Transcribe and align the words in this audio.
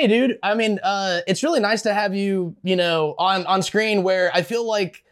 Hey, 0.00 0.06
dude. 0.06 0.38
I 0.42 0.54
mean, 0.54 0.80
uh, 0.82 1.20
it's 1.26 1.42
really 1.42 1.60
nice 1.60 1.82
to 1.82 1.92
have 1.92 2.14
you, 2.14 2.56
you 2.62 2.74
know, 2.74 3.14
on 3.18 3.44
on 3.44 3.62
screen. 3.62 4.02
Where 4.02 4.34
I 4.34 4.40
feel 4.40 4.66
like 4.66 5.04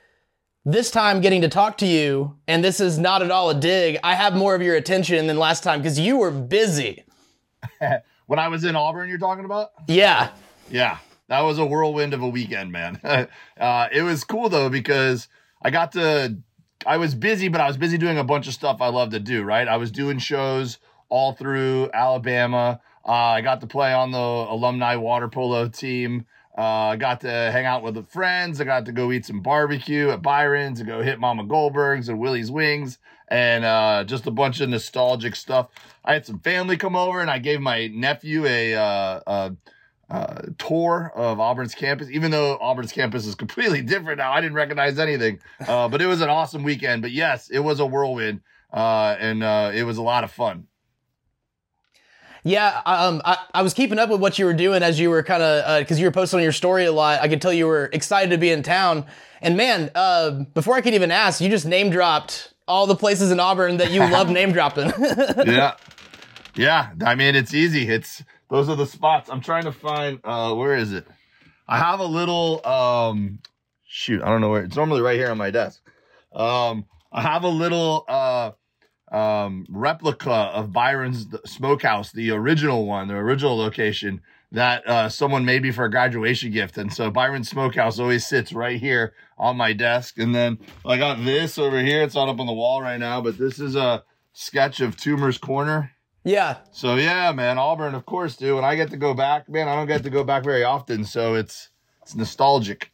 this 0.65 0.91
time 0.91 1.21
getting 1.21 1.43
to 1.43 1.49
talk 1.51 1.77
to 1.79 1.87
you, 1.87 2.39
and 2.49 2.65
this 2.65 2.81
is 2.81 2.99
not 2.99 3.21
at 3.21 3.31
all 3.31 3.51
a 3.51 3.55
dig. 3.55 3.99
I 4.03 4.15
have 4.15 4.35
more 4.35 4.55
of 4.55 4.63
your 4.63 4.77
attention 4.77 5.27
than 5.27 5.39
last 5.39 5.63
time 5.63 5.81
because 5.81 5.99
you 5.99 6.17
were 6.17 6.31
busy. 6.31 7.05
when 8.29 8.39
I 8.39 8.49
was 8.49 8.65
in 8.65 8.77
Auburn, 8.77 9.11
you're 9.11 9.19
talking 9.19 9.45
about? 9.45 9.73
Yeah. 9.89 10.31
Yeah, 10.71 10.97
that 11.29 11.43
was 11.43 11.59
a 11.59 11.67
whirlwind 11.67 12.15
of 12.15 12.23
a 12.23 12.29
weekend, 12.29 12.73
man. 12.73 12.99
uh, 13.61 13.89
it 13.93 14.01
was 14.01 14.25
cool 14.25 14.49
though 14.49 14.71
because 14.71 15.29
I 15.61 15.69
got 15.69 15.93
to. 15.93 16.39
I 16.87 16.97
was 16.97 17.15
busy, 17.15 17.49
but 17.49 17.61
I 17.61 17.67
was 17.67 17.77
busy 17.77 17.99
doing 17.99 18.17
a 18.17 18.25
bunch 18.25 18.49
of 18.49 18.55
stuff 18.55 18.81
I 18.81 18.89
love 18.89 19.11
to 19.11 19.21
do. 19.21 19.43
Right, 19.43 19.69
I 19.69 19.77
was 19.77 19.91
doing 19.91 20.19
shows 20.19 20.79
all 21.11 21.35
through 21.35 21.91
Alabama. 21.93 22.81
Uh, 23.09 23.13
I 23.13 23.41
got 23.41 23.63
to 23.63 23.67
play 23.67 23.95
on 23.95 24.11
the 24.11 24.19
alumni 24.19 24.97
water 24.97 25.29
polo 25.29 25.67
team. 25.67 26.27
Uh, 26.59 26.91
I 26.91 26.97
got 26.97 27.23
to 27.23 27.31
hang 27.31 27.65
out 27.65 27.83
with 27.83 27.95
the 27.95 28.03
friends. 28.03 28.61
I 28.61 28.65
got 28.65 28.85
to 28.85 28.93
go 28.93 29.13
eat 29.13 29.25
some 29.25 29.41
barbecue 29.41 30.11
at 30.11 30.21
Byron's 30.21 30.81
and 30.81 30.89
go 30.89 31.01
hit 31.01 31.19
Mama 31.19 31.45
Goldberg's 31.45 32.11
and 32.11 32.19
Willie's 32.19 32.51
Wings 32.51 32.99
and 33.29 33.65
uh, 33.65 34.05
just 34.05 34.27
a 34.27 34.31
bunch 34.31 34.61
of 34.61 34.69
nostalgic 34.69 35.37
stuff. 35.37 35.69
I 36.05 36.13
had 36.13 36.27
some 36.27 36.41
family 36.41 36.77
come 36.77 36.97
over 36.97 37.21
and 37.21 37.31
I 37.31 37.39
gave 37.39 37.61
my 37.61 37.87
nephew 37.87 38.45
a, 38.45 38.75
uh, 38.75 39.21
a 39.27 39.57
uh, 40.11 40.43
tour 40.59 41.11
of 41.15 41.41
Auburn's 41.41 41.75
campus, 41.75 42.09
even 42.11 42.31
though 42.31 42.59
Auburn's 42.59 42.93
campus 42.93 43.25
is 43.25 43.35
completely 43.35 43.81
different 43.83 44.19
now. 44.19 44.33
I 44.33 44.43
didn't 44.43 44.57
recognize 44.57 44.99
anything, 44.99 45.39
uh, 45.67 45.89
but 45.89 46.03
it 46.03 46.07
was 46.07 46.21
an 46.21 46.29
awesome 46.29 46.63
weekend. 46.63 47.01
But 47.01 47.13
yes, 47.13 47.49
it 47.49 47.61
was 47.61 47.81
a 47.81 47.87
whirlwind, 47.87 48.41
uh, 48.73 49.17
and 49.19 49.43
it 49.75 49.85
was 49.85 49.97
a 49.97 50.03
lot 50.03 50.25
of 50.25 50.31
fun. 50.31 50.67
Yeah, 52.49 52.81
um, 52.87 53.21
I, 53.27 53.37
I 53.53 53.63
was 53.63 53.75
keeping 53.75 53.99
up 53.99 54.09
with 54.09 54.21
what 54.21 54.39
you 54.39 54.47
were 54.47 54.55
doing 54.55 54.83
as 54.83 54.99
you 54.99 55.11
were 55.11 55.23
kind 55.23 55.43
of 55.43 55.81
because 55.81 55.99
uh, 55.99 56.01
you 56.01 56.07
were 56.07 56.13
posting 56.13 56.39
on 56.39 56.43
your 56.43 56.53
story 56.53 56.87
a 56.87 56.93
lot. 56.93 57.21
I 57.21 57.29
could 57.29 57.43
tell 57.43 57.53
you 57.53 57.67
were 57.67 57.91
excited 57.93 58.31
to 58.31 58.39
be 58.39 58.51
in 58.51 58.63
town. 58.63 59.05
And 59.43 59.55
man, 59.57 59.91
uh, 59.95 60.31
before 60.31 60.75
I 60.75 60.81
could 60.81 60.95
even 60.95 61.11
ask, 61.11 61.43
you 61.43 61.51
just 61.51 61.67
name 61.67 61.91
dropped 61.91 62.55
all 62.67 62.87
the 62.87 62.97
places 62.97 63.31
in 63.31 63.39
Auburn 63.39 63.77
that 63.77 63.91
you 63.91 64.01
love 64.01 64.31
name 64.31 64.53
dropping. 64.53 64.91
yeah, 65.47 65.75
yeah. 66.57 66.91
I 67.05 67.15
mean, 67.15 67.37
it's 67.37 67.53
easy. 67.53 67.87
It's 67.87 68.25
those 68.49 68.71
are 68.71 68.77
the 68.77 68.87
spots. 68.87 69.29
I'm 69.29 69.43
trying 69.43 69.65
to 69.65 69.73
find. 69.73 70.19
Uh, 70.25 70.55
where 70.55 70.75
is 70.75 70.95
it? 70.95 71.07
I 71.67 71.77
have 71.77 72.01
a 72.01 72.07
little. 72.07 72.67
Um, 72.67 73.41
shoot, 73.87 74.23
I 74.23 74.31
don't 74.31 74.41
know 74.41 74.49
where. 74.49 74.65
It's 74.65 74.77
normally 74.77 75.03
right 75.03 75.19
here 75.19 75.31
on 75.31 75.37
my 75.37 75.51
desk. 75.51 75.83
Um, 76.33 76.87
I 77.13 77.21
have 77.21 77.43
a 77.43 77.49
little. 77.49 78.07
Uh, 78.09 78.53
um, 79.11 79.67
replica 79.71 80.31
of 80.31 80.73
Byron's 80.73 81.27
Smokehouse, 81.47 82.13
the 82.13 82.31
original 82.31 82.87
one, 82.87 83.09
the 83.09 83.15
original 83.15 83.57
location 83.57 84.21
that 84.53 84.87
uh, 84.87 85.09
someone 85.09 85.45
made 85.45 85.63
me 85.63 85.71
for 85.71 85.85
a 85.85 85.91
graduation 85.91 86.51
gift. 86.51 86.79
And 86.79 86.93
so 86.93 87.11
Byron's 87.11 87.51
Smokehouse 87.51 87.99
always 87.99 88.27
sits 88.27 88.53
right 88.53 88.81
here 88.81 89.13
on 89.37 89.57
my 89.57 89.73
desk. 89.73 90.19
And 90.19 90.35
then 90.35 90.59
I 90.87 90.97
got 90.97 91.23
this 91.25 91.59
over 91.59 91.81
here. 91.81 92.03
It's 92.03 92.15
not 92.15 92.29
up 92.29 92.41
on 92.41 92.47
the 92.47 92.53
wall 92.53 92.81
right 92.81 92.99
now, 92.99 93.21
but 93.21 93.37
this 93.37 93.59
is 93.59 93.77
a 93.77 94.05
sketch 94.33 94.81
of 94.81 94.97
Toomer's 94.97 95.39
Corner. 95.39 95.93
Yeah. 96.25 96.59
So 96.73 96.97
yeah, 96.97 97.33
man, 97.33 97.59
Auburn, 97.59 97.95
of 97.95 98.05
course, 98.05 98.37
dude. 98.37 98.55
When 98.55 98.65
I 98.65 98.75
get 98.75 98.91
to 98.91 98.97
go 98.97 99.15
back, 99.15 99.49
man, 99.49 99.69
I 99.69 99.75
don't 99.75 99.87
get 99.87 100.03
to 100.03 100.11
go 100.11 100.25
back 100.25 100.45
very 100.45 100.65
often, 100.65 101.05
so 101.05 101.35
it's 101.35 101.71
it's 102.03 102.15
nostalgic. 102.15 102.93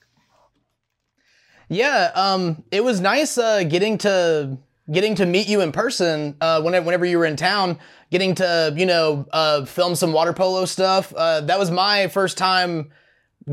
Yeah, 1.68 2.10
um, 2.14 2.62
it 2.70 2.84
was 2.84 3.00
nice 3.00 3.38
uh, 3.38 3.64
getting 3.64 3.98
to 3.98 4.58
getting 4.90 5.14
to 5.14 5.26
meet 5.26 5.48
you 5.48 5.60
in 5.60 5.72
person 5.72 6.36
uh, 6.40 6.60
whenever, 6.60 6.84
whenever 6.84 7.06
you 7.06 7.18
were 7.18 7.24
in 7.24 7.36
town, 7.36 7.78
getting 8.10 8.34
to, 8.34 8.72
you 8.76 8.86
know, 8.86 9.26
uh, 9.32 9.64
film 9.64 9.94
some 9.94 10.12
water 10.12 10.32
polo 10.32 10.64
stuff. 10.64 11.12
Uh, 11.14 11.40
that 11.42 11.58
was 11.58 11.70
my 11.70 12.08
first 12.08 12.36
time 12.36 12.90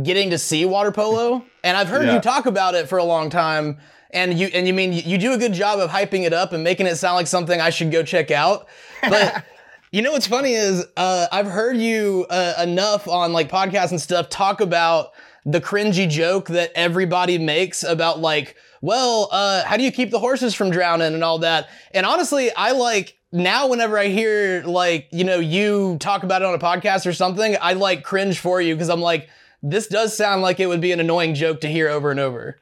getting 0.03 0.29
to 0.29 0.38
see 0.38 0.66
water 0.66 0.91
polo. 0.91 1.44
And 1.63 1.78
I've 1.78 1.88
heard 1.88 2.06
yeah. 2.06 2.16
you 2.16 2.22
talk 2.22 2.45
about 2.45 2.75
it 2.75 2.89
for 2.89 2.97
a 2.97 3.03
long 3.03 3.29
time. 3.29 3.78
And 4.13 4.38
you, 4.38 4.47
and 4.47 4.67
you 4.67 4.73
mean 4.73 4.91
you 4.91 5.17
do 5.17 5.31
a 5.31 5.38
good 5.38 5.53
job 5.53 5.79
of 5.79 5.89
hyping 5.89 6.23
it 6.23 6.33
up 6.33 6.51
and 6.51 6.63
making 6.66 6.85
it 6.85 6.97
sound 6.97 7.16
like 7.16 7.28
something 7.28 7.61
I 7.61 7.69
should 7.69 7.91
go 7.91 8.03
check 8.03 8.29
out. 8.29 8.67
But 9.01 9.45
you 9.91 10.01
know 10.01 10.11
what's 10.11 10.27
funny 10.27 10.51
is 10.51 10.85
uh, 10.97 11.27
I've 11.31 11.47
heard 11.47 11.77
you 11.77 12.25
uh, 12.29 12.56
enough 12.61 13.07
on 13.07 13.31
like 13.31 13.50
podcasts 13.50 13.91
and 13.91 14.01
stuff 14.01 14.27
talk 14.27 14.59
about 14.59 15.11
the 15.45 15.61
cringy 15.61 16.09
joke 16.09 16.50
that 16.50 16.72
everybody 16.75 17.38
makes 17.38 17.83
about 17.83 18.19
like, 18.19 18.57
well, 18.81 19.30
uh, 19.31 19.64
how 19.64 19.78
do 19.78 19.84
you 19.84 19.92
keep 19.92 20.09
the 20.12 20.19
horses 20.19 20.53
from 20.53 20.72
drowning 20.72 21.14
and 21.14 21.24
all 21.24 21.40
that? 21.40 21.69
And 21.94 22.06
honestly, 22.06 22.52
I 22.53 22.72
like 22.72 23.18
now 23.31 23.68
whenever 23.68 23.97
I 23.97 24.08
hear 24.08 24.64
like, 24.64 25.08
you 25.12 25.24
know, 25.24 25.40
you 25.40 25.97
talk 26.00 26.24
about 26.24 26.42
it 26.42 26.46
on 26.46 26.53
a 26.53 26.59
podcast 26.59 27.06
or 27.06 27.14
something, 27.14 27.56
I 27.62 27.74
like 27.74 28.03
cringe 28.03 28.40
for 28.40 28.59
you 28.59 28.75
because 28.75 28.90
I'm 28.90 29.02
like, 29.02 29.30
this 29.64 29.88
does 29.88 30.16
sound 30.18 30.42
like 30.42 30.59
it 30.59 30.68
would 30.68 30.81
be 30.81 30.92
an 30.92 31.00
annoying 31.00 31.36
joke 31.36 31.62
to 31.62 31.68
hear 31.68 31.88
over 31.88 32.12
and 32.12 32.19
over. 32.19 32.58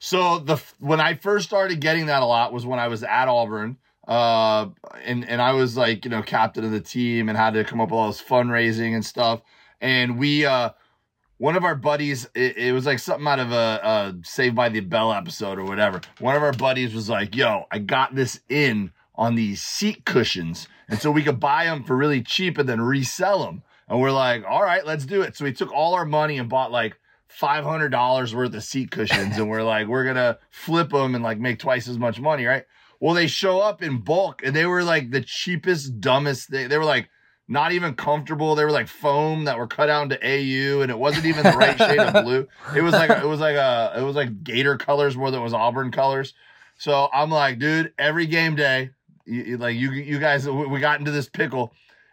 So 0.00 0.38
the 0.38 0.60
when 0.80 1.00
I 1.00 1.14
first 1.14 1.46
started 1.46 1.80
getting 1.80 2.06
that 2.06 2.22
a 2.22 2.26
lot 2.26 2.52
was 2.52 2.66
when 2.66 2.78
I 2.78 2.88
was 2.88 3.02
at 3.02 3.28
Auburn. 3.28 3.78
Uh, 4.06 4.68
and 5.02 5.26
and 5.26 5.40
I 5.40 5.52
was 5.52 5.78
like, 5.78 6.04
you 6.04 6.10
know, 6.10 6.20
captain 6.20 6.64
of 6.64 6.72
the 6.72 6.80
team 6.80 7.28
and 7.30 7.38
had 7.38 7.54
to 7.54 7.64
come 7.64 7.80
up 7.80 7.88
with 7.88 7.98
all 7.98 8.08
this 8.08 8.20
fundraising 8.20 8.94
and 8.94 9.04
stuff. 9.04 9.40
And 9.80 10.18
we 10.18 10.44
uh 10.44 10.70
one 11.44 11.56
of 11.56 11.64
our 11.64 11.74
buddies, 11.74 12.26
it, 12.34 12.56
it, 12.56 12.72
was 12.72 12.86
like 12.86 12.98
something 12.98 13.26
out 13.26 13.38
of 13.38 13.52
a, 13.52 13.54
a 13.54 14.14
Saved 14.22 14.56
by 14.56 14.70
the 14.70 14.80
Bell 14.80 15.12
episode 15.12 15.58
or 15.58 15.64
whatever. 15.64 16.00
One 16.18 16.36
of 16.36 16.42
our 16.42 16.54
buddies 16.54 16.94
was 16.94 17.10
like, 17.10 17.36
"Yo, 17.36 17.66
I 17.70 17.80
got 17.80 18.14
this 18.14 18.40
in 18.48 18.92
on 19.14 19.34
these 19.34 19.60
seat 19.60 20.06
cushions, 20.06 20.68
and 20.88 20.98
so 20.98 21.10
we 21.10 21.22
could 21.22 21.38
buy 21.38 21.66
them 21.66 21.84
for 21.84 21.98
really 21.98 22.22
cheap 22.22 22.56
and 22.56 22.66
then 22.66 22.80
resell 22.80 23.44
them." 23.44 23.62
And 23.90 24.00
we're 24.00 24.10
like, 24.10 24.42
"All 24.48 24.62
right, 24.62 24.86
let's 24.86 25.04
do 25.04 25.20
it." 25.20 25.36
So 25.36 25.44
we 25.44 25.52
took 25.52 25.70
all 25.70 25.92
our 25.92 26.06
money 26.06 26.38
and 26.38 26.48
bought 26.48 26.72
like 26.72 26.96
five 27.28 27.64
hundred 27.64 27.90
dollars 27.90 28.34
worth 28.34 28.54
of 28.54 28.64
seat 28.64 28.90
cushions, 28.90 29.36
and 29.36 29.50
we're 29.50 29.62
like, 29.62 29.86
"We're 29.86 30.06
gonna 30.06 30.38
flip 30.48 30.92
them 30.92 31.14
and 31.14 31.22
like 31.22 31.38
make 31.38 31.58
twice 31.58 31.88
as 31.88 31.98
much 31.98 32.18
money, 32.18 32.46
right?" 32.46 32.64
Well, 33.00 33.12
they 33.12 33.26
show 33.26 33.60
up 33.60 33.82
in 33.82 33.98
bulk, 33.98 34.40
and 34.42 34.56
they 34.56 34.64
were 34.64 34.82
like 34.82 35.10
the 35.10 35.20
cheapest, 35.20 36.00
dumbest 36.00 36.48
thing. 36.48 36.70
They 36.70 36.78
were 36.78 36.86
like 36.86 37.10
not 37.46 37.72
even 37.72 37.94
comfortable. 37.94 38.54
They 38.54 38.64
were 38.64 38.70
like 38.70 38.88
foam 38.88 39.44
that 39.44 39.58
were 39.58 39.66
cut 39.66 39.90
out 39.90 40.04
into 40.04 40.18
AU, 40.24 40.80
and 40.80 40.90
it 40.90 40.98
wasn't 40.98 41.26
even 41.26 41.42
the 41.42 41.50
right 41.50 41.76
shade 41.76 41.98
of 41.98 42.24
blue. 42.24 42.48
It 42.74 42.82
was 42.82 42.92
like 42.92 43.10
it 43.10 43.26
was 43.26 43.40
like 43.40 43.56
a 43.56 43.94
it 43.98 44.02
was 44.02 44.16
like 44.16 44.42
Gator 44.42 44.76
colors 44.76 45.16
more 45.16 45.30
than 45.30 45.40
it 45.40 45.44
was 45.44 45.54
Auburn 45.54 45.90
colors. 45.90 46.34
So 46.78 47.08
I'm 47.12 47.30
like, 47.30 47.58
dude, 47.58 47.92
every 47.98 48.26
game 48.26 48.56
day, 48.56 48.90
you, 49.26 49.58
like 49.58 49.76
you 49.76 49.92
you 49.92 50.18
guys, 50.18 50.48
we 50.48 50.80
got 50.80 50.98
into 50.98 51.10
this 51.10 51.28
pickle. 51.28 51.72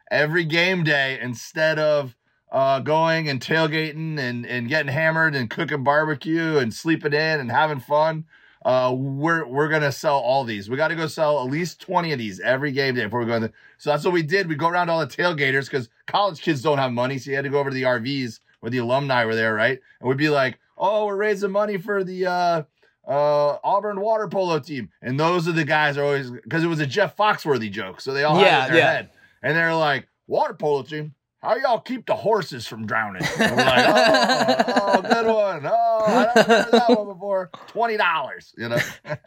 Every 0.10 0.44
game 0.44 0.84
day, 0.84 1.18
instead 1.22 1.80
of 1.80 2.16
uh, 2.52 2.80
going 2.80 3.30
and 3.30 3.40
tailgating 3.40 4.20
and 4.20 4.46
and 4.46 4.68
getting 4.68 4.92
hammered 4.92 5.36
and 5.36 5.50
cooking 5.50 5.84
barbecue 5.84 6.58
and 6.58 6.74
sleeping 6.74 7.14
in 7.14 7.40
and 7.40 7.50
having 7.50 7.80
fun, 7.80 8.26
uh, 8.66 8.94
we're 8.96 9.46
we're 9.48 9.70
gonna 9.70 9.92
sell 9.92 10.20
all 10.20 10.44
these. 10.44 10.70
We 10.70 10.76
got 10.76 10.90
to 10.90 10.96
go 10.96 11.08
sell 11.08 11.40
at 11.40 11.50
least 11.50 11.80
twenty 11.80 12.12
of 12.12 12.20
these 12.20 12.40
every 12.42 12.72
game 12.74 12.96
day 12.96 13.06
before 13.06 13.22
we 13.22 13.26
go. 13.28 13.36
In 13.36 13.42
the, 13.44 13.54
so 13.82 13.90
that's 13.90 14.06
what 14.06 14.14
we 14.14 14.22
did. 14.22 14.48
We 14.48 14.54
go 14.54 14.68
around 14.68 14.92
all 14.92 15.00
the 15.00 15.08
tailgaters 15.08 15.66
because 15.66 15.90
college 16.06 16.40
kids 16.40 16.62
don't 16.62 16.78
have 16.78 16.92
money, 16.92 17.18
so 17.18 17.32
you 17.32 17.36
had 17.36 17.46
to 17.46 17.50
go 17.50 17.58
over 17.58 17.72
to 17.72 17.74
the 17.74 17.82
RVs 17.82 18.40
where 18.60 18.70
the 18.70 18.78
alumni 18.78 19.26
were 19.26 19.34
there, 19.34 19.56
right? 19.56 19.80
And 20.00 20.08
we'd 20.08 20.20
be 20.20 20.30
like, 20.30 20.60
"Oh, 20.78 21.08
we're 21.08 21.16
raising 21.16 21.50
money 21.50 21.80
for 21.80 22.04
the 22.04 22.28
uh, 22.28 22.64
uh, 23.08 23.58
Auburn 23.64 24.00
water 24.00 24.28
polo 24.28 24.60
team," 24.60 24.92
and 25.02 25.20
those 25.20 25.48
are 25.48 25.52
the 25.52 25.64
guys 25.64 25.98
are 25.98 26.04
always 26.04 26.30
because 26.30 26.64
it 26.64 26.68
was 26.68 26.80
a 26.80 26.86
Jeff 26.86 27.18
Foxworthy 27.18 27.72
joke, 27.72 28.02
so 28.02 28.14
they 28.14 28.24
all 28.24 28.40
yeah, 28.40 28.50
had 28.50 28.62
it 28.62 28.68
in 28.68 28.74
their 28.74 28.84
yeah. 28.84 28.92
head, 28.92 29.10
and 29.42 29.58
they're 29.58 29.74
like, 29.74 30.08
"Water 30.28 30.54
polo 30.54 30.84
team." 30.84 31.16
how 31.42 31.56
y'all 31.56 31.80
keep 31.80 32.06
the 32.06 32.16
horses 32.16 32.68
from 32.68 32.86
drowning? 32.86 33.24
We're 33.40 33.56
like, 33.56 33.86
oh, 33.88 34.92
oh, 34.94 35.02
good 35.02 35.26
one. 35.26 35.66
Oh, 35.66 36.04
I 36.06 36.32
never 36.36 36.54
heard 36.54 36.72
that 36.72 36.90
one 36.90 37.08
before. 37.08 37.50
Twenty 37.68 37.98
dollars, 37.98 38.54
you 38.56 38.70
know. 38.70 38.78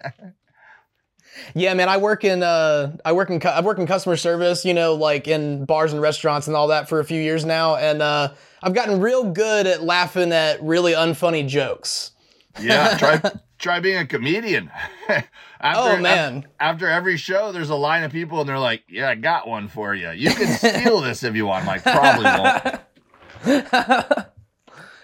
yeah, 1.54 1.74
man. 1.74 1.88
I 1.88 1.96
work 1.96 2.24
in 2.24 2.42
uh, 2.42 2.96
I 3.04 3.12
work 3.12 3.30
in 3.30 3.40
I 3.44 3.60
work 3.60 3.78
in 3.78 3.86
customer 3.86 4.16
service. 4.16 4.64
You 4.64 4.74
know, 4.74 4.94
like 4.94 5.28
in 5.28 5.64
bars 5.64 5.92
and 5.92 6.00
restaurants 6.00 6.46
and 6.46 6.56
all 6.56 6.68
that 6.68 6.88
for 6.88 7.00
a 7.00 7.04
few 7.04 7.20
years 7.20 7.44
now, 7.44 7.76
and 7.76 8.02
uh, 8.02 8.32
I've 8.62 8.74
gotten 8.74 9.00
real 9.00 9.24
good 9.24 9.66
at 9.66 9.82
laughing 9.82 10.32
at 10.32 10.62
really 10.62 10.92
unfunny 10.92 11.46
jokes. 11.46 12.12
yeah, 12.60 12.96
try 12.98 13.20
try 13.58 13.80
being 13.80 13.98
a 13.98 14.06
comedian. 14.06 14.70
after, 15.08 15.28
oh 15.64 15.96
man! 15.98 16.46
After 16.60 16.88
every 16.88 17.16
show, 17.16 17.52
there's 17.52 17.70
a 17.70 17.76
line 17.76 18.04
of 18.04 18.12
people, 18.12 18.40
and 18.40 18.48
they're 18.48 18.58
like, 18.58 18.82
"Yeah, 18.88 19.08
I 19.08 19.14
got 19.14 19.48
one 19.48 19.68
for 19.68 19.94
you. 19.94 20.10
You 20.10 20.30
can 20.30 20.48
steal 20.82 21.00
this 21.00 21.22
if 21.22 21.34
you 21.34 21.46
want." 21.46 21.62
I'm 21.62 21.66
like, 21.66 21.82
probably 21.82 22.24
won't. 22.24 22.80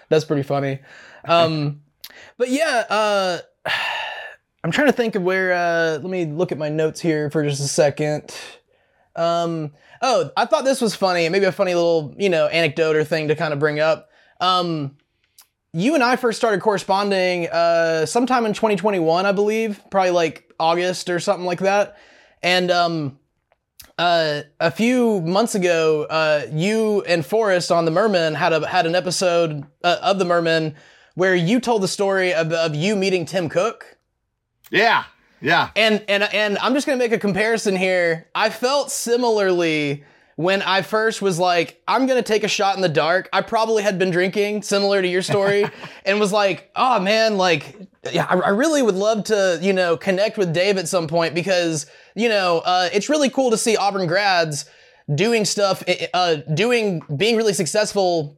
That's 0.09 0.25
pretty 0.25 0.43
funny. 0.43 0.79
Um, 1.25 1.81
but 2.37 2.49
yeah, 2.49 2.83
uh, 2.89 3.39
I'm 4.63 4.71
trying 4.71 4.87
to 4.87 4.93
think 4.93 5.15
of 5.15 5.23
where. 5.23 5.53
Uh, 5.53 5.99
let 5.99 6.03
me 6.03 6.25
look 6.25 6.51
at 6.51 6.57
my 6.57 6.69
notes 6.69 6.99
here 6.99 7.29
for 7.29 7.43
just 7.43 7.61
a 7.61 7.67
second. 7.67 8.35
Um, 9.15 9.71
oh, 10.01 10.31
I 10.37 10.45
thought 10.45 10.63
this 10.63 10.81
was 10.81 10.95
funny, 10.95 11.27
maybe 11.29 11.45
a 11.45 11.51
funny 11.51 11.73
little, 11.73 12.13
you 12.17 12.29
know, 12.29 12.47
anecdote 12.47 12.95
or 12.95 13.03
thing 13.03 13.27
to 13.27 13.35
kind 13.35 13.53
of 13.53 13.59
bring 13.59 13.79
up. 13.79 14.09
Um, 14.39 14.97
you 15.73 15.95
and 15.95 16.03
I 16.03 16.15
first 16.15 16.37
started 16.37 16.61
corresponding 16.61 17.47
uh, 17.47 18.05
sometime 18.05 18.45
in 18.45 18.53
2021, 18.53 19.25
I 19.25 19.31
believe, 19.31 19.81
probably 19.89 20.11
like 20.11 20.51
August 20.59 21.09
or 21.09 21.19
something 21.19 21.45
like 21.45 21.59
that. 21.59 21.97
And 22.43 22.69
um, 22.71 23.19
uh, 23.97 24.41
a 24.59 24.71
few 24.71 25.21
months 25.21 25.55
ago, 25.55 26.03
uh, 26.09 26.45
you 26.51 27.03
and 27.03 27.25
Forrest 27.25 27.71
on 27.71 27.85
the 27.85 27.91
Mermen 27.91 28.35
had 28.35 28.53
a 28.53 28.67
had 28.67 28.85
an 28.85 28.95
episode 28.95 29.65
uh, 29.83 29.97
of 30.01 30.19
the 30.19 30.25
Mermen 30.25 30.75
where 31.15 31.35
you 31.35 31.59
told 31.59 31.83
the 31.83 31.87
story 31.87 32.33
of, 32.33 32.51
of 32.51 32.75
you 32.75 32.95
meeting 32.95 33.25
Tim 33.25 33.47
Cook. 33.47 33.97
Yeah, 34.71 35.03
yeah. 35.41 35.69
And 35.75 36.03
and 36.07 36.23
and 36.23 36.57
I'm 36.59 36.73
just 36.73 36.87
gonna 36.87 36.97
make 36.97 37.11
a 37.11 37.19
comparison 37.19 37.75
here. 37.75 38.27
I 38.33 38.49
felt 38.49 38.89
similarly 38.89 40.03
when 40.37 40.61
I 40.61 40.81
first 40.81 41.21
was 41.21 41.37
like, 41.37 41.81
I'm 41.87 42.07
gonna 42.07 42.23
take 42.23 42.43
a 42.43 42.47
shot 42.47 42.75
in 42.75 42.81
the 42.81 42.89
dark. 42.89 43.29
I 43.33 43.41
probably 43.41 43.83
had 43.83 43.99
been 43.99 44.09
drinking, 44.09 44.63
similar 44.63 45.01
to 45.01 45.07
your 45.07 45.21
story, 45.21 45.65
and 46.05 46.19
was 46.19 46.31
like, 46.31 46.71
oh 46.75 46.99
man, 46.99 47.37
like, 47.37 47.75
yeah, 48.11 48.25
I, 48.29 48.37
I, 48.37 48.49
really 48.49 48.81
would 48.81 48.95
love 48.95 49.25
to, 49.25 49.59
you 49.61 49.73
know, 49.73 49.95
connect 49.97 50.37
with 50.37 50.53
Dave 50.53 50.77
at 50.77 50.87
some 50.87 51.07
point 51.07 51.35
because, 51.35 51.85
you 52.15 52.29
know, 52.29 52.59
uh, 52.65 52.89
it's 52.91 53.09
really 53.09 53.29
cool 53.29 53.51
to 53.51 53.57
see 53.57 53.77
Auburn 53.77 54.07
grads 54.07 54.65
doing 55.13 55.45
stuff, 55.45 55.83
uh, 56.13 56.35
doing, 56.53 57.01
being 57.15 57.35
really 57.35 57.53
successful 57.53 58.37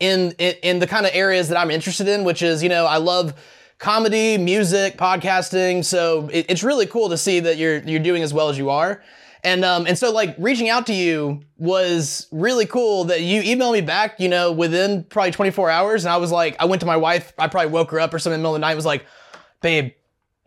in, 0.00 0.32
in, 0.38 0.54
in 0.62 0.78
the 0.80 0.86
kind 0.88 1.06
of 1.06 1.12
areas 1.14 1.48
that 1.48 1.58
I'm 1.58 1.70
interested 1.70 2.08
in, 2.08 2.24
which 2.24 2.42
is, 2.42 2.62
you 2.62 2.68
know, 2.68 2.86
I 2.86 2.96
love 2.96 3.34
comedy, 3.82 4.38
music, 4.38 4.96
podcasting. 4.96 5.84
So 5.84 6.28
it, 6.32 6.46
it's 6.48 6.62
really 6.62 6.86
cool 6.86 7.08
to 7.08 7.18
see 7.18 7.40
that 7.40 7.58
you're, 7.58 7.78
you're 7.78 8.00
doing 8.00 8.22
as 8.22 8.32
well 8.32 8.48
as 8.48 8.56
you 8.56 8.70
are. 8.70 9.02
And 9.44 9.64
um, 9.64 9.88
and 9.88 9.98
so 9.98 10.12
like 10.12 10.36
reaching 10.38 10.68
out 10.68 10.86
to 10.86 10.94
you 10.94 11.40
was 11.58 12.28
really 12.30 12.64
cool 12.64 13.02
that 13.06 13.22
you 13.22 13.42
emailed 13.42 13.72
me 13.72 13.80
back, 13.80 14.20
you 14.20 14.28
know, 14.28 14.52
within 14.52 15.02
probably 15.02 15.32
24 15.32 15.68
hours. 15.68 16.04
And 16.04 16.12
I 16.12 16.18
was 16.18 16.30
like, 16.30 16.54
I 16.60 16.64
went 16.66 16.78
to 16.80 16.86
my 16.86 16.96
wife, 16.96 17.32
I 17.36 17.48
probably 17.48 17.72
woke 17.72 17.90
her 17.90 17.98
up 17.98 18.14
or 18.14 18.20
something 18.20 18.36
in 18.36 18.40
the 18.40 18.44
middle 18.44 18.54
of 18.54 18.60
the 18.60 18.64
night, 18.64 18.70
and 18.70 18.78
was 18.78 18.86
like, 18.86 19.04
babe, 19.62 19.94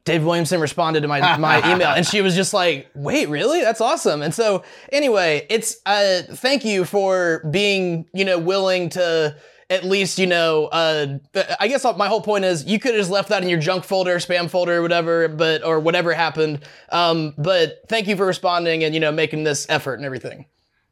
Dave 0.05 0.23
Williamson 0.23 0.61
responded 0.61 1.01
to 1.01 1.09
my 1.09 1.35
my 1.37 1.57
email, 1.73 1.89
and 1.89 2.05
she 2.05 2.21
was 2.21 2.35
just 2.35 2.53
like, 2.53 2.89
"Wait, 2.95 3.27
really? 3.27 3.59
That's 3.59 3.81
awesome!" 3.81 4.21
And 4.21 4.33
so, 4.33 4.63
anyway, 4.93 5.45
it's 5.49 5.75
uh, 5.85 6.21
thank 6.29 6.63
you 6.63 6.85
for 6.85 7.45
being, 7.51 8.05
you 8.13 8.23
know, 8.23 8.39
willing 8.39 8.87
to 8.91 9.35
at 9.69 9.83
least 9.83 10.19
you 10.19 10.27
know 10.27 10.65
uh, 10.67 11.17
i 11.59 11.67
guess 11.67 11.83
my 11.97 12.07
whole 12.07 12.21
point 12.21 12.45
is 12.45 12.65
you 12.65 12.79
could 12.79 12.91
have 12.91 12.99
just 12.99 13.09
left 13.09 13.29
that 13.29 13.41
in 13.41 13.49
your 13.49 13.59
junk 13.59 13.83
folder 13.83 14.17
spam 14.17 14.49
folder 14.49 14.81
whatever 14.81 15.27
but 15.27 15.63
or 15.63 15.79
whatever 15.79 16.13
happened. 16.13 16.59
Um, 16.89 17.33
but 17.37 17.81
thank 17.87 18.07
you 18.07 18.15
for 18.15 18.25
responding 18.25 18.83
and 18.83 18.93
you 18.93 18.99
know 18.99 19.11
making 19.11 19.43
this 19.43 19.65
effort 19.69 19.95
and 19.95 20.05
everything. 20.05 20.45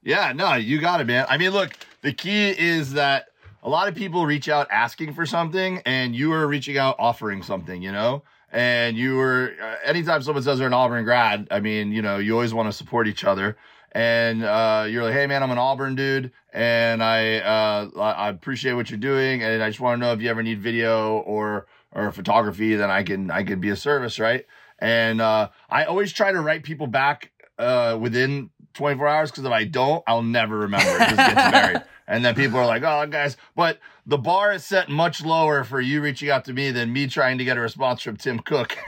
Yeah 0.03 0.33
no 0.33 0.55
you 0.55 0.81
got 0.81 1.01
it 1.01 1.07
man. 1.07 1.25
I 1.29 1.37
mean 1.37 1.51
look 1.51 1.73
the 2.01 2.13
key 2.13 2.49
is 2.49 2.93
that 2.93 3.27
a 3.61 3.69
lot 3.69 3.87
of 3.87 3.95
people 3.95 4.25
reach 4.25 4.49
out 4.49 4.67
asking 4.71 5.13
for 5.13 5.25
something 5.25 5.81
and 5.85 6.15
you 6.15 6.33
are 6.33 6.47
reaching 6.47 6.77
out 6.77 6.95
offering 6.99 7.43
something 7.43 7.81
you 7.81 7.91
know? 7.91 8.23
And 8.51 8.97
you 8.97 9.15
were 9.15 9.53
uh, 9.61 9.75
anytime 9.83 10.21
someone 10.21 10.43
says 10.43 10.59
they're 10.59 10.67
an 10.67 10.73
auburn 10.73 11.03
grad 11.03 11.47
i 11.51 11.59
mean 11.59 11.91
you 11.91 12.01
know 12.01 12.17
you 12.17 12.33
always 12.33 12.53
want 12.53 12.67
to 12.69 12.73
support 12.73 13.07
each 13.07 13.23
other 13.23 13.55
and 13.93 14.43
uh, 14.43 14.85
you're 14.89 15.03
like, 15.03 15.13
hey 15.13 15.27
man, 15.27 15.43
I'm 15.43 15.51
an 15.51 15.57
Auburn 15.57 15.95
dude, 15.95 16.31
and 16.51 17.03
I 17.03 17.37
uh, 17.37 17.89
I 17.99 18.29
appreciate 18.29 18.73
what 18.73 18.89
you're 18.89 18.99
doing, 18.99 19.43
and 19.43 19.61
I 19.61 19.69
just 19.69 19.79
want 19.79 19.99
to 19.99 20.05
know 20.05 20.13
if 20.13 20.21
you 20.21 20.29
ever 20.29 20.43
need 20.43 20.59
video 20.59 21.17
or 21.19 21.67
or 21.91 22.11
photography, 22.11 22.75
then 22.75 22.89
I 22.89 23.03
can 23.03 23.29
I 23.31 23.43
can 23.43 23.59
be 23.59 23.69
a 23.69 23.75
service, 23.75 24.19
right? 24.19 24.45
And 24.79 25.21
uh, 25.21 25.49
I 25.69 25.85
always 25.85 26.11
try 26.11 26.31
to 26.31 26.41
write 26.41 26.63
people 26.63 26.87
back 26.87 27.31
uh, 27.57 27.97
within 27.99 28.49
24 28.73 29.07
hours 29.07 29.31
because 29.31 29.45
if 29.45 29.51
I 29.51 29.65
don't, 29.65 30.03
I'll 30.07 30.23
never 30.23 30.59
remember. 30.59 30.89
It 30.89 30.99
just 30.99 31.15
gets 31.15 31.33
buried. 31.33 31.83
And 32.05 32.25
then 32.25 32.35
people 32.35 32.59
are 32.59 32.65
like, 32.65 32.83
oh, 32.83 33.07
guys, 33.07 33.37
but 33.55 33.79
the 34.05 34.17
bar 34.17 34.51
is 34.51 34.65
set 34.65 34.89
much 34.89 35.23
lower 35.23 35.63
for 35.63 35.79
you 35.79 36.01
reaching 36.01 36.29
out 36.29 36.43
to 36.45 36.53
me 36.53 36.69
than 36.69 36.91
me 36.91 37.07
trying 37.07 37.37
to 37.37 37.45
get 37.45 37.55
a 37.55 37.61
response 37.61 38.01
from 38.01 38.17
Tim 38.17 38.39
Cook. 38.39 38.77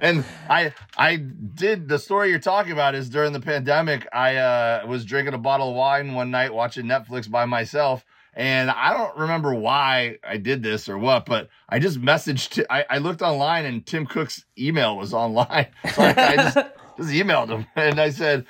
and 0.00 0.24
I 0.48 0.72
I 0.96 1.16
did 1.16 1.88
the 1.88 1.98
story 1.98 2.30
you're 2.30 2.38
talking 2.38 2.72
about 2.72 2.94
is 2.94 3.08
during 3.08 3.32
the 3.32 3.40
pandemic. 3.40 4.06
I 4.12 4.36
uh, 4.36 4.86
was 4.86 5.04
drinking 5.04 5.34
a 5.34 5.38
bottle 5.38 5.70
of 5.70 5.76
wine 5.76 6.14
one 6.14 6.30
night 6.30 6.52
watching 6.52 6.86
Netflix 6.86 7.30
by 7.30 7.44
myself. 7.44 8.04
And 8.34 8.70
I 8.70 8.92
don't 8.92 9.16
remember 9.16 9.52
why 9.52 10.18
I 10.22 10.36
did 10.36 10.62
this 10.62 10.88
or 10.88 10.96
what, 10.96 11.26
but 11.26 11.48
I 11.68 11.80
just 11.80 12.00
messaged. 12.00 12.64
I, 12.70 12.98
looked 12.98 13.20
online 13.20 13.64
and 13.64 13.84
Tim 13.84 14.06
Cook's 14.06 14.44
email 14.56 14.96
was 14.96 15.12
online, 15.12 15.66
so 15.92 16.02
I, 16.02 16.14
I 16.16 16.36
just 16.36 16.56
just 16.98 17.10
emailed 17.10 17.48
him 17.48 17.66
and 17.76 18.00
I 18.00 18.10
said, 18.10 18.46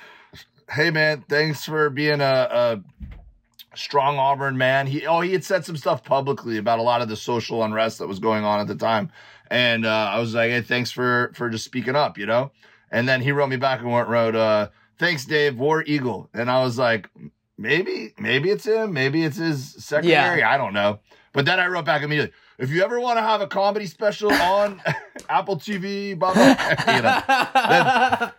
"Hey 0.69 0.91
man, 0.91 1.23
thanks 1.27 1.65
for 1.65 1.89
being 1.89 2.21
a, 2.21 2.83
a 2.83 2.83
strong 3.75 4.17
Auburn 4.19 4.59
man." 4.59 4.85
He 4.85 5.07
oh 5.07 5.21
he 5.21 5.31
had 5.31 5.43
said 5.43 5.65
some 5.65 5.75
stuff 5.75 6.03
publicly 6.03 6.57
about 6.57 6.77
a 6.77 6.83
lot 6.83 7.01
of 7.01 7.09
the 7.09 7.15
social 7.15 7.63
unrest 7.63 7.97
that 7.97 8.07
was 8.07 8.19
going 8.19 8.43
on 8.43 8.59
at 8.59 8.67
the 8.67 8.75
time, 8.75 9.11
and 9.49 9.85
uh, 9.85 10.11
I 10.13 10.19
was 10.19 10.33
like, 10.33 10.51
hey, 10.51 10.61
thanks 10.61 10.91
for 10.91 11.31
for 11.35 11.49
just 11.49 11.65
speaking 11.65 11.95
up, 11.95 12.17
you 12.17 12.25
know. 12.25 12.51
And 12.91 13.07
then 13.07 13.21
he 13.21 13.31
wrote 13.31 13.49
me 13.49 13.57
back 13.57 13.81
and 13.81 13.91
wrote, 13.91 14.35
uh, 14.35 14.69
thanks, 14.97 15.25
Dave, 15.25 15.57
War 15.57 15.83
Eagle. 15.85 16.29
And 16.33 16.49
I 16.49 16.63
was 16.63 16.77
like, 16.77 17.09
maybe, 17.57 18.13
maybe 18.17 18.49
it's 18.49 18.65
him, 18.65 18.93
maybe 18.93 19.23
it's 19.23 19.37
his 19.37 19.75
secretary. 19.83 20.39
Yeah. 20.39 20.51
I 20.51 20.57
don't 20.57 20.73
know. 20.73 20.99
But 21.31 21.45
then 21.45 21.59
I 21.59 21.67
wrote 21.67 21.85
back 21.85 22.01
immediately, 22.01 22.33
if 22.57 22.71
you 22.71 22.83
ever 22.83 22.99
want 22.99 23.17
to 23.17 23.21
have 23.21 23.41
a 23.41 23.47
comedy 23.47 23.85
special 23.85 24.31
on 24.31 24.81
Apple 25.29 25.57
TV, 25.57 26.17
blah, 26.17 26.33
blah, 26.33 26.43
you 26.95 27.01
know, 27.01 27.21
then, 27.69 28.31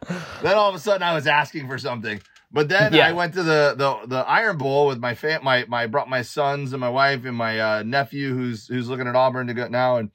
then, 0.43 0.56
all 0.56 0.69
of 0.69 0.75
a 0.75 0.79
sudden 0.79 1.03
I 1.03 1.15
was 1.15 1.27
asking 1.27 1.69
for 1.69 1.79
something. 1.79 2.21
But 2.53 2.69
then 2.69 2.93
yeah. 2.93 3.06
I 3.06 3.13
went 3.13 3.35
to 3.35 3.45
the, 3.45 3.75
the, 3.77 4.09
the 4.09 4.29
Iron 4.29 4.59
Bowl 4.59 4.89
with 4.89 4.99
my 4.99 5.15
fam, 5.15 5.45
my, 5.45 5.65
my, 5.69 5.87
brought 5.87 6.11
my 6.11 6.23
sons 6.23 6.73
and 6.73 6.81
my 6.81 6.89
wife 6.89 7.25
and 7.25 7.37
my 7.37 7.61
uh, 7.61 7.83
nephew 7.85 8.35
who's, 8.35 8.67
who's 8.67 8.89
looking 8.89 9.06
at 9.06 9.15
Auburn 9.15 9.47
to 9.47 9.55
go 9.55 9.69
now. 9.69 9.99
And, 9.99 10.11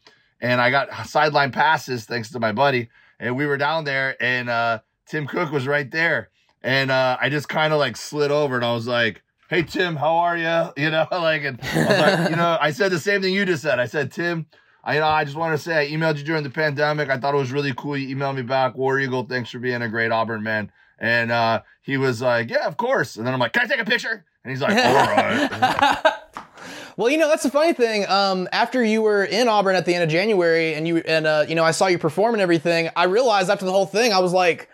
and 0.46 0.62
I 0.62 0.70
got 0.70 1.08
sideline 1.08 1.52
passes 1.52 2.06
thanks 2.06 2.30
to 2.32 2.40
my 2.40 2.52
buddy. 2.52 2.90
And 3.20 3.36
we 3.36 3.48
were 3.48 3.58
down 3.58 3.84
there, 3.84 4.16
and 4.22 4.48
uh, 4.48 4.80
Tim 5.08 5.26
Cook 5.26 5.52
was 5.52 5.66
right 5.66 5.90
there. 5.90 6.30
And 6.62 6.92
uh, 6.92 7.18
I 7.20 7.30
just 7.30 7.50
kind 7.50 7.74
of 7.74 7.80
like 7.80 7.98
slid 7.98 8.30
over, 8.30 8.56
and 8.56 8.64
I 8.64 8.74
was 8.74 8.88
like, 8.88 9.24
"Hey 9.50 9.64
Tim, 9.64 9.96
how 9.96 10.18
are 10.18 10.38
you?" 10.38 10.72
You 10.84 10.92
know, 10.92 11.08
like, 11.12 11.44
and 11.44 11.60
like, 11.64 12.30
you 12.30 12.36
know, 12.36 12.58
I 12.62 12.72
said 12.72 12.92
the 12.92 13.00
same 13.00 13.22
thing 13.22 13.34
you 13.34 13.46
just 13.46 13.64
said. 13.64 13.80
I 13.80 13.88
said, 13.88 14.12
Tim, 14.12 14.46
I 14.84 14.96
you 14.96 15.00
know, 15.00 15.08
I 15.08 15.24
just 15.24 15.36
want 15.36 15.58
to 15.58 15.64
say 15.64 15.80
I 15.80 15.90
emailed 15.90 16.18
you 16.18 16.24
during 16.24 16.44
the 16.44 16.52
pandemic. 16.52 17.10
I 17.10 17.18
thought 17.18 17.34
it 17.34 17.38
was 17.38 17.52
really 17.52 17.74
cool. 17.76 17.98
You 17.98 18.16
emailed 18.16 18.36
me 18.36 18.44
back, 18.44 18.76
War 18.76 19.00
Eagle. 19.00 19.24
Thanks 19.24 19.50
for 19.50 19.58
being 19.58 19.82
a 19.82 19.90
great 19.90 20.12
Auburn 20.12 20.44
man. 20.44 20.72
And 21.00 21.32
uh, 21.32 21.64
he 21.82 21.98
was 21.98 22.22
like, 22.22 22.52
"Yeah, 22.52 22.68
of 22.68 22.78
course." 22.78 23.16
And 23.16 23.26
then 23.26 23.34
I'm 23.34 23.40
like, 23.40 23.54
"Can 23.54 23.64
I 23.64 23.68
take 23.68 23.82
a 23.82 23.86
picture?" 23.86 24.26
And 24.44 24.52
he's 24.52 24.62
like, 24.62 24.78
"All 24.78 24.94
right." 24.94 26.14
Well, 26.98 27.10
you 27.10 27.18
know 27.18 27.28
that's 27.28 27.44
the 27.44 27.50
funny 27.50 27.74
thing. 27.74 28.08
Um, 28.08 28.48
after 28.52 28.84
you 28.84 29.02
were 29.02 29.26
in 29.26 29.48
Auburn 29.48 29.76
at 29.76 29.86
the 29.86 29.94
end 29.94 30.04
of 30.04 30.10
January, 30.10 30.76
and 30.76 30.88
you 30.88 30.98
and 30.98 31.28
uh, 31.28 31.46
you 31.48 31.56
know 31.56 31.64
I 31.64 31.72
saw 31.72 31.88
you 31.88 31.98
perform 32.00 32.36
and 32.36 32.42
everything, 32.42 32.90
I 32.96 33.06
realized 33.06 33.50
after 33.50 33.66
the 33.66 33.72
whole 33.72 33.86
thing, 33.86 34.14
I 34.14 34.20
was 34.20 34.32
like, 34.32 34.70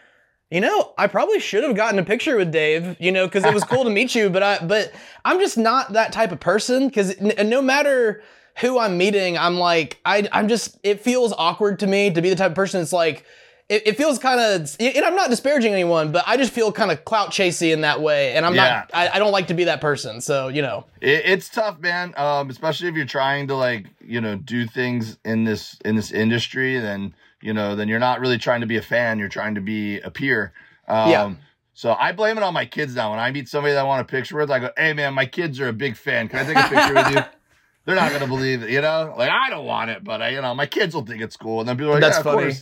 you 0.51 0.59
know, 0.59 0.93
I 0.97 1.07
probably 1.07 1.39
should 1.39 1.63
have 1.63 1.75
gotten 1.75 1.97
a 1.97 2.03
picture 2.03 2.35
with 2.35 2.51
Dave, 2.51 2.97
you 2.99 3.11
know, 3.11 3.25
because 3.25 3.45
it 3.45 3.53
was 3.53 3.63
cool 3.63 3.85
to 3.85 3.89
meet 3.89 4.13
you. 4.13 4.29
But 4.29 4.43
I, 4.43 4.59
but 4.65 4.91
I'm 5.23 5.39
just 5.39 5.57
not 5.57 5.93
that 5.93 6.11
type 6.11 6.33
of 6.33 6.41
person. 6.41 6.89
Because 6.89 7.15
n- 7.17 7.49
no 7.49 7.61
matter 7.61 8.21
who 8.59 8.77
I'm 8.77 8.97
meeting, 8.97 9.37
I'm 9.37 9.57
like, 9.57 9.99
I, 10.03 10.27
I'm 10.33 10.49
just, 10.49 10.77
it 10.83 10.99
feels 10.99 11.33
awkward 11.37 11.79
to 11.79 11.87
me 11.87 12.11
to 12.11 12.21
be 12.21 12.29
the 12.29 12.35
type 12.35 12.51
of 12.51 12.55
person 12.55 12.81
that's 12.81 12.91
like, 12.91 13.25
it, 13.71 13.87
it 13.87 13.97
feels 13.97 14.19
kind 14.19 14.41
of, 14.41 14.75
and 14.81 15.05
I'm 15.05 15.15
not 15.15 15.29
disparaging 15.29 15.71
anyone, 15.71 16.11
but 16.11 16.25
I 16.27 16.35
just 16.35 16.51
feel 16.51 16.73
kind 16.73 16.91
of 16.91 17.05
clout 17.05 17.29
chasey 17.29 17.71
in 17.71 17.81
that 17.81 18.01
way, 18.01 18.33
and 18.33 18.45
I'm 18.45 18.53
yeah. 18.53 18.63
not, 18.63 18.91
I, 18.93 19.15
I, 19.15 19.19
don't 19.19 19.31
like 19.31 19.47
to 19.47 19.53
be 19.53 19.63
that 19.63 19.79
person. 19.79 20.19
So 20.19 20.49
you 20.49 20.61
know, 20.61 20.83
it, 20.99 21.21
it's 21.23 21.47
tough, 21.47 21.79
man. 21.79 22.13
Um, 22.17 22.49
especially 22.49 22.89
if 22.89 22.95
you're 22.95 23.05
trying 23.05 23.47
to 23.47 23.55
like, 23.55 23.85
you 24.05 24.19
know, 24.19 24.35
do 24.35 24.65
things 24.65 25.17
in 25.23 25.45
this 25.45 25.77
in 25.85 25.95
this 25.95 26.11
industry, 26.11 26.79
then 26.79 27.15
you 27.41 27.53
know, 27.53 27.77
then 27.77 27.87
you're 27.87 27.97
not 27.97 28.19
really 28.19 28.37
trying 28.37 28.59
to 28.59 28.67
be 28.67 28.75
a 28.75 28.81
fan. 28.81 29.19
You're 29.19 29.29
trying 29.29 29.55
to 29.55 29.61
be 29.61 30.01
a 30.01 30.11
peer. 30.11 30.51
Um, 30.89 31.09
yeah. 31.09 31.33
So 31.73 31.93
I 31.93 32.11
blame 32.11 32.35
it 32.35 32.43
on 32.43 32.53
my 32.53 32.65
kids 32.65 32.93
now. 32.93 33.11
When 33.11 33.19
I 33.19 33.31
meet 33.31 33.47
somebody 33.47 33.73
that 33.73 33.79
I 33.79 33.83
want 33.83 34.01
a 34.01 34.05
picture 34.05 34.35
with, 34.35 34.51
I 34.51 34.59
go, 34.59 34.71
"Hey, 34.75 34.91
man, 34.91 35.13
my 35.13 35.25
kids 35.25 35.61
are 35.61 35.69
a 35.69 35.73
big 35.73 35.95
fan. 35.95 36.27
Can 36.27 36.39
I 36.39 36.43
take 36.43 36.57
a 36.57 36.67
picture 36.67 36.93
with 36.93 37.11
you?" 37.11 37.21
They're 37.85 37.95
not 37.95 38.11
gonna 38.11 38.27
believe 38.27 38.63
it, 38.63 38.69
you 38.69 38.81
know. 38.81 39.15
Like 39.17 39.31
I 39.31 39.49
don't 39.49 39.65
want 39.65 39.91
it, 39.91 40.03
but 40.03 40.21
I, 40.21 40.29
you 40.29 40.41
know, 40.41 40.53
my 40.53 40.65
kids 40.65 40.93
will 40.93 41.05
think 41.05 41.21
it's 41.21 41.37
cool, 41.37 41.61
and 41.61 41.69
then 41.69 41.77
people 41.77 41.91
are 41.91 42.01
like, 42.01 42.01
"That's 42.01 42.17
yeah, 42.17 42.33
funny." 42.33 42.53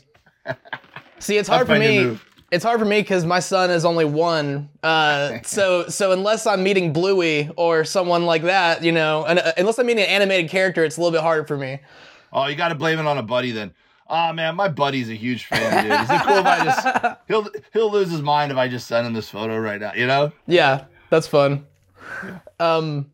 See, 1.20 1.38
it's 1.38 1.50
hard 1.50 1.68
for 1.68 1.78
me. 1.78 2.18
It's 2.52 2.64
hard 2.64 2.80
for 2.80 2.86
me 2.86 3.00
because 3.02 3.26
my 3.26 3.40
son 3.40 3.70
is 3.70 3.86
only 3.86 4.06
one. 4.06 4.70
Uh, 4.82 5.40
so 5.44 5.88
so 5.88 6.12
unless 6.12 6.48
I'm 6.48 6.64
meeting 6.64 6.94
Bluey 6.94 7.50
or 7.56 7.86
someone 7.86 8.26
like 8.26 8.44
that, 8.44 8.84
you 8.84 8.92
know, 8.92 9.24
and, 9.26 9.40
uh, 9.40 9.52
unless 9.58 9.78
I'm 9.78 9.86
meeting 9.86 10.04
an 10.04 10.10
animated 10.10 10.50
character, 10.50 10.84
it's 10.84 10.98
a 10.98 11.00
little 11.00 11.12
bit 11.12 11.22
harder 11.22 11.46
for 11.46 11.58
me. 11.58 11.80
Oh, 12.34 12.48
you 12.48 12.56
got 12.56 12.70
to 12.70 12.76
blame 12.76 13.00
it 13.00 13.06
on 13.06 13.18
a 13.18 13.24
buddy 13.24 13.52
then. 13.52 13.74
Oh 14.08 14.34
man, 14.34 14.56
my 14.56 14.68
buddy's 14.68 15.10
a 15.10 15.14
huge 15.14 15.46
fan, 15.46 15.84
dude. 15.84 15.92
Is 15.92 16.10
it 16.10 16.22
cool 16.24 16.38
if 16.38 16.46
I 16.46 16.64
just 16.64 17.18
he'll 17.28 17.48
he'll 17.72 17.92
lose 17.92 18.10
his 18.10 18.24
mind 18.24 18.52
if 18.52 18.58
I 18.58 18.68
just 18.68 18.88
send 18.88 19.06
him 19.06 19.14
this 19.14 19.30
photo 19.30 19.58
right 19.60 19.80
now, 19.80 19.94
you 19.94 20.08
know? 20.08 20.32
Yeah, 20.48 20.86
that's 21.12 21.28
fun. 21.28 21.68
Yeah. 22.24 22.40
Um 22.60 23.12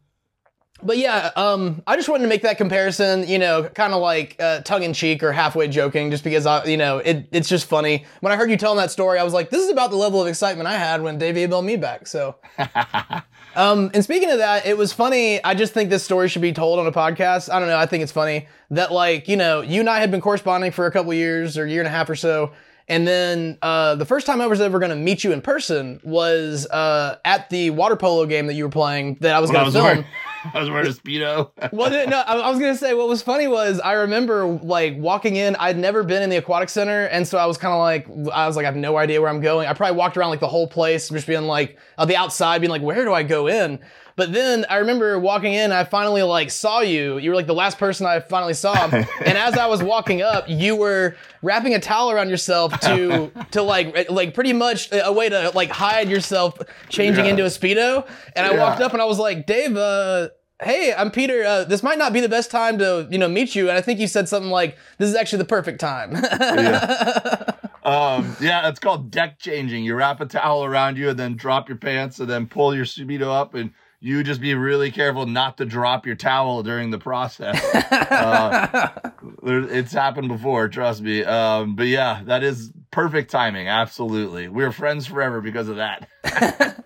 but 0.85 0.99
yeah, 0.99 1.31
um, 1.35 1.81
I 1.87 1.95
just 1.95 2.07
wanted 2.07 2.23
to 2.23 2.29
make 2.29 2.43
that 2.43 2.57
comparison, 2.57 3.27
you 3.27 3.39
know, 3.39 3.63
kind 3.63 3.91
of 3.91 4.01
like 4.01 4.35
uh, 4.39 4.61
tongue 4.61 4.83
in 4.83 4.93
cheek 4.93 5.23
or 5.23 5.31
halfway 5.31 5.67
joking, 5.67 6.11
just 6.11 6.23
because 6.23 6.45
I, 6.45 6.63
you 6.65 6.77
know, 6.77 6.99
it, 6.99 7.27
it's 7.31 7.49
just 7.49 7.65
funny. 7.65 8.05
When 8.21 8.31
I 8.31 8.35
heard 8.35 8.51
you 8.51 8.57
telling 8.57 8.77
that 8.77 8.91
story, 8.91 9.17
I 9.17 9.23
was 9.23 9.33
like, 9.33 9.49
this 9.49 9.63
is 9.63 9.71
about 9.71 9.89
the 9.89 9.95
level 9.97 10.21
of 10.21 10.27
excitement 10.27 10.67
I 10.67 10.77
had 10.77 11.01
when 11.01 11.17
Dave 11.17 11.35
emailed 11.35 11.65
me 11.65 11.75
back. 11.75 12.05
So, 12.05 12.35
um, 13.55 13.89
and 13.93 14.03
speaking 14.03 14.29
of 14.29 14.37
that, 14.37 14.67
it 14.67 14.77
was 14.77 14.93
funny. 14.93 15.43
I 15.43 15.55
just 15.55 15.73
think 15.73 15.89
this 15.89 16.03
story 16.03 16.29
should 16.29 16.43
be 16.43 16.53
told 16.53 16.79
on 16.79 16.85
a 16.85 16.91
podcast. 16.91 17.51
I 17.51 17.59
don't 17.59 17.67
know. 17.67 17.77
I 17.77 17.87
think 17.87 18.03
it's 18.03 18.11
funny 18.11 18.47
that 18.69 18.91
like, 18.91 19.27
you 19.27 19.37
know, 19.37 19.61
you 19.61 19.79
and 19.79 19.89
I 19.89 19.99
had 19.99 20.11
been 20.11 20.21
corresponding 20.21 20.71
for 20.71 20.85
a 20.85 20.91
couple 20.91 21.13
years 21.13 21.57
or 21.57 21.65
year 21.65 21.81
and 21.81 21.87
a 21.87 21.91
half 21.91 22.09
or 22.09 22.15
so, 22.15 22.51
And 22.87 23.07
then 23.07 23.57
uh, 23.63 23.95
the 23.95 24.05
first 24.05 24.27
time 24.27 24.41
I 24.41 24.47
was 24.47 24.61
ever 24.61 24.77
going 24.77 24.91
to 24.91 24.95
meet 24.95 25.23
you 25.23 25.31
in 25.31 25.41
person 25.41 25.99
was 26.03 26.67
uh, 26.67 27.17
at 27.25 27.49
the 27.49 27.71
water 27.71 27.95
polo 27.95 28.27
game 28.27 28.45
that 28.45 28.53
you 28.53 28.65
were 28.65 28.69
playing 28.69 29.15
that 29.21 29.35
I 29.35 29.39
was 29.39 29.49
going 29.49 29.65
to 29.65 29.71
film. 29.71 29.83
Wearing, 29.83 30.05
I 30.53 30.59
was 30.59 30.69
wearing 30.69 30.87
a 30.87 30.91
speedo. 30.91 31.49
well, 31.73 31.89
no, 32.07 32.19
I 32.19 32.47
was 32.49 32.59
going 32.59 32.73
to 32.73 32.77
say 32.77 32.93
what 32.93 33.07
was 33.07 33.23
funny 33.23 33.47
was 33.47 33.79
I 33.79 33.93
remember 33.93 34.45
like 34.45 34.95
walking 34.97 35.35
in. 35.35 35.55
I'd 35.55 35.79
never 35.79 36.03
been 36.03 36.21
in 36.21 36.29
the 36.29 36.37
aquatic 36.37 36.69
center, 36.69 37.05
and 37.05 37.27
so 37.27 37.39
I 37.39 37.47
was 37.47 37.57
kind 37.57 37.73
of 37.73 37.79
like 37.79 38.07
I 38.31 38.45
was 38.45 38.55
like 38.55 38.65
I 38.65 38.67
have 38.67 38.75
no 38.75 38.97
idea 38.97 39.19
where 39.19 39.31
I'm 39.31 39.41
going. 39.41 39.67
I 39.67 39.73
probably 39.73 39.97
walked 39.97 40.15
around 40.15 40.29
like 40.29 40.39
the 40.39 40.47
whole 40.47 40.67
place, 40.67 41.09
just 41.09 41.25
being 41.25 41.43
like 41.43 41.79
on 41.97 42.07
the 42.07 42.15
outside, 42.15 42.61
being 42.61 42.71
like, 42.71 42.83
where 42.83 43.03
do 43.03 43.13
I 43.13 43.23
go 43.23 43.47
in? 43.47 43.79
But 44.15 44.31
then 44.31 44.65
I 44.69 44.77
remember 44.77 45.19
walking 45.19 45.53
in, 45.53 45.71
I 45.71 45.83
finally 45.83 46.23
like 46.23 46.49
saw 46.49 46.79
you. 46.79 47.17
You 47.17 47.31
were 47.31 47.35
like 47.35 47.47
the 47.47 47.53
last 47.53 47.77
person 47.77 48.05
I 48.05 48.21
finally 48.21 48.53
saw. 48.53 48.85
and 48.91 49.37
as 49.37 49.57
I 49.57 49.67
was 49.67 49.83
walking 49.83 50.21
up, 50.21 50.45
you 50.47 50.75
were 50.75 51.17
wrapping 51.41 51.73
a 51.73 51.79
towel 51.79 52.11
around 52.11 52.29
yourself 52.29 52.79
to 52.81 53.31
to 53.51 53.61
like 53.61 54.09
like 54.09 54.33
pretty 54.33 54.53
much 54.53 54.89
a 54.91 55.11
way 55.11 55.29
to 55.29 55.51
like 55.53 55.69
hide 55.69 56.09
yourself 56.09 56.57
changing 56.89 57.25
yeah. 57.25 57.31
into 57.31 57.43
a 57.43 57.49
speedo. 57.49 58.07
And 58.35 58.45
I 58.45 58.53
yeah. 58.53 58.63
walked 58.63 58.81
up 58.81 58.93
and 58.93 59.01
I 59.01 59.05
was 59.05 59.19
like, 59.19 59.45
Dave, 59.45 59.75
uh, 59.75 60.29
hey, 60.61 60.93
I'm 60.93 61.11
Peter. 61.11 61.43
Uh, 61.43 61.63
this 61.65 61.83
might 61.83 61.97
not 61.97 62.13
be 62.13 62.21
the 62.21 62.29
best 62.29 62.51
time 62.51 62.77
to, 62.77 63.07
you 63.11 63.17
know, 63.17 63.27
meet 63.27 63.53
you. 63.53 63.67
And 63.69 63.77
I 63.77 63.81
think 63.81 63.99
you 63.99 64.07
said 64.07 64.29
something 64.29 64.51
like, 64.51 64.77
this 64.97 65.09
is 65.09 65.15
actually 65.15 65.39
the 65.39 65.45
perfect 65.45 65.79
time. 65.79 66.13
yeah. 66.13 67.51
Um, 67.85 68.35
yeah, 68.41 68.67
it's 68.67 68.79
called 68.79 69.11
deck 69.11 69.37
changing. 69.37 69.83
You 69.85 69.93
wrap 69.93 70.19
a 70.19 70.25
towel 70.25 70.65
around 70.65 70.97
you 70.97 71.09
and 71.09 71.19
then 71.19 71.35
drop 71.35 71.69
your 71.69 71.77
pants 71.77 72.19
and 72.19 72.27
then 72.27 72.47
pull 72.47 72.75
your 72.75 72.85
speedo 72.85 73.27
up 73.27 73.53
and 73.53 73.69
you 74.05 74.23
just 74.23 74.39
be 74.39 74.53
really 74.53 74.91
careful 74.91 75.25
not 75.25 75.57
to 75.57 75.65
drop 75.65 76.05
your 76.05 76.13
towel 76.13 76.61
during 76.61 76.91
the 76.91 76.99
process. 76.99 77.59
uh, 77.91 79.01
it's 79.41 79.91
happened 79.91 80.27
before, 80.27 80.69
trust 80.69 81.01
me. 81.01 81.23
Um, 81.23 81.75
but 81.75 81.87
yeah, 81.87 82.21
that 82.25 82.43
is 82.43 82.71
perfect 82.91 83.31
timing. 83.31 83.67
Absolutely, 83.67 84.47
we're 84.47 84.71
friends 84.71 85.07
forever 85.07 85.41
because 85.41 85.69
of 85.69 85.77
that. 85.77 86.07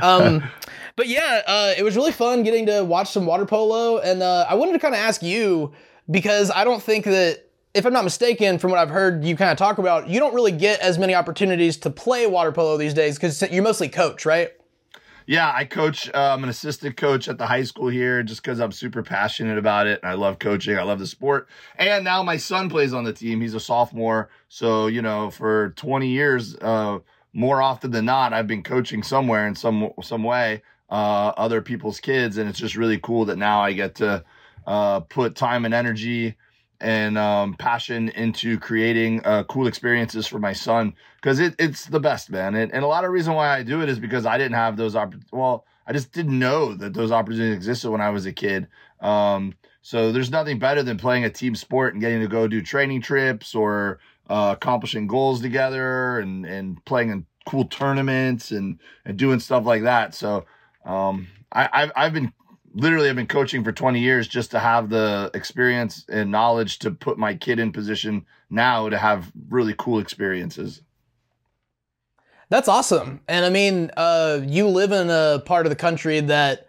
um, 0.00 0.44
but 0.94 1.08
yeah, 1.08 1.42
uh, 1.44 1.74
it 1.76 1.82
was 1.82 1.96
really 1.96 2.12
fun 2.12 2.44
getting 2.44 2.66
to 2.66 2.84
watch 2.84 3.10
some 3.10 3.26
water 3.26 3.44
polo, 3.44 3.98
and 3.98 4.22
uh, 4.22 4.46
I 4.48 4.54
wanted 4.54 4.74
to 4.74 4.78
kind 4.78 4.94
of 4.94 5.00
ask 5.00 5.24
you 5.24 5.72
because 6.08 6.52
I 6.52 6.62
don't 6.62 6.82
think 6.82 7.04
that. 7.04 7.48
If 7.74 7.86
I'm 7.86 7.94
not 7.94 8.04
mistaken, 8.04 8.58
from 8.58 8.70
what 8.70 8.78
I've 8.78 8.90
heard 8.90 9.24
you 9.24 9.34
kind 9.34 9.50
of 9.50 9.56
talk 9.56 9.78
about, 9.78 10.06
you 10.06 10.20
don't 10.20 10.34
really 10.34 10.52
get 10.52 10.80
as 10.80 10.98
many 10.98 11.14
opportunities 11.14 11.78
to 11.78 11.88
play 11.88 12.26
water 12.26 12.52
polo 12.52 12.76
these 12.76 12.92
days 12.92 13.16
because 13.16 13.40
you 13.50 13.62
mostly 13.62 13.88
coach, 13.88 14.26
right? 14.26 14.52
Yeah, 15.26 15.52
I 15.54 15.64
coach. 15.64 16.08
Uh, 16.12 16.32
I'm 16.32 16.42
an 16.42 16.50
assistant 16.50 16.96
coach 16.96 17.28
at 17.28 17.38
the 17.38 17.46
high 17.46 17.62
school 17.62 17.88
here 17.88 18.22
just 18.22 18.42
because 18.42 18.60
I'm 18.60 18.72
super 18.72 19.02
passionate 19.02 19.58
about 19.58 19.86
it. 19.86 20.00
I 20.02 20.14
love 20.14 20.38
coaching. 20.38 20.76
I 20.76 20.82
love 20.82 20.98
the 20.98 21.06
sport. 21.06 21.48
And 21.76 22.04
now 22.04 22.22
my 22.22 22.36
son 22.36 22.68
plays 22.68 22.92
on 22.92 23.04
the 23.04 23.12
team. 23.12 23.40
He's 23.40 23.54
a 23.54 23.60
sophomore. 23.60 24.30
So, 24.48 24.86
you 24.86 25.02
know, 25.02 25.30
for 25.30 25.70
20 25.70 26.08
years, 26.08 26.56
uh, 26.56 26.98
more 27.32 27.62
often 27.62 27.90
than 27.92 28.04
not, 28.04 28.32
I've 28.32 28.46
been 28.46 28.62
coaching 28.62 29.02
somewhere 29.02 29.46
in 29.46 29.54
some 29.54 29.90
some 30.02 30.24
way, 30.24 30.62
uh, 30.90 31.32
other 31.36 31.62
people's 31.62 32.00
kids. 32.00 32.36
And 32.36 32.48
it's 32.48 32.58
just 32.58 32.76
really 32.76 32.98
cool 32.98 33.24
that 33.26 33.36
now 33.36 33.62
I 33.62 33.72
get 33.72 33.94
to 33.96 34.24
uh, 34.66 35.00
put 35.00 35.36
time 35.36 35.64
and 35.64 35.72
energy 35.74 36.36
and 36.80 37.16
um, 37.16 37.54
passion 37.54 38.08
into 38.10 38.58
creating 38.58 39.24
uh, 39.24 39.44
cool 39.44 39.68
experiences 39.68 40.26
for 40.26 40.40
my 40.40 40.52
son 40.52 40.94
because 41.22 41.38
it, 41.38 41.54
it's 41.58 41.86
the 41.86 42.00
best, 42.00 42.30
man. 42.30 42.56
And, 42.56 42.72
and 42.72 42.82
a 42.82 42.88
lot 42.88 43.04
of 43.04 43.12
reason 43.12 43.34
why 43.34 43.48
I 43.48 43.62
do 43.62 43.80
it 43.80 43.88
is 43.88 44.00
because 44.00 44.26
I 44.26 44.36
didn't 44.36 44.56
have 44.56 44.76
those 44.76 44.96
opp- 44.96 45.14
well, 45.30 45.64
I 45.86 45.92
just 45.92 46.12
didn't 46.12 46.36
know 46.36 46.74
that 46.74 46.94
those 46.94 47.12
opportunities 47.12 47.54
existed 47.54 47.90
when 47.90 48.00
I 48.00 48.10
was 48.10 48.26
a 48.26 48.32
kid. 48.32 48.66
Um, 49.00 49.54
so 49.82 50.10
there's 50.10 50.30
nothing 50.32 50.58
better 50.58 50.82
than 50.82 50.98
playing 50.98 51.24
a 51.24 51.30
team 51.30 51.54
sport 51.54 51.94
and 51.94 52.02
getting 52.02 52.20
to 52.20 52.28
go 52.28 52.48
do 52.48 52.60
training 52.60 53.02
trips 53.02 53.54
or 53.54 54.00
uh, 54.28 54.54
accomplishing 54.56 55.06
goals 55.06 55.40
together 55.40 56.18
and 56.18 56.44
and 56.44 56.84
playing 56.84 57.10
in 57.10 57.26
cool 57.46 57.66
tournaments 57.66 58.50
and 58.50 58.80
and 59.04 59.16
doing 59.16 59.38
stuff 59.38 59.64
like 59.64 59.82
that. 59.82 60.14
So 60.14 60.44
um, 60.84 61.28
I, 61.52 61.68
I've 61.72 61.92
I've 61.94 62.12
been 62.12 62.32
literally 62.74 63.08
I've 63.08 63.16
been 63.16 63.26
coaching 63.26 63.62
for 63.62 63.72
20 63.72 64.00
years 64.00 64.26
just 64.26 64.50
to 64.52 64.58
have 64.58 64.88
the 64.88 65.30
experience 65.34 66.04
and 66.08 66.30
knowledge 66.30 66.80
to 66.80 66.90
put 66.90 67.18
my 67.18 67.34
kid 67.34 67.58
in 67.58 67.72
position 67.72 68.26
now 68.50 68.88
to 68.88 68.98
have 68.98 69.30
really 69.48 69.74
cool 69.76 69.98
experiences. 69.98 70.82
That's 72.52 72.68
awesome. 72.68 73.22
And 73.28 73.46
I 73.46 73.48
mean, 73.48 73.90
uh, 73.96 74.40
you 74.44 74.68
live 74.68 74.92
in 74.92 75.08
a 75.08 75.42
part 75.42 75.64
of 75.64 75.70
the 75.70 75.76
country 75.76 76.20
that 76.20 76.68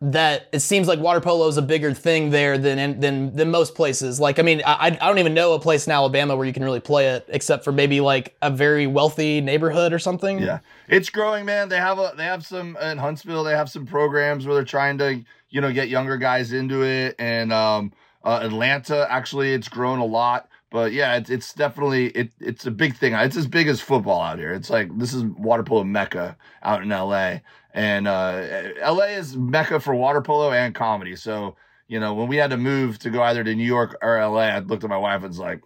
that 0.00 0.48
it 0.50 0.58
seems 0.58 0.88
like 0.88 0.98
water 0.98 1.20
polo 1.20 1.46
is 1.46 1.56
a 1.56 1.62
bigger 1.62 1.94
thing 1.94 2.30
there 2.30 2.58
than 2.58 2.98
than 2.98 3.36
than 3.36 3.48
most 3.52 3.76
places. 3.76 4.18
Like, 4.18 4.40
I 4.40 4.42
mean, 4.42 4.62
I 4.66 4.86
I 4.86 4.90
don't 4.90 5.20
even 5.20 5.32
know 5.32 5.52
a 5.52 5.60
place 5.60 5.86
in 5.86 5.92
Alabama 5.92 6.34
where 6.34 6.44
you 6.44 6.52
can 6.52 6.64
really 6.64 6.80
play 6.80 7.06
it, 7.10 7.24
except 7.28 7.62
for 7.62 7.70
maybe 7.70 8.00
like 8.00 8.34
a 8.42 8.50
very 8.50 8.88
wealthy 8.88 9.40
neighborhood 9.40 9.92
or 9.92 10.00
something. 10.00 10.40
Yeah, 10.40 10.58
it's 10.88 11.08
growing, 11.08 11.44
man. 11.44 11.68
They 11.68 11.76
have 11.76 12.00
a 12.00 12.14
they 12.16 12.24
have 12.24 12.44
some 12.44 12.76
in 12.78 12.98
Huntsville. 12.98 13.44
They 13.44 13.54
have 13.54 13.70
some 13.70 13.86
programs 13.86 14.44
where 14.44 14.56
they're 14.56 14.64
trying 14.64 14.98
to 14.98 15.22
you 15.50 15.60
know 15.60 15.72
get 15.72 15.88
younger 15.88 16.16
guys 16.16 16.52
into 16.52 16.82
it, 16.82 17.14
and 17.20 17.52
um, 17.52 17.92
uh, 18.24 18.40
Atlanta 18.42 19.06
actually 19.08 19.54
it's 19.54 19.68
grown 19.68 20.00
a 20.00 20.04
lot. 20.04 20.48
But 20.72 20.92
yeah, 20.92 21.16
it's 21.16 21.28
it's 21.28 21.52
definitely 21.52 22.06
it 22.06 22.32
it's 22.40 22.64
a 22.64 22.70
big 22.70 22.96
thing. 22.96 23.12
It's 23.12 23.36
as 23.36 23.46
big 23.46 23.68
as 23.68 23.82
football 23.82 24.22
out 24.22 24.38
here. 24.38 24.54
It's 24.54 24.70
like 24.70 24.96
this 24.96 25.12
is 25.12 25.22
water 25.22 25.62
polo 25.62 25.84
mecca 25.84 26.36
out 26.62 26.82
in 26.82 26.88
LA. 26.88 27.40
And 27.74 28.08
uh, 28.08 28.70
LA 28.82 29.04
is 29.04 29.36
mecca 29.36 29.80
for 29.80 29.94
water 29.94 30.20
polo 30.20 30.50
and 30.52 30.74
comedy. 30.74 31.16
So, 31.16 31.56
you 31.88 32.00
know, 32.00 32.14
when 32.14 32.28
we 32.28 32.36
had 32.36 32.50
to 32.50 32.56
move 32.56 32.98
to 33.00 33.10
go 33.10 33.22
either 33.22 33.44
to 33.44 33.54
New 33.54 33.64
York 33.64 33.96
or 34.02 34.18
LA, 34.18 34.40
I 34.40 34.58
looked 34.60 34.84
at 34.84 34.90
my 34.90 34.96
wife 34.96 35.20
and 35.22 35.28
was 35.28 35.38
like, 35.38 35.60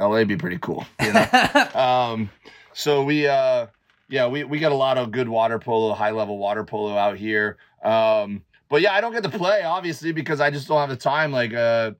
LA 0.00 0.24
be 0.24 0.36
pretty 0.36 0.58
cool. 0.58 0.84
You 1.02 1.12
know? 1.12 1.68
um, 1.74 2.30
so 2.72 3.04
we, 3.04 3.26
uh, 3.26 3.66
yeah, 4.08 4.26
we, 4.26 4.44
we 4.44 4.58
got 4.60 4.72
a 4.72 4.76
lot 4.76 4.98
of 4.98 5.10
good 5.10 5.28
water 5.28 5.58
polo, 5.58 5.92
high 5.94 6.10
level 6.10 6.38
water 6.38 6.64
polo 6.64 6.96
out 6.96 7.16
here. 7.16 7.58
Um, 7.84 8.42
but 8.68 8.80
yeah, 8.80 8.94
I 8.94 9.00
don't 9.02 9.12
get 9.12 9.22
to 9.24 9.28
play 9.28 9.62
obviously 9.62 10.12
because 10.12 10.40
I 10.40 10.50
just 10.50 10.68
don't 10.68 10.78
have 10.78 10.88
the 10.88 10.96
time. 10.96 11.32
Like, 11.32 11.52
uh, 11.52 11.92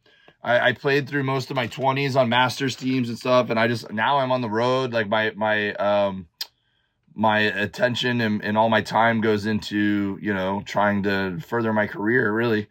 I, 0.43 0.69
I 0.69 0.73
played 0.73 1.09
through 1.09 1.23
most 1.25 1.51
of 1.51 1.57
my 1.57 1.67
twenties 1.67 2.17
on 2.17 2.29
masters 2.29 2.77
teams 2.77 3.09
and 3.09 3.19
stuff. 3.19 3.51
And 3.51 3.59
I 3.59 3.69
just, 3.69 3.91
now 3.93 4.19
I'm 4.19 4.33
on 4.33 4.41
the 4.41 4.51
road. 4.51 4.93
Like 4.93 5.09
my, 5.09 5.33
my, 5.37 5.75
um, 5.75 6.27
my 7.15 7.41
attention 7.41 8.21
and, 8.21 8.43
and 8.43 8.57
all 8.57 8.69
my 8.69 8.81
time 8.81 9.21
goes 9.21 9.47
into 9.47 10.19
you 10.21 10.33
know 10.33 10.63
trying 10.65 11.03
to 11.03 11.39
further 11.41 11.73
my 11.73 11.87
career 11.87 12.33
really 12.33 12.69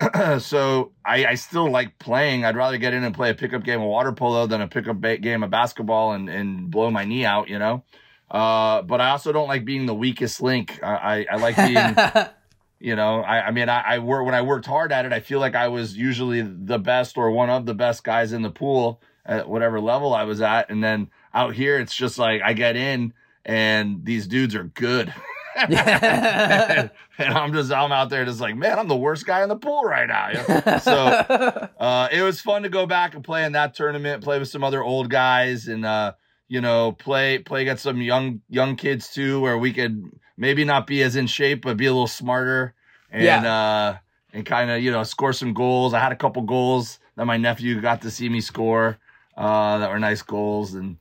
so 0.38 0.92
I, 1.04 1.26
I 1.26 1.34
still 1.34 1.70
like 1.70 1.98
playing 1.98 2.44
i'd 2.44 2.56
rather 2.56 2.78
get 2.78 2.94
in 2.94 3.04
and 3.04 3.14
play 3.14 3.30
a 3.30 3.34
pickup 3.34 3.64
game 3.64 3.80
of 3.80 3.88
water 3.88 4.12
polo 4.12 4.46
than 4.46 4.60
a 4.60 4.68
pickup 4.68 5.00
ba- 5.00 5.18
game 5.18 5.42
of 5.42 5.50
basketball 5.50 6.12
and, 6.12 6.28
and 6.28 6.70
blow 6.70 6.90
my 6.90 7.04
knee 7.04 7.24
out 7.24 7.48
you 7.48 7.58
know 7.58 7.84
uh, 8.30 8.82
but 8.82 9.00
i 9.00 9.10
also 9.10 9.32
don't 9.32 9.48
like 9.48 9.64
being 9.64 9.86
the 9.86 9.94
weakest 9.94 10.40
link 10.40 10.80
i, 10.82 10.94
I, 10.94 11.26
I 11.32 11.36
like 11.36 11.56
being 11.56 12.28
you 12.82 12.96
know 12.96 13.22
i, 13.22 13.48
I 13.48 13.50
mean 13.50 13.68
I, 13.68 13.80
I 13.80 13.98
work 13.98 14.24
when 14.26 14.34
i 14.34 14.42
worked 14.42 14.66
hard 14.66 14.92
at 14.92 15.06
it 15.06 15.12
i 15.12 15.20
feel 15.20 15.40
like 15.40 15.54
i 15.54 15.68
was 15.68 15.96
usually 15.96 16.42
the 16.42 16.78
best 16.78 17.16
or 17.16 17.30
one 17.30 17.50
of 17.50 17.66
the 17.66 17.74
best 17.74 18.04
guys 18.04 18.32
in 18.32 18.42
the 18.42 18.50
pool 18.50 19.00
at 19.24 19.48
whatever 19.48 19.80
level 19.80 20.14
i 20.14 20.24
was 20.24 20.40
at 20.40 20.70
and 20.70 20.82
then 20.82 21.10
out 21.32 21.54
here 21.54 21.78
it's 21.78 21.94
just 21.94 22.18
like 22.18 22.42
i 22.42 22.52
get 22.52 22.76
in 22.76 23.12
and 23.44 24.04
these 24.04 24.26
dudes 24.26 24.54
are 24.54 24.64
good. 24.64 25.12
and, 25.56 25.74
and, 27.18 27.34
I'm 27.34 27.52
just 27.52 27.72
I'm 27.72 27.92
out 27.92 28.08
there 28.08 28.24
just 28.24 28.40
like 28.40 28.56
man 28.56 28.78
I'm 28.78 28.88
the 28.88 28.96
worst 28.96 29.26
guy 29.26 29.42
in 29.42 29.48
the 29.48 29.56
pool 29.56 29.82
right 29.82 30.08
now. 30.08 30.28
You 30.28 30.34
know? 30.48 30.78
So 30.78 30.94
uh, 30.94 32.08
it 32.10 32.22
was 32.22 32.40
fun 32.40 32.62
to 32.62 32.68
go 32.68 32.86
back 32.86 33.14
and 33.14 33.22
play 33.22 33.44
in 33.44 33.52
that 33.52 33.74
tournament, 33.74 34.24
play 34.24 34.38
with 34.38 34.48
some 34.48 34.64
other 34.64 34.82
old 34.82 35.10
guys, 35.10 35.68
and 35.68 35.84
uh, 35.84 36.14
you 36.48 36.60
know 36.60 36.92
play 36.92 37.38
play 37.38 37.62
against 37.62 37.82
some 37.82 38.00
young 38.00 38.40
young 38.48 38.76
kids 38.76 39.12
too, 39.12 39.40
where 39.40 39.58
we 39.58 39.72
could 39.72 40.10
maybe 40.36 40.64
not 40.64 40.86
be 40.86 41.02
as 41.02 41.16
in 41.16 41.26
shape 41.26 41.62
but 41.62 41.76
be 41.76 41.86
a 41.86 41.92
little 41.92 42.06
smarter 42.06 42.74
and 43.10 43.24
yeah. 43.24 43.52
uh, 43.52 43.96
and 44.32 44.46
kind 44.46 44.70
of 44.70 44.82
you 44.82 44.90
know 44.90 45.02
score 45.02 45.32
some 45.32 45.54
goals. 45.54 45.94
I 45.94 46.00
had 46.00 46.12
a 46.12 46.16
couple 46.16 46.42
goals 46.42 46.98
that 47.16 47.26
my 47.26 47.36
nephew 47.36 47.80
got 47.80 48.02
to 48.02 48.10
see 48.10 48.28
me 48.28 48.40
score 48.40 48.98
uh, 49.36 49.78
that 49.78 49.90
were 49.90 49.98
nice 49.98 50.22
goals 50.22 50.74
and 50.74 50.96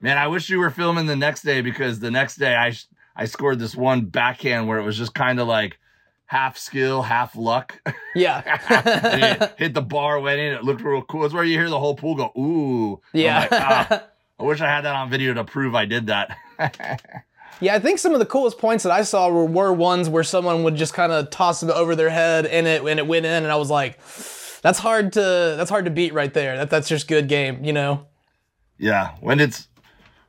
Man, 0.00 0.18
I 0.18 0.26
wish 0.26 0.50
you 0.50 0.58
were 0.58 0.70
filming 0.70 1.06
the 1.06 1.16
next 1.16 1.42
day 1.42 1.62
because 1.62 2.00
the 2.00 2.10
next 2.10 2.36
day 2.36 2.54
I 2.54 2.74
I 3.16 3.24
scored 3.24 3.58
this 3.58 3.74
one 3.74 4.02
backhand 4.02 4.68
where 4.68 4.78
it 4.78 4.84
was 4.84 4.98
just 4.98 5.14
kind 5.14 5.40
of 5.40 5.48
like 5.48 5.78
half 6.26 6.58
skill, 6.58 7.02
half 7.02 7.34
luck. 7.34 7.80
Yeah. 8.14 8.42
hit 9.58 9.72
the 9.72 9.82
bar, 9.82 10.20
went 10.20 10.38
in. 10.38 10.52
It 10.52 10.64
looked 10.64 10.82
real 10.82 11.02
cool. 11.02 11.24
It's 11.24 11.32
where 11.32 11.44
you 11.44 11.58
hear 11.58 11.70
the 11.70 11.78
whole 11.78 11.94
pool 11.94 12.14
go, 12.14 12.30
ooh. 12.38 13.00
Yeah. 13.14 13.40
Like, 13.40 13.52
ah, 13.52 14.04
I 14.38 14.42
wish 14.42 14.60
I 14.60 14.66
had 14.66 14.82
that 14.82 14.94
on 14.94 15.08
video 15.08 15.32
to 15.34 15.44
prove 15.44 15.74
I 15.74 15.86
did 15.86 16.06
that. 16.08 16.36
yeah, 17.60 17.74
I 17.74 17.78
think 17.78 17.98
some 17.98 18.12
of 18.12 18.18
the 18.18 18.26
coolest 18.26 18.58
points 18.58 18.84
that 18.84 18.92
I 18.92 19.02
saw 19.02 19.28
were, 19.30 19.46
were 19.46 19.72
ones 19.72 20.08
where 20.08 20.24
someone 20.24 20.62
would 20.64 20.76
just 20.76 20.94
kind 20.94 21.12
of 21.12 21.30
toss 21.30 21.62
it 21.62 21.70
over 21.70 21.96
their 21.96 22.10
head 22.10 22.46
and 22.46 22.66
it 22.66 22.84
and 22.84 22.98
it 22.98 23.06
went 23.06 23.26
in, 23.26 23.42
and 23.44 23.52
I 23.52 23.56
was 23.56 23.70
like, 23.70 23.98
that's 24.62 24.78
hard 24.78 25.12
to 25.14 25.20
that's 25.20 25.70
hard 25.70 25.84
to 25.86 25.90
beat 25.90 26.12
right 26.12 26.32
there. 26.32 26.56
That 26.56 26.70
that's 26.70 26.88
just 26.88 27.08
good 27.08 27.28
game, 27.28 27.64
you 27.64 27.72
know. 27.72 28.06
Yeah, 28.78 29.14
when 29.20 29.40
it's 29.40 29.68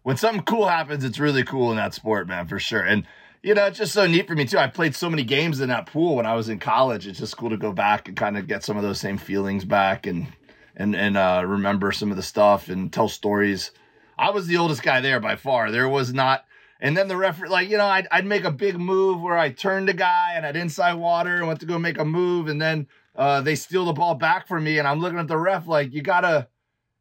when 0.03 0.15
something 0.15 0.43
cool 0.43 0.67
happens, 0.67 1.03
it's 1.03 1.19
really 1.19 1.43
cool 1.43 1.71
in 1.71 1.77
that 1.77 1.93
sport, 1.93 2.27
man, 2.27 2.47
for 2.47 2.59
sure. 2.59 2.81
And 2.81 3.05
you 3.43 3.53
know, 3.53 3.65
it's 3.65 3.77
just 3.77 3.93
so 3.93 4.07
neat 4.07 4.27
for 4.27 4.35
me 4.35 4.45
too. 4.45 4.57
I 4.57 4.67
played 4.67 4.95
so 4.95 5.09
many 5.09 5.23
games 5.23 5.59
in 5.59 5.69
that 5.69 5.85
pool 5.85 6.15
when 6.15 6.25
I 6.25 6.33
was 6.35 6.49
in 6.49 6.59
college. 6.59 7.07
It's 7.07 7.19
just 7.19 7.37
cool 7.37 7.49
to 7.49 7.57
go 7.57 7.71
back 7.71 8.07
and 8.07 8.15
kind 8.15 8.37
of 8.37 8.47
get 8.47 8.63
some 8.63 8.77
of 8.77 8.83
those 8.83 8.99
same 8.99 9.17
feelings 9.17 9.65
back 9.65 10.07
and 10.07 10.27
and 10.75 10.95
and 10.95 11.17
uh, 11.17 11.43
remember 11.45 11.91
some 11.91 12.11
of 12.11 12.17
the 12.17 12.23
stuff 12.23 12.69
and 12.69 12.91
tell 12.91 13.09
stories. 13.09 13.71
I 14.17 14.31
was 14.31 14.47
the 14.47 14.57
oldest 14.57 14.81
guy 14.81 15.01
there 15.01 15.19
by 15.19 15.35
far. 15.35 15.71
There 15.71 15.89
was 15.89 16.13
not. 16.13 16.45
And 16.79 16.95
then 16.95 17.07
the 17.07 17.17
referee, 17.17 17.49
like, 17.49 17.69
you 17.69 17.77
know, 17.77 17.85
I'd, 17.85 18.07
I'd 18.11 18.25
make 18.25 18.43
a 18.43 18.51
big 18.51 18.77
move 18.77 19.21
where 19.21 19.37
I 19.37 19.49
turned 19.49 19.89
a 19.89 19.93
guy 19.93 20.33
and 20.35 20.45
I'd 20.45 20.55
inside 20.55 20.93
water 20.93 21.37
and 21.37 21.47
went 21.47 21.59
to 21.61 21.65
go 21.65 21.79
make 21.79 21.97
a 21.97 22.05
move. 22.05 22.47
And 22.47 22.61
then 22.61 22.87
uh, 23.15 23.41
they 23.41 23.55
steal 23.55 23.85
the 23.85 23.93
ball 23.93 24.15
back 24.15 24.47
from 24.47 24.63
me. 24.63 24.77
And 24.77 24.87
I'm 24.87 24.99
looking 24.99 25.19
at 25.19 25.27
the 25.27 25.37
ref 25.37 25.67
like, 25.67 25.93
you 25.93 26.01
gotta, 26.01 26.47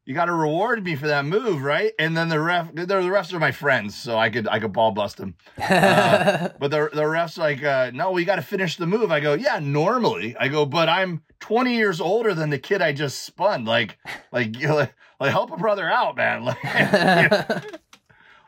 you 0.05 0.15
gotta 0.15 0.33
reward 0.33 0.83
me 0.83 0.95
for 0.95 1.07
that 1.07 1.25
move, 1.25 1.61
right? 1.61 1.91
And 1.99 2.15
then 2.17 2.29
the 2.29 2.39
ref, 2.39 2.73
the, 2.73 2.85
the 2.85 2.95
refs 2.95 3.33
are 3.33 3.39
my 3.39 3.51
friends, 3.51 3.95
so 3.95 4.17
I 4.17 4.29
could, 4.29 4.47
I 4.47 4.59
could 4.59 4.73
ball 4.73 4.91
bust 4.91 5.17
them. 5.17 5.35
Uh, 5.69 6.49
but 6.59 6.71
the, 6.71 6.89
the 6.93 7.03
refs 7.03 7.37
like, 7.37 7.63
uh, 7.63 7.91
no, 7.93 8.11
we 8.11 8.23
got 8.25 8.37
to 8.37 8.41
finish 8.41 8.77
the 8.77 8.87
move. 8.87 9.11
I 9.11 9.19
go, 9.19 9.33
yeah, 9.33 9.59
normally. 9.59 10.35
I 10.39 10.47
go, 10.47 10.65
but 10.65 10.87
I'm 10.87 11.23
20 11.39 11.75
years 11.75 12.01
older 12.01 12.33
than 12.33 12.49
the 12.49 12.57
kid 12.57 12.81
I 12.81 12.93
just 12.93 13.23
spun. 13.23 13.65
Like, 13.65 13.97
like, 14.31 14.59
like, 14.61 14.93
like 15.19 15.31
help 15.31 15.51
a 15.51 15.57
brother 15.57 15.89
out, 15.89 16.15
man. 16.15 16.45
Like, 16.45 16.57
you 16.63 17.29
know, 17.29 17.61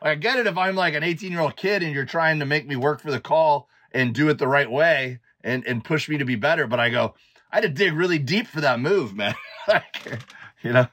I 0.02 0.14
get 0.14 0.38
it 0.38 0.46
if 0.46 0.56
I'm 0.56 0.76
like 0.76 0.94
an 0.94 1.02
18 1.02 1.30
year 1.30 1.40
old 1.40 1.56
kid 1.56 1.82
and 1.82 1.94
you're 1.94 2.04
trying 2.04 2.38
to 2.38 2.46
make 2.46 2.66
me 2.66 2.76
work 2.76 3.00
for 3.00 3.10
the 3.10 3.20
call 3.20 3.68
and 3.92 4.14
do 4.14 4.28
it 4.28 4.38
the 4.38 4.48
right 4.48 4.70
way 4.70 5.18
and, 5.42 5.66
and 5.66 5.84
push 5.84 6.08
me 6.08 6.18
to 6.18 6.24
be 6.24 6.36
better. 6.36 6.66
But 6.66 6.80
I 6.80 6.90
go, 6.90 7.14
I 7.52 7.56
had 7.56 7.62
to 7.62 7.68
dig 7.68 7.92
really 7.92 8.18
deep 8.18 8.46
for 8.46 8.60
that 8.60 8.80
move, 8.80 9.14
man. 9.14 9.34
like, 9.68 10.22
you 10.62 10.72
know, 10.72 10.86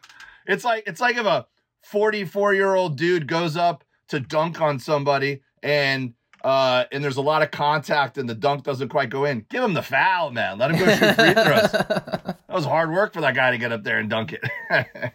it's 0.46 0.66
like, 0.66 0.84
it's 0.88 1.00
like 1.00 1.18
if 1.18 1.26
a 1.26 1.48
44 1.84 2.54
year 2.54 2.76
old 2.76 2.98
dude 2.98 3.28
goes 3.28 3.56
up 3.56 3.84
to 4.10 4.20
dunk 4.20 4.60
on 4.60 4.80
somebody 4.80 5.42
and, 5.64 6.14
uh, 6.44 6.86
and 6.92 7.04
there's 7.04 7.18
a 7.18 7.22
lot 7.22 7.42
of 7.42 7.52
contact 7.52 8.18
and 8.18 8.30
the 8.30 8.36
dunk 8.36 8.64
doesn't 8.64 8.90
quite 8.90 9.10
go 9.10 9.26
in. 9.26 9.46
Give 9.50 9.64
him 9.64 9.74
the 9.74 9.82
foul, 9.82 10.32
man. 10.32 10.58
Let 10.58 10.72
him 10.72 10.80
go 10.80 10.86
shoot 10.86 11.16
free 11.16 11.34
throws. 11.34 11.72
that 11.72 12.38
was 12.50 12.66
hard 12.66 12.92
work 12.92 13.14
for 13.14 13.22
that 13.22 13.36
guy 13.36 13.52
to 13.52 13.58
get 13.58 13.72
up 13.72 13.84
there 13.84 14.00
and 14.00 14.10
dunk 14.10 14.34
it. 14.34 15.14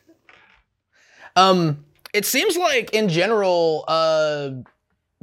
um, 1.37 1.85
it 2.13 2.27
seems 2.27 2.57
like 2.57 2.93
in 2.93 3.09
general, 3.09 3.85
uh, 3.89 4.51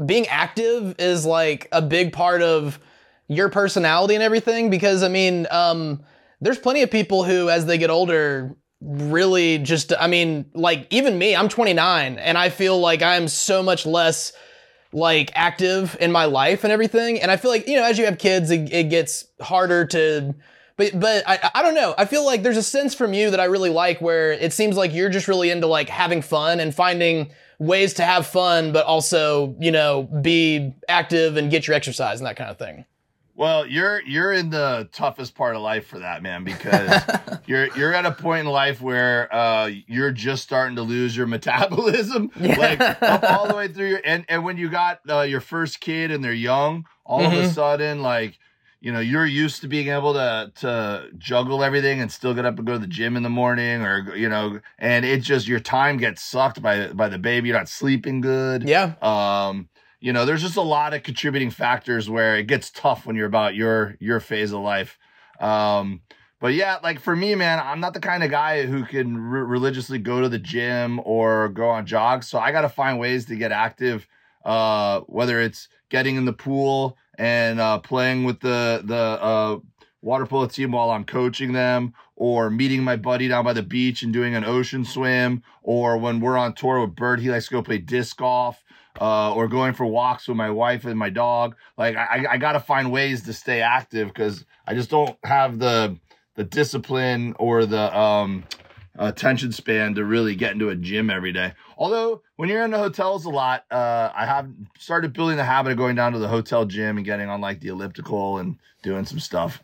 being 0.05 0.27
active 0.27 0.95
is 0.97 1.25
like 1.25 1.67
a 1.71 1.81
big 1.81 2.13
part 2.13 2.41
of 2.41 2.79
your 3.27 3.49
personality 3.49 4.15
and 4.15 4.23
everything. 4.23 4.69
Because 4.69 5.03
I 5.03 5.09
mean, 5.09 5.47
um, 5.51 6.03
there's 6.41 6.57
plenty 6.57 6.81
of 6.81 6.91
people 6.91 7.23
who, 7.23 7.49
as 7.49 7.65
they 7.65 7.77
get 7.77 7.89
older, 7.89 8.55
really 8.81 9.57
just, 9.57 9.91
I 9.99 10.07
mean, 10.07 10.45
like 10.53 10.87
even 10.89 11.17
me, 11.17 11.35
I'm 11.35 11.49
29 11.49 12.17
and 12.17 12.37
I 12.37 12.49
feel 12.49 12.79
like 12.79 13.01
I'm 13.01 13.27
so 13.27 13.61
much 13.61 13.85
less 13.85 14.31
like 14.91 15.31
active 15.35 15.97
in 15.99 16.11
my 16.11 16.25
life 16.25 16.63
and 16.63 16.71
everything. 16.71 17.21
And 17.21 17.29
I 17.29 17.37
feel 17.37 17.51
like, 17.51 17.67
you 17.67 17.75
know, 17.75 17.83
as 17.83 17.97
you 17.97 18.05
have 18.05 18.17
kids, 18.17 18.49
it, 18.51 18.71
it 18.71 18.89
gets 18.89 19.25
harder 19.41 19.85
to, 19.87 20.33
but, 20.79 20.99
but 20.99 21.23
I, 21.27 21.51
I 21.55 21.61
don't 21.61 21.75
know. 21.75 21.93
I 21.97 22.05
feel 22.05 22.25
like 22.25 22.41
there's 22.41 22.57
a 22.57 22.63
sense 22.63 22.95
from 22.95 23.13
you 23.13 23.29
that 23.29 23.39
I 23.39 23.45
really 23.45 23.69
like 23.69 24.01
where 24.01 24.31
it 24.31 24.53
seems 24.53 24.75
like 24.77 24.93
you're 24.93 25.09
just 25.09 25.27
really 25.27 25.51
into 25.51 25.67
like 25.67 25.89
having 25.89 26.21
fun 26.23 26.59
and 26.59 26.73
finding 26.73 27.29
ways 27.59 27.93
to 27.95 28.03
have 28.03 28.25
fun, 28.25 28.71
but 28.71 28.85
also, 28.85 29.55
you 29.59 29.71
know, 29.71 30.03
be 30.03 30.73
active 30.87 31.35
and 31.37 31.51
get 31.51 31.67
your 31.67 31.75
exercise 31.75 32.19
and 32.19 32.25
that 32.27 32.37
kind 32.37 32.49
of 32.49 32.57
thing. 32.57 32.85
Well, 33.35 33.65
you're 33.65 34.01
you're 34.01 34.33
in 34.33 34.49
the 34.49 34.89
toughest 34.91 35.33
part 35.33 35.55
of 35.55 35.61
life 35.61 35.87
for 35.87 35.99
that, 35.99 36.21
man, 36.21 36.43
because 36.43 37.01
you're 37.45 37.67
you're 37.77 37.93
at 37.93 38.05
a 38.05 38.11
point 38.11 38.41
in 38.47 38.51
life 38.51 38.81
where 38.81 39.33
uh, 39.33 39.67
you're 39.87 40.11
just 40.11 40.43
starting 40.43 40.75
to 40.75 40.81
lose 40.81 41.15
your 41.15 41.25
metabolism, 41.37 42.31
Yeah. 42.39 42.57
like 42.57 43.23
all 43.23 43.47
the 43.47 43.55
way 43.55 43.67
through. 43.69 43.89
Your, 43.89 44.01
and 44.03 44.25
and 44.27 44.43
when 44.43 44.57
you 44.57 44.69
got 44.69 44.99
uh, 45.09 45.21
your 45.21 45.39
first 45.41 45.79
kid 45.79 46.11
and 46.11 46.21
they're 46.23 46.33
young, 46.33 46.85
all 47.05 47.21
of 47.25 47.31
a 47.31 47.43
Mhm. 47.43 47.53
sudden, 47.53 48.01
like 48.01 48.37
you 48.81 48.93
know, 48.93 48.99
you're 48.99 49.25
used 49.25 49.61
to 49.61 49.67
being 49.67 49.89
able 49.89 50.13
to 50.13 50.51
to 50.55 51.09
juggle 51.17 51.63
everything 51.63 51.99
and 51.99 52.11
still 52.11 52.33
get 52.33 52.45
up 52.45 52.57
and 52.57 52.65
go 52.65 52.73
to 52.73 52.79
the 52.79 52.87
gym 52.87 53.17
in 53.17 53.23
the 53.23 53.29
morning, 53.29 53.81
or 53.81 54.15
you 54.15 54.29
know, 54.29 54.59
and 54.77 55.05
it 55.05 55.21
just 55.21 55.47
your 55.47 55.59
time 55.59 55.97
gets 55.97 56.21
sucked 56.21 56.61
by 56.61 56.87
by 56.87 57.09
the 57.09 57.17
baby. 57.17 57.49
You're 57.49 57.57
not 57.57 57.69
sleeping 57.69 58.21
good. 58.21 58.63
Yeah. 58.63 58.93
Um, 59.01 59.69
you 59.99 60.13
know, 60.13 60.25
there's 60.25 60.41
just 60.41 60.55
a 60.55 60.61
lot 60.61 60.93
of 60.93 61.03
contributing 61.03 61.49
factors 61.49 62.09
where 62.09 62.37
it 62.37 62.47
gets 62.47 62.69
tough 62.69 63.05
when 63.05 63.15
you're 63.15 63.27
about 63.27 63.53
your 63.55 63.97
your 63.99 64.21
phase 64.21 64.53
of 64.53 64.61
life. 64.61 64.97
Um, 65.41 66.01
but 66.39 66.53
yeah, 66.53 66.77
like 66.81 67.01
for 67.01 67.15
me, 67.15 67.35
man, 67.35 67.59
I'm 67.61 67.81
not 67.81 67.93
the 67.93 67.99
kind 67.99 68.23
of 68.23 68.31
guy 68.31 68.65
who 68.65 68.85
can 68.85 69.17
re- 69.17 69.41
religiously 69.41 69.99
go 69.99 70.21
to 70.21 70.29
the 70.29 70.39
gym 70.39 71.01
or 71.03 71.49
go 71.49 71.69
on 71.69 71.85
jogs. 71.85 72.29
So 72.29 72.39
I 72.39 72.53
got 72.53 72.61
to 72.61 72.69
find 72.69 72.97
ways 72.97 73.25
to 73.25 73.35
get 73.35 73.51
active. 73.51 74.07
Uh, 74.45 75.01
whether 75.01 75.41
it's 75.41 75.67
getting 75.89 76.15
in 76.15 76.23
the 76.23 76.31
pool 76.31 76.97
and 77.19 77.59
uh, 77.59 77.77
playing 77.79 78.23
with 78.23 78.39
the 78.39 78.81
the 78.83 78.95
uh, 78.95 79.59
water 80.01 80.25
polo 80.25 80.47
team 80.47 80.71
while 80.71 80.89
I'm 80.89 81.03
coaching 81.03 81.51
them, 81.51 81.93
or 82.15 82.49
meeting 82.49 82.83
my 82.83 82.95
buddy 82.95 83.27
down 83.27 83.43
by 83.43 83.53
the 83.53 83.61
beach 83.61 84.01
and 84.01 84.11
doing 84.11 84.33
an 84.33 84.45
ocean 84.45 84.85
swim, 84.85 85.43
or 85.61 85.97
when 85.97 86.21
we're 86.21 86.37
on 86.37 86.53
tour 86.55 86.79
with 86.81 86.95
Bert, 86.95 87.19
he 87.19 87.29
likes 87.29 87.47
to 87.49 87.51
go 87.51 87.61
play 87.61 87.77
disc 87.77 88.17
golf 88.17 88.63
uh, 88.99 89.33
or 89.33 89.47
going 89.47 89.73
for 89.73 89.85
walks 89.85 90.27
with 90.27 90.37
my 90.37 90.49
wife 90.49 90.85
and 90.85 90.97
my 90.97 91.09
dog. 91.09 91.55
Like 91.77 91.97
I, 91.97 92.25
I 92.31 92.37
got 92.37 92.53
to 92.53 92.59
find 92.59 92.91
ways 92.91 93.23
to 93.23 93.33
stay 93.33 93.61
active 93.61 94.07
because 94.07 94.45
I 94.65 94.73
just 94.73 94.89
don't 94.89 95.17
have 95.23 95.59
the 95.59 95.97
the 96.35 96.45
discipline 96.45 97.35
or 97.37 97.65
the 97.65 97.97
um, 97.97 98.45
attention 99.07 99.51
span 99.51 99.95
to 99.95 100.03
really 100.03 100.35
get 100.35 100.51
into 100.51 100.69
a 100.69 100.75
gym 100.75 101.09
every 101.09 101.31
day. 101.31 101.53
Although 101.77 102.21
when 102.35 102.49
you're 102.49 102.63
in 102.63 102.71
the 102.71 102.77
hotels 102.77 103.25
a 103.25 103.29
lot, 103.29 103.65
uh, 103.71 104.11
I 104.13 104.25
have 104.25 104.49
started 104.77 105.13
building 105.13 105.37
the 105.37 105.45
habit 105.45 105.71
of 105.71 105.77
going 105.77 105.95
down 105.95 106.13
to 106.13 106.19
the 106.19 106.27
hotel 106.27 106.65
gym 106.65 106.97
and 106.97 107.05
getting 107.05 107.29
on 107.29 107.41
like 107.41 107.61
the 107.61 107.69
elliptical 107.69 108.37
and 108.37 108.57
doing 108.83 109.05
some 109.05 109.19
stuff. 109.19 109.63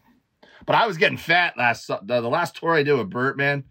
But 0.65 0.75
I 0.75 0.87
was 0.87 0.97
getting 0.97 1.17
fat 1.17 1.57
last 1.57 1.87
the, 1.87 1.99
the 2.03 2.29
last 2.29 2.55
tour 2.55 2.73
I 2.73 2.83
did 2.83 2.93
with 2.93 3.09
Bert, 3.09 3.37
man 3.37 3.65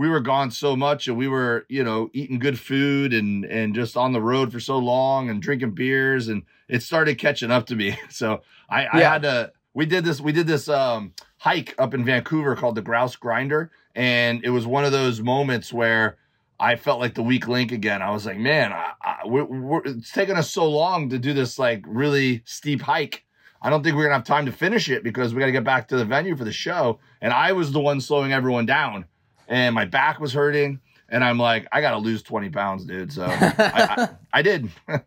we 0.00 0.08
were 0.08 0.20
gone 0.20 0.50
so 0.50 0.74
much 0.74 1.08
and 1.08 1.16
we 1.18 1.28
were 1.28 1.66
you 1.68 1.84
know 1.84 2.08
eating 2.14 2.38
good 2.38 2.58
food 2.58 3.12
and 3.12 3.44
and 3.44 3.74
just 3.74 3.98
on 3.98 4.14
the 4.14 4.20
road 4.20 4.50
for 4.50 4.58
so 4.58 4.78
long 4.78 5.28
and 5.28 5.42
drinking 5.42 5.72
beers 5.72 6.28
and 6.28 6.42
it 6.68 6.82
started 6.82 7.18
catching 7.18 7.50
up 7.50 7.66
to 7.66 7.76
me 7.76 7.98
so 8.08 8.40
i 8.70 8.86
i 8.94 9.02
had 9.02 9.20
to 9.20 9.52
we 9.74 9.84
did 9.84 10.02
this 10.02 10.18
we 10.18 10.32
did 10.32 10.46
this 10.46 10.70
um 10.70 11.12
hike 11.36 11.74
up 11.78 11.92
in 11.92 12.02
vancouver 12.02 12.56
called 12.56 12.76
the 12.76 12.80
grouse 12.82 13.14
grinder 13.14 13.70
and 13.94 14.44
it 14.44 14.50
was 14.50 14.66
one 14.66 14.84
of 14.84 14.92
those 14.92 15.20
moments 15.20 15.72
where 15.72 16.16
I 16.58 16.76
felt 16.76 17.00
like 17.00 17.14
the 17.14 17.22
weak 17.22 17.48
link 17.48 17.72
again. 17.72 18.02
I 18.02 18.10
was 18.10 18.26
like, 18.26 18.38
man, 18.38 18.72
I, 18.72 18.92
I, 19.02 19.16
we're, 19.26 19.44
we're, 19.44 19.82
it's 19.84 20.12
taken 20.12 20.36
us 20.36 20.50
so 20.50 20.68
long 20.68 21.08
to 21.10 21.18
do 21.18 21.32
this 21.32 21.58
like 21.58 21.82
really 21.86 22.42
steep 22.44 22.82
hike. 22.82 23.24
I 23.62 23.70
don't 23.70 23.82
think 23.82 23.96
we're 23.96 24.04
gonna 24.04 24.14
have 24.14 24.24
time 24.24 24.46
to 24.46 24.52
finish 24.52 24.88
it 24.88 25.02
because 25.02 25.34
we 25.34 25.40
got 25.40 25.46
to 25.46 25.52
get 25.52 25.64
back 25.64 25.88
to 25.88 25.96
the 25.96 26.04
venue 26.04 26.36
for 26.36 26.44
the 26.44 26.52
show. 26.52 26.98
And 27.20 27.32
I 27.32 27.52
was 27.52 27.72
the 27.72 27.80
one 27.80 28.00
slowing 28.00 28.32
everyone 28.32 28.66
down 28.66 29.06
and 29.48 29.74
my 29.74 29.84
back 29.84 30.20
was 30.20 30.32
hurting. 30.32 30.80
And 31.08 31.24
I'm 31.24 31.38
like, 31.38 31.66
I 31.72 31.80
got 31.80 31.90
to 31.90 31.98
lose 31.98 32.22
20 32.22 32.50
pounds, 32.50 32.84
dude. 32.84 33.12
So 33.12 33.24
I, 33.24 33.52
I, 33.58 34.08
I 34.38 34.42
did. 34.42 34.70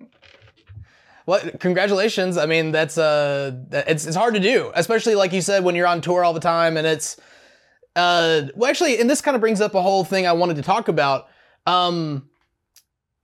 Well, 1.26 1.40
congratulations. 1.60 2.38
I 2.38 2.48
mean, 2.48 2.74
that's 2.74 2.98
uh, 2.98 3.56
it's 3.72 4.06
it's 4.06 4.16
hard 4.18 4.34
to 4.34 4.42
do, 4.42 4.74
especially 4.76 5.16
like 5.16 5.32
you 5.32 5.40
said 5.40 5.64
when 5.64 5.74
you're 5.74 5.88
on 5.88 6.02
tour 6.02 6.22
all 6.22 6.34
the 6.34 6.42
time, 6.42 6.76
and 6.76 6.86
it's 6.86 7.16
uh, 7.96 8.44
well, 8.56 8.70
actually, 8.70 9.00
and 9.00 9.10
this 9.10 9.22
kind 9.22 9.36
of 9.36 9.42
brings 9.42 9.62
up 9.62 9.76
a 9.76 9.82
whole 9.82 10.04
thing 10.04 10.26
I 10.26 10.34
wanted 10.34 10.56
to 10.58 10.64
talk 10.64 10.88
about. 10.88 11.28
Um, 11.66 12.30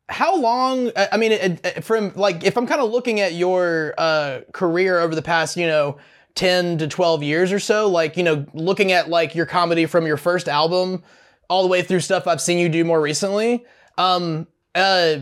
how 0.08 0.38
long? 0.38 0.92
I 0.96 1.18
mean, 1.18 1.58
from 1.82 2.14
like 2.16 2.44
if 2.44 2.58
I'm 2.58 2.68
kind 2.68 2.82
of 2.82 2.90
looking 2.92 3.20
at 3.20 3.34
your 3.34 3.94
uh 3.98 4.42
career 4.54 5.00
over 5.00 5.16
the 5.16 5.22
past, 5.22 5.58
you 5.58 5.68
know. 5.68 5.98
10 6.36 6.78
to 6.78 6.88
12 6.88 7.24
years 7.24 7.52
or 7.52 7.60
so 7.60 7.90
like 7.90 8.16
you 8.16 8.24
know 8.24 8.46
looking 8.54 8.92
at 8.92 9.10
like 9.10 9.34
your 9.36 9.48
comedy 9.48 9.88
from 9.88 10.06
your 10.06 10.16
first 10.16 10.48
album 10.48 11.04
all 11.50 11.64
the 11.64 11.68
way 11.68 11.82
through 11.82 12.00
stuff 12.00 12.28
I've 12.28 12.40
seen 12.40 12.60
you 12.60 12.70
do 12.70 12.86
more 12.86 13.02
recently 13.02 13.66
um 13.98 14.48
uh 14.76 15.18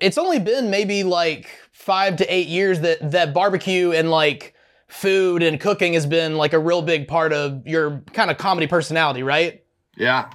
it's 0.00 0.18
only 0.18 0.40
been 0.40 0.68
maybe 0.68 1.04
like 1.04 1.48
five 1.72 2.16
to 2.16 2.26
eight 2.26 2.48
years 2.48 2.80
that 2.80 3.12
that 3.12 3.32
barbecue 3.32 3.92
and 3.92 4.10
like 4.10 4.54
food 4.88 5.42
and 5.42 5.60
cooking 5.60 5.92
has 5.94 6.06
been 6.06 6.36
like 6.36 6.52
a 6.52 6.58
real 6.58 6.82
big 6.82 7.06
part 7.08 7.32
of 7.32 7.66
your 7.66 8.02
kind 8.12 8.30
of 8.30 8.38
comedy 8.38 8.66
personality, 8.66 9.22
right? 9.22 9.62
Yeah. 9.96 10.30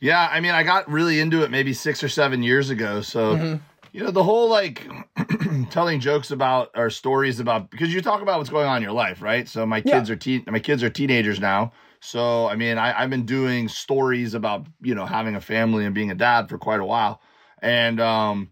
Yeah. 0.00 0.28
I 0.30 0.40
mean, 0.40 0.52
I 0.52 0.62
got 0.62 0.90
really 0.90 1.20
into 1.20 1.42
it 1.42 1.50
maybe 1.50 1.72
six 1.72 2.02
or 2.02 2.08
seven 2.08 2.42
years 2.42 2.70
ago. 2.70 3.00
So, 3.00 3.36
Mhm. 3.36 3.60
you 3.92 4.02
know, 4.02 4.10
the 4.10 4.22
whole 4.22 4.48
like 4.50 4.86
telling 5.70 6.00
jokes 6.00 6.30
about 6.30 6.70
or 6.74 6.90
stories 6.90 7.40
about 7.40 7.70
because 7.70 7.92
you 7.94 8.02
talk 8.02 8.20
about 8.20 8.38
what's 8.38 8.50
going 8.50 8.66
on 8.66 8.76
in 8.78 8.82
your 8.82 8.92
life, 8.92 9.22
right? 9.22 9.48
So 9.48 9.64
my 9.64 9.78
Yeah. 9.84 9.98
kids 9.98 10.10
are 10.10 10.16
teen 10.16 10.44
my 10.48 10.58
kids 10.58 10.82
are 10.82 10.90
teenagers 10.90 11.40
now. 11.40 11.72
So 12.00 12.48
I 12.48 12.56
mean, 12.56 12.76
I, 12.76 13.00
I've 13.00 13.08
been 13.10 13.24
doing 13.24 13.68
stories 13.68 14.34
about 14.34 14.66
you 14.82 14.94
know 14.94 15.06
having 15.06 15.36
a 15.36 15.40
family 15.40 15.86
and 15.86 15.94
being 15.94 16.10
a 16.10 16.14
dad 16.14 16.48
for 16.50 16.58
quite 16.58 16.80
a 16.80 16.84
while, 16.84 17.22
and 17.62 17.98
um, 18.00 18.50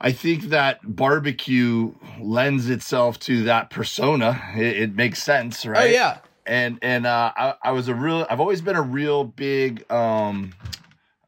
I 0.00 0.12
think 0.12 0.44
that 0.44 0.80
barbecue 0.84 1.92
lends 2.20 2.68
itself 2.68 3.18
to 3.20 3.44
that 3.44 3.70
persona. 3.70 4.40
It, 4.54 4.76
it 4.76 4.94
makes 4.94 5.22
sense, 5.22 5.64
right? 5.64 5.82
Oh 5.82 5.86
yeah. 5.86 6.18
and 6.44 6.78
and 6.82 7.06
uh, 7.06 7.32
I, 7.36 7.54
I 7.62 7.72
was 7.72 7.88
a 7.88 7.94
real 7.94 8.26
I've 8.28 8.40
always 8.40 8.60
been 8.60 8.76
a 8.76 8.82
real 8.82 9.24
big 9.24 9.90
um 9.90 10.52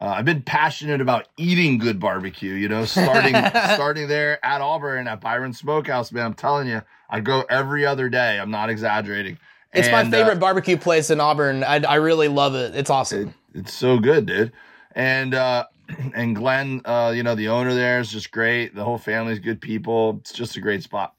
uh, 0.00 0.06
I've 0.06 0.24
been 0.24 0.42
passionate 0.42 1.00
about 1.00 1.26
eating 1.36 1.78
good 1.78 1.98
barbecue, 1.98 2.54
you 2.54 2.68
know, 2.68 2.84
starting 2.84 3.34
starting 3.74 4.06
there 4.06 4.44
at 4.44 4.60
Auburn 4.60 5.08
at 5.08 5.20
Byron 5.20 5.52
Smokehouse, 5.52 6.12
man. 6.12 6.26
I'm 6.26 6.34
telling 6.34 6.68
you, 6.68 6.82
I 7.10 7.20
go 7.20 7.44
every 7.50 7.84
other 7.84 8.08
day. 8.08 8.38
I'm 8.38 8.50
not 8.50 8.70
exaggerating. 8.70 9.38
It's 9.72 9.88
And, 9.88 10.10
my 10.10 10.16
uh, 10.16 10.20
favorite 10.22 10.38
barbecue 10.40 10.76
place 10.76 11.10
in 11.10 11.20
Auburn. 11.20 11.64
I, 11.64 11.76
I 11.84 11.96
really 11.96 12.28
love 12.28 12.54
it. 12.54 12.76
It's 12.76 12.90
awesome. 12.90 13.34
it's 13.54 13.74
so 13.74 13.98
good, 13.98 14.26
dude. 14.26 14.52
And 14.94 15.34
uh, 15.34 15.66
and 16.14 16.36
Glenn, 16.36 16.82
uh, 16.84 17.12
you 17.14 17.22
know, 17.22 17.34
the 17.34 17.48
owner 17.48 17.74
there 17.74 18.00
is 18.00 18.10
just 18.10 18.30
great. 18.30 18.74
The 18.74 18.84
whole 18.84 18.98
family's 18.98 19.38
good 19.38 19.60
people. 19.60 20.18
It's 20.20 20.32
just 20.32 20.56
a 20.56 20.60
great 20.60 20.82
spot. 20.82 21.14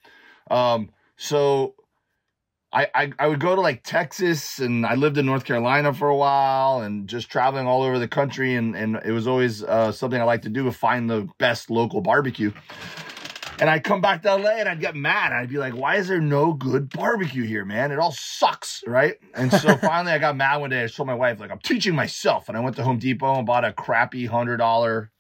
Um, 0.49 0.91
so 1.17 1.75
I, 2.71 2.87
I, 2.93 3.11
I 3.17 3.27
would 3.27 3.39
go 3.39 3.55
to 3.55 3.61
like 3.61 3.83
Texas 3.83 4.59
and 4.59 4.85
I 4.85 4.95
lived 4.95 5.17
in 5.17 5.25
North 5.25 5.43
Carolina 5.43 5.93
for 5.93 6.07
a 6.07 6.15
while 6.15 6.81
and 6.81 7.07
just 7.07 7.29
traveling 7.29 7.65
all 7.65 7.81
over 7.81 7.97
the 7.97 8.07
country 8.07 8.55
and, 8.55 8.75
and 8.75 8.99
it 9.03 9.11
was 9.11 9.27
always 9.27 9.63
uh, 9.63 9.91
something 9.91 10.21
I 10.21 10.23
like 10.23 10.43
to 10.43 10.49
do 10.49 10.69
find 10.71 11.09
the 11.09 11.27
best 11.39 11.69
local 11.71 12.01
barbecue. 12.01 12.51
And 13.59 13.69
I'd 13.69 13.83
come 13.83 13.99
back 13.99 14.21
to 14.23 14.35
LA 14.35 14.51
and 14.51 14.69
I'd 14.69 14.79
get 14.79 14.95
mad. 14.95 15.33
I'd 15.33 15.49
be 15.49 15.57
like, 15.57 15.75
why 15.75 15.95
is 15.97 16.07
there 16.07 16.21
no 16.21 16.53
good 16.53 16.89
barbecue 16.89 17.43
here, 17.43 17.65
man? 17.65 17.91
It 17.91 17.99
all 17.99 18.13
sucks, 18.13 18.83
right? 18.87 19.15
And 19.33 19.51
so 19.51 19.75
finally 19.81 20.13
I 20.13 20.17
got 20.17 20.37
mad 20.37 20.57
one 20.57 20.69
day. 20.69 20.83
I 20.83 20.87
told 20.87 21.07
my 21.07 21.13
wife, 21.13 21.39
like, 21.39 21.51
I'm 21.51 21.59
teaching 21.59 21.93
myself. 21.93 22.47
And 22.47 22.57
I 22.57 22.61
went 22.61 22.77
to 22.77 22.83
Home 22.83 22.99
Depot 22.99 23.35
and 23.35 23.45
bought 23.45 23.65
a 23.65 23.73
crappy 23.73 24.25
hundred 24.25 24.57
dollar 24.57 25.11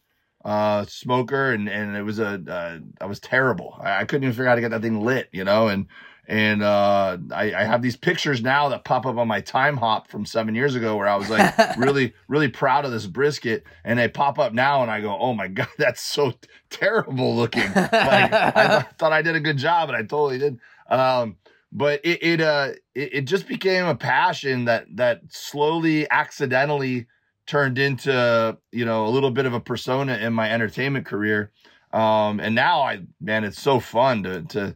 uh 0.45 0.85
smoker 0.85 1.51
and 1.51 1.67
and 1.67 1.97
it 1.97 2.03
was 2.03 2.17
a 2.17 2.41
uh, 2.47 2.79
I 3.01 3.05
was 3.07 3.19
terrible. 3.19 3.77
I, 3.81 4.01
I 4.01 4.05
couldn't 4.05 4.23
even 4.23 4.33
figure 4.33 4.45
out 4.45 4.51
how 4.51 4.55
to 4.55 4.61
get 4.61 4.71
that 4.71 4.81
thing 4.81 5.01
lit, 5.01 5.27
you 5.33 5.43
know, 5.43 5.67
and 5.67 5.87
and 6.29 6.61
uh, 6.61 7.17
I, 7.31 7.55
I, 7.55 7.63
have 7.63 7.81
these 7.81 7.95
pictures 7.95 8.43
now 8.43 8.69
that 8.69 8.83
pop 8.83 9.07
up 9.07 9.17
on 9.17 9.27
my 9.27 9.41
Timehop 9.41 10.09
from 10.09 10.27
seven 10.27 10.53
years 10.53 10.75
ago 10.75 10.95
where 10.95 11.07
I 11.07 11.15
was 11.15 11.27
like 11.27 11.55
really, 11.77 12.13
really 12.27 12.47
proud 12.47 12.85
of 12.85 12.91
this 12.91 13.07
brisket. 13.07 13.63
And 13.83 13.97
they 13.97 14.07
pop 14.07 14.37
up 14.37 14.53
now 14.53 14.83
and 14.83 14.91
I 14.91 15.01
go, 15.01 15.17
oh 15.19 15.33
my 15.33 15.47
God, 15.47 15.67
that's 15.79 16.01
so 16.01 16.29
t- 16.29 16.37
terrible 16.69 17.35
looking. 17.35 17.73
Like, 17.73 17.91
I 18.31 18.67
th- 18.83 18.95
thought 18.99 19.11
I 19.11 19.23
did 19.23 19.35
a 19.35 19.39
good 19.39 19.57
job 19.57 19.89
and 19.89 19.97
I 19.97 20.01
totally 20.01 20.37
did. 20.37 20.59
Um, 20.87 21.37
but 21.71 21.99
it, 22.03 22.21
it, 22.21 22.41
uh, 22.41 22.73
it, 22.93 23.13
it 23.13 23.21
just 23.21 23.47
became 23.47 23.87
a 23.87 23.95
passion 23.95 24.65
that, 24.65 24.85
that 24.97 25.21
slowly, 25.29 26.07
accidentally 26.11 27.07
turned 27.47 27.79
into, 27.79 28.55
you 28.71 28.85
know, 28.85 29.07
a 29.07 29.09
little 29.09 29.31
bit 29.31 29.47
of 29.47 29.55
a 29.55 29.59
persona 29.59 30.17
in 30.17 30.33
my 30.33 30.51
entertainment 30.51 31.07
career. 31.07 31.51
Um, 31.91 32.39
and 32.39 32.53
now 32.53 32.83
I, 32.83 32.99
man, 33.19 33.43
it's 33.43 33.59
so 33.59 33.79
fun 33.79 34.21
to, 34.21 34.43
to, 34.43 34.75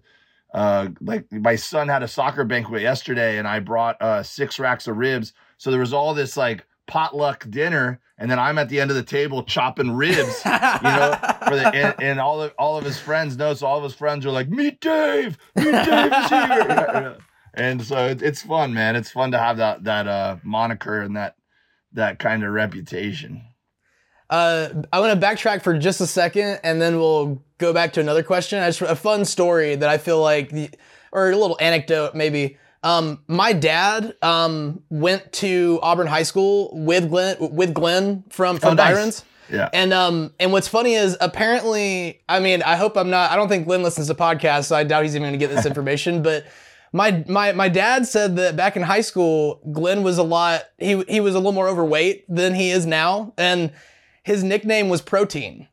uh, 0.53 0.89
like 1.01 1.31
my 1.31 1.55
son 1.55 1.87
had 1.87 2.03
a 2.03 2.07
soccer 2.07 2.43
banquet 2.43 2.81
yesterday 2.81 3.37
and 3.37 3.47
I 3.47 3.59
brought 3.59 4.01
uh, 4.01 4.23
six 4.23 4.59
racks 4.59 4.87
of 4.87 4.97
ribs. 4.97 5.33
So 5.57 5.71
there 5.71 5.79
was 5.79 5.93
all 5.93 6.13
this 6.13 6.37
like 6.37 6.65
potluck 6.87 7.49
dinner, 7.49 7.99
and 8.17 8.29
then 8.29 8.39
I'm 8.39 8.57
at 8.57 8.69
the 8.69 8.79
end 8.79 8.91
of 8.91 8.97
the 8.97 9.03
table 9.03 9.43
chopping 9.43 9.91
ribs, 9.91 10.41
you 10.45 10.51
know, 10.51 11.17
for 11.47 11.55
the 11.55 11.71
and, 11.73 11.95
and, 12.01 12.19
all 12.19 12.41
of 12.41 12.53
all 12.57 12.77
of 12.77 12.85
his 12.85 12.99
friends 12.99 13.37
know. 13.37 13.53
So 13.53 13.65
all 13.65 13.77
of 13.77 13.83
his 13.83 13.95
friends 13.95 14.25
are 14.25 14.31
like, 14.31 14.49
"Meat 14.49 14.79
Dave, 14.79 15.37
meat 15.55 15.71
Dave 15.71 16.13
is 16.13 16.29
here," 16.29 17.17
and 17.53 17.81
so 17.81 18.07
it, 18.07 18.21
it's 18.21 18.41
fun, 18.41 18.73
man. 18.73 18.95
It's 18.95 19.11
fun 19.11 19.31
to 19.31 19.39
have 19.39 19.57
that 19.57 19.83
that 19.85 20.07
uh, 20.07 20.37
moniker 20.43 21.01
and 21.01 21.15
that 21.15 21.35
that 21.93 22.19
kind 22.19 22.43
of 22.43 22.51
reputation. 22.51 23.43
Uh, 24.33 24.81
I 24.91 24.99
want 24.99 25.21
to 25.21 25.23
backtrack 25.23 25.61
for 25.61 25.77
just 25.77 26.01
a 26.01 26.07
second, 26.07 26.59
and 26.63 26.81
then 26.81 26.97
we'll 26.97 27.39
go 27.59 27.71
back 27.71 27.93
to 27.93 27.99
another 27.99 28.23
question. 28.23 28.57
I 28.63 28.67
just 28.67 28.81
a 28.81 28.95
fun 28.95 29.25
story 29.25 29.75
that 29.75 29.87
I 29.87 29.99
feel 29.99 30.19
like, 30.19 30.49
the, 30.49 30.71
or 31.11 31.29
a 31.29 31.37
little 31.37 31.55
anecdote 31.61 32.15
maybe. 32.15 32.57
Um, 32.81 33.19
my 33.27 33.53
dad 33.53 34.15
um, 34.23 34.81
went 34.89 35.31
to 35.33 35.79
Auburn 35.83 36.07
High 36.07 36.23
School 36.23 36.71
with 36.73 37.09
Glenn 37.09 37.37
with 37.39 37.75
Glenn 37.75 38.23
from 38.29 38.57
from 38.57 38.71
oh, 38.71 38.73
nice. 38.73 38.95
Byron's. 38.95 39.25
Yeah. 39.51 39.69
And 39.71 39.93
um 39.93 40.33
and 40.39 40.51
what's 40.51 40.67
funny 40.67 40.95
is 40.95 41.15
apparently 41.21 42.23
I 42.27 42.39
mean 42.39 42.63
I 42.63 42.75
hope 42.75 42.97
I'm 42.97 43.11
not 43.11 43.29
I 43.29 43.35
don't 43.35 43.49
think 43.49 43.67
Glenn 43.67 43.83
listens 43.83 44.07
to 44.07 44.15
podcasts 44.15 44.65
so 44.65 44.75
I 44.75 44.83
doubt 44.83 45.03
he's 45.03 45.15
even 45.15 45.23
going 45.23 45.33
to 45.33 45.37
get 45.37 45.53
this 45.53 45.65
information 45.65 46.23
but 46.23 46.45
my 46.91 47.23
my 47.27 47.51
my 47.51 47.67
dad 47.69 48.07
said 48.07 48.37
that 48.37 48.55
back 48.55 48.77
in 48.77 48.81
high 48.81 49.01
school 49.01 49.59
Glenn 49.71 50.01
was 50.01 50.17
a 50.17 50.23
lot 50.23 50.63
he 50.79 51.03
he 51.09 51.19
was 51.19 51.35
a 51.35 51.39
little 51.39 51.51
more 51.51 51.67
overweight 51.67 52.25
than 52.33 52.55
he 52.55 52.71
is 52.71 52.85
now 52.85 53.33
and 53.37 53.71
his 54.23 54.43
nickname 54.43 54.89
was 54.89 55.01
Protein 55.01 55.67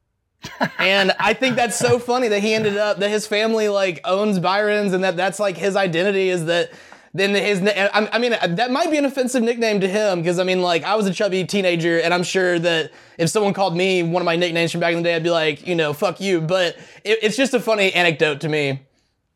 and 0.79 1.13
I 1.19 1.35
think 1.35 1.57
that's 1.57 1.79
so 1.79 1.99
funny 1.99 2.29
that 2.29 2.41
he 2.41 2.55
ended 2.55 2.77
up 2.77 2.99
that 2.99 3.11
his 3.11 3.27
family 3.27 3.69
like 3.69 4.01
owns 4.05 4.39
Byron's 4.39 4.93
and 4.93 5.05
that 5.05 5.17
that's 5.17 5.39
like 5.39 5.57
his 5.57 5.77
identity 5.77 6.31
is 6.31 6.47
that 6.47 6.71
then 7.13 7.35
his 7.35 7.61
I 7.93 8.19
mean 8.19 8.33
that 8.33 8.71
might 8.71 8.91
be 8.91 8.97
an 8.97 9.05
offensive 9.05 9.43
nickname 9.43 9.81
to 9.81 9.89
him 9.89 10.21
because 10.21 10.39
I 10.39 10.45
mean 10.45 10.63
like 10.63 10.85
I 10.85 10.95
was 10.95 11.07
a 11.07 11.13
chubby 11.13 11.45
teenager 11.45 11.99
and 11.99 12.15
I'm 12.15 12.23
sure 12.23 12.59
that 12.59 12.93
if 13.19 13.29
someone 13.29 13.53
called 13.53 13.77
me 13.77 14.03
one 14.03 14.23
of 14.23 14.27
my 14.27 14.37
nicknames 14.37 14.73
from 14.73 14.81
back 14.81 14.93
in 14.93 14.99
the 14.99 15.03
day 15.03 15.15
I'd 15.15 15.23
be 15.23 15.31
like 15.31 15.67
you 15.67 15.75
know 15.75 15.93
fuck 15.93 16.21
you 16.21 16.41
but 16.41 16.77
it, 17.05 17.19
it's 17.23 17.37
just 17.37 17.53
a 17.53 17.61
funny 17.61 17.93
anecdote 17.93 18.41
to 18.43 18.49
me. 18.49 18.81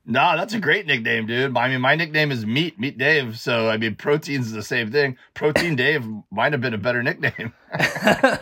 Nah, 0.07 0.37
that's 0.37 0.53
a 0.53 0.61
great 0.61 0.85
nickname, 0.85 1.27
dude. 1.27 1.57
I 1.57 1.67
mean, 1.67 1.81
my 1.81 1.95
nickname 1.95 2.31
is 2.31 2.45
Meat, 2.45 2.79
Meat 2.79 2.99
Dave. 2.99 3.39
So, 3.39 3.71
I 3.71 3.79
mean, 3.79 3.95
protein's 3.95 4.53
the 4.53 4.63
same 4.63 4.93
thing. 4.93 5.17
Protein 5.33 5.77
Dave 5.77 6.07
might 6.31 6.53
have 6.53 6.61
been 6.61 6.75
a 6.75 6.79
better 6.79 7.03
nickname. 7.03 7.55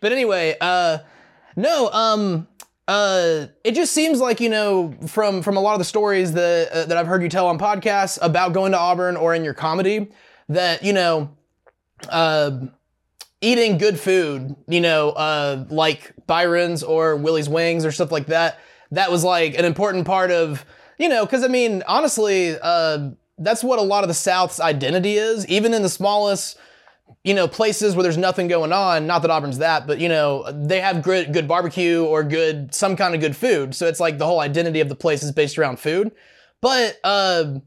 but 0.00 0.12
anyway, 0.12 0.56
uh, 0.60 0.98
no, 1.56 1.90
um, 1.90 2.48
uh, 2.86 3.46
it 3.64 3.74
just 3.74 3.92
seems 3.92 4.20
like 4.20 4.40
you 4.40 4.48
know 4.48 4.94
from 5.06 5.42
from 5.42 5.56
a 5.56 5.60
lot 5.60 5.74
of 5.74 5.78
the 5.78 5.84
stories 5.84 6.32
that 6.32 6.70
uh, 6.72 6.84
that 6.86 6.96
I've 6.96 7.06
heard 7.06 7.22
you 7.22 7.28
tell 7.28 7.46
on 7.48 7.58
podcasts 7.58 8.18
about 8.22 8.52
going 8.52 8.72
to 8.72 8.78
Auburn 8.78 9.16
or 9.16 9.34
in 9.34 9.44
your 9.44 9.54
comedy 9.54 10.08
that 10.48 10.82
you 10.82 10.92
know, 10.94 11.30
uh, 12.08 12.58
eating 13.40 13.76
good 13.76 14.00
food, 14.00 14.56
you 14.66 14.80
know, 14.80 15.10
uh, 15.10 15.66
like 15.68 16.14
Byron's 16.26 16.82
or 16.82 17.16
Willie's 17.16 17.48
Wings 17.48 17.84
or 17.84 17.92
stuff 17.92 18.10
like 18.10 18.26
that. 18.28 18.58
That 18.92 19.10
was 19.10 19.22
like 19.22 19.58
an 19.58 19.66
important 19.66 20.06
part 20.06 20.30
of 20.30 20.64
you 20.98 21.08
know, 21.08 21.24
because 21.24 21.44
I 21.44 21.48
mean, 21.48 21.82
honestly, 21.86 22.56
uh, 22.60 23.10
that's 23.38 23.62
what 23.62 23.78
a 23.78 23.82
lot 23.82 24.02
of 24.02 24.08
the 24.08 24.14
South's 24.14 24.60
identity 24.60 25.16
is, 25.16 25.46
even 25.46 25.74
in 25.74 25.82
the 25.82 25.88
smallest 25.88 26.58
you 27.24 27.34
know, 27.34 27.48
places 27.48 27.94
where 27.94 28.02
there's 28.02 28.16
nothing 28.16 28.48
going 28.48 28.72
on, 28.72 29.06
not 29.06 29.22
that 29.22 29.30
Auburn's 29.30 29.58
that, 29.58 29.86
but 29.86 30.00
you 30.00 30.08
know, 30.08 30.50
they 30.52 30.80
have 30.80 31.02
good, 31.02 31.32
good 31.32 31.48
barbecue 31.48 32.04
or 32.04 32.22
good, 32.22 32.74
some 32.74 32.96
kind 32.96 33.14
of 33.14 33.20
good 33.20 33.36
food. 33.36 33.74
So 33.74 33.86
it's 33.86 34.00
like 34.00 34.18
the 34.18 34.26
whole 34.26 34.40
identity 34.40 34.80
of 34.80 34.88
the 34.88 34.94
place 34.94 35.22
is 35.22 35.32
based 35.32 35.58
around 35.58 35.78
food. 35.78 36.12
But, 36.60 36.98
uh, 37.04 37.58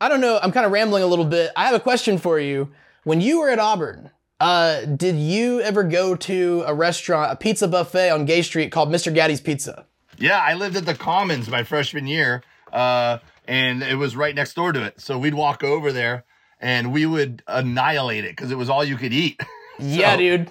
I 0.00 0.08
don't 0.08 0.20
know, 0.20 0.38
I'm 0.42 0.52
kind 0.52 0.66
of 0.66 0.72
rambling 0.72 1.02
a 1.02 1.06
little 1.06 1.24
bit. 1.24 1.52
I 1.56 1.66
have 1.66 1.74
a 1.74 1.80
question 1.80 2.18
for 2.18 2.38
you. 2.38 2.70
When 3.04 3.20
you 3.20 3.40
were 3.40 3.48
at 3.48 3.58
Auburn, 3.58 4.10
uh, 4.40 4.84
did 4.84 5.16
you 5.16 5.60
ever 5.60 5.82
go 5.84 6.14
to 6.16 6.64
a 6.66 6.74
restaurant, 6.74 7.32
a 7.32 7.36
pizza 7.36 7.68
buffet 7.68 8.10
on 8.10 8.24
Gay 8.24 8.42
Street 8.42 8.70
called 8.72 8.90
Mr. 8.90 9.14
Gatti's 9.14 9.40
Pizza? 9.40 9.86
Yeah, 10.18 10.38
I 10.38 10.54
lived 10.54 10.76
at 10.76 10.86
the 10.86 10.94
Commons 10.94 11.48
my 11.48 11.62
freshman 11.62 12.06
year, 12.06 12.42
uh, 12.72 13.18
and 13.46 13.82
it 13.82 13.96
was 13.96 14.16
right 14.16 14.34
next 14.34 14.54
door 14.54 14.72
to 14.72 14.82
it. 14.84 15.00
So 15.00 15.18
we'd 15.18 15.34
walk 15.34 15.62
over 15.62 15.92
there 15.92 16.24
and 16.60 16.92
we 16.92 17.06
would 17.06 17.42
annihilate 17.46 18.24
it 18.24 18.36
because 18.36 18.50
it 18.50 18.58
was 18.58 18.68
all 18.68 18.84
you 18.84 18.96
could 18.96 19.12
eat. 19.12 19.40
so 19.78 19.84
yeah, 19.84 20.16
dude. 20.16 20.50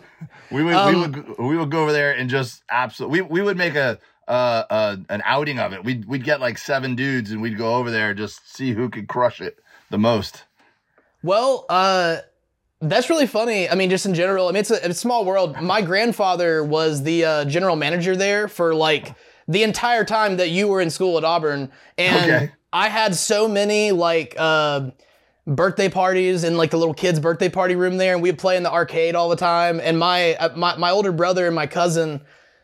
We 0.51 0.63
would 0.63 0.75
um, 0.75 0.93
we 0.93 1.01
would 1.01 1.37
we 1.37 1.57
would 1.57 1.71
go 1.71 1.81
over 1.81 1.91
there 1.91 2.11
and 2.11 2.29
just 2.29 2.63
absolutely 2.69 3.21
we, 3.21 3.27
we 3.27 3.41
would 3.41 3.57
make 3.57 3.75
a 3.75 3.99
uh, 4.27 4.63
uh 4.69 4.97
an 5.09 5.21
outing 5.25 5.59
of 5.59 5.73
it. 5.73 5.83
We'd 5.83 6.05
we'd 6.05 6.23
get 6.23 6.39
like 6.39 6.57
seven 6.57 6.95
dudes 6.95 7.31
and 7.31 7.41
we'd 7.41 7.57
go 7.57 7.75
over 7.75 7.91
there 7.91 8.09
and 8.09 8.17
just 8.17 8.55
see 8.55 8.71
who 8.71 8.89
could 8.89 9.07
crush 9.07 9.41
it 9.41 9.59
the 9.89 9.97
most. 9.97 10.43
Well, 11.23 11.65
uh 11.69 12.17
that's 12.81 13.09
really 13.09 13.27
funny. 13.27 13.69
I 13.69 13.75
mean, 13.75 13.89
just 13.89 14.05
in 14.05 14.13
general, 14.13 14.47
I 14.47 14.51
mean, 14.51 14.59
it's 14.59 14.71
a, 14.71 14.75
it's 14.75 14.97
a 14.97 15.01
small 15.01 15.25
world. 15.25 15.59
My 15.61 15.81
grandfather 15.81 16.63
was 16.63 17.03
the 17.03 17.25
uh, 17.25 17.45
general 17.45 17.75
manager 17.75 18.15
there 18.15 18.47
for 18.47 18.75
like 18.75 19.15
the 19.47 19.63
entire 19.63 20.03
time 20.03 20.37
that 20.37 20.49
you 20.49 20.67
were 20.67 20.81
in 20.81 20.89
school 20.89 21.17
at 21.17 21.23
Auburn, 21.23 21.71
and 21.97 22.31
okay. 22.31 22.51
I 22.73 22.89
had 22.89 23.15
so 23.15 23.47
many 23.47 23.91
like 23.91 24.35
uh, 24.37 24.91
birthday 25.47 25.89
parties 25.89 26.43
in 26.43 26.57
like 26.57 26.71
the 26.71 26.77
little 26.77 26.93
kids 26.93 27.19
birthday 27.19 27.49
party 27.49 27.75
room 27.75 27.97
there 27.97 28.13
and 28.13 28.23
we'd 28.23 28.37
play 28.37 28.57
in 28.57 28.63
the 28.63 28.71
arcade 28.71 29.15
all 29.15 29.29
the 29.29 29.35
time. 29.35 29.79
And 29.79 29.99
my 29.99 30.35
uh, 30.35 30.55
my, 30.55 30.75
my 30.77 30.91
older 30.91 31.11
brother 31.11 31.45
and 31.45 31.55
my 31.55 31.67
cousin 31.67 32.21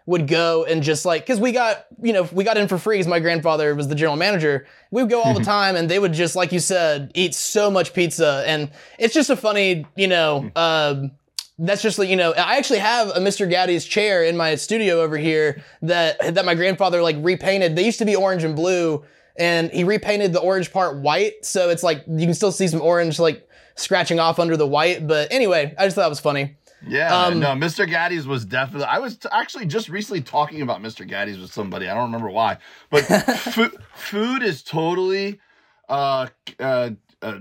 would 0.08 0.28
go 0.28 0.66
and 0.66 0.82
just 0.82 1.06
like 1.06 1.22
because 1.22 1.40
we 1.40 1.52
got 1.52 1.86
you 2.02 2.12
know 2.12 2.28
we 2.32 2.44
got 2.44 2.58
in 2.58 2.68
for 2.68 2.78
free 2.78 2.98
because 2.98 3.08
my 3.08 3.20
grandfather 3.20 3.76
was 3.76 3.88
the 3.88 3.96
general 3.96 4.18
manager. 4.18 4.66
We 4.90 5.04
would 5.04 5.12
go 5.12 5.22
all 5.22 5.38
the 5.38 5.44
time 5.58 5.76
and 5.76 5.90
they 5.90 6.00
would 6.00 6.14
just 6.14 6.36
like 6.36 6.52
you 6.52 6.60
said 6.60 7.12
eat 7.14 7.36
so 7.36 7.70
much 7.70 7.94
pizza. 7.94 8.44
And 8.48 8.72
it's 8.98 9.14
just 9.14 9.30
a 9.30 9.36
funny 9.36 9.86
you 9.96 10.08
know 10.08 10.50
uh, 10.56 11.04
that's 11.60 11.84
just 11.84 12.00
like 12.00 12.10
you 12.10 12.16
know 12.16 12.32
i 12.34 12.58
actually 12.58 12.80
have 12.80 13.10
a 13.10 13.20
mr 13.20 13.48
gatti's 13.48 13.86
chair 13.86 14.24
in 14.24 14.36
my 14.36 14.56
studio 14.56 15.00
over 15.00 15.16
here 15.16 15.62
that 15.84 16.34
that 16.34 16.44
my 16.44 16.56
grandfather 16.56 17.04
like 17.04 17.18
repainted. 17.20 17.76
They 17.76 17.86
used 17.86 18.00
to 18.00 18.06
be 18.06 18.16
orange 18.16 18.44
and 18.44 18.56
blue 18.56 19.04
and 19.38 19.72
he 19.72 19.84
repainted 19.84 20.34
the 20.34 20.40
orange 20.40 20.72
part 20.72 20.98
white, 20.98 21.46
so 21.46 21.70
it's 21.70 21.84
like 21.84 22.04
you 22.08 22.26
can 22.26 22.34
still 22.34 22.52
see 22.52 22.68
some 22.68 22.82
orange 22.82 23.20
like 23.20 23.48
scratching 23.76 24.20
off 24.20 24.40
under 24.40 24.58
the 24.58 24.68
white. 24.68 25.08
But 25.08 25.32
anyway, 25.32 25.74
I 25.78 25.86
just 25.86 25.96
thought 25.96 26.06
it 26.06 26.10
was 26.10 26.20
funny. 26.20 26.58
Yeah, 26.88 27.16
um, 27.16 27.40
no, 27.40 27.50
Mr. 27.50 27.88
Gatti's 27.88 28.26
was 28.26 28.44
definitely. 28.44 28.88
I 28.88 29.00
was 29.00 29.18
t- 29.18 29.30
actually 29.32 29.68
just 29.68 29.88
recently 29.88 30.22
talking 30.22 30.62
about 30.62 30.82
Mr. 30.82 31.08
Gatti's 31.08 31.38
with 31.38 31.54
somebody. 31.54 31.88
I 31.88 31.94
don't 31.94 32.06
remember 32.06 32.30
why, 32.30 32.58
but 32.90 33.02
food, 33.38 33.76
food 33.94 34.42
is 34.42 34.64
totally 34.64 35.40
uh, 35.88 36.28
uh, 36.60 36.92
uh, 37.22 37.40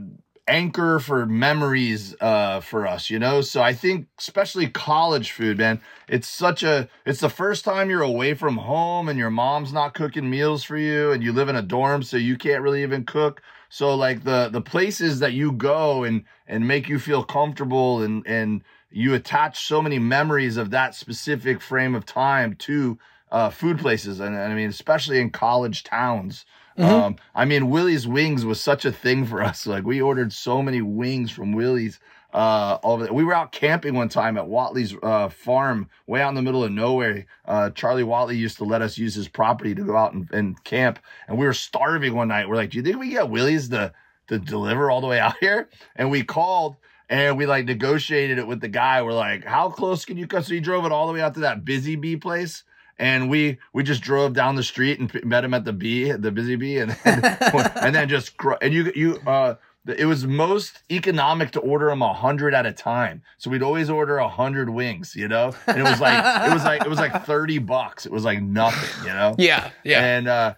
anchor 0.50 0.98
for 0.98 1.24
memories 1.26 2.14
uh, 2.20 2.60
for 2.60 2.86
us, 2.86 3.08
you 3.08 3.18
know? 3.18 3.40
So 3.40 3.62
I 3.62 3.72
think 3.72 4.08
especially 4.18 4.68
college 4.68 5.30
food, 5.30 5.58
man, 5.58 5.80
it's 6.08 6.28
such 6.28 6.62
a 6.62 6.88
it's 7.06 7.20
the 7.20 7.30
first 7.30 7.64
time 7.64 7.88
you're 7.88 8.02
away 8.02 8.34
from 8.34 8.56
home 8.56 9.08
and 9.08 9.18
your 9.18 9.30
mom's 9.30 9.72
not 9.72 9.94
cooking 9.94 10.28
meals 10.28 10.64
for 10.64 10.76
you 10.76 11.12
and 11.12 11.22
you 11.22 11.32
live 11.32 11.48
in 11.48 11.56
a 11.56 11.62
dorm 11.62 12.02
so 12.02 12.16
you 12.16 12.36
can't 12.36 12.62
really 12.62 12.82
even 12.82 13.04
cook. 13.04 13.40
So 13.68 13.94
like 13.94 14.24
the 14.24 14.48
the 14.50 14.60
places 14.60 15.20
that 15.20 15.32
you 15.32 15.52
go 15.52 16.02
and 16.02 16.24
and 16.46 16.66
make 16.66 16.88
you 16.88 16.98
feel 16.98 17.22
comfortable 17.22 18.02
and 18.02 18.26
and 18.26 18.62
you 18.90 19.14
attach 19.14 19.64
so 19.66 19.80
many 19.80 20.00
memories 20.00 20.56
of 20.56 20.70
that 20.70 20.96
specific 20.96 21.60
frame 21.60 21.94
of 21.94 22.04
time 22.04 22.56
to 22.56 22.98
uh, 23.30 23.50
food 23.50 23.78
places, 23.78 24.18
and, 24.18 24.34
and 24.34 24.52
I 24.52 24.56
mean, 24.56 24.68
especially 24.68 25.20
in 25.20 25.30
college 25.30 25.84
towns. 25.84 26.44
Um, 26.82 27.16
I 27.34 27.44
mean, 27.44 27.70
Willie's 27.70 28.06
Wings 28.06 28.44
was 28.44 28.60
such 28.60 28.84
a 28.84 28.92
thing 28.92 29.26
for 29.26 29.42
us. 29.42 29.66
Like 29.66 29.84
we 29.84 30.00
ordered 30.00 30.32
so 30.32 30.62
many 30.62 30.82
wings 30.82 31.30
from 31.30 31.52
Willie's. 31.52 31.98
Uh, 32.32 32.78
all 32.84 33.02
it. 33.02 33.12
we 33.12 33.24
were 33.24 33.34
out 33.34 33.50
camping 33.50 33.92
one 33.94 34.08
time 34.08 34.38
at 34.38 34.46
Watley's 34.46 34.94
uh, 35.02 35.28
farm, 35.28 35.90
way 36.06 36.22
out 36.22 36.28
in 36.28 36.36
the 36.36 36.42
middle 36.42 36.62
of 36.62 36.70
nowhere. 36.70 37.26
Uh, 37.44 37.70
Charlie 37.70 38.04
Watley 38.04 38.36
used 38.36 38.58
to 38.58 38.64
let 38.64 38.82
us 38.82 38.96
use 38.96 39.14
his 39.16 39.26
property 39.26 39.74
to 39.74 39.82
go 39.82 39.96
out 39.96 40.12
and, 40.12 40.30
and 40.30 40.62
camp, 40.62 41.00
and 41.26 41.38
we 41.38 41.44
were 41.44 41.52
starving 41.52 42.14
one 42.14 42.28
night. 42.28 42.48
We're 42.48 42.54
like, 42.54 42.70
"Do 42.70 42.78
you 42.78 42.84
think 42.84 43.00
we 43.00 43.10
get 43.10 43.30
Willie's 43.30 43.68
to 43.70 43.92
to 44.28 44.38
deliver 44.38 44.92
all 44.92 45.00
the 45.00 45.08
way 45.08 45.18
out 45.18 45.38
here?" 45.40 45.68
And 45.96 46.10
we 46.10 46.22
called 46.22 46.76
and 47.08 47.36
we 47.36 47.46
like 47.46 47.64
negotiated 47.64 48.38
it 48.38 48.46
with 48.46 48.60
the 48.60 48.68
guy. 48.68 49.02
We're 49.02 49.12
like, 49.12 49.44
"How 49.44 49.68
close 49.68 50.04
can 50.04 50.16
you 50.16 50.28
come?" 50.28 50.44
So 50.44 50.54
he 50.54 50.60
drove 50.60 50.86
it 50.86 50.92
all 50.92 51.08
the 51.08 51.12
way 51.12 51.20
out 51.20 51.34
to 51.34 51.40
that 51.40 51.64
Busy 51.64 51.96
Bee 51.96 52.16
place 52.16 52.62
and 53.00 53.30
we 53.30 53.58
we 53.72 53.82
just 53.82 54.02
drove 54.02 54.34
down 54.34 54.54
the 54.54 54.62
street 54.62 55.00
and 55.00 55.24
met 55.24 55.42
him 55.42 55.54
at 55.54 55.64
the 55.64 55.72
bee, 55.72 56.12
the 56.12 56.30
busy 56.30 56.54
bee, 56.54 56.78
and 56.78 56.96
and, 57.04 57.24
and 57.82 57.94
then 57.94 58.08
just 58.08 58.34
and 58.60 58.72
you 58.72 58.92
you 58.94 59.18
uh 59.26 59.54
it 59.86 60.04
was 60.04 60.26
most 60.26 60.82
economic 60.90 61.52
to 61.52 61.60
order 61.60 61.86
them 61.86 62.02
a 62.02 62.12
hundred 62.12 62.52
at 62.52 62.66
a 62.66 62.72
time. 62.72 63.22
So 63.38 63.50
we'd 63.50 63.62
always 63.62 63.88
order 63.88 64.18
a 64.18 64.28
hundred 64.28 64.68
wings, 64.68 65.16
you 65.16 65.26
know, 65.26 65.54
and 65.66 65.78
it 65.78 65.82
was 65.82 65.98
like 65.98 66.46
it 66.46 66.52
was 66.52 66.62
like 66.62 66.82
it 66.82 66.88
was 66.88 66.98
like 66.98 67.24
thirty 67.24 67.58
bucks. 67.58 68.04
It 68.04 68.12
was 68.12 68.22
like 68.22 68.42
nothing, 68.42 69.06
you 69.06 69.14
know. 69.14 69.34
Yeah, 69.38 69.70
yeah. 69.82 70.04
And 70.04 70.28
uh, 70.28 70.54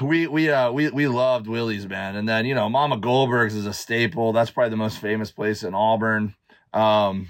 we 0.00 0.28
we 0.28 0.50
uh 0.50 0.70
we 0.70 0.88
we 0.90 1.08
loved 1.08 1.48
Willie's 1.48 1.88
man, 1.88 2.14
and 2.14 2.28
then 2.28 2.46
you 2.46 2.54
know 2.54 2.68
Mama 2.68 2.96
Goldberg's 2.96 3.56
is 3.56 3.66
a 3.66 3.74
staple. 3.74 4.32
That's 4.32 4.52
probably 4.52 4.70
the 4.70 4.76
most 4.76 4.98
famous 4.98 5.32
place 5.32 5.64
in 5.64 5.74
Auburn. 5.74 6.36
Um, 6.72 7.26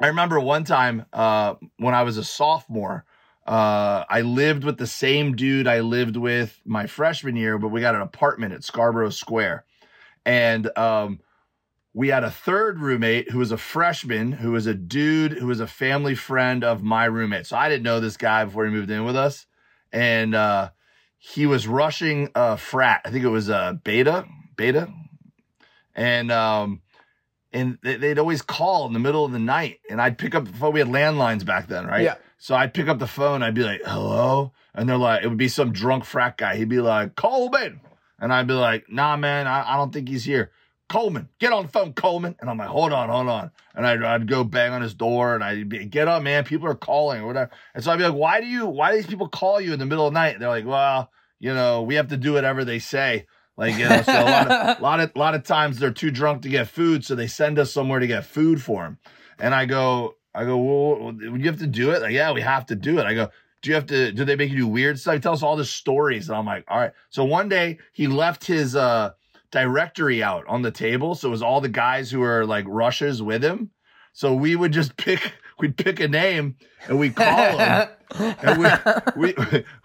I 0.00 0.08
remember 0.08 0.40
one 0.40 0.64
time 0.64 1.06
uh, 1.12 1.54
when 1.78 1.94
I 1.94 2.02
was 2.02 2.18
a 2.18 2.24
sophomore, 2.24 3.04
uh, 3.46 4.04
I 4.08 4.22
lived 4.22 4.64
with 4.64 4.78
the 4.78 4.86
same 4.86 5.36
dude 5.36 5.66
I 5.66 5.80
lived 5.80 6.16
with 6.16 6.60
my 6.64 6.86
freshman 6.86 7.36
year, 7.36 7.58
but 7.58 7.68
we 7.68 7.80
got 7.80 7.94
an 7.94 8.00
apartment 8.00 8.54
at 8.54 8.64
Scarborough 8.64 9.10
Square. 9.10 9.64
And 10.24 10.76
um, 10.78 11.20
we 11.92 12.08
had 12.08 12.24
a 12.24 12.30
third 12.30 12.80
roommate 12.80 13.30
who 13.30 13.38
was 13.38 13.52
a 13.52 13.58
freshman, 13.58 14.32
who 14.32 14.52
was 14.52 14.66
a 14.66 14.74
dude 14.74 15.32
who 15.32 15.46
was 15.46 15.60
a 15.60 15.66
family 15.66 16.14
friend 16.14 16.64
of 16.64 16.82
my 16.82 17.04
roommate. 17.04 17.46
So 17.46 17.56
I 17.56 17.68
didn't 17.68 17.84
know 17.84 18.00
this 18.00 18.16
guy 18.16 18.44
before 18.44 18.64
he 18.64 18.72
moved 18.72 18.90
in 18.90 19.04
with 19.04 19.16
us. 19.16 19.46
And 19.92 20.34
uh, 20.34 20.70
he 21.18 21.46
was 21.46 21.68
rushing 21.68 22.30
a 22.34 22.56
frat. 22.56 23.02
I 23.04 23.10
think 23.10 23.24
it 23.24 23.28
was 23.28 23.48
a 23.48 23.78
beta, 23.84 24.26
beta. 24.56 24.92
And 25.94 26.32
um, 26.32 26.82
and 27.54 27.78
they'd 27.82 28.18
always 28.18 28.42
call 28.42 28.86
in 28.86 28.92
the 28.92 28.98
middle 28.98 29.24
of 29.24 29.30
the 29.30 29.38
night 29.38 29.78
and 29.88 30.02
I'd 30.02 30.18
pick 30.18 30.34
up 30.34 30.44
the 30.44 30.52
phone. 30.52 30.72
We 30.72 30.80
had 30.80 30.88
landlines 30.88 31.46
back 31.46 31.68
then, 31.68 31.86
right? 31.86 32.02
Yeah. 32.02 32.16
So 32.36 32.54
I'd 32.54 32.74
pick 32.74 32.88
up 32.88 32.98
the 32.98 33.06
phone. 33.06 33.42
I'd 33.42 33.54
be 33.54 33.62
like, 33.62 33.80
hello. 33.86 34.52
And 34.74 34.88
they're 34.88 34.98
like, 34.98 35.22
it 35.22 35.28
would 35.28 35.38
be 35.38 35.48
some 35.48 35.72
drunk 35.72 36.04
frat 36.04 36.36
guy. 36.36 36.56
He'd 36.56 36.68
be 36.68 36.80
like, 36.80 37.14
Coleman. 37.14 37.80
And 38.18 38.32
I'd 38.32 38.48
be 38.48 38.54
like, 38.54 38.90
nah, 38.90 39.16
man, 39.16 39.46
I, 39.46 39.74
I 39.74 39.76
don't 39.76 39.92
think 39.92 40.08
he's 40.08 40.24
here. 40.24 40.50
Coleman, 40.88 41.28
get 41.38 41.52
on 41.52 41.62
the 41.62 41.68
phone, 41.68 41.92
Coleman. 41.92 42.34
And 42.40 42.50
I'm 42.50 42.58
like, 42.58 42.68
hold 42.68 42.92
on, 42.92 43.08
hold 43.08 43.28
on. 43.28 43.50
And 43.74 43.86
I'd, 43.86 44.02
I'd 44.02 44.28
go 44.28 44.42
bang 44.42 44.72
on 44.72 44.82
his 44.82 44.94
door 44.94 45.34
and 45.36 45.44
I'd 45.44 45.68
be, 45.68 45.84
get 45.86 46.08
up, 46.08 46.22
man. 46.22 46.44
People 46.44 46.68
are 46.68 46.74
calling 46.74 47.22
or 47.22 47.28
whatever. 47.28 47.50
And 47.74 47.84
so 47.84 47.92
I'd 47.92 47.98
be 47.98 48.04
like, 48.04 48.14
why 48.14 48.40
do 48.40 48.46
you, 48.46 48.66
why 48.66 48.90
do 48.90 48.96
these 48.96 49.06
people 49.06 49.28
call 49.28 49.60
you 49.60 49.72
in 49.72 49.78
the 49.78 49.86
middle 49.86 50.06
of 50.06 50.12
the 50.12 50.18
night? 50.18 50.40
They're 50.40 50.48
like, 50.48 50.66
well, 50.66 51.10
you 51.38 51.54
know, 51.54 51.82
we 51.82 51.94
have 51.94 52.08
to 52.08 52.16
do 52.16 52.32
whatever 52.32 52.64
they 52.64 52.80
say. 52.80 53.26
Like, 53.56 53.76
you 53.78 53.88
know, 53.88 54.02
so 54.02 54.12
a 54.12 54.24
lot 54.24 54.50
of, 54.50 54.80
lot 54.80 55.00
of, 55.00 55.16
lot 55.16 55.34
of 55.34 55.44
times 55.44 55.78
they're 55.78 55.92
too 55.92 56.10
drunk 56.10 56.42
to 56.42 56.48
get 56.48 56.68
food. 56.68 57.04
So 57.04 57.14
they 57.14 57.26
send 57.26 57.58
us 57.58 57.72
somewhere 57.72 58.00
to 58.00 58.06
get 58.06 58.24
food 58.24 58.60
for 58.62 58.82
them. 58.82 58.98
And 59.38 59.54
I 59.54 59.66
go, 59.66 60.16
I 60.34 60.44
go, 60.44 60.56
well, 60.56 61.14
you 61.14 61.44
have 61.46 61.60
to 61.60 61.66
do 61.66 61.90
it. 61.92 62.02
Like, 62.02 62.12
yeah, 62.12 62.32
we 62.32 62.40
have 62.40 62.66
to 62.66 62.74
do 62.74 62.98
it. 62.98 63.06
I 63.06 63.14
go, 63.14 63.30
do 63.62 63.70
you 63.70 63.74
have 63.76 63.86
to, 63.86 64.12
do 64.12 64.24
they 64.24 64.36
make 64.36 64.50
you 64.50 64.58
do 64.58 64.66
weird 64.66 64.98
stuff? 64.98 65.14
He 65.14 65.20
tells 65.20 65.40
us 65.40 65.42
all 65.42 65.56
the 65.56 65.64
stories. 65.64 66.28
And 66.28 66.36
I'm 66.36 66.46
like, 66.46 66.64
all 66.68 66.78
right. 66.78 66.92
So 67.10 67.24
one 67.24 67.48
day 67.48 67.78
he 67.92 68.08
left 68.08 68.46
his, 68.46 68.74
uh, 68.76 69.12
directory 69.50 70.20
out 70.20 70.44
on 70.48 70.62
the 70.62 70.72
table. 70.72 71.14
So 71.14 71.28
it 71.28 71.30
was 71.30 71.42
all 71.42 71.60
the 71.60 71.68
guys 71.68 72.10
who 72.10 72.18
were 72.18 72.44
like 72.44 72.64
rushes 72.68 73.22
with 73.22 73.42
him. 73.42 73.70
So 74.12 74.34
we 74.34 74.56
would 74.56 74.72
just 74.72 74.96
pick, 74.98 75.32
we'd 75.60 75.76
pick 75.76 76.00
a 76.00 76.08
name 76.08 76.56
and 76.88 76.98
we'd 76.98 77.14
call 77.14 77.58
him. 77.58 77.88
and 78.18 78.58
we, 79.16 79.34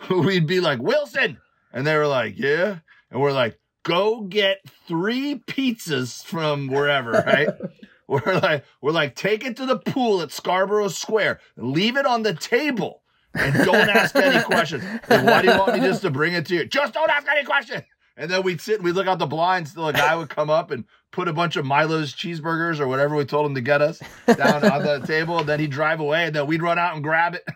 we, 0.10 0.20
we'd 0.22 0.48
be 0.48 0.60
like, 0.60 0.82
Wilson. 0.82 1.38
And 1.72 1.86
they 1.86 1.96
were 1.96 2.08
like, 2.08 2.34
yeah. 2.38 2.80
And 3.12 3.22
we're 3.22 3.32
like, 3.32 3.60
go 3.84 4.22
get 4.22 4.60
three 4.88 5.36
pizzas 5.48 6.24
from 6.24 6.68
wherever, 6.68 7.12
right? 7.12 7.50
we're 8.08 8.40
like, 8.40 8.66
we're 8.82 8.92
like, 8.92 9.16
take 9.16 9.46
it 9.46 9.58
to 9.58 9.66
the 9.66 9.78
pool 9.78 10.22
at 10.22 10.32
Scarborough 10.32 10.90
Square, 10.90 11.40
leave 11.58 11.98
it 11.98 12.06
on 12.06 12.24
the 12.24 12.34
table, 12.34 13.02
and 13.34 13.54
don't 13.54 13.90
ask 13.90 14.16
any 14.16 14.44
questions. 14.44 14.84
Like, 15.10 15.26
why 15.26 15.42
do 15.42 15.52
you 15.52 15.58
want 15.58 15.74
me 15.74 15.80
just 15.80 16.02
to 16.02 16.12
bring 16.12 16.34
it 16.34 16.46
to 16.48 16.56
you? 16.56 16.66
Just 16.66 16.94
don't 16.94 17.10
ask 17.10 17.28
any 17.28 17.44
questions. 17.44 17.84
And 18.18 18.30
then 18.30 18.44
we'd 18.44 18.60
sit 18.60 18.76
and 18.76 18.84
we'd 18.84 18.96
look 18.96 19.08
out 19.08 19.18
the 19.18 19.26
blinds 19.26 19.74
till 19.74 19.88
a 19.88 19.94
guy 19.94 20.14
would 20.14 20.30
come 20.30 20.50
up 20.50 20.72
and 20.72 20.84
put 21.12 21.30
a 21.30 21.34
bunch 21.34 21.56
of 21.56 21.66
Milo's 21.66 22.14
cheeseburgers 22.14 22.82
or 22.82 22.88
whatever 22.88 23.16
we 23.16 23.24
told 23.24 23.46
him 23.46 23.56
to 23.56 23.62
get 23.62 23.82
us 23.82 24.02
down 24.28 24.66
on 24.66 24.84
the 24.84 25.00
table. 25.08 25.40
And 25.40 25.48
then 25.48 25.62
he'd 25.62 25.72
drive 25.72 26.02
away 26.02 26.26
and 26.26 26.36
then 26.36 26.46
we'd 26.46 26.62
run 26.62 26.78
out 26.78 26.96
and 26.96 27.04
grab 27.04 27.34
it. 27.36 27.48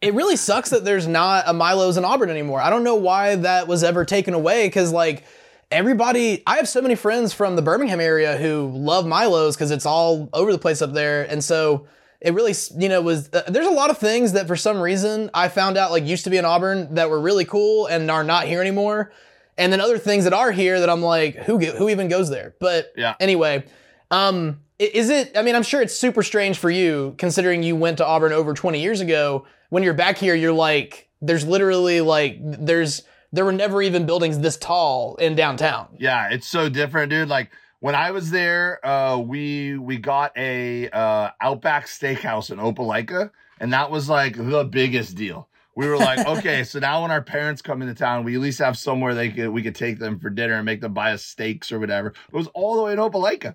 It 0.00 0.14
really 0.14 0.36
sucks 0.36 0.70
that 0.70 0.84
there's 0.84 1.06
not 1.06 1.44
a 1.46 1.52
Milo's 1.52 1.96
in 1.96 2.04
Auburn 2.04 2.30
anymore. 2.30 2.60
I 2.60 2.70
don't 2.70 2.84
know 2.84 2.94
why 2.96 3.36
that 3.36 3.68
was 3.68 3.82
ever 3.84 4.04
taken 4.04 4.34
away 4.34 4.66
because, 4.66 4.92
like, 4.92 5.24
everybody, 5.70 6.42
I 6.46 6.56
have 6.56 6.68
so 6.68 6.80
many 6.80 6.94
friends 6.94 7.32
from 7.32 7.56
the 7.56 7.62
Birmingham 7.62 8.00
area 8.00 8.36
who 8.36 8.70
love 8.72 9.06
Milo's 9.06 9.56
because 9.56 9.70
it's 9.70 9.86
all 9.86 10.28
over 10.32 10.52
the 10.52 10.58
place 10.58 10.80
up 10.82 10.92
there. 10.92 11.24
And 11.24 11.42
so 11.42 11.86
it 12.20 12.32
really, 12.34 12.54
you 12.78 12.88
know, 12.88 13.02
was 13.02 13.28
uh, 13.32 13.42
there's 13.48 13.66
a 13.66 13.70
lot 13.70 13.90
of 13.90 13.98
things 13.98 14.32
that 14.32 14.46
for 14.46 14.56
some 14.56 14.78
reason 14.80 15.30
I 15.34 15.48
found 15.48 15.76
out 15.76 15.90
like 15.90 16.04
used 16.06 16.24
to 16.24 16.30
be 16.30 16.36
in 16.36 16.44
Auburn 16.44 16.94
that 16.94 17.10
were 17.10 17.20
really 17.20 17.44
cool 17.44 17.86
and 17.86 18.10
are 18.10 18.24
not 18.24 18.46
here 18.46 18.60
anymore. 18.60 19.12
And 19.58 19.72
then 19.72 19.80
other 19.80 19.98
things 19.98 20.24
that 20.24 20.32
are 20.32 20.52
here 20.52 20.80
that 20.80 20.90
I'm 20.90 21.02
like, 21.02 21.34
who 21.36 21.58
who 21.58 21.88
even 21.88 22.08
goes 22.08 22.30
there? 22.30 22.54
But 22.60 22.92
Yeah. 22.96 23.14
anyway, 23.20 23.64
um, 24.10 24.60
is 24.78 25.10
it? 25.10 25.36
I 25.36 25.42
mean, 25.42 25.54
I'm 25.54 25.62
sure 25.62 25.80
it's 25.80 25.96
super 25.96 26.22
strange 26.22 26.58
for 26.58 26.70
you 26.70 27.14
considering 27.18 27.62
you 27.62 27.76
went 27.76 27.98
to 27.98 28.06
Auburn 28.06 28.32
over 28.32 28.54
20 28.54 28.80
years 28.80 29.00
ago. 29.00 29.46
When 29.70 29.82
you're 29.82 29.94
back 29.94 30.18
here, 30.18 30.34
you're 30.34 30.52
like, 30.52 31.08
there's 31.20 31.46
literally 31.46 32.00
like, 32.00 32.38
there's 32.40 33.02
there 33.32 33.44
were 33.44 33.52
never 33.52 33.82
even 33.82 34.06
buildings 34.06 34.38
this 34.38 34.56
tall 34.56 35.16
in 35.16 35.34
downtown. 35.34 35.88
Yeah, 35.98 36.30
it's 36.30 36.46
so 36.46 36.68
different, 36.68 37.10
dude. 37.10 37.28
Like 37.28 37.50
when 37.80 37.94
I 37.94 38.10
was 38.10 38.30
there, 38.30 38.84
uh, 38.86 39.18
we 39.18 39.78
we 39.78 39.98
got 39.98 40.32
a 40.36 40.88
uh, 40.88 41.30
Outback 41.40 41.86
Steakhouse 41.86 42.50
in 42.50 42.58
Opelika, 42.58 43.30
and 43.60 43.72
that 43.72 43.90
was 43.90 44.08
like 44.08 44.36
the 44.36 44.64
biggest 44.64 45.16
deal. 45.16 45.48
We 45.74 45.86
were 45.86 45.98
like, 45.98 46.26
okay, 46.38 46.64
so 46.64 46.78
now 46.78 47.02
when 47.02 47.10
our 47.10 47.22
parents 47.22 47.60
come 47.60 47.82
into 47.82 47.94
town, 47.94 48.24
we 48.24 48.34
at 48.34 48.40
least 48.40 48.58
have 48.60 48.78
somewhere 48.78 49.14
they 49.14 49.28
could 49.30 49.50
we 49.50 49.62
could 49.62 49.74
take 49.74 49.98
them 49.98 50.18
for 50.18 50.30
dinner 50.30 50.54
and 50.54 50.64
make 50.64 50.80
them 50.80 50.94
buy 50.94 51.12
us 51.12 51.24
steaks 51.24 51.70
or 51.70 51.78
whatever. 51.78 52.08
It 52.08 52.34
was 52.34 52.48
all 52.48 52.76
the 52.76 52.82
way 52.82 52.92
in 52.92 52.98
Opelika, 52.98 53.54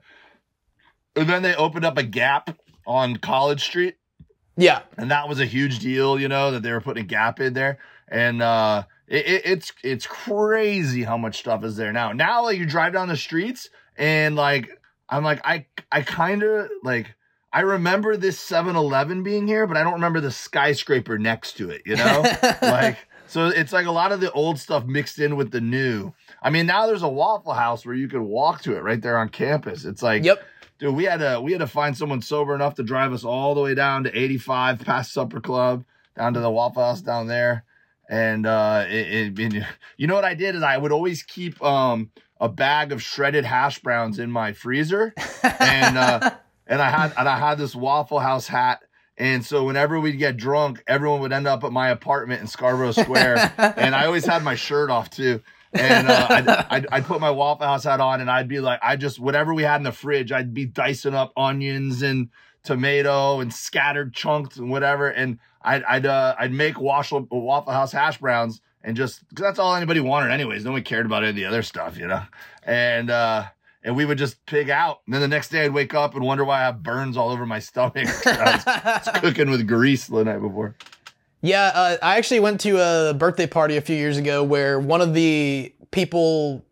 and 1.15 1.29
then 1.29 1.41
they 1.41 1.55
opened 1.55 1.85
up 1.85 1.97
a 1.97 2.03
Gap 2.03 2.57
on 2.85 3.17
College 3.17 3.63
Street, 3.63 3.95
Yeah, 4.57 4.81
and 4.97 5.11
that 5.11 5.27
was 5.29 5.39
a 5.39 5.45
huge 5.45 5.79
deal, 5.79 6.19
you 6.19 6.27
know, 6.27 6.51
that 6.51 6.63
they 6.63 6.71
were 6.71 6.81
putting 6.81 7.03
a 7.03 7.07
Gap 7.07 7.39
in 7.39 7.53
there, 7.53 7.79
and 8.07 8.41
uh, 8.41 8.83
it, 9.07 9.25
it, 9.25 9.41
it's 9.45 9.73
it's 9.83 10.07
crazy 10.07 11.03
how 11.03 11.17
much 11.17 11.39
stuff 11.39 11.63
is 11.63 11.75
there 11.75 11.91
now. 11.93 12.11
Now, 12.11 12.43
like 12.43 12.57
you 12.57 12.65
drive 12.65 12.93
down 12.93 13.07
the 13.07 13.17
streets, 13.17 13.69
and 13.97 14.35
like 14.35 14.69
I'm 15.09 15.23
like 15.23 15.41
I 15.45 15.65
I 15.91 16.01
kind 16.01 16.43
of 16.43 16.69
like 16.83 17.13
I 17.53 17.61
remember 17.61 18.15
this 18.15 18.39
7-Eleven 18.39 19.23
being 19.23 19.45
here, 19.45 19.67
but 19.67 19.75
I 19.75 19.83
don't 19.83 19.93
remember 19.93 20.21
the 20.21 20.31
skyscraper 20.31 21.17
next 21.19 21.57
to 21.57 21.69
it, 21.69 21.81
you 21.85 21.97
know, 21.97 22.23
like. 22.61 22.97
So 23.27 23.47
it's 23.47 23.71
like 23.71 23.85
a 23.85 23.91
lot 23.91 24.11
of 24.11 24.19
the 24.19 24.29
old 24.33 24.59
stuff 24.59 24.85
mixed 24.85 25.17
in 25.17 25.37
with 25.37 25.51
the 25.51 25.61
new. 25.61 26.11
I 26.41 26.49
mean, 26.49 26.65
now 26.65 26.85
there's 26.85 27.01
a 27.01 27.07
Waffle 27.07 27.53
House 27.53 27.85
where 27.85 27.95
you 27.95 28.09
can 28.09 28.25
walk 28.25 28.61
to 28.63 28.75
it 28.75 28.81
right 28.83 29.01
there 29.01 29.17
on 29.17 29.29
campus. 29.29 29.85
It's 29.85 30.03
like, 30.03 30.25
yep. 30.25 30.43
Dude, 30.81 30.95
we 30.95 31.03
had 31.03 31.19
to 31.19 31.39
we 31.39 31.51
had 31.51 31.59
to 31.59 31.67
find 31.67 31.95
someone 31.95 32.23
sober 32.23 32.55
enough 32.55 32.73
to 32.75 32.83
drive 32.83 33.13
us 33.13 33.23
all 33.23 33.53
the 33.53 33.61
way 33.61 33.75
down 33.75 34.03
to 34.05 34.17
85 34.17 34.79
past 34.79 35.13
Supper 35.13 35.39
Club, 35.39 35.85
down 36.17 36.33
to 36.33 36.39
the 36.39 36.49
Waffle 36.49 36.81
House 36.81 37.01
down 37.01 37.27
there. 37.27 37.65
And 38.09 38.47
uh 38.47 38.85
it, 38.89 39.39
it, 39.39 39.63
you 39.97 40.07
know 40.07 40.15
what 40.15 40.25
I 40.25 40.33
did 40.33 40.55
is 40.55 40.63
I 40.63 40.75
would 40.75 40.91
always 40.91 41.21
keep 41.21 41.61
um 41.63 42.09
a 42.39 42.49
bag 42.49 42.91
of 42.91 43.03
shredded 43.03 43.45
hash 43.45 43.77
browns 43.77 44.17
in 44.17 44.31
my 44.31 44.53
freezer. 44.53 45.13
And 45.43 45.99
uh 45.99 46.31
and 46.65 46.81
I 46.81 46.89
had 46.89 47.13
and 47.15 47.29
I 47.29 47.37
had 47.37 47.59
this 47.59 47.75
Waffle 47.75 48.19
House 48.19 48.47
hat. 48.47 48.81
And 49.19 49.45
so 49.45 49.65
whenever 49.65 49.99
we'd 49.99 50.17
get 50.17 50.35
drunk, 50.35 50.83
everyone 50.87 51.21
would 51.21 51.31
end 51.31 51.45
up 51.45 51.63
at 51.63 51.71
my 51.71 51.89
apartment 51.89 52.41
in 52.41 52.47
Scarborough 52.47 52.93
Square. 52.93 53.53
and 53.77 53.93
I 53.93 54.07
always 54.07 54.25
had 54.25 54.41
my 54.41 54.55
shirt 54.55 54.89
off 54.89 55.11
too 55.11 55.43
and 55.73 56.09
uh, 56.09 56.27
I'd, 56.29 56.47
I'd, 56.69 56.87
I'd 56.91 57.05
put 57.05 57.21
my 57.21 57.31
Waffle 57.31 57.65
House 57.65 57.83
hat 57.83 57.99
on, 57.99 58.21
and 58.21 58.29
I'd 58.29 58.47
be 58.47 58.59
like, 58.59 58.79
I 58.81 58.95
just 58.95 59.19
whatever 59.19 59.53
we 59.53 59.63
had 59.63 59.77
in 59.77 59.83
the 59.83 59.91
fridge, 59.91 60.31
I'd 60.31 60.53
be 60.53 60.65
dicing 60.65 61.13
up 61.13 61.33
onions 61.35 62.01
and 62.01 62.29
tomato 62.63 63.39
and 63.39 63.53
scattered 63.53 64.13
chunks 64.13 64.57
and 64.57 64.69
whatever, 64.69 65.09
and 65.09 65.39
I'd 65.61 65.83
I'd 65.83 66.05
uh, 66.05 66.35
I'd 66.37 66.51
make 66.51 66.79
Waffle 66.79 67.27
Waffle 67.29 67.73
House 67.73 67.91
hash 67.91 68.19
browns 68.19 68.61
and 68.83 68.97
just 68.97 69.27
because 69.29 69.43
that's 69.43 69.59
all 69.59 69.75
anybody 69.75 69.99
wanted 69.99 70.31
anyways. 70.31 70.65
Nobody 70.65 70.83
cared 70.83 71.05
about 71.05 71.23
any 71.23 71.29
of 71.29 71.35
the 71.35 71.45
other 71.45 71.61
stuff, 71.61 71.97
you 71.97 72.07
know. 72.07 72.23
And 72.63 73.09
uh, 73.09 73.45
and 73.83 73.95
we 73.95 74.05
would 74.05 74.17
just 74.17 74.43
pig 74.45 74.69
out. 74.69 75.01
And 75.05 75.13
then 75.13 75.21
the 75.21 75.27
next 75.27 75.49
day 75.49 75.65
I'd 75.65 75.73
wake 75.73 75.93
up 75.93 76.15
and 76.15 76.23
wonder 76.23 76.43
why 76.43 76.61
I 76.61 76.65
have 76.65 76.83
burns 76.83 77.17
all 77.17 77.29
over 77.29 77.45
my 77.45 77.59
stomach. 77.59 78.07
I 78.25 78.55
was, 78.55 78.63
I 78.67 79.01
was 79.05 79.21
cooking 79.21 79.49
with 79.49 79.67
grease 79.67 80.07
the 80.07 80.23
night 80.23 80.39
before. 80.39 80.75
Yeah, 81.41 81.71
uh, 81.73 81.97
I 82.03 82.17
actually 82.17 82.39
went 82.39 82.61
to 82.61 82.77
a 82.79 83.13
birthday 83.13 83.47
party 83.47 83.75
a 83.77 83.81
few 83.81 83.95
years 83.95 84.17
ago 84.17 84.43
where 84.43 84.79
one 84.79 85.01
of 85.01 85.15
the 85.15 85.73
people, 85.89 86.63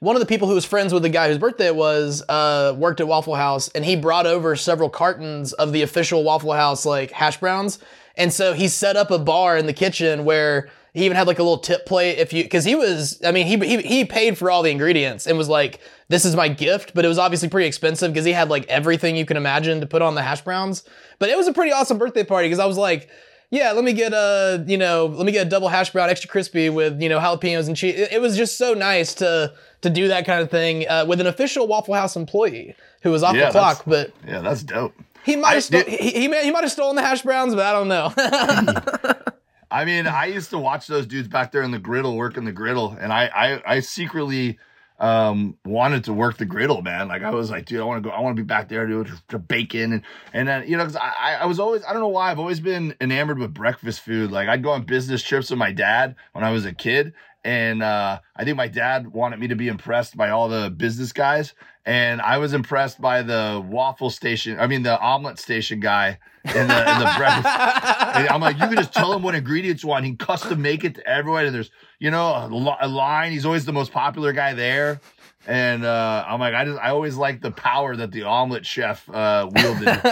one 0.00 0.16
of 0.16 0.20
the 0.20 0.26
people 0.26 0.48
who 0.48 0.54
was 0.54 0.64
friends 0.64 0.92
with 0.92 1.04
the 1.04 1.08
guy 1.08 1.28
whose 1.28 1.38
birthday 1.38 1.66
it 1.66 1.76
was, 1.76 2.24
uh, 2.28 2.74
worked 2.76 3.00
at 3.00 3.06
Waffle 3.06 3.36
House, 3.36 3.68
and 3.68 3.84
he 3.84 3.94
brought 3.94 4.26
over 4.26 4.56
several 4.56 4.90
cartons 4.90 5.52
of 5.52 5.72
the 5.72 5.82
official 5.82 6.24
Waffle 6.24 6.52
House 6.52 6.84
like 6.84 7.12
hash 7.12 7.38
browns, 7.38 7.78
and 8.16 8.32
so 8.32 8.52
he 8.52 8.66
set 8.66 8.96
up 8.96 9.12
a 9.12 9.18
bar 9.18 9.56
in 9.56 9.66
the 9.66 9.72
kitchen 9.72 10.24
where 10.24 10.68
he 10.92 11.04
even 11.04 11.16
had 11.16 11.28
like 11.28 11.38
a 11.38 11.42
little 11.42 11.58
tip 11.58 11.86
plate 11.86 12.18
if 12.18 12.32
you 12.32 12.42
because 12.42 12.64
he 12.64 12.74
was 12.74 13.20
I 13.24 13.30
mean 13.30 13.46
he, 13.46 13.58
he 13.58 13.82
he 13.82 14.04
paid 14.06 14.38
for 14.38 14.50
all 14.50 14.62
the 14.62 14.70
ingredients 14.70 15.26
and 15.26 15.36
was 15.36 15.48
like 15.48 15.78
this 16.08 16.24
is 16.24 16.34
my 16.34 16.48
gift, 16.48 16.94
but 16.94 17.04
it 17.04 17.08
was 17.08 17.18
obviously 17.18 17.48
pretty 17.48 17.68
expensive 17.68 18.12
because 18.12 18.24
he 18.24 18.32
had 18.32 18.48
like 18.48 18.66
everything 18.66 19.14
you 19.14 19.26
can 19.26 19.36
imagine 19.36 19.80
to 19.80 19.86
put 19.86 20.02
on 20.02 20.14
the 20.14 20.22
hash 20.22 20.40
browns. 20.40 20.82
But 21.18 21.28
it 21.28 21.36
was 21.36 21.46
a 21.46 21.52
pretty 21.52 21.70
awesome 21.70 21.98
birthday 21.98 22.24
party 22.24 22.48
because 22.48 22.58
I 22.58 22.66
was 22.66 22.78
like 22.78 23.08
yeah, 23.50 23.72
let 23.72 23.84
me 23.84 23.92
get 23.92 24.12
a, 24.12 24.64
you 24.66 24.76
know, 24.76 25.06
let 25.06 25.24
me 25.26 25.32
get 25.32 25.46
a 25.46 25.50
double 25.50 25.68
hash 25.68 25.90
brown, 25.90 26.10
extra 26.10 26.28
crispy 26.28 26.68
with, 26.68 27.00
you 27.00 27.08
know, 27.08 27.18
jalapenos 27.18 27.68
and 27.68 27.76
cheese. 27.76 27.94
It, 27.98 28.12
it 28.12 28.20
was 28.20 28.36
just 28.36 28.58
so 28.58 28.74
nice 28.74 29.14
to 29.14 29.52
to 29.82 29.90
do 29.90 30.08
that 30.08 30.26
kind 30.26 30.40
of 30.42 30.50
thing 30.50 30.88
uh, 30.88 31.04
with 31.06 31.20
an 31.20 31.26
official 31.26 31.66
Waffle 31.68 31.94
House 31.94 32.16
employee 32.16 32.74
who 33.02 33.10
was 33.10 33.22
off 33.22 33.34
Yeah, 33.36 33.46
the 33.46 33.52
clock. 33.52 33.82
But 33.86 34.12
Yeah, 34.26 34.40
that's 34.40 34.62
dope. 34.62 34.94
he 35.24 35.36
might 35.36 35.54
have 35.54 35.64
sto- 35.64 35.82
did- 35.82 35.88
he, 36.00 36.10
he, 36.22 36.28
may- 36.28 36.44
he 36.44 36.50
might 36.50 36.62
have 36.64 36.72
stolen 36.72 36.96
the 36.96 37.02
hash 37.02 37.22
browns, 37.22 37.54
but 37.54 37.64
I 37.66 37.72
don't 37.72 37.88
know. 37.88 38.12
I 39.70 39.84
mean, 39.84 40.06
I 40.06 40.26
used 40.26 40.50
to 40.50 40.58
watch 40.58 40.86
those 40.86 41.06
dudes 41.06 41.28
back 41.28 41.50
there 41.52 41.62
in 41.62 41.70
the 41.72 41.78
griddle 41.78 42.16
working 42.16 42.44
the 42.44 42.52
griddle, 42.52 42.96
and 43.00 43.12
I 43.12 43.26
I, 43.26 43.74
I 43.76 43.80
secretly 43.80 44.58
um 44.98 45.58
wanted 45.64 46.04
to 46.04 46.12
work 46.12 46.38
the 46.38 46.46
griddle, 46.46 46.80
man. 46.82 47.08
Like 47.08 47.22
I 47.22 47.30
was 47.30 47.50
like, 47.50 47.66
dude, 47.66 47.80
I 47.80 47.84
want 47.84 48.02
to 48.02 48.08
go, 48.08 48.14
I 48.14 48.20
want 48.20 48.36
to 48.36 48.42
be 48.42 48.46
back 48.46 48.68
there 48.68 48.86
doing 48.86 49.08
to 49.28 49.38
bacon 49.38 49.92
and 49.92 50.02
and 50.32 50.48
then 50.48 50.66
you 50.68 50.76
know, 50.76 50.84
'cause 50.84 50.96
I 50.96 51.36
I 51.40 51.46
was 51.46 51.60
always 51.60 51.84
I 51.84 51.92
don't 51.92 52.00
know 52.00 52.08
why 52.08 52.30
I've 52.30 52.38
always 52.38 52.60
been 52.60 52.94
enamored 53.00 53.38
with 53.38 53.52
breakfast 53.52 54.00
food. 54.00 54.30
Like 54.30 54.48
I'd 54.48 54.62
go 54.62 54.70
on 54.70 54.82
business 54.84 55.22
trips 55.22 55.50
with 55.50 55.58
my 55.58 55.72
dad 55.72 56.14
when 56.32 56.44
I 56.44 56.50
was 56.50 56.64
a 56.64 56.72
kid, 56.72 57.12
and 57.46 57.80
uh, 57.80 58.18
I 58.34 58.44
think 58.44 58.56
my 58.56 58.66
dad 58.66 59.06
wanted 59.06 59.38
me 59.38 59.46
to 59.46 59.54
be 59.54 59.68
impressed 59.68 60.16
by 60.16 60.30
all 60.30 60.48
the 60.48 60.68
business 60.68 61.12
guys, 61.12 61.54
and 61.84 62.20
I 62.20 62.38
was 62.38 62.52
impressed 62.52 63.00
by 63.00 63.22
the 63.22 63.64
waffle 63.64 64.10
station. 64.10 64.58
I 64.58 64.66
mean, 64.66 64.82
the 64.82 64.98
omelet 64.98 65.38
station 65.38 65.78
guy 65.78 66.18
in 66.44 66.66
the 66.66 66.92
in 66.92 66.98
the 66.98 67.12
breakfast. 67.16 67.46
And 68.16 68.28
I'm 68.30 68.40
like, 68.40 68.58
you 68.58 68.66
can 68.66 68.76
just 68.76 68.94
tell 68.94 69.12
him 69.12 69.22
what 69.22 69.34
ingredients 69.34 69.82
you 69.82 69.90
want. 69.90 70.06
He 70.06 70.12
can 70.12 70.16
custom 70.16 70.62
make 70.62 70.84
it 70.84 70.94
to 70.94 71.06
everyone. 71.06 71.44
And 71.44 71.54
there's, 71.54 71.70
you 71.98 72.10
know, 72.10 72.28
a, 72.28 72.78
a 72.80 72.88
line. 72.88 73.30
He's 73.30 73.44
always 73.44 73.66
the 73.66 73.74
most 73.74 73.92
popular 73.92 74.32
guy 74.32 74.54
there. 74.54 75.02
And 75.46 75.84
uh, 75.84 76.24
I'm 76.26 76.40
like, 76.40 76.54
I 76.54 76.64
just, 76.64 76.80
I 76.80 76.90
always 76.90 77.16
like 77.16 77.42
the 77.42 77.50
power 77.50 77.94
that 77.94 78.10
the 78.10 78.22
omelet 78.22 78.64
chef 78.64 79.06
uh, 79.10 79.50
wielded. 79.52 79.88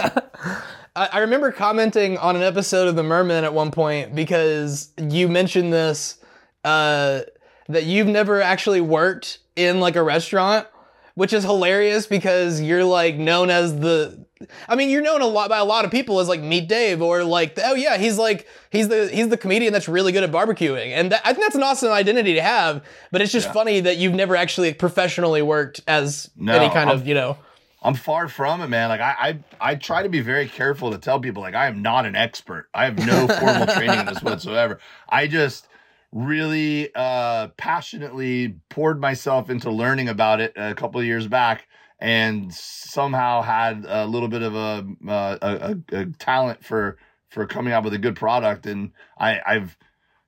I, 0.95 1.09
I 1.13 1.19
remember 1.19 1.51
commenting 1.51 2.19
on 2.19 2.35
an 2.35 2.43
episode 2.43 2.87
of 2.87 2.95
The 2.95 3.01
Mermen 3.01 3.43
at 3.43 3.55
one 3.55 3.71
point 3.71 4.13
because 4.13 4.91
you 4.97 5.27
mentioned 5.27 5.73
this 5.73 6.19
uh, 6.65 7.21
that 7.69 7.83
you've 7.85 8.07
never 8.07 8.41
actually 8.41 8.81
worked 8.81 9.39
in 9.55 9.79
like 9.79 9.95
a 9.95 10.03
restaurant, 10.03 10.67
which 11.15 11.31
is 11.31 11.43
hilarious 11.43 12.07
because 12.07 12.59
you're 12.61 12.83
like 12.83 13.15
known 13.15 13.49
as 13.49 13.79
the. 13.79 14.25
I 14.67 14.75
mean, 14.75 14.89
you're 14.89 15.01
known 15.01 15.21
a 15.21 15.25
lot 15.27 15.47
by 15.49 15.59
a 15.59 15.63
lot 15.65 15.85
of 15.85 15.91
people 15.91 16.19
as 16.19 16.27
like 16.27 16.41
Meat 16.41 16.67
Dave 16.67 17.01
or 17.01 17.23
like, 17.23 17.57
oh 17.63 17.73
yeah, 17.73 17.95
he's 17.97 18.17
like 18.17 18.47
he's 18.69 18.89
the 18.89 19.07
he's 19.07 19.29
the 19.29 19.37
comedian 19.37 19.71
that's 19.71 19.87
really 19.87 20.11
good 20.11 20.23
at 20.23 20.31
barbecuing, 20.31 20.89
and 20.91 21.11
that, 21.13 21.21
I 21.23 21.31
think 21.31 21.45
that's 21.45 21.55
an 21.55 21.63
awesome 21.63 21.91
identity 21.91 22.33
to 22.33 22.41
have. 22.41 22.83
But 23.11 23.21
it's 23.21 23.31
just 23.31 23.47
Yeah. 23.47 23.53
funny 23.53 23.79
that 23.79 23.95
you've 23.97 24.13
never 24.13 24.35
actually 24.35 24.73
professionally 24.73 25.41
worked 25.41 25.79
as 25.87 26.29
No, 26.35 26.53
any 26.53 26.67
kind 26.73 26.89
I'm- 26.89 26.99
of 26.99 27.07
you 27.07 27.13
know. 27.13 27.37
I'm 27.81 27.93
far 27.93 28.27
from 28.27 28.61
it, 28.61 28.67
man. 28.67 28.89
Like 28.89 28.99
I, 28.99 29.13
I, 29.61 29.71
I 29.71 29.75
try 29.75 30.01
to 30.01 30.09
be 30.09 30.19
very 30.19 30.47
careful 30.47 30.89
to 30.91 30.97
tell 30.97 31.19
people, 31.19 31.43
like 31.43 31.53
I 31.53 31.67
am 31.67 31.83
not 31.83 32.07
an 32.07 32.15
expert. 32.15 32.67
I 32.73 32.85
have 32.85 32.97
no 32.97 33.27
formal 33.27 33.67
training 33.67 33.99
in 33.99 34.05
this 34.07 34.23
whatsoever. 34.23 34.79
I 35.07 35.27
just 35.27 35.67
really 36.15 36.89
uh, 36.95 37.49
passionately 37.57 38.55
poured 38.69 39.01
myself 39.01 39.49
into 39.49 39.69
learning 39.69 40.07
about 40.07 40.39
it 40.39 40.53
a 40.55 40.73
couple 40.73 40.99
of 40.99 41.05
years 41.05 41.27
back, 41.27 41.67
and 41.99 42.51
somehow 42.53 43.41
had 43.41 43.85
a 43.87 44.07
little 44.07 44.29
bit 44.29 44.41
of 44.41 44.55
a 44.55 44.87
uh, 45.07 45.37
a, 45.41 45.77
a, 45.93 45.99
a 46.01 46.05
talent 46.17 46.63
for 46.63 46.97
for 47.29 47.45
coming 47.45 47.73
out 47.73 47.83
with 47.83 47.93
a 47.93 47.97
good 47.97 48.15
product. 48.15 48.65
And 48.65 48.91
I, 49.19 49.41
I've, 49.45 49.77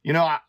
you 0.04 0.12
know, 0.12 0.23
I, 0.23 0.39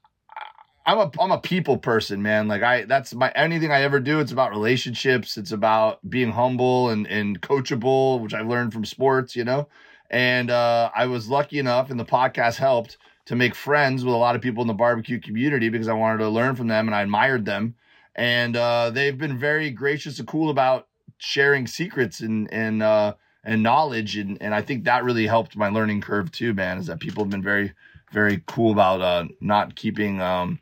I'm 0.85 0.99
a 0.99 1.11
I'm 1.21 1.31
a 1.31 1.39
people 1.41 1.79
person, 1.79 2.21
man. 2.21 2.49
Like 2.49 2.63
I 2.63 2.85
that's 2.85 3.15
my 3.15 3.31
anything 3.37 3.71
I 3.71 3.83
ever 3.83 4.01
do, 4.01 4.19
it's 4.21 4.33
about 4.33 4.51
relationships, 4.51 5.37
it's 5.37 5.53
about 5.53 5.99
being 6.11 6.33
humble 6.33 6.89
and 6.89 7.07
and 7.07 7.41
coachable, 7.41 8.21
which 8.21 8.35
I've 8.35 8.49
learned 8.49 8.73
from 8.73 8.85
sports, 8.85 9.37
you 9.37 9.45
know. 9.45 9.69
And 10.11 10.51
uh 10.51 10.91
I 10.97 11.07
was 11.07 11.29
lucky 11.29 11.59
enough 11.61 11.91
and 11.91 12.01
the 12.01 12.05
podcast 12.05 12.57
helped 12.57 12.97
to 13.29 13.37
make 13.37 13.55
friends 13.55 14.07
with 14.07 14.15
a 14.15 14.17
lot 14.17 14.35
of 14.35 14.41
people 14.41 14.63
in 14.63 14.69
the 14.69 14.73
barbecue 14.75 15.21
community 15.21 15.69
because 15.69 15.87
I 15.87 15.93
wanted 15.93 16.19
to 16.21 16.31
learn 16.31 16.55
from 16.57 16.69
them 16.69 16.89
and 16.89 16.95
I 16.95 17.03
admired 17.03 17.45
them. 17.45 17.75
And 18.17 18.57
uh 18.57 18.89
they've 18.89 19.17
been 19.17 19.39
very 19.39 19.71
gracious 19.71 20.19
and 20.19 20.27
cool 20.27 20.49
about 20.49 20.89
sharing 21.19 21.67
secrets 21.67 22.21
and 22.21 22.51
and 22.53 22.83
uh 22.83 23.15
and 23.45 23.63
knowledge 23.63 24.17
and 24.17 24.41
and 24.41 24.55
I 24.55 24.63
think 24.63 24.85
that 24.85 25.05
really 25.05 25.27
helped 25.27 25.57
my 25.59 25.69
learning 25.69 26.01
curve 26.01 26.33
too, 26.33 26.55
man, 26.55 26.79
is 26.79 26.87
that 26.87 27.01
people 27.01 27.23
have 27.23 27.31
been 27.31 27.43
very 27.43 27.75
very 28.13 28.43
cool 28.47 28.73
about 28.73 29.03
uh 29.03 29.27
not 29.43 29.77
keeping 29.77 30.23
um 30.23 30.59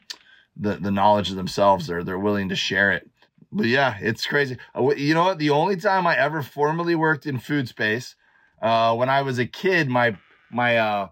the 0.57 0.75
the 0.75 0.91
knowledge 0.91 1.31
of 1.31 1.37
themselves. 1.37 1.87
They're 1.87 2.03
they're 2.03 2.19
willing 2.19 2.49
to 2.49 2.57
share 2.57 2.91
it. 2.91 3.09
But 3.53 3.67
yeah, 3.67 3.97
it's 4.01 4.27
crazy. 4.27 4.59
Uh, 4.75 4.91
You 4.97 5.15
know 5.15 5.23
what? 5.25 5.39
The 5.39 5.51
only 5.51 5.77
time 5.77 6.05
I 6.05 6.17
ever 6.17 6.43
formally 6.43 6.97
worked 6.97 7.27
in 7.27 7.39
food 7.39 7.69
space, 7.69 8.17
uh, 8.61 8.93
when 8.97 9.09
I 9.09 9.23
was 9.23 9.39
a 9.39 9.47
kid, 9.47 9.89
my 9.89 10.17
my 10.51 10.79
uh, 10.79 11.09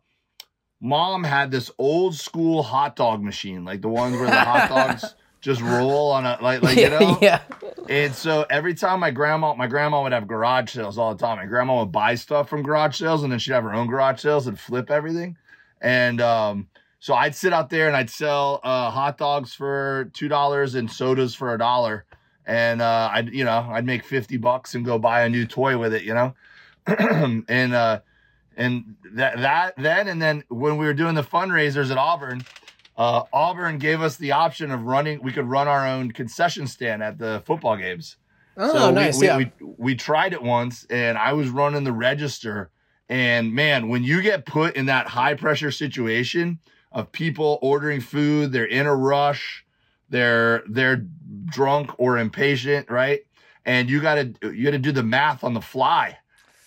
mom 0.85 1.25
had 1.25 1.51
this 1.51 1.70
old 1.79 2.14
school 2.14 2.62
hot 2.62 2.94
dog 2.94 3.23
machine, 3.23 3.64
like 3.64 3.81
the 3.81 3.88
ones 3.88 4.16
where 4.16 4.27
the 4.27 4.37
hot 4.37 4.68
dogs 4.68 5.14
just 5.40 5.62
roll 5.62 6.11
on 6.11 6.27
a 6.27 6.38
like 6.42 6.62
like 6.62 6.77
you 6.77 6.90
know. 6.90 7.18
yeah. 7.23 7.40
And 7.88 8.14
so 8.14 8.47
every 8.51 8.75
time 8.75 9.01
my 9.01 9.11
grandma, 9.11 9.55
my 9.55 9.66
grandma 9.66 10.03
would 10.03 10.12
have 10.12 10.29
garage 10.29 10.73
sales 10.73 10.99
all 10.99 11.14
the 11.14 11.20
time. 11.20 11.38
My 11.38 11.47
grandma 11.47 11.81
would 11.81 11.92
buy 11.92 12.14
stuff 12.14 12.49
from 12.49 12.62
garage 12.62 12.99
sales 12.99 13.23
and 13.23 13.33
then 13.33 13.38
she'd 13.38 13.53
have 13.53 13.64
her 13.64 13.75
own 13.75 13.87
garage 13.87 14.20
sales 14.20 14.47
and 14.47 14.61
flip 14.61 14.90
everything. 14.90 15.37
And 15.81 16.20
um, 16.20 16.68
so 17.01 17.14
I'd 17.14 17.35
sit 17.35 17.53
out 17.53 17.70
there 17.70 17.88
and 17.88 17.97
I'd 17.97 18.11
sell 18.11 18.61
uh, 18.62 18.90
hot 18.90 19.16
dogs 19.16 19.55
for 19.55 20.11
two 20.12 20.29
dollars 20.29 20.75
and 20.75 20.90
sodas 20.90 21.35
for 21.35 21.55
a 21.55 21.59
dollar. 21.59 22.05
And 22.47 22.83
uh, 22.83 23.11
I'd 23.11 23.33
you 23.33 23.44
know 23.44 23.66
I'd 23.70 23.87
make 23.87 24.05
fifty 24.05 24.37
bucks 24.37 24.75
and 24.75 24.85
go 24.85 24.99
buy 24.99 25.23
a 25.23 25.31
new 25.31 25.47
toy 25.47 25.79
with 25.79 25.94
it, 25.94 26.03
you 26.03 26.12
know. 26.12 26.35
and 26.87 27.75
uh, 27.75 28.01
and 28.57 28.97
that 29.14 29.38
that 29.38 29.74
then 29.77 30.09
and 30.09 30.20
then 30.20 30.44
when 30.48 30.77
we 30.77 30.87
were 30.87 30.94
doing 30.94 31.14
the 31.14 31.22
fundraisers 31.22 31.90
at 31.90 31.98
Auburn, 31.98 32.44
uh, 32.96 33.22
Auburn 33.33 33.79
gave 33.79 34.00
us 34.00 34.16
the 34.16 34.33
option 34.33 34.70
of 34.70 34.83
running. 34.83 35.22
We 35.22 35.33
could 35.33 35.46
run 35.46 35.68
our 35.68 35.87
own 35.87 36.12
concession 36.12 36.66
stand 36.66 37.03
at 37.03 37.18
the 37.18 37.42
football 37.44 37.77
games. 37.77 38.16
Oh, 38.57 38.72
So 38.72 38.90
nice. 38.90 39.18
we, 39.18 39.27
yeah. 39.27 39.37
we, 39.37 39.53
we 39.61 39.94
tried 39.96 40.33
it 40.33 40.42
once 40.42 40.87
and 40.88 41.18
I 41.18 41.33
was 41.33 41.48
running 41.48 41.83
the 41.85 41.92
register. 41.92 42.70
And 43.09 43.53
man, 43.53 43.88
when 43.88 44.05
you 44.05 44.22
get 44.22 44.46
put 44.46 44.77
in 44.77 44.87
that 44.87 45.09
high 45.09 45.35
pressure 45.35 45.70
situation 45.72 46.61
of 46.92 47.11
people 47.11 47.59
ordering 47.62 48.00
food, 48.00 48.53
they're 48.53 48.64
in 48.64 48.87
a 48.87 48.94
rush, 48.94 49.64
they're 50.09 50.62
they're 50.68 51.05
drunk 51.46 51.90
or 51.98 52.18
impatient, 52.18 52.88
right? 52.90 53.20
And 53.64 53.90
you 53.90 54.00
gotta 54.00 54.33
you 54.42 54.64
gotta 54.64 54.79
do 54.79 54.92
the 54.92 55.03
math 55.03 55.42
on 55.42 55.55
the 55.55 55.61
fly. 55.61 56.18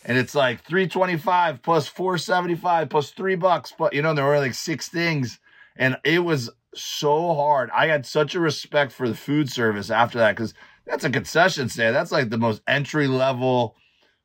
And 0.08 0.18
it's 0.18 0.34
like 0.34 0.64
325 0.64 1.62
plus 1.62 1.88
475 1.88 2.90
plus 2.90 3.12
three 3.12 3.36
bucks, 3.36 3.74
but 3.78 3.94
you 3.94 4.02
know, 4.02 4.14
there 4.14 4.26
were 4.26 4.40
like 4.40 4.54
six 4.54 4.88
things. 4.88 5.40
And 5.76 5.98
it 6.04 6.20
was 6.20 6.50
so 6.74 7.36
hard. 7.36 7.70
I 7.72 7.88
had 7.88 8.06
such 8.06 8.34
a 8.34 8.40
respect 8.40 8.92
for 8.94 9.08
the 9.08 9.16
food 9.16 9.52
service 9.52 9.92
after 9.92 10.18
that 10.20 10.36
because 10.36 10.54
that's 10.86 11.04
a 11.04 11.10
concession 11.10 11.68
stand. 11.70 11.94
That's 11.96 12.12
like 12.14 12.30
the 12.30 12.38
most 12.38 12.62
entry 12.68 13.08
level 13.08 13.76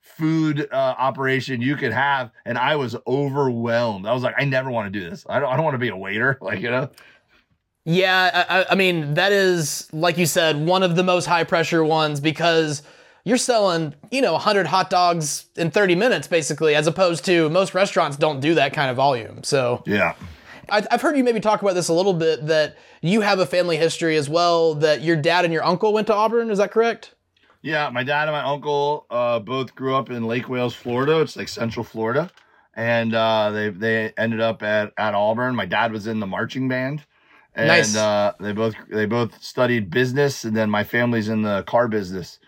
food 0.00 0.68
uh, 0.72 0.94
operation 0.98 1.60
you 1.60 1.74
could 1.76 1.92
have. 1.92 2.30
And 2.44 2.56
I 2.56 2.76
was 2.76 2.96
overwhelmed. 3.06 4.06
I 4.06 4.12
was 4.14 4.22
like, 4.22 4.36
I 4.38 4.44
never 4.44 4.70
want 4.70 4.92
to 4.92 4.98
do 5.00 5.08
this. 5.08 5.26
I 5.28 5.40
don't, 5.40 5.52
I 5.52 5.56
don't 5.56 5.64
want 5.64 5.74
to 5.74 5.78
be 5.78 5.88
a 5.88 5.96
waiter. 5.96 6.38
Like, 6.42 6.60
you 6.60 6.70
know? 6.70 6.90
Yeah, 7.84 8.46
I, 8.48 8.60
I- 8.60 8.66
I 8.70 8.74
mean 8.76 9.14
that 9.14 9.32
is 9.32 9.88
like 9.92 10.16
you 10.16 10.26
said, 10.26 10.64
one 10.64 10.84
of 10.84 10.94
the 10.94 11.02
most 11.02 11.26
high 11.26 11.44
pressure 11.44 11.82
ones 11.84 12.20
because 12.20 12.82
you're 13.24 13.36
selling, 13.38 13.94
you 14.10 14.20
know, 14.20 14.32
100 14.32 14.66
hot 14.66 14.90
dogs 14.90 15.46
in 15.56 15.70
30 15.70 15.94
minutes 15.94 16.26
basically, 16.26 16.74
as 16.74 16.86
opposed 16.86 17.24
to 17.26 17.48
most 17.50 17.74
restaurants 17.74 18.16
don't 18.16 18.40
do 18.40 18.54
that 18.54 18.72
kind 18.72 18.90
of 18.90 18.96
volume. 18.96 19.42
So 19.44 19.82
Yeah. 19.86 20.14
I- 20.70 20.86
I've 20.90 21.02
heard 21.02 21.16
you 21.16 21.24
maybe 21.24 21.40
talk 21.40 21.62
about 21.62 21.74
this 21.74 21.88
a 21.88 21.92
little 21.92 22.14
bit 22.14 22.46
that 22.46 22.76
you 23.00 23.20
have 23.20 23.38
a 23.38 23.46
family 23.46 23.76
history 23.76 24.16
as 24.16 24.28
well. 24.28 24.74
That 24.74 25.02
your 25.02 25.16
dad 25.16 25.44
and 25.44 25.52
your 25.52 25.64
uncle 25.64 25.92
went 25.92 26.06
to 26.08 26.14
Auburn. 26.14 26.50
Is 26.50 26.58
that 26.58 26.70
correct? 26.70 27.14
Yeah, 27.62 27.90
my 27.90 28.02
dad 28.02 28.22
and 28.28 28.32
my 28.32 28.42
uncle 28.42 29.06
uh, 29.10 29.38
both 29.38 29.74
grew 29.74 29.94
up 29.94 30.10
in 30.10 30.24
Lake 30.26 30.48
Wales, 30.48 30.74
Florida. 30.74 31.20
It's 31.20 31.36
like 31.36 31.48
Central 31.48 31.84
Florida, 31.84 32.30
and 32.74 33.14
uh, 33.14 33.50
they 33.50 33.68
they 33.70 34.12
ended 34.16 34.40
up 34.40 34.62
at 34.64 34.92
at 34.96 35.14
Auburn. 35.14 35.54
My 35.54 35.66
dad 35.66 35.92
was 35.92 36.06
in 36.08 36.18
the 36.18 36.26
marching 36.26 36.68
band, 36.68 37.04
and 37.54 37.68
Nice. 37.68 37.94
uh, 37.96 38.32
they 38.40 38.52
both 38.52 38.74
they 38.90 39.06
both 39.06 39.40
studied 39.42 39.90
business, 39.90 40.44
and 40.44 40.56
then 40.56 40.70
my 40.70 40.82
family's 40.82 41.28
in 41.28 41.42
the 41.42 41.62
car 41.64 41.86
business. 41.86 42.38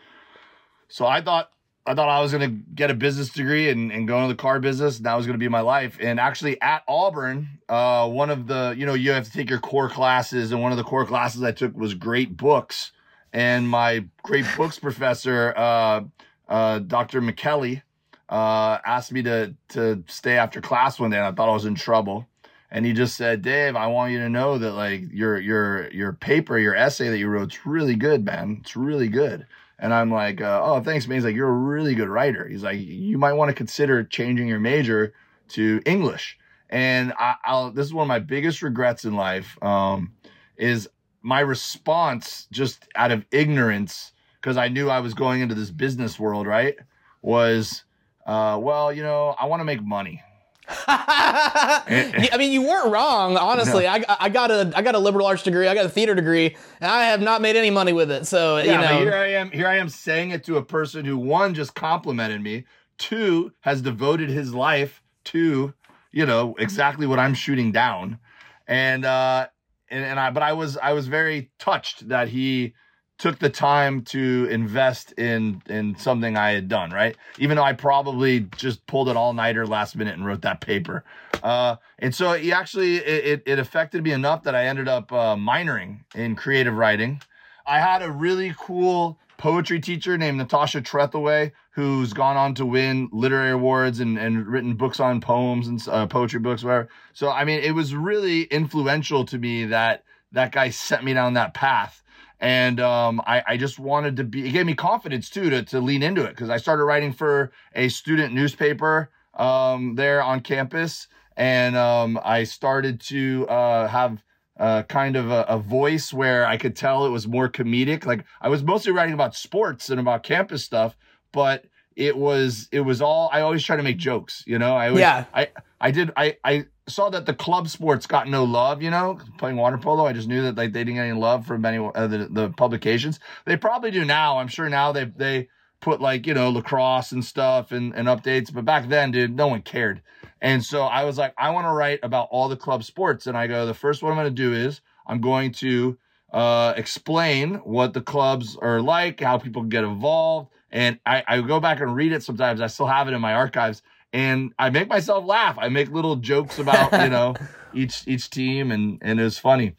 So 0.88 1.06
I 1.06 1.20
thought 1.20 1.50
I 1.86 1.94
thought 1.94 2.08
I 2.08 2.20
was 2.20 2.32
going 2.32 2.48
to 2.48 2.56
get 2.74 2.90
a 2.90 2.94
business 2.94 3.28
degree 3.28 3.68
and, 3.68 3.92
and 3.92 4.08
go 4.08 4.16
into 4.16 4.28
the 4.28 4.40
car 4.40 4.58
business. 4.58 4.96
And 4.96 5.04
that 5.04 5.14
was 5.14 5.26
going 5.26 5.34
to 5.34 5.42
be 5.42 5.48
my 5.48 5.60
life. 5.60 5.98
And 6.00 6.18
actually, 6.18 6.60
at 6.62 6.82
Auburn, 6.88 7.46
uh, 7.68 8.08
one 8.08 8.30
of 8.30 8.46
the, 8.46 8.74
you 8.76 8.86
know, 8.86 8.94
you 8.94 9.10
have 9.12 9.24
to 9.24 9.30
take 9.30 9.50
your 9.50 9.58
core 9.58 9.90
classes. 9.90 10.50
And 10.50 10.62
one 10.62 10.72
of 10.72 10.78
the 10.78 10.84
core 10.84 11.04
classes 11.04 11.42
I 11.42 11.52
took 11.52 11.76
was 11.76 11.92
great 11.92 12.38
books. 12.38 12.92
And 13.34 13.68
my 13.68 14.06
great 14.22 14.46
books 14.56 14.78
professor, 14.78 15.52
uh, 15.56 16.04
uh, 16.48 16.78
Dr. 16.78 17.20
McKelly, 17.20 17.82
uh, 18.30 18.78
asked 18.86 19.12
me 19.12 19.22
to, 19.24 19.54
to 19.70 20.02
stay 20.06 20.38
after 20.38 20.62
class 20.62 20.98
one 20.98 21.10
day. 21.10 21.18
And 21.18 21.26
I 21.26 21.32
thought 21.32 21.50
I 21.50 21.54
was 21.54 21.66
in 21.66 21.74
trouble. 21.74 22.26
And 22.70 22.86
he 22.86 22.94
just 22.94 23.14
said, 23.14 23.42
Dave, 23.42 23.76
I 23.76 23.88
want 23.88 24.12
you 24.12 24.20
to 24.20 24.30
know 24.30 24.56
that 24.56 24.72
like 24.72 25.02
your, 25.12 25.38
your, 25.38 25.90
your 25.90 26.14
paper, 26.14 26.58
your 26.58 26.74
essay 26.74 27.10
that 27.10 27.18
you 27.18 27.28
wrote, 27.28 27.48
it's 27.48 27.66
really 27.66 27.94
good, 27.94 28.24
man. 28.24 28.58
It's 28.62 28.74
really 28.74 29.08
good. 29.08 29.46
And 29.78 29.92
I'm 29.92 30.10
like, 30.10 30.40
uh, 30.40 30.60
oh, 30.62 30.80
thanks, 30.80 31.06
man. 31.06 31.16
He's 31.16 31.24
like, 31.24 31.34
you're 31.34 31.48
a 31.48 31.52
really 31.52 31.94
good 31.94 32.08
writer. 32.08 32.46
He's 32.46 32.62
like, 32.62 32.78
you 32.78 33.18
might 33.18 33.32
want 33.32 33.48
to 33.48 33.54
consider 33.54 34.04
changing 34.04 34.48
your 34.48 34.60
major 34.60 35.12
to 35.48 35.82
English. 35.84 36.38
And 36.70 37.12
I, 37.18 37.36
will 37.48 37.72
this 37.72 37.86
is 37.86 37.94
one 37.94 38.04
of 38.04 38.08
my 38.08 38.18
biggest 38.18 38.62
regrets 38.62 39.04
in 39.04 39.14
life. 39.14 39.62
Um, 39.62 40.12
is 40.56 40.88
my 41.22 41.40
response 41.40 42.46
just 42.52 42.86
out 42.94 43.10
of 43.10 43.24
ignorance 43.30 44.12
because 44.40 44.56
I 44.56 44.68
knew 44.68 44.90
I 44.90 45.00
was 45.00 45.14
going 45.14 45.40
into 45.40 45.54
this 45.54 45.70
business 45.70 46.18
world, 46.18 46.46
right? 46.46 46.76
Was, 47.22 47.84
uh, 48.26 48.58
well, 48.60 48.92
you 48.92 49.02
know, 49.02 49.34
I 49.38 49.46
want 49.46 49.60
to 49.60 49.64
make 49.64 49.82
money. 49.82 50.22
I 50.86 52.34
mean, 52.38 52.52
you 52.52 52.62
weren't 52.62 52.90
wrong. 52.90 53.36
Honestly, 53.36 53.84
no. 53.84 53.90
I, 53.90 54.04
I 54.08 54.28
got 54.28 54.50
a 54.50 54.72
I 54.74 54.82
got 54.82 54.94
a 54.94 54.98
liberal 54.98 55.26
arts 55.26 55.42
degree. 55.42 55.68
I 55.68 55.74
got 55.74 55.86
a 55.86 55.90
theater 55.90 56.14
degree, 56.14 56.56
and 56.80 56.90
I 56.90 57.04
have 57.04 57.20
not 57.20 57.42
made 57.42 57.56
any 57.56 57.70
money 57.70 57.92
with 57.92 58.10
it. 58.10 58.26
So 58.26 58.58
yeah, 58.58 58.64
you 58.64 58.78
know, 58.78 59.04
here 59.04 59.14
I 59.14 59.26
am. 59.32 59.50
Here 59.50 59.68
I 59.68 59.76
am 59.76 59.88
saying 59.88 60.30
it 60.30 60.44
to 60.44 60.56
a 60.56 60.62
person 60.62 61.04
who 61.04 61.18
one 61.18 61.54
just 61.54 61.74
complimented 61.74 62.40
me, 62.40 62.64
two 62.98 63.52
has 63.60 63.82
devoted 63.82 64.30
his 64.30 64.54
life 64.54 65.02
to 65.24 65.74
you 66.12 66.26
know 66.26 66.54
exactly 66.58 67.06
what 67.06 67.18
I'm 67.18 67.34
shooting 67.34 67.70
down, 67.70 68.18
and 68.66 69.04
uh, 69.04 69.48
and, 69.90 70.04
and 70.04 70.20
I 70.20 70.30
but 70.30 70.42
I 70.42 70.54
was 70.54 70.76
I 70.78 70.92
was 70.92 71.08
very 71.08 71.50
touched 71.58 72.08
that 72.08 72.28
he 72.28 72.74
took 73.18 73.38
the 73.38 73.50
time 73.50 74.02
to 74.02 74.48
invest 74.50 75.12
in 75.12 75.62
in 75.68 75.96
something 75.96 76.36
I 76.36 76.52
had 76.52 76.68
done, 76.68 76.90
right? 76.90 77.16
Even 77.38 77.56
though 77.56 77.62
I 77.62 77.72
probably 77.72 78.40
just 78.56 78.86
pulled 78.86 79.08
it 79.08 79.16
all 79.16 79.32
nighter 79.32 79.66
last 79.66 79.96
minute 79.96 80.14
and 80.14 80.26
wrote 80.26 80.42
that 80.42 80.60
paper. 80.60 81.04
Uh, 81.42 81.76
and 81.98 82.14
so 82.14 82.32
he 82.32 82.52
actually 82.52 82.96
it, 82.96 83.42
it 83.46 83.58
affected 83.58 84.02
me 84.02 84.12
enough 84.12 84.42
that 84.44 84.54
I 84.54 84.66
ended 84.66 84.88
up 84.88 85.12
uh, 85.12 85.36
minoring 85.36 86.00
in 86.14 86.36
creative 86.36 86.74
writing. 86.74 87.20
I 87.66 87.80
had 87.80 88.02
a 88.02 88.10
really 88.10 88.54
cool 88.58 89.18
poetry 89.36 89.80
teacher 89.80 90.16
named 90.16 90.38
Natasha 90.38 90.80
Trethewey 90.80 91.52
who's 91.70 92.12
gone 92.12 92.36
on 92.36 92.54
to 92.54 92.64
win 92.64 93.08
literary 93.12 93.50
awards 93.50 93.98
and, 93.98 94.16
and 94.16 94.46
written 94.46 94.74
books 94.74 95.00
on 95.00 95.20
poems 95.20 95.66
and 95.66 95.84
uh, 95.88 96.06
poetry 96.06 96.38
books, 96.38 96.62
whatever. 96.62 96.88
So 97.12 97.30
I 97.30 97.44
mean, 97.44 97.60
it 97.60 97.72
was 97.72 97.94
really 97.94 98.42
influential 98.44 99.24
to 99.26 99.38
me 99.38 99.66
that 99.66 100.04
that 100.32 100.50
guy 100.50 100.70
sent 100.70 101.04
me 101.04 101.14
down 101.14 101.34
that 101.34 101.54
path 101.54 102.02
and 102.44 102.78
um, 102.78 103.22
I, 103.26 103.42
I, 103.48 103.56
just 103.56 103.78
wanted 103.78 104.18
to 104.18 104.24
be. 104.24 104.46
It 104.46 104.50
gave 104.50 104.66
me 104.66 104.74
confidence 104.74 105.30
too 105.30 105.48
to 105.48 105.62
to 105.62 105.80
lean 105.80 106.02
into 106.02 106.22
it 106.24 106.28
because 106.28 106.50
I 106.50 106.58
started 106.58 106.84
writing 106.84 107.10
for 107.10 107.52
a 107.74 107.88
student 107.88 108.34
newspaper 108.34 109.10
um, 109.32 109.94
there 109.94 110.22
on 110.22 110.40
campus, 110.40 111.08
and 111.38 111.74
um, 111.74 112.20
I 112.22 112.44
started 112.44 113.00
to 113.08 113.48
uh, 113.48 113.88
have. 113.88 114.22
Uh, 114.56 114.84
kind 114.84 115.16
of 115.16 115.32
a, 115.32 115.42
a, 115.48 115.58
voice 115.58 116.12
where 116.12 116.46
I 116.46 116.56
could 116.56 116.76
tell 116.76 117.06
it 117.06 117.08
was 117.08 117.26
more 117.26 117.48
comedic. 117.48 118.06
Like 118.06 118.24
I 118.40 118.48
was 118.48 118.62
mostly 118.62 118.92
writing 118.92 119.12
about 119.12 119.34
sports 119.34 119.90
and 119.90 119.98
about 119.98 120.22
campus 120.22 120.64
stuff, 120.64 120.96
but 121.32 121.64
it 121.96 122.16
was 122.16 122.68
it 122.72 122.80
was 122.80 123.00
all 123.00 123.30
I 123.32 123.40
always 123.40 123.64
try 123.64 123.76
to 123.76 123.82
make 123.82 123.98
jokes, 123.98 124.44
you 124.46 124.58
know. 124.58 124.76
I 124.76 124.88
always, 124.88 125.00
yeah. 125.00 125.24
I 125.32 125.48
I 125.80 125.90
did 125.90 126.12
I 126.16 126.36
I 126.44 126.66
saw 126.86 127.08
that 127.10 127.26
the 127.26 127.34
club 127.34 127.68
sports 127.68 128.06
got 128.06 128.28
no 128.28 128.44
love, 128.44 128.82
you 128.82 128.90
know, 128.90 129.18
playing 129.38 129.56
water 129.56 129.78
polo. 129.78 130.06
I 130.06 130.12
just 130.12 130.28
knew 130.28 130.42
that 130.42 130.56
like 130.56 130.72
they 130.72 130.80
didn't 130.80 130.96
get 130.96 131.06
any 131.06 131.18
love 131.18 131.46
from 131.46 131.62
many 131.62 131.78
uh, 131.78 132.06
the, 132.06 132.28
the 132.30 132.50
publications. 132.50 133.20
They 133.46 133.56
probably 133.56 133.90
do 133.90 134.04
now. 134.04 134.38
I'm 134.38 134.48
sure 134.48 134.68
now 134.68 134.92
they 134.92 135.04
they 135.04 135.48
put 135.80 136.00
like, 136.00 136.26
you 136.26 136.32
know, 136.34 136.48
lacrosse 136.48 137.12
and 137.12 137.24
stuff 137.24 137.70
and, 137.70 137.94
and 137.94 138.08
updates. 138.08 138.52
But 138.52 138.64
back 138.64 138.88
then, 138.88 139.10
dude, 139.10 139.36
no 139.36 139.48
one 139.48 139.60
cared. 139.60 140.00
And 140.40 140.64
so 140.64 140.82
I 140.82 141.04
was 141.04 141.18
like, 141.18 141.34
I 141.36 141.50
want 141.50 141.66
to 141.66 141.72
write 141.72 142.00
about 142.02 142.28
all 142.30 142.48
the 142.48 142.56
club 142.56 142.84
sports. 142.84 143.26
And 143.26 143.36
I 143.36 143.46
go, 143.46 143.66
the 143.66 143.74
first 143.74 144.02
one 144.02 144.10
I'm 144.10 144.16
going 144.16 144.26
to 144.26 144.30
do 144.30 144.54
is 144.54 144.80
I'm 145.06 145.20
going 145.20 145.52
to 145.52 145.98
uh, 146.32 146.72
explain 146.76 147.56
what 147.56 147.92
the 147.92 148.00
clubs 148.00 148.56
are 148.56 148.80
like, 148.80 149.20
how 149.20 149.38
people 149.38 149.62
get 149.62 149.84
involved. 149.84 150.50
And 150.74 150.98
I, 151.06 151.22
I 151.26 151.40
go 151.40 151.60
back 151.60 151.80
and 151.80 151.94
read 151.94 152.12
it 152.12 152.22
sometimes. 152.22 152.60
I 152.60 152.66
still 152.66 152.88
have 152.88 153.08
it 153.08 153.14
in 153.14 153.20
my 153.22 153.32
archives 153.32 153.80
and 154.14 154.54
I 154.58 154.70
make 154.70 154.88
myself 154.88 155.26
laugh. 155.26 155.58
I 155.58 155.68
make 155.68 155.90
little 155.90 156.16
jokes 156.16 156.58
about 156.58 156.92
you 157.02 157.10
know 157.10 157.34
each 157.74 158.06
each 158.06 158.30
team, 158.30 158.70
and 158.70 158.98
and 159.02 159.20
it 159.20 159.24
was 159.24 159.38
funny. 159.38 159.74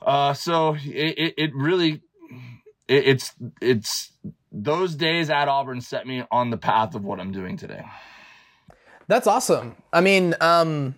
Uh, 0.00 0.32
so 0.32 0.76
it 0.80 1.34
it, 1.36 1.54
really 1.54 2.00
it, 2.88 3.06
it's 3.06 3.34
it's 3.60 4.12
those 4.50 4.94
days 4.94 5.28
at 5.28 5.46
Auburn 5.46 5.82
set 5.82 6.06
me 6.06 6.24
on 6.30 6.50
the 6.50 6.56
path 6.56 6.94
of 6.94 7.04
what 7.04 7.20
I'm 7.20 7.30
doing 7.30 7.58
today. 7.58 7.84
That's 9.08 9.26
awesome. 9.26 9.76
I 9.92 10.00
mean, 10.00 10.34
um, 10.40 10.94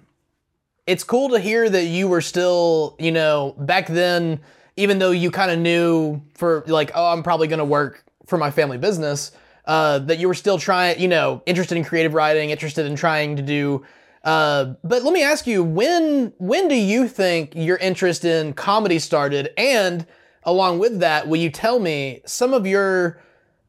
it's 0.86 1.04
cool 1.04 1.30
to 1.30 1.40
hear 1.40 1.68
that 1.68 1.84
you 1.84 2.08
were 2.08 2.20
still, 2.20 2.96
you 2.98 3.12
know, 3.12 3.54
back 3.58 3.86
then, 3.86 4.40
even 4.76 4.98
though 4.98 5.10
you 5.10 5.30
kind 5.30 5.50
of 5.50 5.58
knew 5.58 6.20
for 6.34 6.64
like, 6.66 6.92
oh, 6.94 7.12
I'm 7.12 7.22
probably 7.22 7.48
going 7.48 7.58
to 7.58 7.64
work 7.64 8.04
for 8.30 8.38
my 8.38 8.50
family 8.50 8.78
business 8.78 9.32
uh, 9.66 9.98
that 9.98 10.18
you 10.18 10.26
were 10.26 10.34
still 10.34 10.58
trying, 10.58 10.98
you 10.98 11.08
know, 11.08 11.42
interested 11.46 11.76
in 11.76 11.84
creative 11.84 12.14
writing, 12.14 12.50
interested 12.50 12.86
in 12.86 12.96
trying 12.96 13.36
to 13.36 13.42
do. 13.42 13.84
Uh, 14.24 14.74
but 14.82 15.02
let 15.02 15.12
me 15.12 15.22
ask 15.22 15.46
you, 15.46 15.62
when 15.62 16.32
when 16.38 16.68
do 16.68 16.74
you 16.74 17.08
think 17.08 17.54
your 17.54 17.76
interest 17.76 18.24
in 18.24 18.52
comedy 18.52 18.98
started? 18.98 19.50
And 19.56 20.06
along 20.42 20.78
with 20.78 21.00
that, 21.00 21.28
will 21.28 21.36
you 21.36 21.50
tell 21.50 21.78
me 21.78 22.22
some 22.26 22.54
of 22.54 22.66
your 22.66 23.22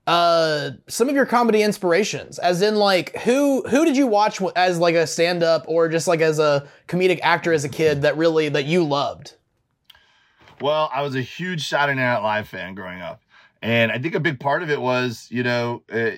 uh 0.08 0.72
some 0.88 1.08
of 1.10 1.16
your 1.16 1.28
comedy 1.28 1.62
inspirations 1.62 2.40
as 2.40 2.64
in 2.64 2.76
like 2.76 3.16
who 3.18 3.62
who 3.70 3.86
did 3.86 3.96
you 3.96 4.08
watch 4.08 4.42
as 4.56 4.80
like 4.80 4.96
a 4.96 5.06
stand 5.06 5.44
up 5.44 5.64
or 5.68 5.88
just 5.88 6.08
like 6.08 6.22
as 6.22 6.40
a 6.40 6.68
comedic 6.88 7.20
actor 7.22 7.54
as 7.54 7.64
a 7.64 7.70
kid 7.70 8.02
that 8.02 8.18
really 8.18 8.50
that 8.50 8.66
you 8.66 8.84
loved 8.84 9.36
well 10.60 10.90
i 10.92 11.04
was 11.04 11.14
a 11.14 11.22
huge 11.22 11.68
saturday 11.68 12.00
night 12.00 12.18
live 12.18 12.48
fan 12.48 12.74
growing 12.74 13.00
up 13.00 13.21
and 13.62 13.92
I 13.92 14.00
think 14.00 14.16
a 14.16 14.20
big 14.20 14.40
part 14.40 14.64
of 14.64 14.70
it 14.70 14.82
was, 14.82 15.28
you 15.30 15.44
know, 15.44 15.84
uh, 15.92 16.12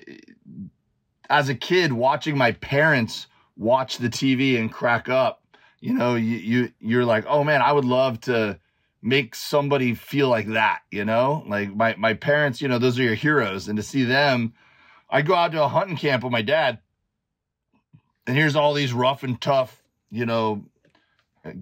as 1.28 1.48
a 1.48 1.54
kid 1.54 1.92
watching 1.92 2.36
my 2.36 2.52
parents 2.52 3.26
watch 3.56 3.98
the 3.98 4.08
TV 4.08 4.58
and 4.58 4.72
crack 4.72 5.08
up, 5.08 5.42
you 5.80 5.92
know, 5.92 6.14
you, 6.14 6.36
you 6.36 6.72
you're 6.80 7.04
like, 7.04 7.24
"Oh 7.26 7.44
man, 7.44 7.62
I 7.62 7.72
would 7.72 7.84
love 7.84 8.20
to 8.22 8.58
make 9.02 9.34
somebody 9.34 9.94
feel 9.94 10.28
like 10.28 10.48
that, 10.48 10.80
you 10.90 11.04
know? 11.04 11.44
Like 11.46 11.74
my 11.74 11.94
my 11.96 12.14
parents, 12.14 12.62
you 12.62 12.68
know, 12.68 12.78
those 12.78 12.98
are 12.98 13.02
your 13.02 13.14
heroes 13.14 13.68
and 13.68 13.76
to 13.76 13.82
see 13.82 14.04
them 14.04 14.54
I 15.10 15.22
go 15.22 15.34
out 15.34 15.52
to 15.52 15.62
a 15.62 15.68
hunting 15.68 15.96
camp 15.96 16.24
with 16.24 16.32
my 16.32 16.42
dad 16.42 16.78
and 18.26 18.36
here's 18.36 18.56
all 18.56 18.72
these 18.72 18.94
rough 18.94 19.22
and 19.22 19.38
tough, 19.38 19.82
you 20.10 20.24
know, 20.24 20.64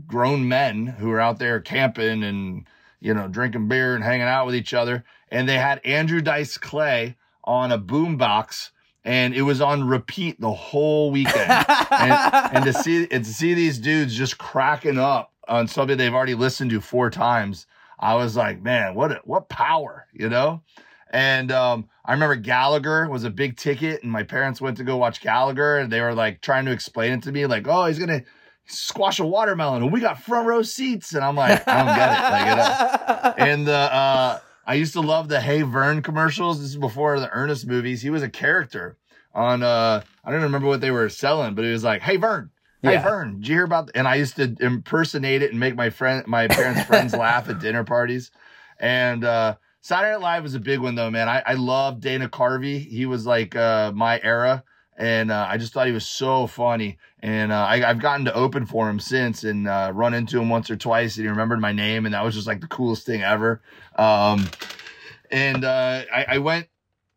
grown 0.06 0.48
men 0.48 0.86
who 0.86 1.10
are 1.10 1.20
out 1.20 1.40
there 1.40 1.60
camping 1.60 2.22
and 2.22 2.66
you 3.00 3.12
know, 3.12 3.26
drinking 3.26 3.66
beer 3.66 3.96
and 3.96 4.04
hanging 4.04 4.28
out 4.28 4.46
with 4.46 4.54
each 4.54 4.72
other. 4.72 5.04
And 5.32 5.48
they 5.48 5.58
had 5.58 5.80
Andrew 5.84 6.20
Dice 6.20 6.58
Clay 6.58 7.16
on 7.42 7.72
a 7.72 7.78
boombox 7.78 8.70
and 9.04 9.34
it 9.34 9.42
was 9.42 9.60
on 9.60 9.88
repeat 9.88 10.40
the 10.40 10.52
whole 10.52 11.10
weekend. 11.10 11.50
and, 11.50 12.12
and, 12.54 12.64
to 12.64 12.72
see 12.72 13.08
and 13.10 13.24
to 13.24 13.32
see 13.32 13.54
these 13.54 13.78
dudes 13.78 14.14
just 14.14 14.38
cracking 14.38 14.98
up 14.98 15.32
on 15.48 15.66
something 15.66 15.96
they've 15.96 16.14
already 16.14 16.34
listened 16.34 16.70
to 16.70 16.80
four 16.80 17.10
times, 17.10 17.66
I 17.98 18.14
was 18.14 18.36
like, 18.36 18.62
man, 18.62 18.94
what 18.94 19.12
a, 19.12 19.20
what 19.24 19.48
power, 19.48 20.06
you 20.12 20.28
know? 20.28 20.62
And 21.10 21.50
um, 21.50 21.88
I 22.04 22.12
remember 22.12 22.36
Gallagher 22.36 23.08
was 23.08 23.24
a 23.24 23.30
big 23.30 23.56
ticket, 23.56 24.02
and 24.02 24.10
my 24.10 24.22
parents 24.22 24.60
went 24.60 24.78
to 24.78 24.84
go 24.84 24.96
watch 24.96 25.20
Gallagher, 25.20 25.78
and 25.78 25.92
they 25.92 26.00
were 26.00 26.14
like 26.14 26.40
trying 26.40 26.64
to 26.66 26.72
explain 26.72 27.12
it 27.12 27.22
to 27.24 27.32
me, 27.32 27.44
like, 27.46 27.66
oh, 27.66 27.86
he's 27.86 27.98
gonna 27.98 28.22
squash 28.66 29.18
a 29.18 29.26
watermelon 29.26 29.82
and 29.82 29.92
we 29.92 30.00
got 30.00 30.22
front 30.22 30.46
row 30.46 30.62
seats. 30.62 31.14
And 31.14 31.24
I'm 31.24 31.36
like, 31.36 31.66
I 31.66 31.78
don't 31.78 31.96
get 31.96 32.12
it. 32.12 32.30
Like, 32.30 32.46
you 32.48 32.56
know? 32.56 33.34
And 33.52 33.66
the, 33.66 33.72
uh, 33.72 34.38
I 34.66 34.74
used 34.74 34.92
to 34.92 35.00
love 35.00 35.28
the 35.28 35.40
Hey 35.40 35.62
Vern 35.62 36.02
commercials. 36.02 36.60
This 36.60 36.70
is 36.70 36.76
before 36.76 37.18
the 37.18 37.30
Ernest 37.30 37.66
movies. 37.66 38.02
He 38.02 38.10
was 38.10 38.22
a 38.22 38.28
character 38.28 38.96
on, 39.34 39.62
uh, 39.62 40.02
I 40.24 40.30
don't 40.30 40.42
remember 40.42 40.68
what 40.68 40.80
they 40.80 40.90
were 40.90 41.08
selling, 41.08 41.54
but 41.54 41.64
it 41.64 41.72
was 41.72 41.84
like, 41.84 42.02
Hey 42.02 42.16
Vern, 42.16 42.50
Hey 42.82 42.92
yeah. 42.92 43.02
Vern, 43.02 43.36
did 43.36 43.48
you 43.48 43.54
hear 43.56 43.64
about? 43.64 43.90
And 43.94 44.06
I 44.06 44.16
used 44.16 44.36
to 44.36 44.54
impersonate 44.60 45.42
it 45.42 45.50
and 45.50 45.58
make 45.58 45.74
my 45.74 45.90
friend, 45.90 46.26
my 46.26 46.48
parents' 46.48 46.84
friends 46.84 47.12
laugh 47.14 47.48
at 47.48 47.60
dinner 47.60 47.84
parties. 47.84 48.30
And, 48.78 49.24
uh, 49.24 49.56
Saturday 49.80 50.12
Night 50.12 50.20
Live 50.20 50.42
was 50.44 50.54
a 50.54 50.60
big 50.60 50.78
one 50.78 50.94
though, 50.94 51.10
man. 51.10 51.28
I, 51.28 51.42
I 51.44 51.54
love 51.54 52.00
Dana 52.00 52.28
Carvey. 52.28 52.86
He 52.86 53.04
was 53.04 53.26
like, 53.26 53.56
uh, 53.56 53.90
my 53.92 54.20
era 54.22 54.62
and 54.96 55.30
uh, 55.30 55.46
I 55.48 55.56
just 55.56 55.72
thought 55.72 55.86
he 55.86 55.92
was 55.92 56.06
so 56.06 56.46
funny. 56.46 56.98
And 57.20 57.52
uh, 57.52 57.66
I, 57.68 57.78
have 57.78 58.00
gotten 58.00 58.24
to 58.26 58.34
open 58.34 58.66
for 58.66 58.88
him 58.90 59.00
since 59.00 59.44
and 59.44 59.68
uh, 59.68 59.92
run 59.94 60.14
into 60.14 60.40
him 60.40 60.48
once 60.48 60.70
or 60.70 60.76
twice, 60.76 61.16
and 61.16 61.24
he 61.24 61.30
remembered 61.30 61.60
my 61.60 61.72
name, 61.72 62.04
and 62.04 62.14
that 62.14 62.24
was 62.24 62.34
just 62.34 62.46
like 62.46 62.60
the 62.60 62.66
coolest 62.66 63.06
thing 63.06 63.22
ever. 63.22 63.62
Um, 63.96 64.48
and 65.30 65.64
uh, 65.64 66.02
I, 66.12 66.24
I, 66.28 66.38
went. 66.38 66.68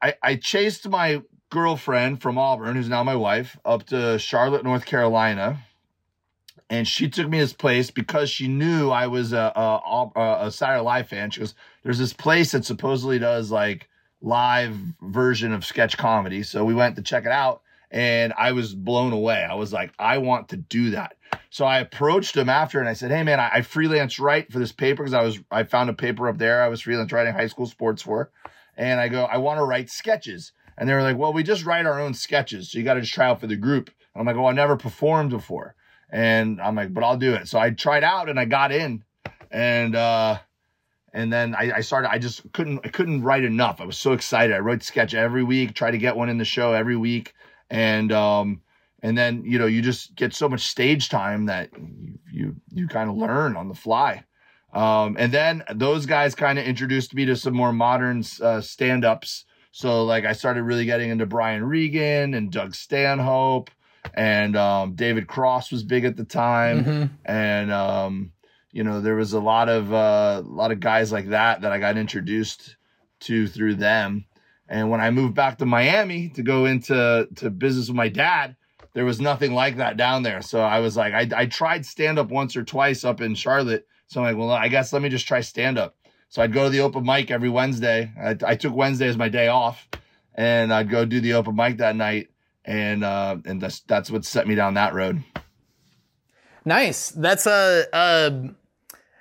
I, 0.02 0.14
I 0.22 0.36
chased 0.36 0.88
my 0.88 1.22
girlfriend 1.50 2.22
from 2.22 2.38
Auburn, 2.38 2.76
who's 2.76 2.90
now 2.90 3.04
my 3.04 3.16
wife, 3.16 3.58
up 3.66 3.86
to 3.88 4.18
Charlotte, 4.20 4.64
North 4.64 4.86
Carolina. 4.86 5.60
And 6.70 6.88
she 6.88 7.10
took 7.10 7.30
me 7.30 7.38
to 7.38 7.44
this 7.44 7.54
place 7.54 7.92
because 7.92 8.30
she 8.30 8.48
knew 8.48 8.90
I 8.90 9.06
was 9.06 9.34
a, 9.34 9.54
a, 9.56 10.46
a, 10.48 10.52
Saturday 10.52 10.82
Live 10.82 11.08
fan. 11.08 11.30
She 11.30 11.40
goes, 11.40 11.54
There's 11.84 12.00
this 12.00 12.14
place 12.14 12.54
that 12.54 12.66
supposedly 12.66 13.20
does 13.20 13.52
like 13.52 13.88
live 14.22 14.76
version 15.02 15.54
of 15.54 15.64
sketch 15.64 15.96
comedy. 15.98 16.42
So 16.42 16.66
we 16.66 16.74
went 16.74 16.96
to 16.96 17.04
check 17.04 17.26
it 17.26 17.32
out 17.32 17.62
and 17.96 18.34
I 18.38 18.52
was 18.52 18.76
blown 18.76 19.14
away. 19.14 19.48
I 19.50 19.56
was 19.56 19.72
like, 19.72 19.94
I 19.98 20.18
want 20.18 20.50
to 20.50 20.58
do 20.58 20.92
that. 20.92 21.16
So 21.50 21.64
I 21.64 21.80
approached 21.80 22.36
him 22.36 22.50
after 22.50 22.82
and 22.82 22.90
I 22.90 22.94
said, 22.94 23.10
Hey 23.10 23.24
man, 23.24 23.40
I, 23.40 23.50
I 23.54 23.62
freelance 23.62 24.20
write 24.20 24.52
for 24.52 24.60
this 24.60 24.74
paper 24.74 25.02
because 25.02 25.14
I 25.14 25.24
was, 25.24 25.40
I 25.50 25.64
found 25.64 25.90
a 25.90 25.94
paper 25.94 26.28
up 26.28 26.38
there. 26.38 26.62
I 26.62 26.68
was 26.68 26.82
freelance 26.82 27.14
writing 27.14 27.34
high 27.34 27.48
school 27.48 27.66
sports 27.66 28.02
for. 28.02 28.32
And 28.76 29.00
I 29.00 29.08
go, 29.08 29.24
I 29.24 29.38
want 29.38 29.60
to 29.60 29.64
write 29.64 29.90
sketches. 29.90 30.52
And 30.78 30.90
they 30.90 30.94
were 30.94 31.04
like, 31.04 31.18
well, 31.18 31.32
we 31.32 31.42
just 31.42 31.66
write 31.66 31.86
our 31.86 32.02
own 32.02 32.14
sketches. 32.14 32.70
So 32.70 32.78
you 32.78 32.84
got 32.84 32.96
to 32.96 33.02
just 33.02 33.14
try 33.14 33.28
out 33.28 33.40
for 33.40 33.48
the 33.48 33.56
group. 33.56 33.90
And 34.14 34.20
I'm 34.20 34.26
like, 34.28 34.36
oh, 34.36 34.48
I 34.48 34.52
never 34.52 34.76
performed 34.76 35.30
before. 35.30 35.76
And 36.10 36.60
I'm 36.60 36.76
like, 36.76 36.94
but 36.94 37.06
I'll 37.06 37.16
do 37.16 37.34
it. 37.34 37.48
So 37.48 37.60
I 37.60 37.70
tried 37.70 38.04
out 38.04 38.28
and 38.28 38.38
I 38.38 38.44
got 38.44 38.74
in. 38.74 39.06
And, 39.52 39.96
uh, 39.96 40.40
and 41.14 41.32
then 41.32 41.56
I, 41.56 41.78
I, 41.78 41.80
started, 41.80 42.12
I 42.12 42.20
just 42.20 42.52
couldn't, 42.52 42.82
I 42.84 42.90
couldn't 42.90 43.24
write 43.24 43.46
enough. 43.46 43.80
I 43.80 43.86
was 43.86 43.98
so 43.98 44.12
excited. 44.12 44.54
I 44.54 44.60
wrote 44.60 44.84
sketch 44.84 45.14
every 45.14 45.46
week, 45.46 45.74
try 45.74 45.92
to 45.92 45.98
get 45.98 46.18
one 46.18 46.28
in 46.28 46.38
the 46.38 46.44
show 46.44 46.74
every 46.74 46.98
week. 46.98 47.34
And, 47.70 48.12
um, 48.12 48.62
and 49.02 49.18
then, 49.18 49.44
you 49.46 49.60
know, 49.60 49.66
you 49.66 49.82
just 49.82 50.16
get 50.16 50.34
so 50.34 50.50
much 50.50 50.62
stage 50.62 51.10
time 51.10 51.46
that 51.46 51.70
you, 51.78 52.20
you, 52.32 52.56
you 52.72 52.88
kind 52.88 53.10
of 53.10 53.18
learn 53.18 53.56
on 53.56 53.68
the 53.68 53.76
fly. 53.76 54.24
Um, 54.74 55.16
and 55.18 55.32
then 55.32 55.64
those 55.74 56.06
guys 56.06 56.36
kind 56.36 56.60
of 56.60 56.66
introduced 56.66 57.14
me 57.14 57.26
to 57.26 57.36
some 57.36 57.54
more 57.54 57.72
modern 57.72 58.24
uh, 58.42 58.62
stand 58.62 59.06
ups. 59.06 59.46
So, 59.72 60.06
like, 60.06 60.26
I 60.26 60.34
started 60.34 60.64
really 60.64 60.86
getting 60.86 61.10
into 61.10 61.26
Brian 61.26 61.64
Regan 61.64 62.34
and 62.34 62.52
Doug 62.52 62.76
Stanhope, 62.76 63.70
and 64.14 64.56
um, 64.56 64.96
David 64.96 65.28
Cross 65.28 65.72
was 65.72 65.84
big 65.84 66.06
at 66.06 66.16
the 66.16 66.24
time. 66.24 66.86
Mm-hmm. 66.86 67.06
And, 67.26 67.72
um, 67.72 68.32
you 68.72 68.84
know, 68.84 69.02
there 69.02 69.16
was 69.16 69.34
a 69.34 69.40
lot 69.40 69.70
of 69.70 69.94
uh, 69.94 70.42
a 70.46 70.50
lot 70.50 70.72
of 70.72 70.80
guys 70.80 71.12
like 71.12 71.30
that 71.30 71.62
that 71.62 71.72
I 71.72 71.80
got 71.80 71.98
introduced 71.98 72.76
to 73.22 73.48
through 73.48 73.76
them. 73.76 74.26
And 74.68 74.90
when 74.90 75.02
I 75.02 75.12
moved 75.12 75.36
back 75.36 75.58
to 75.60 75.66
Miami 75.66 76.30
to 76.30 76.42
go 76.42 76.66
into 76.66 77.28
to 77.36 77.50
business 77.50 77.88
with 77.88 77.96
my 77.96 78.10
dad, 78.10 78.56
there 78.94 79.06
was 79.06 79.22
nothing 79.22 79.54
like 79.54 79.78
that 79.78 79.98
down 79.98 80.24
there. 80.24 80.42
So 80.42 80.62
I 80.62 80.80
was 80.80 80.98
like, 80.98 81.14
I, 81.14 81.30
I 81.36 81.46
tried 81.46 81.86
stand 81.86 82.18
up 82.18 82.30
once 82.30 82.56
or 82.56 82.64
twice 82.64 83.04
up 83.04 83.22
in 83.22 83.36
Charlotte 83.36 83.88
so 84.08 84.22
I'm 84.22 84.28
like, 84.28 84.38
well, 84.38 84.52
I 84.52 84.68
guess 84.68 84.94
let 84.94 85.02
me 85.02 85.10
just 85.10 85.28
try 85.28 85.42
stand 85.42 85.78
up. 85.78 85.96
So 86.30 86.42
I'd 86.42 86.54
go 86.54 86.66
to 86.66 86.70
the 86.70 86.82
open 86.82 87.06
mic 87.06 87.32
every 87.32 87.50
Wednesday. 87.50 88.12
I, 88.20 88.38
I, 88.46 88.56
took 88.56 88.74
Wednesday 88.76 89.08
as 89.08 89.18
my 89.18 89.30
day 89.30 89.48
off, 89.48 89.88
and 90.34 90.74
I'd 90.74 90.90
go 90.90 91.06
do 91.06 91.22
the 91.22 91.34
open 91.34 91.56
mic 91.56 91.78
that 91.78 91.96
night, 91.96 92.30
and 92.66 93.04
uh, 93.04 93.38
and 93.46 93.62
that's 93.62 93.82
that's 93.82 94.12
what 94.12 94.26
set 94.26 94.48
me 94.48 94.56
down 94.56 94.74
that 94.74 94.94
road. 94.94 95.24
Nice. 96.66 97.10
That's 97.12 97.46
a. 97.46 97.86
Uh, 97.94 98.48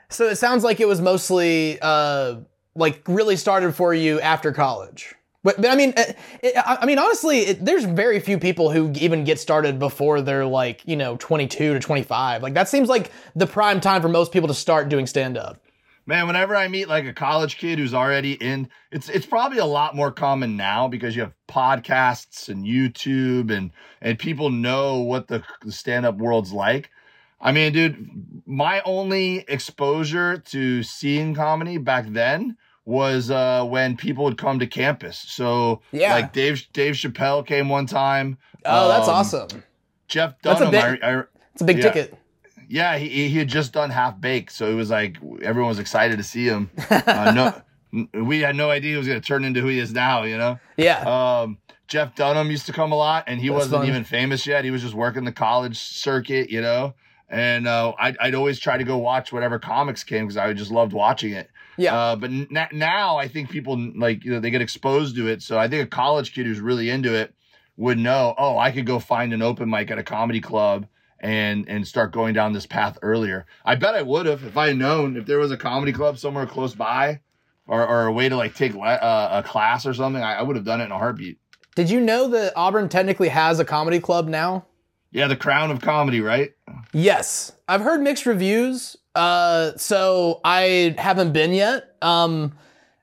so 0.09 0.27
it 0.27 0.37
sounds 0.37 0.65
like 0.65 0.81
it 0.81 0.89
was 0.89 1.01
mostly 1.01 1.79
uh, 1.81 2.37
like 2.75 3.03
really 3.07 3.37
started 3.37 3.75
for 3.75 3.95
you 3.95 4.21
after 4.21 4.53
college. 4.53 5.15
But, 5.45 5.57
but 5.61 5.71
I 5.71 5.77
mean, 5.77 5.93
uh, 5.97 6.01
it, 6.09 6.17
it, 6.43 6.55
I 6.57 6.85
mean, 6.87 6.99
honestly, 6.99 7.41
it, 7.41 7.65
there's 7.65 7.85
very 7.85 8.19
few 8.19 8.39
people 8.39 8.71
who 8.71 8.91
even 8.97 9.23
get 9.25 9.39
started 9.39 9.79
before 9.79 10.23
they're 10.23 10.47
like, 10.47 10.81
you 10.87 10.97
know, 10.97 11.17
22 11.19 11.75
to 11.75 11.79
25. 11.79 12.43
Like 12.43 12.55
that 12.55 12.69
seems 12.69 12.89
like 12.89 13.13
the 13.37 13.47
prime 13.47 13.81
time 13.81 14.03
for 14.03 14.09
most 14.09 14.33
people 14.33 14.49
to 14.49 14.55
start 14.55 14.89
doing 14.89 15.07
stand 15.07 15.37
up. 15.37 15.61
Man, 16.07 16.27
whenever 16.27 16.57
I 16.57 16.69
meet 16.69 16.89
like 16.89 17.07
a 17.07 17.15
college 17.15 17.57
kid 17.57 17.79
who's 17.79 17.95
already 17.95 18.33
in, 18.33 18.69
it's 18.91 19.09
it's 19.09 19.25
probably 19.25 19.59
a 19.59 19.65
lot 19.65 19.97
more 19.97 20.13
common 20.13 20.55
now 20.55 20.87
because 20.87 21.17
you 21.17 21.23
have 21.23 21.33
podcasts 21.49 22.51
and 22.51 22.67
YouTube 22.67 23.51
and 23.51 23.71
and 24.03 24.19
people 24.19 24.51
know 24.51 24.99
what 24.99 25.29
the, 25.29 25.43
the 25.63 25.73
stand 25.73 26.05
up 26.05 26.17
world's 26.17 26.53
like. 26.53 26.91
I 27.41 27.53
mean, 27.53 27.73
dude, 27.73 28.43
my 28.47 28.83
only 28.83 29.45
exposure 29.49 30.39
to 30.39 30.83
seeing 30.83 31.35
comedy 31.35 31.79
back 31.79 32.07
then 32.09 32.57
was 32.85 33.31
uh, 33.31 33.65
when 33.65 33.97
people 33.97 34.25
would 34.25 34.39
come 34.39 34.59
to 34.59 34.67
campus. 34.67 35.19
So 35.19 35.81
yeah, 35.93 36.15
like 36.15 36.33
Dave 36.33 36.67
Dave 36.73 36.95
Chappelle 36.95 37.47
came 37.47 37.69
one 37.69 37.87
time. 37.87 38.39
Oh, 38.65 38.89
that's 38.89 39.09
um, 39.09 39.15
awesome. 39.15 39.65
Jeff 40.09 40.41
Dunham. 40.43 40.71
That's 40.71 40.85
a 40.87 40.93
big, 40.93 41.03
I, 41.03 41.19
I, 41.21 41.23
it's 41.53 41.63
a 41.63 41.65
big 41.65 41.79
yeah, 41.79 41.83
ticket. 41.83 42.19
Yeah, 42.69 42.99
he 42.99 43.29
he 43.29 43.39
had 43.39 43.49
just 43.49 43.73
done 43.73 43.91
Half 43.91 44.21
Baked, 44.21 44.53
so 44.53 44.71
it 44.71 44.75
was 44.75 44.91
like 44.91 45.17
everyone 45.43 45.69
was 45.69 45.79
excited 45.79 46.19
to 46.19 46.25
see 46.25 46.47
him. 46.47 46.71
Uh, 46.91 47.33
no, 47.93 48.13
we 48.25 48.41
had 48.41 48.57
no 48.57 48.71
idea 48.71 48.93
he 48.93 48.97
was 48.97 49.07
going 49.07 49.21
to 49.21 49.27
turn 49.27 49.45
into 49.45 49.61
who 49.61 49.69
he 49.69 49.79
is 49.79 49.93
now. 49.93 50.25
You 50.25 50.39
know. 50.39 50.59
Yeah. 50.77 51.01
Um, 51.01 51.59
Jeff 51.87 52.15
Dunham 52.15 52.51
used 52.51 52.67
to 52.67 52.73
come 52.73 52.93
a 52.93 52.97
lot, 52.97 53.25
and 53.27 53.41
he 53.41 53.49
That's 53.49 53.59
wasn't 53.59 53.83
fun. 53.83 53.89
even 53.89 54.05
famous 54.05 54.47
yet. 54.47 54.65
He 54.65 54.71
was 54.71 54.83
just 54.83 54.95
working 54.95 55.25
the 55.25 55.33
college 55.33 55.79
circuit, 55.79 56.51
you 56.51 56.61
know. 56.61 56.95
And 57.29 57.67
uh, 57.67 57.93
I'd, 57.99 58.17
I'd 58.19 58.35
always 58.35 58.59
try 58.59 58.79
to 58.79 58.85
go 58.85 58.97
watch 58.99 59.33
whatever 59.33 59.59
comics 59.59 60.05
came 60.05 60.25
because 60.25 60.37
I 60.37 60.53
just 60.53 60.71
loved 60.71 60.93
watching 60.93 61.33
it. 61.33 61.51
Yeah. 61.77 61.95
Uh, 61.95 62.17
but 62.17 62.31
n- 62.31 62.69
now 62.73 63.17
I 63.17 63.29
think 63.29 63.51
people 63.51 63.77
like 63.97 64.25
you 64.25 64.33
know 64.33 64.41
they 64.41 64.51
get 64.51 64.63
exposed 64.63 65.17
to 65.17 65.29
it. 65.29 65.43
So 65.43 65.59
I 65.59 65.69
think 65.69 65.85
a 65.85 65.87
college 65.87 66.35
kid 66.35 66.47
who's 66.47 66.61
really 66.61 66.91
into 66.91 67.15
it 67.15 67.35
would 67.77 67.99
know. 67.99 68.35
Oh, 68.39 68.57
I 68.59 68.71
could 68.71 68.87
go 68.87 68.99
find 68.99 69.33
an 69.33 69.43
open 69.43 69.69
mic 69.69 69.91
at 69.91 69.99
a 69.99 70.03
comedy 70.03 70.41
club 70.41 70.87
and 71.21 71.69
and 71.69 71.87
start 71.87 72.13
going 72.13 72.35
down 72.35 72.53
this 72.53 72.67
path 72.67 72.99
earlier. 73.03 73.47
I 73.65 73.75
bet 73.77 73.95
I 73.95 74.03
would 74.03 74.27
have 74.27 74.45
if 74.45 74.57
I 74.57 74.69
had 74.69 74.77
known 74.77 75.17
if 75.17 75.27
there 75.27 75.39
was 75.39 75.51
a 75.51 75.57
comedy 75.57 75.93
club 75.93 76.19
somewhere 76.19 76.47
close 76.47 76.75
by, 76.75 77.21
or 77.67 77.87
or 77.87 78.07
a 78.07 78.13
way 78.13 78.29
to 78.29 78.37
like 78.37 78.55
take 78.55 78.75
le- 78.75 78.81
uh, 78.83 79.43
a 79.45 79.49
class 79.49 79.87
or 79.87 79.95
something. 79.95 80.23
I, 80.23 80.35
I 80.35 80.43
would 80.43 80.57
have 80.57 80.65
done 80.65 80.81
it 80.81 80.85
in 80.85 80.93
a 80.93 80.99
heartbeat. 80.99 81.39
Did 81.75 81.91
you 81.91 82.01
know 82.01 82.29
that 82.29 82.53
Auburn 82.55 82.89
technically 82.89 83.31
has 83.31 83.59
a 83.59 83.65
comedy 83.65 83.99
club 83.99 84.29
now? 84.29 84.67
Yeah, 85.15 85.29
the 85.29 85.37
crown 85.37 85.71
of 85.71 85.81
comedy, 85.81 86.21
right? 86.21 86.53
Yes. 86.93 87.53
I've 87.69 87.83
heard 87.83 88.03
mixed 88.03 88.27
reviews. 88.27 88.97
Uh, 89.15 89.71
so 89.77 90.41
I 90.45 90.97
haven't 90.99 91.33
been 91.33 91.53
yet. 91.53 91.95
Um, 92.03 92.53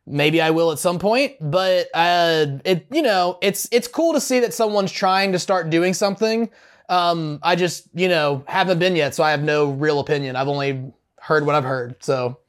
maybe 0.05 0.41
I 0.41 0.49
will 0.49 0.74
at 0.74 0.80
some 0.80 0.99
point, 0.99 1.38
but 1.39 1.88
uh, 1.93 2.45
it 2.66 2.86
you 2.91 3.01
know 3.01 3.38
it's 3.41 3.66
it's 3.72 3.88
cool 3.88 4.12
to 4.12 4.20
see 4.20 4.41
that 4.41 4.53
someone's 4.53 4.91
trying 4.91 5.32
to 5.32 5.39
start 5.39 5.70
doing 5.70 5.93
something. 5.93 6.49
Um, 6.89 7.39
I 7.43 7.55
just 7.55 7.88
you 7.93 8.09
know 8.09 8.43
haven't 8.45 8.80
been 8.80 8.97
yet, 8.97 9.16
so 9.16 9.24
I 9.24 9.32
have 9.32 9.41
no 9.41 9.72
real 9.72 10.01
opinion. 10.01 10.36
I've 10.36 10.49
only 10.49 10.91
heard 11.18 11.45
what 11.45 11.55
I've 11.55 11.64
heard. 11.64 11.95
So, 12.03 12.39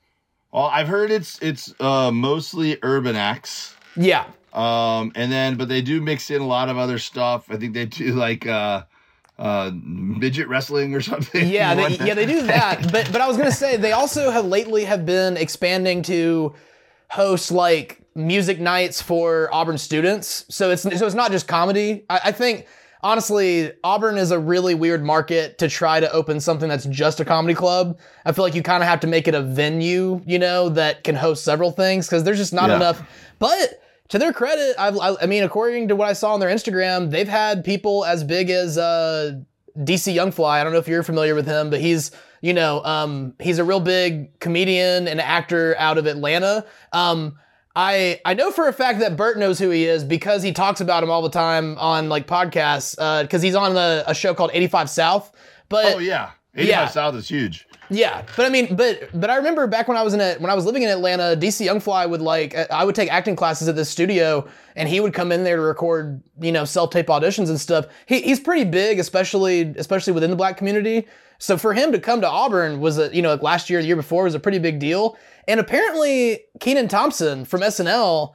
well, 0.51 0.65
I've 0.65 0.89
heard 0.89 1.13
it's 1.13 1.41
it's 1.41 1.73
uh, 1.81 2.11
mostly 2.11 2.79
urban 2.83 3.15
acts. 3.15 3.77
Yeah. 3.97 4.25
Um, 4.53 5.13
and 5.15 5.31
then 5.31 5.57
but 5.57 5.69
they 5.69 5.83
do 5.83 6.01
mix 6.01 6.33
in 6.33 6.43
a 6.43 6.47
lot 6.47 6.69
of 6.69 6.79
other 6.79 6.99
stuff. 6.99 7.47
I 7.49 7.59
think 7.59 7.75
they 7.75 7.87
do 7.87 8.13
like 8.15 8.45
uh 8.45 8.83
uh, 9.39 9.71
midget 9.75 10.49
wrestling 10.49 10.95
or 10.95 11.01
something. 11.01 11.47
Yeah, 11.49 11.75
they, 11.89 11.97
yeah, 11.97 12.15
they 12.15 12.27
do 12.27 12.43
that. 12.43 12.83
but 12.93 13.11
but 13.13 13.21
I 13.21 13.29
was 13.29 13.37
gonna 13.37 13.53
say 13.53 13.77
they 13.77 13.93
also 13.93 14.31
have 14.31 14.45
lately 14.45 14.85
have 14.85 15.05
been 15.07 15.37
expanding 15.37 16.03
to 16.03 16.55
host 17.09 17.51
like 17.51 18.01
music 18.15 18.61
nights 18.61 19.01
for 19.01 19.49
Auburn 19.53 19.79
students. 19.79 20.45
So 20.49 20.71
it's 20.71 20.83
so 20.83 21.07
it's 21.07 21.15
not 21.15 21.31
just 21.31 21.49
comedy. 21.49 22.05
I, 22.09 22.21
I 22.27 22.33
think 22.33 22.67
honestly, 23.03 23.73
Auburn 23.83 24.17
is 24.17 24.31
a 24.31 24.39
really 24.39 24.75
weird 24.75 25.05
market 25.05 25.59
to 25.59 25.69
try 25.69 26.01
to 26.01 26.11
open 26.13 26.41
something 26.41 26.69
that's 26.69 26.85
just 26.87 27.21
a 27.21 27.25
comedy 27.25 27.55
club. 27.55 27.99
I 28.25 28.33
feel 28.33 28.45
like 28.45 28.55
you 28.55 28.63
kind 28.63 28.83
of 28.83 28.89
have 28.89 29.01
to 29.01 29.07
make 29.07 29.29
it 29.29 29.35
a 29.35 29.43
venue, 29.43 30.23
you 30.27 30.39
know, 30.39 30.69
that 30.71 31.05
can 31.05 31.15
host 31.15 31.45
several 31.45 31.71
things 31.71 32.07
because 32.07 32.25
there's 32.25 32.39
just 32.39 32.53
not 32.53 32.71
yeah. 32.71 32.77
enough. 32.77 33.03
But 33.39 33.81
to 34.09 34.19
their 34.19 34.33
credit, 34.33 34.75
I've, 34.79 34.99
I, 34.99 35.15
I 35.23 35.27
mean, 35.27 35.43
according 35.43 35.89
to 35.89 35.97
what 35.97 36.09
I 36.09 36.13
saw 36.13 36.35
on 36.35 36.41
their 36.41 36.51
Instagram, 36.51 37.11
they've 37.11 37.29
had 37.29 37.65
people 37.65 38.05
as 38.05 38.25
big 38.25 38.51
as 38.51 38.77
uh, 38.77 39.41
DC 39.79 40.13
Young 40.13 40.33
Fly. 40.33 40.61
I 40.61 40.65
don't 40.65 40.73
know 40.73 40.79
if 40.79 40.89
you're 40.89 41.03
familiar 41.03 41.35
with 41.35 41.47
him, 41.47 41.71
but 41.71 41.81
he's 41.81 42.11
you 42.41 42.53
know 42.53 42.85
um, 42.85 43.35
he's 43.41 43.59
a 43.59 43.65
real 43.65 43.81
big 43.81 44.39
comedian 44.41 45.09
and 45.09 45.21
actor 45.21 45.75
out 45.79 45.99
of 45.99 46.07
Atlanta. 46.07 46.67
Um, 46.93 47.39
I 47.75 48.21
I 48.25 48.35
know 48.35 48.51
for 48.51 48.69
a 48.69 48.73
fact 48.73 48.99
that 49.01 49.17
Bert 49.17 49.39
knows 49.39 49.59
who 49.59 49.71
he 49.71 49.87
is 49.87 50.05
because 50.05 50.43
he 50.43 50.53
talks 50.53 50.81
about 50.81 51.03
him 51.03 51.11
all 51.11 51.23
the 51.23 51.31
time 51.31 51.79
on 51.79 52.09
like 52.09 52.27
podcasts 52.27 52.97
because 53.23 53.43
uh, 53.43 53.45
he's 53.45 53.55
on 53.55 53.77
a, 53.77 54.05
a, 54.07 54.15
show 54.15 54.35
called 54.35 54.51
85 54.53 54.91
South. 54.91 55.33
But 55.69 55.95
oh 55.95 55.99
yeah, 55.99 56.33
85 56.55 56.69
yeah. 56.69 56.89
South 56.89 57.15
is 57.15 57.29
huge. 57.29 57.67
Yeah, 57.93 58.25
but 58.37 58.47
I 58.47 58.49
mean, 58.49 58.75
but 58.75 59.09
but 59.13 59.29
I 59.29 59.37
remember 59.37 59.67
back 59.67 59.87
when 59.87 59.97
I 59.97 60.03
was 60.03 60.15
in 60.15 60.21
a, 60.21 60.35
when 60.37 60.51
I 60.51 60.55
was 60.55 60.65
living 60.65 60.83
in 60.83 60.89
Atlanta, 60.89 61.37
DC 61.39 61.65
Young 61.65 61.79
Fly 61.79 62.07
would 62.07 62.23
like 62.23 62.57
uh, 62.57 62.67
I 62.71 62.85
would 62.85 62.95
take 62.95 63.13
acting 63.13 63.37
classes 63.37 63.69
at 63.69 63.77
this 63.77 63.91
studio, 63.91 64.49
and 64.77 64.89
he 64.89 64.99
would 64.99 65.13
come 65.13 65.31
in 65.31 65.45
there 65.45 65.57
to 65.57 65.63
record 65.63 66.23
you 66.41 66.53
know 66.53 66.65
self 66.65 66.91
tape 66.91 67.09
auditions 67.09 67.49
and 67.51 67.61
stuff. 67.61 67.87
He, 68.07 68.23
he's 68.23 68.41
pretty 68.41 68.65
big, 68.65 68.99
especially 68.99 69.75
especially 69.77 70.15
within 70.15 70.31
the 70.31 70.37
black 70.37 70.57
community. 70.57 71.07
So 71.39 71.59
for 71.59 71.75
him 71.75 71.93
to 71.93 71.99
come 71.99 72.21
to 72.23 72.29
Auburn 72.29 72.81
was 72.81 72.99
a 72.99 73.15
you 73.15 73.21
know 73.21 73.31
like 73.33 73.43
last 73.43 73.69
year, 73.69 73.81
the 73.81 73.87
year 73.87 73.97
before 73.97 74.25
was 74.25 74.35
a 74.35 74.41
pretty 74.41 74.59
big 74.59 74.79
deal. 74.79 75.19
And 75.47 75.61
apparently, 75.61 76.45
Kenan 76.61 76.89
Thompson 76.89 77.45
from 77.45 77.61
SNL 77.61 78.35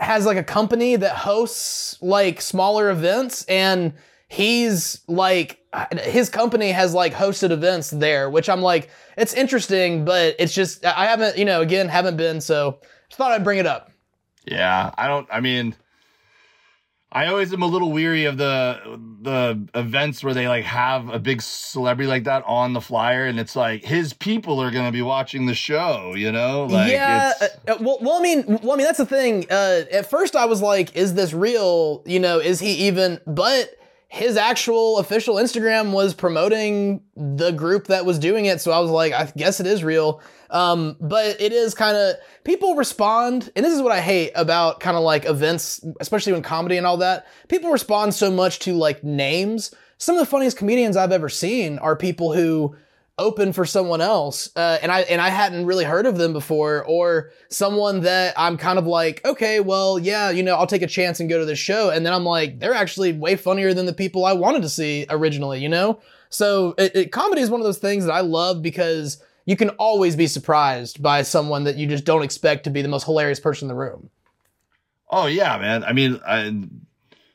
has 0.00 0.26
like 0.26 0.36
a 0.36 0.44
company 0.44 0.96
that 0.96 1.14
hosts 1.14 2.00
like 2.00 2.40
smaller 2.40 2.90
events 2.90 3.44
and 3.44 3.92
he's 4.28 5.00
like 5.08 5.57
his 6.02 6.28
company 6.30 6.70
has 6.72 6.94
like 6.94 7.12
hosted 7.12 7.50
events 7.50 7.90
there, 7.90 8.30
which 8.30 8.48
I'm 8.48 8.62
like, 8.62 8.90
it's 9.16 9.34
interesting, 9.34 10.04
but 10.04 10.34
it's 10.38 10.54
just 10.54 10.84
I 10.84 11.06
haven't, 11.06 11.36
you 11.36 11.44
know, 11.44 11.60
again, 11.60 11.88
haven't 11.88 12.16
been, 12.16 12.40
so 12.40 12.80
just 13.08 13.18
thought 13.18 13.32
I'd 13.32 13.44
bring 13.44 13.58
it 13.58 13.66
up. 13.66 13.90
Yeah, 14.46 14.92
I 14.96 15.08
don't. 15.08 15.28
I 15.30 15.40
mean, 15.40 15.74
I 17.10 17.26
always 17.26 17.52
am 17.52 17.62
a 17.62 17.66
little 17.66 17.90
weary 17.92 18.24
of 18.26 18.36
the 18.36 18.98
the 19.22 19.68
events 19.74 20.22
where 20.24 20.34
they 20.34 20.48
like 20.48 20.64
have 20.64 21.08
a 21.08 21.18
big 21.18 21.42
celebrity 21.42 22.08
like 22.08 22.24
that 22.24 22.44
on 22.46 22.72
the 22.72 22.80
flyer, 22.80 23.26
and 23.26 23.38
it's 23.40 23.56
like 23.56 23.84
his 23.84 24.12
people 24.12 24.60
are 24.62 24.70
going 24.70 24.86
to 24.86 24.92
be 24.92 25.02
watching 25.02 25.46
the 25.46 25.54
show. 25.54 26.14
You 26.14 26.32
know, 26.32 26.64
like 26.64 26.92
yeah. 26.92 27.30
it's- 27.30 27.56
uh, 27.68 27.72
uh, 27.72 27.76
well, 27.80 27.98
well, 28.00 28.18
I 28.18 28.22
mean, 28.22 28.44
well, 28.46 28.72
I 28.72 28.76
mean, 28.76 28.86
that's 28.86 28.98
the 28.98 29.06
thing. 29.06 29.46
Uh, 29.50 29.82
at 29.92 30.08
first, 30.08 30.36
I 30.36 30.44
was 30.44 30.62
like, 30.62 30.96
"Is 30.96 31.14
this 31.14 31.32
real? 31.32 32.02
You 32.06 32.20
know, 32.20 32.38
is 32.38 32.60
he 32.60 32.72
even?" 32.86 33.20
But 33.26 33.74
his 34.08 34.38
actual 34.38 34.98
official 34.98 35.36
Instagram 35.36 35.92
was 35.92 36.14
promoting 36.14 37.02
the 37.14 37.50
group 37.50 37.88
that 37.88 38.06
was 38.06 38.18
doing 38.18 38.46
it, 38.46 38.60
so 38.60 38.72
I 38.72 38.80
was 38.80 38.90
like, 38.90 39.12
"I 39.12 39.30
guess 39.36 39.60
it 39.60 39.66
is 39.66 39.84
real." 39.84 40.22
Um, 40.50 40.96
but 40.98 41.40
it 41.40 41.52
is 41.52 41.74
kind 41.74 41.94
of 41.94 42.16
people 42.42 42.74
respond, 42.74 43.50
and 43.54 43.64
this 43.64 43.74
is 43.74 43.82
what 43.82 43.92
I 43.92 44.00
hate 44.00 44.32
about 44.34 44.80
kind 44.80 44.96
of 44.96 45.02
like 45.02 45.26
events, 45.26 45.84
especially 46.00 46.32
when 46.32 46.42
comedy 46.42 46.78
and 46.78 46.86
all 46.86 46.96
that. 46.98 47.26
People 47.48 47.70
respond 47.70 48.14
so 48.14 48.30
much 48.30 48.60
to 48.60 48.72
like 48.72 49.04
names. 49.04 49.74
Some 49.98 50.16
of 50.16 50.20
the 50.20 50.30
funniest 50.30 50.56
comedians 50.56 50.96
I've 50.96 51.12
ever 51.12 51.28
seen 51.28 51.78
are 51.78 51.94
people 51.94 52.32
who 52.32 52.76
open 53.18 53.52
for 53.52 53.64
someone 53.64 54.00
else, 54.00 54.50
uh, 54.56 54.78
and 54.80 54.90
I 54.90 55.00
and 55.02 55.20
I 55.20 55.28
hadn't 55.28 55.66
really 55.66 55.84
heard 55.84 56.06
of 56.06 56.16
them 56.16 56.32
before, 56.32 56.84
or 56.84 57.30
someone 57.48 58.00
that 58.00 58.34
I'm 58.36 58.56
kind 58.56 58.78
of 58.78 58.86
like, 58.86 59.24
okay, 59.24 59.60
well, 59.60 59.98
yeah, 59.98 60.30
you 60.30 60.42
know, 60.42 60.54
I'll 60.54 60.66
take 60.66 60.82
a 60.82 60.86
chance 60.86 61.20
and 61.20 61.28
go 61.28 61.38
to 61.38 61.44
this 61.44 61.58
show, 61.58 61.90
and 61.90 62.06
then 62.06 62.12
I'm 62.12 62.24
like, 62.24 62.60
they're 62.60 62.74
actually 62.74 63.12
way 63.12 63.36
funnier 63.36 63.74
than 63.74 63.86
the 63.86 63.92
people 63.92 64.24
I 64.24 64.32
wanted 64.32 64.62
to 64.62 64.68
see 64.68 65.06
originally, 65.10 65.60
you 65.60 65.68
know. 65.68 66.00
So 66.30 66.74
it, 66.78 66.94
it, 66.94 67.12
comedy 67.12 67.40
is 67.40 67.50
one 67.50 67.60
of 67.60 67.64
those 67.64 67.78
things 67.78 68.04
that 68.04 68.12
I 68.12 68.20
love 68.20 68.62
because 68.62 69.22
you 69.46 69.56
can 69.56 69.70
always 69.70 70.14
be 70.14 70.26
surprised 70.26 71.02
by 71.02 71.22
someone 71.22 71.64
that 71.64 71.76
you 71.76 71.86
just 71.86 72.04
don't 72.04 72.22
expect 72.22 72.64
to 72.64 72.70
be 72.70 72.82
the 72.82 72.88
most 72.88 73.04
hilarious 73.04 73.40
person 73.40 73.64
in 73.64 73.68
the 73.68 73.80
room. 73.80 74.10
Oh 75.10 75.26
yeah, 75.26 75.56
man. 75.58 75.84
I 75.84 75.92
mean, 75.92 76.20
I, 76.26 76.44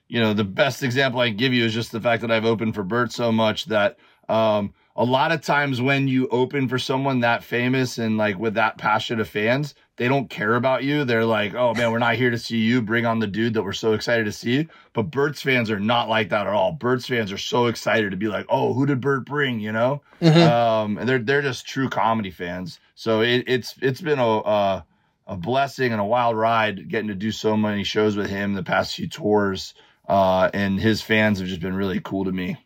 you 0.07 0.19
know, 0.19 0.33
the 0.33 0.43
best 0.43 0.83
example 0.83 1.19
I 1.19 1.29
can 1.29 1.37
give 1.37 1.53
you 1.53 1.65
is 1.65 1.73
just 1.73 1.91
the 1.91 1.99
fact 1.99 2.21
that 2.21 2.29
I've 2.29 2.45
opened 2.45 2.75
for 2.75 2.83
Bert 2.83 3.11
so 3.11 3.31
much 3.31 3.65
that 3.65 3.97
um, 4.29 4.75
a 4.95 5.03
lot 5.03 5.31
of 5.31 5.41
times 5.41 5.81
when 5.81 6.07
you 6.07 6.27
open 6.27 6.67
for 6.67 6.77
someone 6.77 7.21
that 7.21 7.43
famous 7.43 7.97
and 7.97 8.17
like 8.17 8.37
with 8.37 8.53
that 8.53 8.77
passion 8.77 9.19
of 9.19 9.27
fans, 9.27 9.73
they 9.95 10.07
don't 10.07 10.29
care 10.29 10.55
about 10.55 10.83
you. 10.83 11.03
They're 11.03 11.25
like, 11.25 11.55
"Oh 11.55 11.73
man, 11.73 11.91
we're 11.91 11.99
not 11.99 12.15
here 12.15 12.29
to 12.29 12.37
see 12.37 12.57
you. 12.57 12.81
Bring 12.81 13.05
on 13.05 13.19
the 13.19 13.27
dude 13.27 13.55
that 13.55 13.63
we're 13.63 13.73
so 13.73 13.93
excited 13.93 14.25
to 14.25 14.31
see." 14.31 14.67
But 14.93 15.11
Bert's 15.11 15.41
fans 15.41 15.71
are 15.71 15.79
not 15.79 16.09
like 16.09 16.29
that 16.29 16.47
at 16.47 16.53
all. 16.53 16.73
Bert's 16.73 17.07
fans 17.07 17.31
are 17.31 17.37
so 17.37 17.67
excited 17.67 18.11
to 18.11 18.17
be 18.17 18.27
like, 18.27 18.45
"Oh, 18.49 18.73
who 18.73 18.85
did 18.85 19.01
Bert 19.01 19.25
bring?" 19.25 19.59
You 19.59 19.71
know, 19.71 20.01
um, 20.21 20.97
and 20.97 21.09
they're 21.09 21.19
they're 21.19 21.41
just 21.41 21.67
true 21.67 21.89
comedy 21.89 22.31
fans. 22.31 22.79
So 22.95 23.21
it, 23.21 23.45
it's 23.47 23.75
it's 23.81 24.01
been 24.01 24.19
a 24.19 24.39
uh, 24.39 24.81
a 25.27 25.37
blessing 25.37 25.91
and 25.91 26.01
a 26.01 26.05
wild 26.05 26.37
ride 26.37 26.89
getting 26.89 27.07
to 27.07 27.15
do 27.15 27.31
so 27.31 27.57
many 27.57 27.83
shows 27.83 28.15
with 28.15 28.29
him 28.29 28.53
the 28.53 28.63
past 28.63 28.95
few 28.95 29.07
tours. 29.07 29.73
Uh, 30.07 30.49
and 30.53 30.79
his 30.79 31.01
fans 31.01 31.39
have 31.39 31.47
just 31.47 31.61
been 31.61 31.75
really 31.75 32.01
cool 32.01 32.25
to 32.25 32.31
me. 32.31 32.57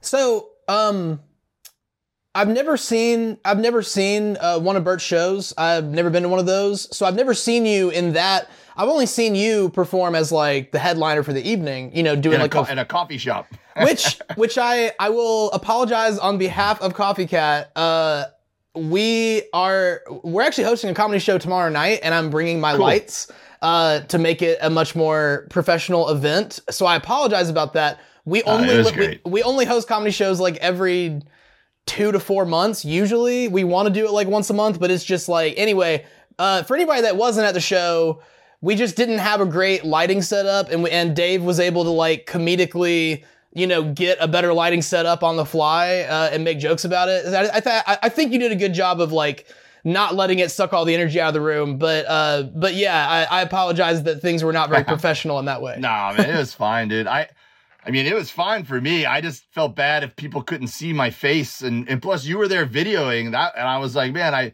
So, 0.00 0.50
um, 0.68 1.20
I've 2.34 2.48
never 2.48 2.76
seen 2.76 3.38
I've 3.44 3.58
never 3.58 3.82
seen 3.82 4.36
uh, 4.40 4.58
one 4.58 4.76
of 4.76 4.84
Bert's 4.84 5.02
shows. 5.04 5.54
I've 5.56 5.86
never 5.86 6.10
been 6.10 6.22
to 6.22 6.28
one 6.28 6.38
of 6.38 6.46
those, 6.46 6.94
so 6.94 7.06
I've 7.06 7.16
never 7.16 7.32
seen 7.34 7.64
you 7.64 7.88
in 7.90 8.12
that. 8.12 8.48
I've 8.76 8.88
only 8.90 9.06
seen 9.06 9.34
you 9.34 9.70
perform 9.70 10.14
as 10.14 10.30
like 10.30 10.70
the 10.70 10.78
headliner 10.78 11.22
for 11.22 11.32
the 11.32 11.46
evening. 11.48 11.96
You 11.96 12.02
know, 12.02 12.14
doing 12.14 12.34
In, 12.34 12.40
like 12.42 12.54
a, 12.54 12.60
a, 12.60 12.72
in 12.72 12.78
a 12.78 12.84
coffee 12.84 13.16
shop. 13.18 13.46
which 13.82 14.18
which 14.36 14.58
I 14.58 14.92
I 15.00 15.08
will 15.08 15.50
apologize 15.52 16.18
on 16.18 16.36
behalf 16.36 16.80
of 16.82 16.92
Coffee 16.94 17.26
Cat. 17.26 17.70
Uh, 17.74 18.24
we 18.74 19.42
are 19.54 20.02
we're 20.22 20.42
actually 20.42 20.64
hosting 20.64 20.90
a 20.90 20.94
comedy 20.94 21.20
show 21.20 21.38
tomorrow 21.38 21.70
night, 21.70 22.00
and 22.02 22.14
I'm 22.14 22.28
bringing 22.28 22.60
my 22.60 22.72
Cool. 22.72 22.80
lights 22.82 23.32
uh, 23.62 24.00
to 24.00 24.18
make 24.18 24.42
it 24.42 24.58
a 24.60 24.68
much 24.68 24.94
more 24.94 25.46
professional 25.48 26.10
event. 26.10 26.60
So 26.68 26.84
I 26.84 26.96
apologize 26.96 27.48
about 27.48 27.72
that. 27.72 27.98
We 28.26 28.42
only 28.42 28.76
was 28.76 28.94
we, 28.94 29.20
we 29.24 29.42
only 29.42 29.64
host 29.64 29.88
comedy 29.88 30.10
shows 30.10 30.40
like 30.40 30.56
every 30.56 31.22
two 31.86 32.12
to 32.12 32.20
four 32.20 32.44
months. 32.44 32.84
Usually, 32.84 33.48
we 33.48 33.64
want 33.64 33.86
to 33.86 33.94
do 33.94 34.06
it 34.06 34.10
like 34.10 34.26
once 34.26 34.50
a 34.50 34.54
month, 34.54 34.78
but 34.78 34.90
it's 34.90 35.04
just 35.04 35.28
like 35.28 35.54
anyway. 35.56 36.04
Uh, 36.38 36.62
for 36.64 36.76
anybody 36.76 37.00
that 37.00 37.16
wasn't 37.16 37.46
at 37.46 37.54
the 37.54 37.60
show, 37.60 38.20
we 38.60 38.74
just 38.74 38.94
didn't 38.94 39.18
have 39.18 39.40
a 39.40 39.46
great 39.46 39.86
lighting 39.86 40.20
setup, 40.20 40.70
and 40.70 40.82
we, 40.82 40.90
and 40.90 41.16
Dave 41.16 41.42
was 41.42 41.58
able 41.58 41.84
to 41.84 41.90
like 41.90 42.26
comedically, 42.26 43.24
you 43.54 43.66
know, 43.66 43.90
get 43.94 44.18
a 44.20 44.28
better 44.28 44.52
lighting 44.52 44.82
setup 44.82 45.22
on 45.22 45.36
the 45.36 45.46
fly 45.46 46.00
uh, 46.00 46.28
and 46.30 46.44
make 46.44 46.58
jokes 46.58 46.84
about 46.84 47.08
it. 47.08 47.26
I, 47.32 47.56
I, 47.56 47.60
th- 47.60 47.98
I 48.02 48.08
think 48.10 48.32
you 48.32 48.38
did 48.38 48.52
a 48.52 48.56
good 48.56 48.74
job 48.74 49.00
of 49.00 49.12
like 49.12 49.46
not 49.82 50.14
letting 50.14 50.40
it 50.40 50.50
suck 50.50 50.72
all 50.74 50.84
the 50.84 50.94
energy 50.94 51.20
out 51.20 51.28
of 51.28 51.34
the 51.34 51.40
room. 51.40 51.78
But 51.78 52.04
uh, 52.06 52.42
but 52.54 52.74
yeah, 52.74 53.26
I, 53.30 53.38
I 53.38 53.42
apologize 53.42 54.02
that 54.02 54.20
things 54.20 54.44
were 54.44 54.52
not 54.52 54.68
very 54.68 54.84
professional 54.94 55.38
in 55.38 55.46
that 55.46 55.62
way. 55.62 55.76
Nah, 55.78 56.12
man, 56.12 56.28
it 56.28 56.36
was 56.36 56.52
fine, 56.52 56.88
dude. 56.88 57.06
I, 57.06 57.28
I 57.86 57.90
mean, 57.90 58.06
it 58.06 58.14
was 58.14 58.30
fine 58.30 58.64
for 58.64 58.80
me. 58.80 59.06
I 59.06 59.20
just 59.20 59.44
felt 59.52 59.76
bad 59.76 60.02
if 60.02 60.16
people 60.16 60.42
couldn't 60.42 60.68
see 60.68 60.92
my 60.92 61.10
face, 61.10 61.62
and 61.62 61.88
and 61.88 62.02
plus 62.02 62.24
you 62.24 62.38
were 62.38 62.48
there 62.48 62.66
videoing 62.66 63.32
that, 63.32 63.52
and 63.56 63.66
I 63.66 63.78
was 63.78 63.94
like, 63.94 64.12
man, 64.12 64.34
I, 64.34 64.52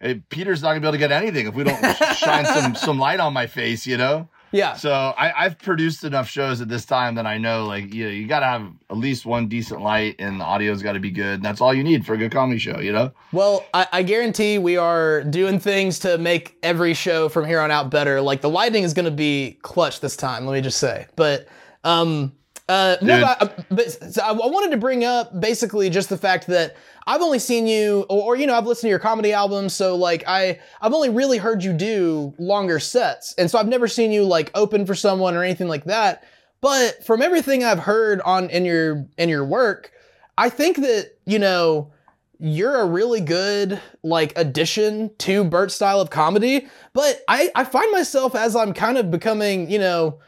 eh, 0.00 0.14
Peter's 0.30 0.62
not 0.62 0.70
gonna 0.70 0.80
be 0.80 0.86
able 0.86 0.92
to 0.92 0.98
get 0.98 1.12
anything 1.12 1.46
if 1.46 1.54
we 1.54 1.64
don't 1.64 1.80
shine 2.16 2.46
some 2.46 2.74
some 2.74 2.98
light 2.98 3.20
on 3.20 3.32
my 3.32 3.46
face, 3.46 3.86
you 3.86 3.96
know. 3.98 4.28
Yeah. 4.52 4.74
So 4.74 4.92
I, 4.92 5.44
I've 5.44 5.58
produced 5.58 6.04
enough 6.04 6.28
shows 6.28 6.60
at 6.60 6.68
this 6.68 6.84
time 6.84 7.14
that 7.14 7.26
I 7.26 7.38
know, 7.38 7.66
like, 7.66 7.92
you 7.92 8.04
know, 8.04 8.10
you 8.10 8.26
got 8.26 8.40
to 8.40 8.46
have 8.46 8.70
at 8.90 8.98
least 8.98 9.24
one 9.24 9.48
decent 9.48 9.80
light, 9.80 10.16
and 10.18 10.40
the 10.40 10.44
audio's 10.44 10.82
got 10.82 10.92
to 10.92 11.00
be 11.00 11.10
good. 11.10 11.36
And 11.36 11.42
that's 11.42 11.60
all 11.60 11.72
you 11.72 11.82
need 11.82 12.04
for 12.04 12.12
a 12.12 12.18
good 12.18 12.30
comedy 12.30 12.58
show, 12.58 12.78
you 12.78 12.92
know. 12.92 13.12
Well, 13.32 13.64
I, 13.72 13.86
I 13.90 14.02
guarantee 14.02 14.58
we 14.58 14.76
are 14.76 15.24
doing 15.24 15.58
things 15.58 15.98
to 16.00 16.18
make 16.18 16.56
every 16.62 16.92
show 16.92 17.30
from 17.30 17.46
here 17.46 17.60
on 17.60 17.70
out 17.70 17.90
better. 17.90 18.20
Like 18.20 18.42
the 18.42 18.50
lighting 18.50 18.84
is 18.84 18.92
going 18.92 19.06
to 19.06 19.10
be 19.10 19.58
clutch 19.62 20.00
this 20.00 20.16
time. 20.16 20.46
Let 20.46 20.52
me 20.52 20.60
just 20.60 20.78
say. 20.78 21.06
But 21.16 21.48
um, 21.82 22.32
uh, 22.72 22.96
no, 23.02 23.20
but, 23.20 23.42
I- 23.60 23.64
but 23.74 24.12
so 24.14 24.22
I, 24.22 24.30
I 24.30 24.46
wanted 24.46 24.70
to 24.72 24.76
bring 24.78 25.04
up 25.04 25.38
basically 25.38 25.90
just 25.90 26.08
the 26.08 26.16
fact 26.18 26.46
that 26.48 26.76
I've 27.06 27.20
only 27.20 27.38
seen 27.38 27.66
you, 27.66 28.06
or, 28.08 28.22
or 28.22 28.36
you 28.36 28.46
know, 28.46 28.54
I've 28.56 28.66
listened 28.66 28.82
to 28.88 28.90
your 28.90 28.98
comedy 28.98 29.32
albums, 29.32 29.72
so 29.74 29.96
like 29.96 30.24
I 30.26 30.58
I've 30.80 30.92
only 30.94 31.10
really 31.10 31.38
heard 31.38 31.62
you 31.64 31.72
do 31.72 32.34
longer 32.38 32.78
sets, 32.78 33.34
and 33.38 33.50
so 33.50 33.58
I've 33.58 33.68
never 33.68 33.88
seen 33.88 34.12
you 34.12 34.24
like 34.24 34.50
open 34.54 34.86
for 34.86 34.94
someone 34.94 35.34
or 35.34 35.42
anything 35.44 35.68
like 35.68 35.84
that. 35.84 36.24
But 36.60 37.04
from 37.04 37.22
everything 37.22 37.64
I've 37.64 37.80
heard 37.80 38.20
on 38.20 38.48
in 38.50 38.64
your 38.64 39.06
in 39.18 39.28
your 39.28 39.44
work, 39.44 39.90
I 40.38 40.48
think 40.48 40.76
that 40.78 41.12
you 41.26 41.38
know 41.40 41.90
you're 42.38 42.76
a 42.80 42.86
really 42.86 43.20
good 43.20 43.80
like 44.02 44.32
addition 44.36 45.10
to 45.18 45.44
Bert's 45.44 45.74
style 45.74 46.00
of 46.00 46.10
comedy. 46.10 46.68
But 46.92 47.20
I 47.28 47.50
I 47.56 47.64
find 47.64 47.90
myself 47.92 48.34
as 48.36 48.54
I'm 48.54 48.72
kind 48.74 48.96
of 48.96 49.10
becoming 49.10 49.70
you 49.70 49.78
know 49.80 50.20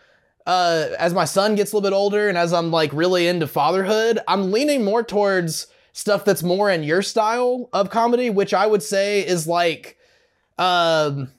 uh, 0.46 0.88
as 0.98 1.14
my 1.14 1.24
son 1.24 1.54
gets 1.54 1.72
a 1.72 1.76
little 1.76 1.88
bit 1.90 1.94
older 1.96 2.28
and 2.28 2.36
as 2.36 2.52
I'm 2.52 2.70
like 2.70 2.92
really 2.92 3.26
into 3.28 3.46
fatherhood, 3.46 4.18
I'm 4.28 4.50
leaning 4.52 4.84
more 4.84 5.02
towards 5.02 5.66
stuff 5.92 6.24
that's 6.24 6.42
more 6.42 6.70
in 6.70 6.82
your 6.82 7.02
style 7.02 7.68
of 7.72 7.88
comedy, 7.90 8.28
which 8.30 8.52
I 8.52 8.66
would 8.66 8.82
say 8.82 9.26
is 9.26 9.46
like, 9.46 9.96
um, 10.58 11.30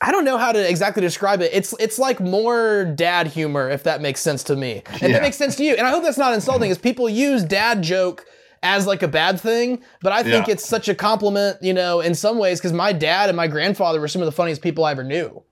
I 0.00 0.10
don't 0.10 0.24
know 0.24 0.36
how 0.38 0.52
to 0.52 0.68
exactly 0.68 1.00
describe 1.00 1.40
it. 1.42 1.50
It's 1.52 1.72
it's 1.78 1.98
like 1.98 2.18
more 2.20 2.84
dad 2.84 3.28
humor, 3.28 3.70
if 3.70 3.84
that 3.84 4.00
makes 4.00 4.20
sense 4.20 4.42
to 4.44 4.56
me. 4.56 4.82
And 4.86 5.02
Yeah. 5.02 5.08
that 5.12 5.22
makes 5.22 5.36
sense 5.36 5.54
to 5.56 5.64
you. 5.64 5.74
And 5.74 5.86
I 5.86 5.90
hope 5.90 6.02
that's 6.02 6.18
not 6.18 6.34
insulting, 6.34 6.70
is 6.70 6.78
people 6.78 7.08
use 7.08 7.44
dad 7.44 7.82
joke 7.82 8.24
as 8.64 8.86
like 8.86 9.02
a 9.02 9.08
bad 9.08 9.40
thing, 9.40 9.80
but 10.02 10.12
I 10.12 10.22
think 10.22 10.46
Yeah. 10.46 10.52
it's 10.54 10.68
such 10.68 10.88
a 10.88 10.94
compliment, 10.94 11.58
you 11.62 11.72
know, 11.72 12.00
in 12.00 12.14
some 12.14 12.38
ways, 12.38 12.58
because 12.60 12.72
my 12.72 12.92
dad 12.92 13.28
and 13.28 13.36
my 13.36 13.46
grandfather 13.48 14.00
were 14.00 14.08
some 14.08 14.22
of 14.22 14.26
the 14.26 14.32
funniest 14.32 14.60
people 14.62 14.84
I 14.84 14.90
ever 14.92 15.02
knew. 15.04 15.42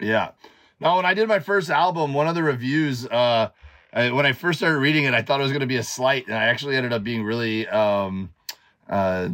Yeah. 0.00 0.30
No, 0.80 0.96
when 0.96 1.06
I 1.06 1.14
did 1.14 1.28
my 1.28 1.38
first 1.38 1.70
album, 1.70 2.12
one 2.12 2.28
of 2.28 2.34
the 2.34 2.42
reviews, 2.42 3.06
uh, 3.06 3.50
I, 3.92 4.10
when 4.10 4.26
I 4.26 4.32
first 4.32 4.58
started 4.58 4.78
reading 4.78 5.04
it, 5.04 5.14
I 5.14 5.22
thought 5.22 5.40
it 5.40 5.42
was 5.42 5.52
going 5.52 5.60
to 5.60 5.66
be 5.66 5.76
a 5.76 5.82
slight, 5.82 6.26
and 6.26 6.36
I 6.36 6.44
actually 6.44 6.76
ended 6.76 6.92
up 6.92 7.02
being 7.02 7.24
really, 7.24 7.66
um, 7.68 8.30
uh, 8.88 9.28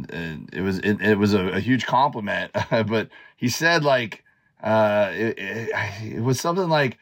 it 0.53 0.61
was 0.63 0.79
it, 0.79 1.01
it 1.01 1.19
was 1.19 1.35
a, 1.35 1.49
a 1.49 1.61
huge 1.61 1.85
compliment. 1.85 2.53
but 2.71 3.09
he 3.37 3.49
said 3.49 3.83
like, 3.83 4.25
uh, 4.63 5.11
it, 5.13 5.39
it, 5.39 5.71
it 6.15 6.23
was 6.23 6.41
something 6.41 6.69
like, 6.69 6.99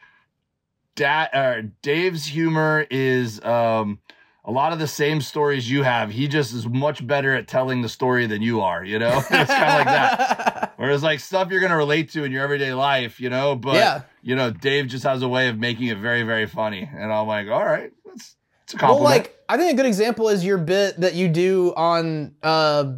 uh, 0.99 1.61
Dave's 1.81 2.25
humor 2.25 2.85
is 2.89 3.43
um, 3.43 3.99
a 4.43 4.51
lot 4.51 4.73
of 4.73 4.79
the 4.79 4.87
same 4.87 5.21
stories 5.21 5.69
you 5.69 5.83
have. 5.83 6.11
He 6.11 6.27
just 6.27 6.53
is 6.53 6.67
much 6.67 7.05
better 7.05 7.33
at 7.35 7.47
telling 7.47 7.81
the 7.81 7.89
story 7.89 8.25
than 8.25 8.41
you 8.41 8.61
are. 8.61 8.83
You 8.83 8.99
know, 8.99 9.17
it's 9.29 9.29
kind 9.29 9.41
of 9.41 9.51
like 9.51 9.85
that. 9.85 10.73
Whereas 10.77 11.03
like 11.03 11.19
stuff 11.19 11.51
you're 11.51 11.61
gonna 11.61 11.77
relate 11.77 12.09
to 12.11 12.23
in 12.23 12.31
your 12.31 12.43
everyday 12.43 12.73
life, 12.73 13.19
you 13.19 13.29
know, 13.29 13.55
but 13.55 13.75
Yeah. 13.75 14.01
You 14.21 14.35
know, 14.35 14.51
Dave 14.51 14.87
just 14.87 15.03
has 15.03 15.21
a 15.21 15.27
way 15.27 15.47
of 15.49 15.57
making 15.57 15.87
it 15.87 15.97
very, 15.97 16.23
very 16.23 16.45
funny. 16.45 16.89
And 16.93 17.11
I'm 17.11 17.27
like, 17.27 17.47
all 17.47 17.65
right, 17.65 17.91
that's 18.05 18.35
it's 18.63 18.73
a 18.73 18.77
compliment. 18.77 19.03
Well, 19.03 19.17
like 19.17 19.39
I 19.49 19.57
think 19.57 19.73
a 19.73 19.75
good 19.75 19.85
example 19.85 20.29
is 20.29 20.45
your 20.45 20.57
bit 20.57 20.99
that 21.01 21.15
you 21.15 21.27
do 21.27 21.73
on 21.75 22.35
uh, 22.43 22.93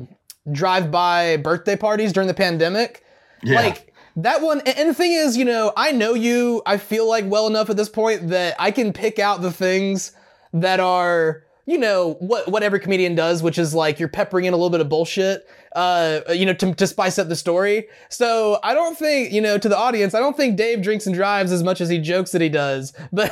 drive-by 0.52 1.38
birthday 1.38 1.76
parties 1.76 2.14
during 2.14 2.28
the 2.28 2.34
pandemic. 2.34 3.04
yeah. 3.44 3.62
Like 3.62 3.94
that 4.18 4.42
one, 4.42 4.60
and 4.62 4.78
and 4.78 4.90
the 4.90 4.94
thing 4.94 5.14
is, 5.14 5.36
you 5.38 5.46
know, 5.46 5.74
I 5.76 5.92
know 5.92 6.14
you. 6.14 6.62
I 6.66 6.78
feel 6.78 7.08
like 7.08 7.26
well 7.28 7.48
enough 7.48 7.70
at 7.70 7.78
this 7.78 7.90
point 7.90 8.30
that 8.30 8.56
I 8.60 8.72
can 8.72 8.94
pick 8.94 9.18
out 9.18 9.42
the 9.42 9.52
things 9.52 10.12
that 10.54 10.80
are 10.80 11.43
you 11.66 11.78
know 11.78 12.16
what 12.20 12.50
what 12.50 12.62
every 12.62 12.80
comedian 12.80 13.16
does, 13.16 13.42
which 13.42 13.58
is 13.58 13.74
like 13.74 14.00
you're 14.00 14.10
peppering 14.10 14.46
in 14.46 14.54
a 14.54 14.58
little 14.58 14.70
bit 14.70 14.82
of 14.82 14.90
bullshit, 14.90 15.48
uh, 15.76 16.20
you 16.30 16.46
know, 16.46 16.54
to, 16.54 16.74
to 16.76 16.86
spice 16.86 17.18
up 17.18 17.30
the 17.30 17.36
story. 17.36 17.88
So 18.10 18.60
I 18.64 18.74
don't 18.74 18.98
think 18.98 19.32
you 19.32 19.42
know 19.42 19.58
to 19.58 19.70
the 19.70 19.78
audience, 19.78 20.14
I 20.14 20.20
don't 20.20 20.36
think 20.36 20.58
Dave 20.58 20.82
drinks 20.82 21.06
and 21.06 21.16
drives 21.16 21.52
as 21.52 21.64
much 21.64 21.80
as 21.80 21.88
he 21.90 22.00
jokes 22.00 22.32
that 22.32 22.42
he 22.42 22.50
does. 22.50 22.94
But 23.14 23.32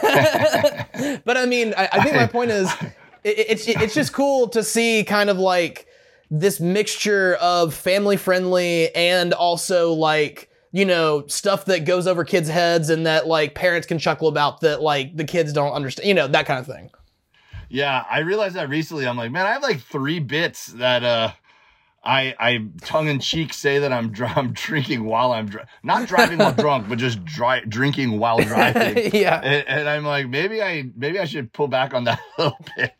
but 1.25 1.37
I 1.37 1.45
mean, 1.45 1.73
I, 1.75 1.89
I 1.91 2.03
think 2.03 2.15
my 2.15 2.27
point 2.27 2.51
is, 2.51 2.71
it, 3.23 3.39
it's 3.49 3.67
it's 3.67 3.93
just 3.93 4.13
cool 4.13 4.47
to 4.49 4.63
see 4.63 5.03
kind 5.03 5.29
of 5.29 5.37
like 5.37 5.87
this 6.29 6.59
mixture 6.59 7.35
of 7.41 7.73
family 7.73 8.15
friendly 8.15 8.93
and 8.95 9.33
also 9.33 9.91
like 9.91 10.49
you 10.71 10.85
know 10.85 11.25
stuff 11.27 11.65
that 11.65 11.83
goes 11.83 12.07
over 12.07 12.23
kids' 12.23 12.47
heads 12.47 12.89
and 12.89 13.05
that 13.05 13.27
like 13.27 13.55
parents 13.55 13.87
can 13.87 13.99
chuckle 13.99 14.29
about 14.29 14.61
that 14.61 14.81
like 14.81 15.17
the 15.17 15.25
kids 15.25 15.51
don't 15.51 15.73
understand, 15.73 16.07
you 16.07 16.13
know, 16.13 16.27
that 16.27 16.45
kind 16.45 16.59
of 16.59 16.65
thing. 16.65 16.89
Yeah, 17.71 18.03
I 18.09 18.19
realized 18.19 18.55
that 18.55 18.67
recently. 18.67 19.07
I'm 19.07 19.15
like, 19.15 19.31
man, 19.31 19.45
I 19.45 19.53
have 19.53 19.63
like 19.63 19.79
three 19.79 20.19
bits 20.19 20.67
that 20.67 21.03
uh 21.03 21.31
I 22.03 22.35
I 22.37 22.67
tongue 22.81 23.07
in 23.07 23.19
cheek 23.19 23.53
say 23.53 23.79
that 23.79 23.93
I'm 23.93 24.11
dr- 24.11 24.33
I'm 24.37 24.51
drinking 24.51 25.05
while 25.05 25.31
I'm 25.31 25.47
dr- 25.47 25.67
not 25.81 26.07
driving 26.07 26.39
while 26.39 26.51
drunk, 26.57 26.89
but 26.89 26.97
just 26.97 27.23
dry- 27.23 27.61
drinking 27.61 28.19
while 28.19 28.39
driving. 28.39 29.11
yeah, 29.13 29.39
and, 29.41 29.67
and, 29.67 29.89
I'm 29.89 30.03
like, 30.03 30.27
maybe 30.27 30.61
I 30.61 30.89
maybe 30.95 31.17
I 31.17 31.25
should 31.25 31.53
pull 31.53 31.69
back 31.69 31.93
on 31.93 32.03
that 32.03 32.19
a 32.37 32.41
little 32.41 32.57
bit. 32.75 32.93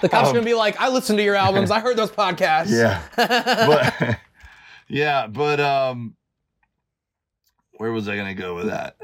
the 0.00 0.08
cops 0.08 0.28
um, 0.28 0.34
gonna 0.34 0.44
be 0.44 0.54
like, 0.54 0.80
I 0.80 0.88
listened 0.88 1.18
to 1.18 1.24
your 1.24 1.36
albums, 1.36 1.70
I 1.70 1.78
heard 1.78 1.96
those 1.96 2.10
podcasts. 2.10 2.70
Yeah, 2.70 3.00
but 3.16 4.18
yeah, 4.88 5.28
but 5.28 5.60
um, 5.60 6.16
where 7.76 7.92
was 7.92 8.08
I 8.08 8.16
gonna 8.16 8.34
go 8.34 8.56
with 8.56 8.66
that? 8.66 8.96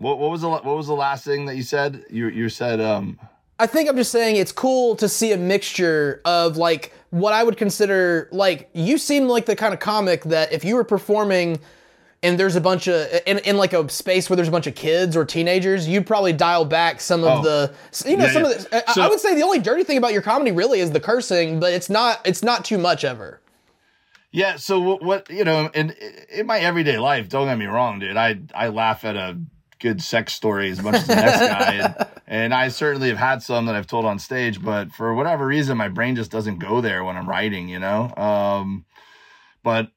What 0.00 0.18
what 0.18 0.32
was 0.32 0.40
the 0.40 0.48
what 0.48 0.64
was 0.64 0.88
the 0.88 0.94
last 0.94 1.24
thing 1.24 1.46
that 1.46 1.54
you 1.54 1.62
said? 1.62 2.04
You 2.10 2.26
you 2.28 2.48
said 2.48 2.80
um. 2.80 3.20
I 3.58 3.66
think 3.66 3.88
I'm 3.88 3.96
just 3.96 4.12
saying 4.12 4.36
it's 4.36 4.52
cool 4.52 4.94
to 4.96 5.08
see 5.08 5.32
a 5.32 5.36
mixture 5.36 6.20
of 6.24 6.56
like 6.56 6.92
what 7.10 7.32
I 7.32 7.42
would 7.42 7.56
consider 7.56 8.28
like 8.30 8.70
you 8.72 8.98
seem 8.98 9.26
like 9.26 9.46
the 9.46 9.56
kind 9.56 9.74
of 9.74 9.80
comic 9.80 10.24
that 10.24 10.52
if 10.52 10.64
you 10.64 10.76
were 10.76 10.84
performing 10.84 11.58
and 12.22 12.38
there's 12.38 12.56
a 12.56 12.60
bunch 12.60 12.88
of 12.88 13.08
in, 13.26 13.38
in 13.38 13.56
like 13.56 13.72
a 13.72 13.88
space 13.88 14.28
where 14.28 14.36
there's 14.36 14.48
a 14.48 14.52
bunch 14.52 14.66
of 14.66 14.74
kids 14.74 15.16
or 15.16 15.24
teenagers, 15.24 15.88
you'd 15.88 16.06
probably 16.06 16.32
dial 16.32 16.64
back 16.64 17.00
some 17.00 17.24
of 17.24 17.40
oh. 17.40 17.42
the 17.42 18.08
you 18.08 18.16
know 18.16 18.26
yeah, 18.26 18.32
some 18.32 18.44
yeah. 18.44 18.50
of 18.50 18.70
the 18.70 18.92
so, 18.92 19.02
I 19.02 19.08
would 19.08 19.20
say 19.20 19.34
the 19.34 19.42
only 19.42 19.60
dirty 19.60 19.84
thing 19.84 19.98
about 19.98 20.12
your 20.12 20.22
comedy 20.22 20.52
really 20.52 20.80
is 20.80 20.90
the 20.90 21.00
cursing, 21.00 21.60
but 21.60 21.72
it's 21.72 21.90
not 21.90 22.20
it's 22.26 22.42
not 22.42 22.64
too 22.64 22.78
much 22.78 23.04
ever. 23.04 23.40
Yeah, 24.30 24.56
so 24.56 24.78
what, 24.80 25.02
what 25.02 25.30
you 25.30 25.44
know, 25.44 25.70
in 25.74 25.94
in 26.30 26.46
my 26.46 26.58
everyday 26.58 26.98
life, 26.98 27.28
don't 27.28 27.46
get 27.46 27.56
me 27.56 27.66
wrong, 27.66 27.98
dude. 27.98 28.16
I 28.16 28.40
I 28.54 28.68
laugh 28.68 29.04
at 29.04 29.16
a 29.16 29.38
good 29.78 30.02
sex 30.02 30.32
story 30.32 30.70
as 30.70 30.82
much 30.82 30.96
as 30.96 31.06
the 31.06 31.14
next 31.14 31.40
guy. 31.40 31.72
And, 31.74 32.06
and, 32.26 32.54
I 32.54 32.68
certainly 32.68 33.08
have 33.08 33.18
had 33.18 33.42
some 33.42 33.66
that 33.66 33.74
I've 33.74 33.86
told 33.86 34.04
on 34.04 34.18
stage, 34.18 34.62
but 34.62 34.92
for 34.92 35.14
whatever 35.14 35.46
reason, 35.46 35.76
my 35.76 35.88
brain 35.88 36.16
just 36.16 36.30
doesn't 36.30 36.58
go 36.58 36.80
there 36.80 37.04
when 37.04 37.16
I'm 37.16 37.28
writing, 37.28 37.68
you 37.68 37.78
know? 37.78 38.14
Um, 38.16 38.84
but 39.62 39.90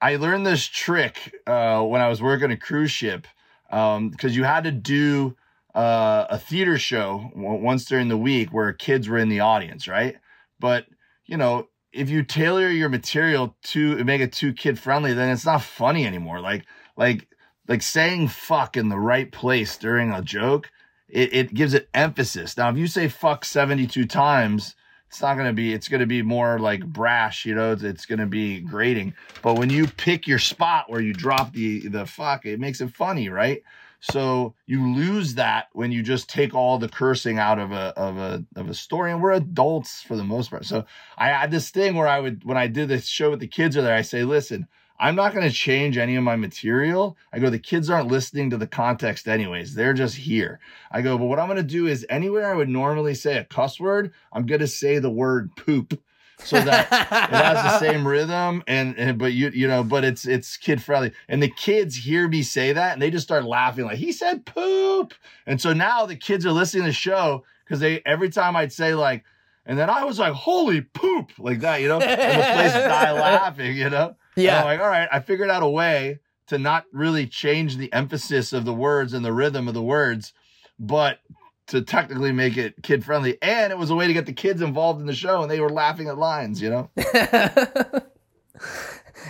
I 0.00 0.16
learned 0.16 0.46
this 0.46 0.66
trick 0.66 1.34
uh, 1.46 1.82
when 1.82 2.00
I 2.00 2.08
was 2.08 2.20
working 2.20 2.50
a 2.50 2.56
cruise 2.56 2.90
ship 2.90 3.26
because 3.68 3.96
um, 3.96 4.12
you 4.22 4.44
had 4.44 4.64
to 4.64 4.72
do 4.72 5.36
uh, 5.74 6.26
a 6.30 6.38
theater 6.38 6.78
show 6.78 7.30
once 7.34 7.84
during 7.84 8.08
the 8.08 8.16
week 8.16 8.50
where 8.52 8.72
kids 8.72 9.08
were 9.08 9.18
in 9.18 9.28
the 9.28 9.40
audience, 9.40 9.88
right? 9.88 10.16
But, 10.60 10.86
you 11.26 11.36
know, 11.36 11.68
if 11.92 12.10
you 12.10 12.22
tailor 12.22 12.68
your 12.68 12.88
material 12.88 13.56
to 13.62 14.02
make 14.04 14.20
it 14.20 14.32
too 14.32 14.52
kid 14.52 14.78
friendly, 14.78 15.14
then 15.14 15.30
it's 15.30 15.46
not 15.46 15.62
funny 15.62 16.06
anymore. 16.06 16.40
Like, 16.40 16.64
like 16.96 17.28
like 17.68 17.82
saying 17.82 18.28
fuck 18.28 18.76
in 18.76 18.88
the 18.88 18.98
right 18.98 19.30
place 19.30 19.76
during 19.76 20.12
a 20.12 20.22
joke, 20.22 20.70
it, 21.08 21.32
it 21.32 21.54
gives 21.54 21.74
it 21.74 21.88
emphasis. 21.94 22.56
Now, 22.56 22.70
if 22.70 22.76
you 22.76 22.86
say 22.86 23.08
fuck 23.08 23.44
72 23.44 24.06
times, 24.06 24.74
it's 25.08 25.22
not 25.22 25.34
going 25.34 25.46
to 25.46 25.52
be, 25.52 25.72
it's 25.72 25.88
going 25.88 26.00
to 26.00 26.06
be 26.06 26.22
more 26.22 26.58
like 26.58 26.84
brash, 26.84 27.46
you 27.46 27.54
know, 27.54 27.72
it's, 27.72 27.82
it's 27.82 28.06
going 28.06 28.18
to 28.18 28.26
be 28.26 28.60
grating. 28.60 29.14
But 29.42 29.54
when 29.54 29.70
you 29.70 29.86
pick 29.86 30.26
your 30.26 30.40
spot 30.40 30.90
where 30.90 31.00
you 31.00 31.12
drop 31.12 31.52
the, 31.52 31.88
the 31.88 32.06
fuck, 32.06 32.44
it 32.46 32.58
makes 32.58 32.80
it 32.80 32.90
funny, 32.90 33.28
right? 33.28 33.62
So 34.00 34.54
you 34.66 34.94
lose 34.94 35.36
that 35.36 35.68
when 35.72 35.90
you 35.90 36.02
just 36.02 36.28
take 36.28 36.52
all 36.52 36.78
the 36.78 36.90
cursing 36.90 37.38
out 37.38 37.58
of 37.58 37.72
a 37.72 37.94
of 37.96 38.18
a 38.18 38.44
of 38.54 38.68
a 38.68 38.74
story, 38.74 39.10
and 39.10 39.22
we're 39.22 39.32
adults 39.32 40.02
for 40.02 40.14
the 40.14 40.22
most 40.22 40.50
part. 40.50 40.66
So 40.66 40.84
I 41.16 41.28
had 41.28 41.50
this 41.50 41.70
thing 41.70 41.94
where 41.94 42.06
I 42.06 42.20
would 42.20 42.44
when 42.44 42.58
I 42.58 42.66
did 42.66 42.88
this 42.88 43.06
show 43.06 43.30
with 43.30 43.40
the 43.40 43.46
kids 43.46 43.78
are 43.78 43.82
there, 43.82 43.96
I 43.96 44.02
say, 44.02 44.22
listen, 44.22 44.68
I'm 44.98 45.16
not 45.16 45.34
going 45.34 45.48
to 45.48 45.54
change 45.54 45.98
any 45.98 46.14
of 46.16 46.22
my 46.22 46.36
material. 46.36 47.16
I 47.32 47.38
go, 47.40 47.50
the 47.50 47.58
kids 47.58 47.90
aren't 47.90 48.10
listening 48.10 48.50
to 48.50 48.56
the 48.56 48.66
context 48.66 49.26
anyways. 49.26 49.74
They're 49.74 49.94
just 49.94 50.16
here. 50.16 50.60
I 50.90 51.02
go, 51.02 51.18
but 51.18 51.24
what 51.24 51.40
I'm 51.40 51.48
going 51.48 51.56
to 51.56 51.62
do 51.62 51.86
is 51.86 52.06
anywhere 52.08 52.50
I 52.50 52.54
would 52.54 52.68
normally 52.68 53.14
say 53.14 53.36
a 53.36 53.44
cuss 53.44 53.80
word, 53.80 54.12
I'm 54.32 54.46
going 54.46 54.60
to 54.60 54.68
say 54.68 54.98
the 54.98 55.10
word 55.10 55.54
poop 55.56 56.00
so 56.38 56.60
that 56.60 56.86
it 56.90 57.34
has 57.34 57.62
the 57.62 57.78
same 57.92 58.06
rhythm 58.06 58.62
and, 58.66 58.96
and, 58.98 59.18
but 59.18 59.32
you 59.32 59.50
you 59.50 59.68
know 59.68 59.84
but 59.84 60.04
it's 60.04 60.26
it's 60.26 60.56
kid 60.56 60.82
friendly 60.82 61.12
and 61.28 61.42
the 61.42 61.48
kids 61.48 61.96
hear 61.96 62.28
me 62.28 62.42
say 62.42 62.72
that 62.72 62.92
and 62.92 63.02
they 63.02 63.10
just 63.10 63.24
start 63.24 63.44
laughing 63.44 63.84
like 63.84 63.98
he 63.98 64.12
said 64.12 64.44
poop 64.44 65.14
and 65.46 65.60
so 65.60 65.72
now 65.72 66.06
the 66.06 66.16
kids 66.16 66.44
are 66.44 66.52
listening 66.52 66.82
to 66.82 66.88
the 66.88 66.92
show 66.92 67.44
because 67.64 67.80
they 67.80 68.02
every 68.04 68.28
time 68.28 68.56
i'd 68.56 68.72
say 68.72 68.94
like 68.94 69.24
and 69.64 69.78
then 69.78 69.88
i 69.88 70.04
was 70.04 70.18
like 70.18 70.32
holy 70.32 70.80
poop 70.80 71.30
like 71.38 71.60
that 71.60 71.80
you 71.80 71.88
know 71.88 72.00
and 72.00 72.40
the 72.40 72.54
place 72.54 72.72
die 72.72 73.12
laughing 73.20 73.76
you 73.76 73.88
know 73.88 74.16
yeah. 74.36 74.64
Like, 74.64 74.80
all 74.80 74.88
right, 74.88 75.08
I 75.10 75.20
figured 75.20 75.50
out 75.50 75.62
a 75.62 75.68
way 75.68 76.20
to 76.48 76.58
not 76.58 76.84
really 76.92 77.26
change 77.26 77.76
the 77.76 77.92
emphasis 77.92 78.52
of 78.52 78.64
the 78.64 78.74
words 78.74 79.12
and 79.12 79.24
the 79.24 79.32
rhythm 79.32 79.68
of 79.68 79.74
the 79.74 79.82
words, 79.82 80.32
but 80.78 81.20
to 81.68 81.80
technically 81.80 82.32
make 82.32 82.56
it 82.56 82.82
kid 82.82 83.04
friendly. 83.04 83.38
And 83.40 83.72
it 83.72 83.78
was 83.78 83.90
a 83.90 83.94
way 83.94 84.06
to 84.06 84.12
get 84.12 84.26
the 84.26 84.32
kids 84.32 84.60
involved 84.60 85.00
in 85.00 85.06
the 85.06 85.14
show 85.14 85.42
and 85.42 85.50
they 85.50 85.60
were 85.60 85.70
laughing 85.70 86.08
at 86.08 86.18
lines, 86.18 86.60
you 86.60 86.68
know? 86.70 86.90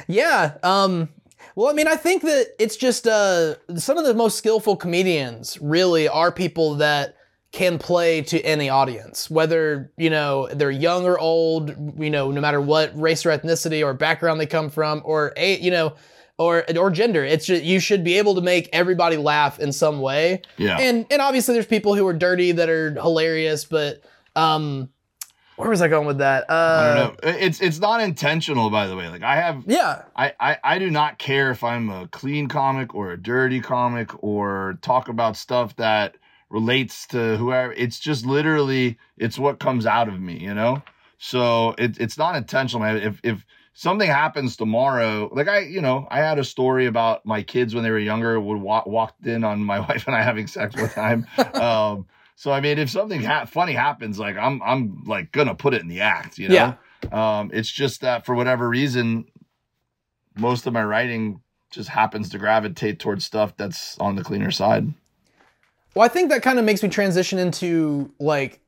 yeah. 0.08 0.54
Um, 0.62 1.10
well, 1.54 1.68
I 1.68 1.72
mean, 1.72 1.86
I 1.86 1.94
think 1.94 2.22
that 2.22 2.48
it's 2.58 2.76
just 2.76 3.06
uh, 3.06 3.54
some 3.76 3.96
of 3.96 4.04
the 4.04 4.14
most 4.14 4.36
skillful 4.36 4.76
comedians 4.76 5.60
really 5.60 6.08
are 6.08 6.32
people 6.32 6.74
that 6.76 7.13
can 7.54 7.78
play 7.78 8.20
to 8.20 8.40
any 8.42 8.68
audience, 8.68 9.30
whether, 9.30 9.92
you 9.96 10.10
know, 10.10 10.48
they're 10.48 10.72
young 10.72 11.04
or 11.04 11.16
old, 11.16 11.72
you 11.96 12.10
know, 12.10 12.32
no 12.32 12.40
matter 12.40 12.60
what 12.60 12.90
race 13.00 13.24
or 13.24 13.30
ethnicity 13.30 13.80
or 13.86 13.94
background 13.94 14.40
they 14.40 14.46
come 14.46 14.68
from 14.68 15.00
or 15.04 15.32
a, 15.36 15.56
you 15.60 15.70
know, 15.70 15.94
or 16.36 16.64
or 16.76 16.90
gender. 16.90 17.24
It's 17.24 17.46
just 17.46 17.62
you 17.62 17.78
should 17.78 18.02
be 18.02 18.18
able 18.18 18.34
to 18.34 18.40
make 18.40 18.68
everybody 18.72 19.16
laugh 19.16 19.60
in 19.60 19.70
some 19.72 20.00
way. 20.00 20.42
Yeah. 20.56 20.78
And 20.80 21.06
and 21.12 21.22
obviously 21.22 21.54
there's 21.54 21.64
people 21.64 21.94
who 21.94 22.04
are 22.08 22.12
dirty 22.12 22.50
that 22.50 22.68
are 22.68 22.90
hilarious, 22.94 23.64
but 23.64 24.02
um 24.34 24.88
where 25.54 25.70
was 25.70 25.80
I 25.80 25.86
going 25.86 26.08
with 26.08 26.18
that? 26.18 26.50
Uh, 26.50 26.52
I 26.52 26.94
don't 26.96 27.24
know. 27.24 27.30
It's 27.38 27.60
it's 27.60 27.78
not 27.78 28.00
intentional, 28.00 28.68
by 28.68 28.88
the 28.88 28.96
way. 28.96 29.08
Like 29.08 29.22
I 29.22 29.36
have, 29.36 29.62
yeah. 29.68 30.02
I, 30.16 30.32
I 30.40 30.56
I 30.64 30.78
do 30.80 30.90
not 30.90 31.18
care 31.18 31.52
if 31.52 31.62
I'm 31.62 31.88
a 31.88 32.08
clean 32.08 32.48
comic 32.48 32.96
or 32.96 33.12
a 33.12 33.16
dirty 33.16 33.60
comic 33.60 34.10
or 34.24 34.76
talk 34.82 35.08
about 35.08 35.36
stuff 35.36 35.76
that 35.76 36.16
relates 36.54 37.08
to 37.08 37.36
whoever. 37.36 37.72
It's 37.72 37.98
just 37.98 38.24
literally 38.24 38.96
it's 39.18 39.40
what 39.40 39.58
comes 39.58 39.86
out 39.86 40.06
of 40.06 40.20
me, 40.20 40.38
you 40.38 40.54
know. 40.54 40.82
So 41.18 41.74
it, 41.76 41.98
it's 41.98 42.16
not 42.16 42.36
intentional, 42.36 42.86
man. 42.86 42.96
If 42.98 43.20
if 43.24 43.44
something 43.72 44.08
happens 44.08 44.56
tomorrow, 44.56 45.28
like 45.32 45.48
I, 45.48 45.58
you 45.60 45.80
know, 45.80 46.06
I 46.12 46.20
had 46.20 46.38
a 46.38 46.44
story 46.44 46.86
about 46.86 47.26
my 47.26 47.42
kids 47.42 47.74
when 47.74 47.82
they 47.82 47.90
were 47.90 47.98
younger 47.98 48.38
would 48.38 48.60
walk 48.60 48.86
walked 48.86 49.26
in 49.26 49.42
on 49.42 49.64
my 49.64 49.80
wife 49.88 50.06
and 50.06 50.14
I 50.14 50.22
having 50.22 50.46
sex 50.46 50.76
one 50.76 50.90
time. 50.90 51.26
um, 51.54 52.06
so 52.36 52.52
I 52.52 52.60
mean, 52.60 52.78
if 52.78 52.88
something 52.88 53.20
ha- 53.20 53.46
funny 53.46 53.72
happens, 53.72 54.20
like 54.20 54.36
I'm 54.36 54.62
I'm 54.62 55.02
like 55.06 55.32
gonna 55.32 55.56
put 55.56 55.74
it 55.74 55.82
in 55.82 55.88
the 55.88 56.02
act, 56.02 56.38
you 56.38 56.48
know. 56.48 56.54
Yeah. 56.54 56.76
Um, 57.40 57.50
it's 57.52 57.70
just 57.70 58.02
that 58.02 58.26
for 58.26 58.34
whatever 58.36 58.68
reason, 58.68 59.24
most 60.38 60.68
of 60.68 60.72
my 60.72 60.84
writing 60.84 61.40
just 61.72 61.88
happens 61.88 62.28
to 62.28 62.38
gravitate 62.38 63.00
towards 63.00 63.24
stuff 63.24 63.56
that's 63.56 63.98
on 63.98 64.14
the 64.14 64.22
cleaner 64.22 64.52
side. 64.52 64.94
Well, 65.94 66.04
I 66.04 66.08
think 66.08 66.30
that 66.30 66.42
kind 66.42 66.58
of 66.58 66.64
makes 66.64 66.82
me 66.82 66.88
transition 66.88 67.38
into 67.38 68.12
like 68.18 68.60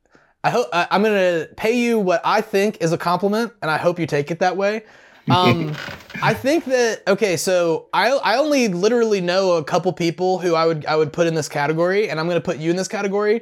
I 0.44 0.50
hope 0.50 0.68
I'm 0.72 1.02
gonna 1.02 1.48
pay 1.56 1.72
you 1.72 1.98
what 1.98 2.20
I 2.24 2.40
think 2.40 2.78
is 2.80 2.92
a 2.92 2.98
compliment, 2.98 3.52
and 3.62 3.70
I 3.70 3.78
hope 3.78 3.98
you 3.98 4.06
take 4.06 4.30
it 4.30 4.38
that 4.40 4.56
way. 4.56 4.84
Um, 5.28 5.74
I 6.22 6.34
think 6.34 6.66
that 6.66 7.02
okay, 7.08 7.36
so 7.36 7.88
I 7.92 8.10
I 8.10 8.36
only 8.36 8.68
literally 8.68 9.20
know 9.20 9.54
a 9.54 9.64
couple 9.64 9.92
people 9.92 10.38
who 10.38 10.54
I 10.54 10.66
would 10.66 10.86
I 10.86 10.94
would 10.94 11.12
put 11.12 11.26
in 11.26 11.34
this 11.34 11.48
category, 11.48 12.08
and 12.08 12.20
I'm 12.20 12.28
gonna 12.28 12.40
put 12.40 12.58
you 12.58 12.70
in 12.70 12.76
this 12.76 12.86
category. 12.86 13.40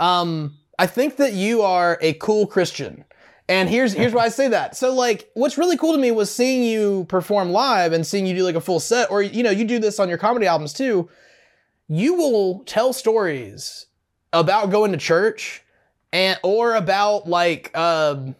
Um, 0.00 0.56
I 0.78 0.86
think 0.86 1.16
that 1.16 1.34
you 1.34 1.60
are 1.60 1.98
a 2.00 2.14
cool 2.14 2.46
Christian. 2.46 3.04
And 3.46 3.68
here's 3.68 3.92
here's 3.92 4.14
why 4.14 4.24
I 4.24 4.28
say 4.30 4.48
that. 4.48 4.74
So 4.74 4.94
like 4.94 5.30
what's 5.34 5.58
really 5.58 5.76
cool 5.76 5.92
to 5.92 5.98
me 5.98 6.12
was 6.12 6.34
seeing 6.34 6.62
you 6.62 7.04
perform 7.10 7.50
live 7.50 7.92
and 7.92 8.06
seeing 8.06 8.24
you 8.24 8.34
do 8.34 8.42
like 8.42 8.54
a 8.54 8.60
full 8.62 8.80
set 8.80 9.10
or 9.10 9.20
you 9.20 9.42
know, 9.42 9.50
you 9.50 9.66
do 9.66 9.78
this 9.78 10.00
on 10.00 10.08
your 10.08 10.16
comedy 10.16 10.46
albums 10.46 10.72
too 10.72 11.10
you 11.88 12.14
will 12.14 12.60
tell 12.64 12.92
stories 12.92 13.86
about 14.32 14.70
going 14.70 14.92
to 14.92 14.98
church 14.98 15.62
and 16.12 16.38
or 16.42 16.74
about 16.74 17.28
like 17.28 17.76
um, 17.76 18.36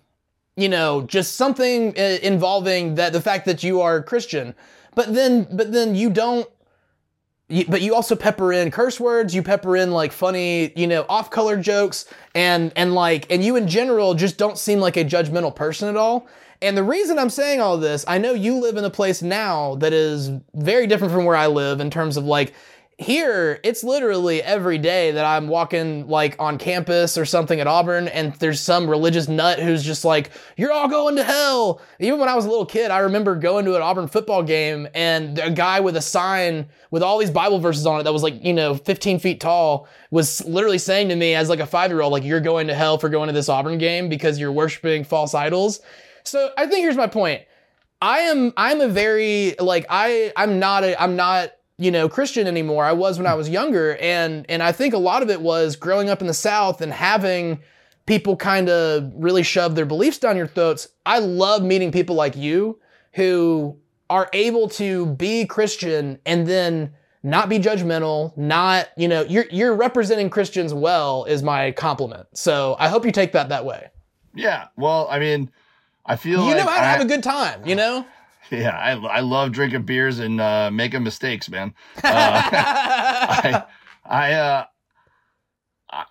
you 0.57 0.69
know 0.69 1.03
just 1.03 1.37
something 1.37 1.99
uh, 1.99 2.19
involving 2.23 2.95
that 2.97 3.13
the 3.13 3.21
fact 3.21 3.47
that 3.47 3.63
you 3.63 3.81
are 3.81 4.03
Christian 4.03 4.55
but 4.95 5.15
then 5.15 5.47
but 5.51 5.73
then 5.73 5.95
you 5.95 6.11
don't 6.11 6.49
you, 7.49 7.65
but 7.67 7.81
you 7.81 7.95
also 7.95 8.15
pepper 8.15 8.53
in 8.53 8.71
curse 8.71 9.01
words. 9.01 9.35
You 9.35 9.43
pepper 9.43 9.77
in 9.77 9.91
like 9.91 10.13
funny, 10.13 10.73
you 10.77 10.87
know, 10.87 11.07
off-color 11.09 11.57
jokes, 11.57 12.07
and 12.35 12.73
and 12.77 12.95
like, 12.95 13.31
and 13.31 13.43
you 13.43 13.57
in 13.57 13.69
general 13.69 14.15
just 14.15 14.37
don't 14.37 14.59
seem 14.59 14.81
like 14.81 14.97
a 14.97 15.05
judgmental 15.05 15.55
person 15.55 15.89
at 15.89 15.97
all. 15.97 16.27
And 16.61 16.77
the 16.77 16.83
reason 16.83 17.19
I'm 17.19 17.31
saying 17.31 17.61
all 17.61 17.79
this, 17.79 18.05
I 18.09 18.19
know 18.19 18.33
you 18.33 18.57
live 18.57 18.77
in 18.77 18.85
a 18.85 18.91
place 18.91 19.23
now 19.23 19.77
that 19.77 19.93
is 19.93 20.31
very 20.55 20.87
different 20.87 21.13
from 21.13 21.25
where 21.25 21.37
I 21.37 21.47
live 21.47 21.81
in 21.81 21.89
terms 21.91 22.17
of 22.17 22.25
like 22.25 22.53
here 23.01 23.61
it's 23.63 23.85
literally 23.85 24.43
every 24.43 24.77
day 24.77 25.13
that 25.13 25.25
i'm 25.25 25.47
walking 25.47 26.09
like 26.09 26.35
on 26.41 26.59
campus 26.59 27.17
or 27.17 27.25
something 27.25 27.61
at 27.61 27.69
auburn 27.69 28.09
and 28.09 28.35
there's 28.35 28.61
some 28.61 28.91
religious 28.91 29.29
nut 29.29 29.61
who's 29.61 29.85
just 29.85 30.05
like 30.05 30.33
you're 30.57 30.73
all 30.73 30.89
going 30.89 31.15
to 31.15 31.23
hell. 31.23 31.81
Even 32.01 32.19
when 32.19 32.29
i 32.29 32.35
was 32.35 32.45
a 32.45 32.49
little 32.49 32.67
kid 32.67 32.91
i 32.91 32.99
remember 32.99 33.37
going 33.37 33.65
to 33.65 33.77
an 33.77 33.83
auburn 33.83 34.09
football 34.09 34.43
game 34.43 34.89
and 34.97 35.39
a 35.39 35.49
guy 35.49 35.79
with 35.79 35.97
a 35.97 36.03
sign 36.03 36.67
with 36.91 37.05
all 37.05 37.19
these 37.19 37.31
bible 37.31 37.61
verses 37.61 37.87
on 37.87 38.01
it 38.01 38.03
that 38.03 38.13
was 38.13 38.25
like 38.25 38.45
you 38.45 38.53
know 38.53 38.75
15 38.75 39.21
feet 39.21 39.41
tall 39.41 39.87
was 40.11 40.45
literally 40.45 40.79
saying 40.79 41.09
to 41.09 41.15
me 41.15 41.37
as 41.37 41.49
like 41.49 41.61
a 41.61 41.67
five 41.67 41.93
year 41.93 42.01
old 42.01 42.13
like 42.13 42.25
you're 42.25 42.41
going 42.41 42.67
to 42.67 42.75
hell 42.75 42.99
for 42.99 43.09
going 43.09 43.29
to 43.29 43.33
this 43.33 43.49
auburn 43.49 43.79
game 43.79 44.09
because 44.09 44.41
you're 44.41 44.51
worshiping 44.51 45.05
false 45.05 45.35
idols. 45.35 45.81
So 46.25 46.51
i 46.59 46.67
think 46.67 46.81
here's 46.81 46.97
my 46.97 47.07
point. 47.07 47.43
I 48.03 48.21
am 48.21 48.53
i'm 48.57 48.81
a 48.81 48.89
very 48.89 49.55
like 49.61 49.87
i 49.89 50.33
i'm 50.37 50.59
not 50.59 50.83
a 50.83 51.01
i'm 51.01 51.15
not 51.15 51.53
you 51.79 51.91
know 51.91 52.09
christian 52.09 52.47
anymore. 52.47 52.85
I 52.85 52.93
was 52.93 53.19
when 53.19 53.27
i 53.27 53.35
was 53.35 53.49
younger 53.49 53.97
and 53.97 54.45
and 54.49 54.63
i 54.63 54.73
think 54.73 54.95
a 54.95 54.99
lot 54.99 55.23
of 55.23 55.31
it 55.31 55.41
was 55.41 55.77
growing 55.77 56.11
up 56.11 56.21
in 56.21 56.27
the 56.27 56.35
south 56.35 56.81
and 56.81 56.93
having 56.93 57.61
people 58.07 58.37
kind 58.37 58.69
of 58.69 59.13
really 59.15 59.43
shove 59.43 59.75
their 59.75 59.85
beliefs 59.87 60.19
down 60.19 60.35
your 60.37 60.47
throats. 60.47 60.89
I 61.05 61.19
love 61.19 61.63
meeting 61.63 61.93
people 61.93 62.17
like 62.17 62.35
you 62.37 62.79
who 63.13 63.77
are 64.11 64.29
able 64.33 64.69
to 64.71 65.07
be 65.07 65.45
christian 65.45 66.19
and 66.25 66.47
then 66.47 66.95
not 67.23 67.49
be 67.49 67.59
judgmental 67.59 68.35
not 68.37 68.89
you 68.97 69.07
know 69.09 69.23
you're 69.23 69.45
you're 69.51 69.75
representing 69.75 70.31
christians 70.31 70.73
well 70.73 71.25
is 71.25 71.43
my 71.43 71.71
compliment. 71.73 72.27
So 72.33 72.75
i 72.79 72.89
hope 72.89 73.05
you 73.05 73.13
take 73.13 73.33
that 73.33 73.51
that 73.51 73.65
way. 73.65 73.89
Yeah. 74.35 74.69
Well, 74.77 75.09
I 75.11 75.19
mean, 75.19 75.51
I 76.07 76.17
feel 76.17 76.43
you 76.45 76.55
like 76.55 76.59
know 76.65 76.71
how 76.71 76.77
to 76.79 76.83
I- 76.83 76.93
have 76.93 77.01
a 77.03 77.05
good 77.07 77.23
time 77.23 77.67
you 77.67 77.75
know 77.75 78.07
Yeah, 78.51 78.77
I, 78.77 78.93
I 78.93 79.21
love 79.21 79.53
drinking 79.53 79.83
beers 79.83 80.19
and 80.19 80.41
uh, 80.41 80.71
making 80.71 81.03
mistakes, 81.03 81.49
man. 81.49 81.75
Uh, 82.05 82.05
I, 82.51 83.65
I, 84.05 84.33
uh, 84.33 84.65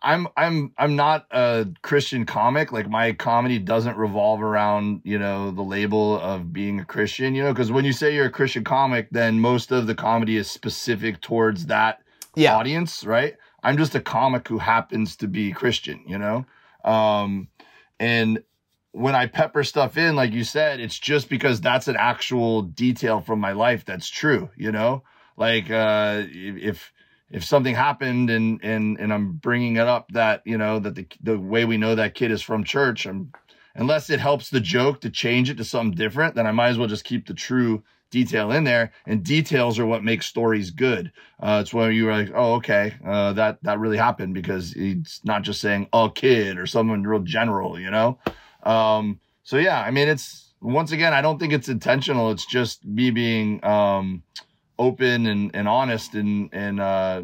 I'm, 0.01 0.27
I'm, 0.35 0.73
I'm 0.77 0.95
not 0.95 1.27
a 1.31 1.67
Christian 1.81 2.25
comic. 2.25 2.71
Like 2.71 2.89
my 2.89 3.13
comedy 3.13 3.59
doesn't 3.59 3.97
revolve 3.97 4.41
around, 4.41 5.01
you 5.03 5.19
know, 5.19 5.51
the 5.51 5.61
label 5.63 6.19
of 6.19 6.51
being 6.51 6.79
a 6.79 6.85
Christian. 6.85 7.35
You 7.35 7.43
know, 7.43 7.53
because 7.53 7.71
when 7.71 7.85
you 7.85 7.93
say 7.93 8.13
you're 8.13 8.25
a 8.25 8.31
Christian 8.31 8.63
comic, 8.63 9.09
then 9.11 9.39
most 9.39 9.71
of 9.71 9.87
the 9.87 9.95
comedy 9.95 10.37
is 10.37 10.49
specific 10.49 11.21
towards 11.21 11.67
that 11.67 12.01
yeah 12.35 12.55
audience, 12.55 13.03
right? 13.05 13.35
I'm 13.63 13.77
just 13.77 13.95
a 13.95 14.01
comic 14.01 14.47
who 14.47 14.59
happens 14.59 15.15
to 15.17 15.27
be 15.27 15.51
Christian, 15.51 16.03
you 16.07 16.17
know? 16.17 16.45
Um, 16.83 17.49
and 17.99 18.43
when 18.97 19.13
I 19.13 19.27
pepper 19.27 19.63
stuff 19.63 19.95
in, 19.95 20.15
like 20.15 20.33
you 20.33 20.43
said, 20.43 20.79
it's 20.79 20.97
just 20.97 21.29
because 21.29 21.61
that's 21.61 21.87
an 21.87 21.95
actual 21.97 22.63
detail 22.63 23.21
from 23.21 23.39
my 23.39 23.51
life 23.51 23.85
that's 23.85 24.09
true, 24.09 24.49
you 24.57 24.71
know? 24.71 25.03
Like, 25.37 25.69
uh, 25.69 26.23
if, 26.27 26.91
if 27.29 27.43
something 27.43 27.75
happened 27.75 28.31
and, 28.31 28.59
and, 28.63 28.97
and 28.99 29.13
I'm 29.13 29.33
bringing 29.33 29.75
it 29.75 29.87
up 29.87 30.11
that, 30.13 30.41
you 30.45 30.57
know, 30.57 30.79
that 30.79 30.95
the, 30.95 31.05
the 31.21 31.37
way 31.37 31.63
we 31.65 31.77
know 31.77 31.93
that 31.93 32.15
kid 32.15 32.31
is 32.31 32.41
from 32.41 32.63
church, 32.63 33.05
I'm, 33.05 33.31
unless 33.75 34.09
it 34.09 34.19
helps 34.19 34.49
the 34.49 34.59
joke 34.59 35.01
to 35.01 35.11
change 35.11 35.51
it 35.51 35.57
to 35.57 35.63
something 35.63 35.95
different, 35.95 36.33
then 36.33 36.47
I 36.47 36.51
might 36.51 36.69
as 36.69 36.79
well 36.79 36.87
just 36.87 37.03
keep 37.05 37.27
the 37.27 37.35
true 37.35 37.83
detail 38.09 38.51
in 38.51 38.63
there. 38.63 38.93
And 39.05 39.23
details 39.23 39.77
are 39.77 39.85
what 39.85 40.03
make 40.03 40.23
stories 40.23 40.71
good. 40.71 41.11
Uh, 41.39 41.59
it's 41.61 41.71
when 41.73 41.93
you're 41.93 42.11
like, 42.11 42.31
oh, 42.33 42.55
okay, 42.55 42.95
uh, 43.05 43.33
that 43.33 43.59
that 43.61 43.79
really 43.79 43.97
happened 43.97 44.33
because 44.33 44.73
it's 44.75 45.23
not 45.23 45.43
just 45.43 45.61
saying 45.61 45.87
a 45.93 46.09
kid 46.09 46.57
or 46.57 46.65
someone 46.65 47.03
real 47.03 47.19
general, 47.19 47.79
you 47.79 47.91
know. 47.91 48.17
Um, 48.67 49.19
so 49.43 49.57
yeah, 49.57 49.81
I 49.81 49.91
mean, 49.91 50.07
it's 50.07 50.53
once 50.61 50.91
again, 50.91 51.13
I 51.13 51.21
don't 51.21 51.39
think 51.39 51.53
it's 51.53 51.69
intentional. 51.69 52.31
It's 52.31 52.45
just 52.45 52.85
me 52.85 53.11
being 53.11 53.63
um, 53.63 54.23
open 54.77 55.25
and 55.25 55.51
and 55.55 55.67
honest 55.67 56.13
and 56.13 56.49
and 56.51 56.79
uh, 56.79 57.23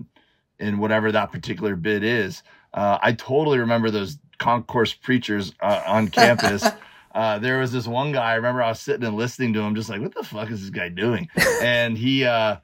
in 0.60 0.78
whatever 0.78 1.12
that 1.12 1.32
particular 1.32 1.76
bit 1.76 2.04
is. 2.04 2.44
Uh, 2.74 2.98
I 3.02 3.12
totally 3.12 3.60
remember 3.60 3.92
those 3.92 4.18
concourse 4.40 4.94
preachers 4.94 5.54
uh, 5.62 5.84
on 5.86 6.08
campus. 6.08 6.66
Uh, 7.14 7.38
there 7.38 7.60
was 7.60 7.72
this 7.72 7.86
one 7.86 8.12
guy. 8.12 8.32
I 8.32 8.34
remember 8.34 8.64
I 8.64 8.70
was 8.70 8.80
sitting 8.80 9.06
and 9.06 9.16
listening 9.16 9.54
to 9.54 9.60
him, 9.60 9.76
just 9.76 9.88
like, 9.88 10.02
"What 10.02 10.16
the 10.16 10.24
fuck 10.24 10.50
is 10.50 10.62
this 10.62 10.72
guy 10.72 10.90
doing?" 10.90 11.30
and 11.62 11.96
he 11.96 12.26
uh, 12.26 12.56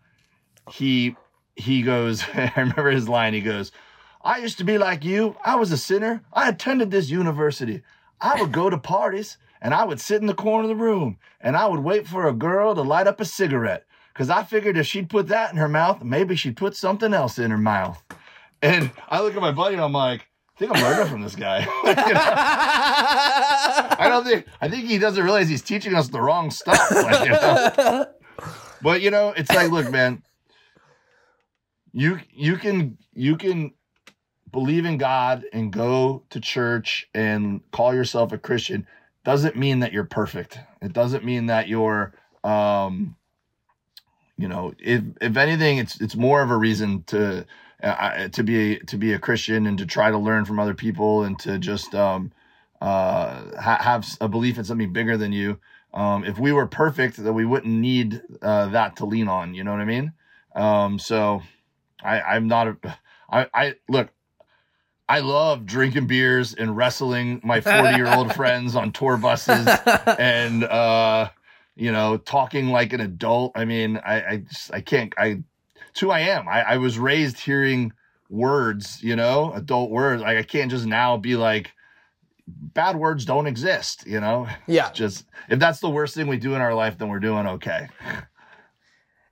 he 0.72 1.16
he 1.56 1.84
goes. 1.84 2.24
I 2.34 2.52
remember 2.58 2.90
his 2.90 3.08
line. 3.08 3.36
He 3.36 3.42
goes, 3.42 3.72
"I 4.24 4.40
used 4.40 4.58
to 4.58 4.64
be 4.64 4.80
like 4.80 5.06
you. 5.06 5.36
I 5.46 5.56
was 5.56 5.72
a 5.72 5.78
sinner. 5.78 6.24
I 6.34 6.50
attended 6.50 6.90
this 6.90 7.12
university. 7.12 7.84
I 8.22 8.40
would 8.42 8.52
go 8.52 8.70
to 8.70 8.78
parties." 8.78 9.38
And 9.62 9.74
I 9.74 9.84
would 9.84 10.00
sit 10.00 10.22
in 10.22 10.28
the 10.28 10.34
corner 10.34 10.64
of 10.64 10.70
the 10.70 10.76
room 10.82 11.18
and 11.42 11.58
I 11.58 11.68
would 11.68 11.82
wait 11.82 12.08
for 12.08 12.28
a 12.28 12.34
girl 12.34 12.74
to 12.76 12.82
light 12.82 13.08
up 13.08 13.20
a 13.20 13.26
cigarette 13.26 13.86
because 14.14 14.30
I 14.30 14.44
figured 14.44 14.78
if 14.78 14.86
she'd 14.86 15.10
put 15.10 15.28
that 15.28 15.52
in 15.52 15.58
her 15.58 15.68
mouth, 15.68 16.04
maybe 16.04 16.36
she'd 16.36 16.58
put 16.58 16.76
something 16.76 17.14
else 17.14 17.38
in 17.38 17.52
her 17.52 17.58
mouth. 17.58 18.02
And 18.62 18.92
I 19.10 19.22
look 19.22 19.36
at 19.36 19.42
my 19.42 19.52
buddy 19.52 19.76
and 19.76 19.84
I'm 19.84 19.94
like, 19.94 20.22
I 20.56 20.60
think 20.60 20.76
I'm 20.76 20.84
learning 20.84 21.08
from 21.12 21.22
this 21.22 21.36
guy. 21.36 21.68
You 21.86 21.94
know? 21.94 22.22
I 24.02 24.08
don't 24.10 24.24
think 24.26 24.46
I 24.62 24.70
think 24.70 24.86
he 24.86 24.98
doesn't 24.98 25.24
realize 25.24 25.50
he's 25.50 25.62
teaching 25.62 25.94
us 25.96 26.08
the 26.08 26.22
wrong 26.22 26.52
stuff. 26.52 26.92
Like, 26.92 27.26
you 27.26 27.32
know? 27.32 28.06
But 28.82 29.02
you 29.02 29.12
know, 29.12 29.34
it's 29.36 29.50
like, 29.50 29.72
look, 29.72 29.92
man, 29.92 30.24
you 31.92 32.20
you 32.32 32.58
can 32.58 32.98
you 33.14 33.36
can 33.38 33.74
believe 34.52 34.86
in 34.86 34.98
God 34.98 35.46
and 35.54 35.72
go 35.72 36.24
to 36.30 36.40
church 36.40 37.08
and 37.14 37.62
call 37.72 37.94
yourself 37.94 38.32
a 38.32 38.38
Christian 38.38 38.88
doesn't 39.24 39.56
mean 39.56 39.80
that 39.80 39.94
you're 39.94 40.06
perfect. 40.06 40.60
It 40.82 40.94
doesn't 40.94 41.26
mean 41.26 41.48
that 41.48 41.68
you're 41.68 42.14
um 42.44 43.16
you 44.38 44.48
know, 44.48 44.74
if 44.80 45.04
if 45.22 45.36
anything 45.36 45.78
it's 45.80 46.00
it's 46.00 46.16
more 46.16 46.42
of 46.42 46.50
a 46.50 46.58
reason 46.58 47.04
to 47.08 47.46
uh, 47.84 48.30
to 48.30 48.44
be 48.44 48.80
to 48.88 48.98
be 48.98 49.14
a 49.14 49.20
Christian 49.20 49.68
and 49.68 49.78
to 49.78 49.86
try 49.86 50.10
to 50.10 50.18
learn 50.18 50.46
from 50.46 50.60
other 50.60 50.74
people 50.74 51.24
and 51.24 51.38
to 51.40 51.60
just 51.60 51.94
um 51.94 52.32
uh 52.82 53.60
ha- 53.60 53.82
have 53.82 54.08
a 54.22 54.30
belief 54.30 54.58
in 54.58 54.64
something 54.64 54.94
bigger 54.94 55.18
than 55.18 55.34
you. 55.34 55.60
Um 55.94 56.24
if 56.24 56.40
we 56.40 56.54
were 56.54 56.68
perfect 56.68 57.18
that 57.18 57.34
we 57.34 57.46
wouldn't 57.46 57.74
need 57.74 58.22
uh 58.42 58.68
that 58.68 58.96
to 58.98 59.06
lean 59.06 59.28
on, 59.28 59.54
you 59.54 59.64
know 59.66 59.72
what 59.72 59.82
I 59.82 59.86
mean? 59.86 60.14
Um 60.56 61.00
so 61.00 61.42
I 62.02 62.22
I'm 62.22 62.48
not 62.48 62.68
a 62.70 62.98
I 63.30 63.48
I 63.54 63.76
look 63.90 64.10
I 65.10 65.22
love 65.22 65.66
drinking 65.66 66.06
beers 66.06 66.54
and 66.54 66.78
wrestling 66.78 67.42
my 67.44 67.62
40 67.62 67.98
year 67.98 68.08
old 68.08 68.34
friends 68.36 68.76
on 68.76 68.92
tour 68.92 69.18
buses 69.18 69.68
and, 70.06 70.64
uh, 70.64 71.30
you 71.76 71.92
know, 71.92 72.18
talking 72.18 72.68
like 72.68 72.94
an 72.94 73.02
adult. 73.02 73.54
I 73.56 73.66
mean, 73.66 73.98
I, 73.98 74.22
I 74.22 74.38
just, 74.38 74.72
I 74.72 74.82
can't, 74.82 75.12
I, 75.18 75.42
it's 75.90 76.00
who 76.00 76.12
I 76.12 76.20
am. 76.20 76.48
I, 76.48 76.62
I 76.62 76.78
was 76.78 77.00
raised 77.00 77.40
hearing 77.40 77.92
words, 78.30 79.02
you 79.02 79.16
know, 79.16 79.52
adult 79.54 79.90
words. 79.90 80.22
Like 80.22 80.38
I 80.38 80.44
can't 80.44 80.70
just 80.70 80.86
now 80.86 81.18
be 81.18 81.36
like, 81.36 81.72
bad 82.48 82.96
words 82.96 83.26
don't 83.26 83.48
exist, 83.48 84.06
you 84.06 84.20
know? 84.20 84.48
yeah 84.68 84.92
Just, 84.92 85.26
if 85.50 85.58
that's 85.58 85.80
the 85.80 85.90
worst 85.90 86.14
thing 86.14 86.28
we 86.28 86.38
do 86.38 86.54
in 86.54 86.62
our 86.62 86.76
life, 86.76 87.00
then 87.00 87.10
we're 87.10 87.20
doing 87.20 87.48
okay. 87.48 87.88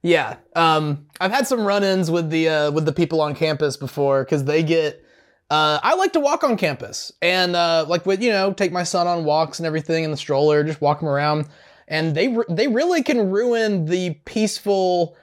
Yeah, 0.02 0.38
um, 0.56 1.06
I've 1.20 1.32
had 1.32 1.48
some 1.48 1.62
run-ins 1.62 2.10
with 2.10 2.30
the 2.30 2.48
uh, 2.48 2.72
with 2.72 2.86
the 2.86 2.94
people 2.94 3.20
on 3.20 3.36
campus 3.36 3.78
before 3.78 4.24
because 4.24 4.46
they 4.46 4.64
get. 4.64 5.04
Uh, 5.50 5.80
I 5.82 5.96
like 5.96 6.12
to 6.14 6.20
walk 6.20 6.44
on 6.44 6.58
campus 6.58 7.12
and 7.22 7.56
uh, 7.56 7.86
like 7.88 8.06
with 8.06 8.22
you 8.22 8.32
know 8.32 8.52
take 8.52 8.72
my 8.74 8.84
son 8.84 9.08
on 9.08 9.24
walks 9.24 9.60
and 9.60 9.66
everything 9.66 10.04
in 10.04 10.12
the 10.12 10.18
stroller, 10.18 10.64
just 10.64 10.82
walk 10.82 11.02
him 11.02 11.08
around, 11.08 11.48
and 11.88 12.14
they 12.16 12.28
re- 12.30 12.46
they 12.50 12.68
really 12.68 13.02
can 13.02 13.30
ruin 13.32 13.86
the 13.86 14.16
peaceful, 14.26 15.16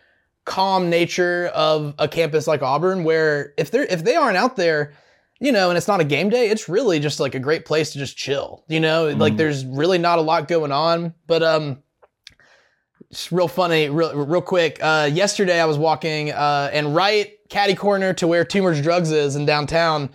calm 0.46 0.88
nature 0.88 1.50
of 1.54 1.94
a 1.98 2.08
campus 2.08 2.46
like 2.46 2.62
Auburn. 2.62 3.04
Where 3.04 3.52
if 3.58 3.70
they're 3.70 3.84
if 3.84 4.02
they 4.04 4.16
aren't 4.16 4.38
out 4.38 4.56
there, 4.56 4.94
you 5.40 5.52
know, 5.52 5.68
and 5.68 5.76
it's 5.76 5.88
not 5.88 6.00
a 6.00 6.04
game 6.04 6.30
day, 6.30 6.48
it's 6.48 6.70
really 6.70 7.00
just 7.00 7.20
like 7.20 7.34
a 7.34 7.38
great 7.40 7.66
place 7.66 7.92
to 7.92 7.98
just 7.98 8.16
chill. 8.16 8.64
You 8.66 8.80
know, 8.80 9.08
like 9.08 9.34
Mhm. 9.34 9.36
there's 9.36 9.66
really 9.66 9.98
not 9.98 10.18
a 10.18 10.22
lot 10.22 10.48
going 10.48 10.72
on, 10.72 11.12
but 11.26 11.42
um 11.42 11.82
It's 13.10 13.30
real 13.30 13.48
funny, 13.48 13.90
real 13.90 14.24
real 14.24 14.40
quick. 14.40 14.78
Uh, 14.82 15.08
yesterday 15.12 15.60
I 15.60 15.66
was 15.66 15.76
walking, 15.76 16.32
uh, 16.32 16.70
and 16.72 16.94
right 16.96 17.33
caddy 17.54 17.74
corner 17.76 18.12
to 18.14 18.26
where 18.26 18.44
Toomer's 18.44 18.82
Drugs 18.82 19.12
is 19.12 19.36
in 19.36 19.46
downtown. 19.46 20.10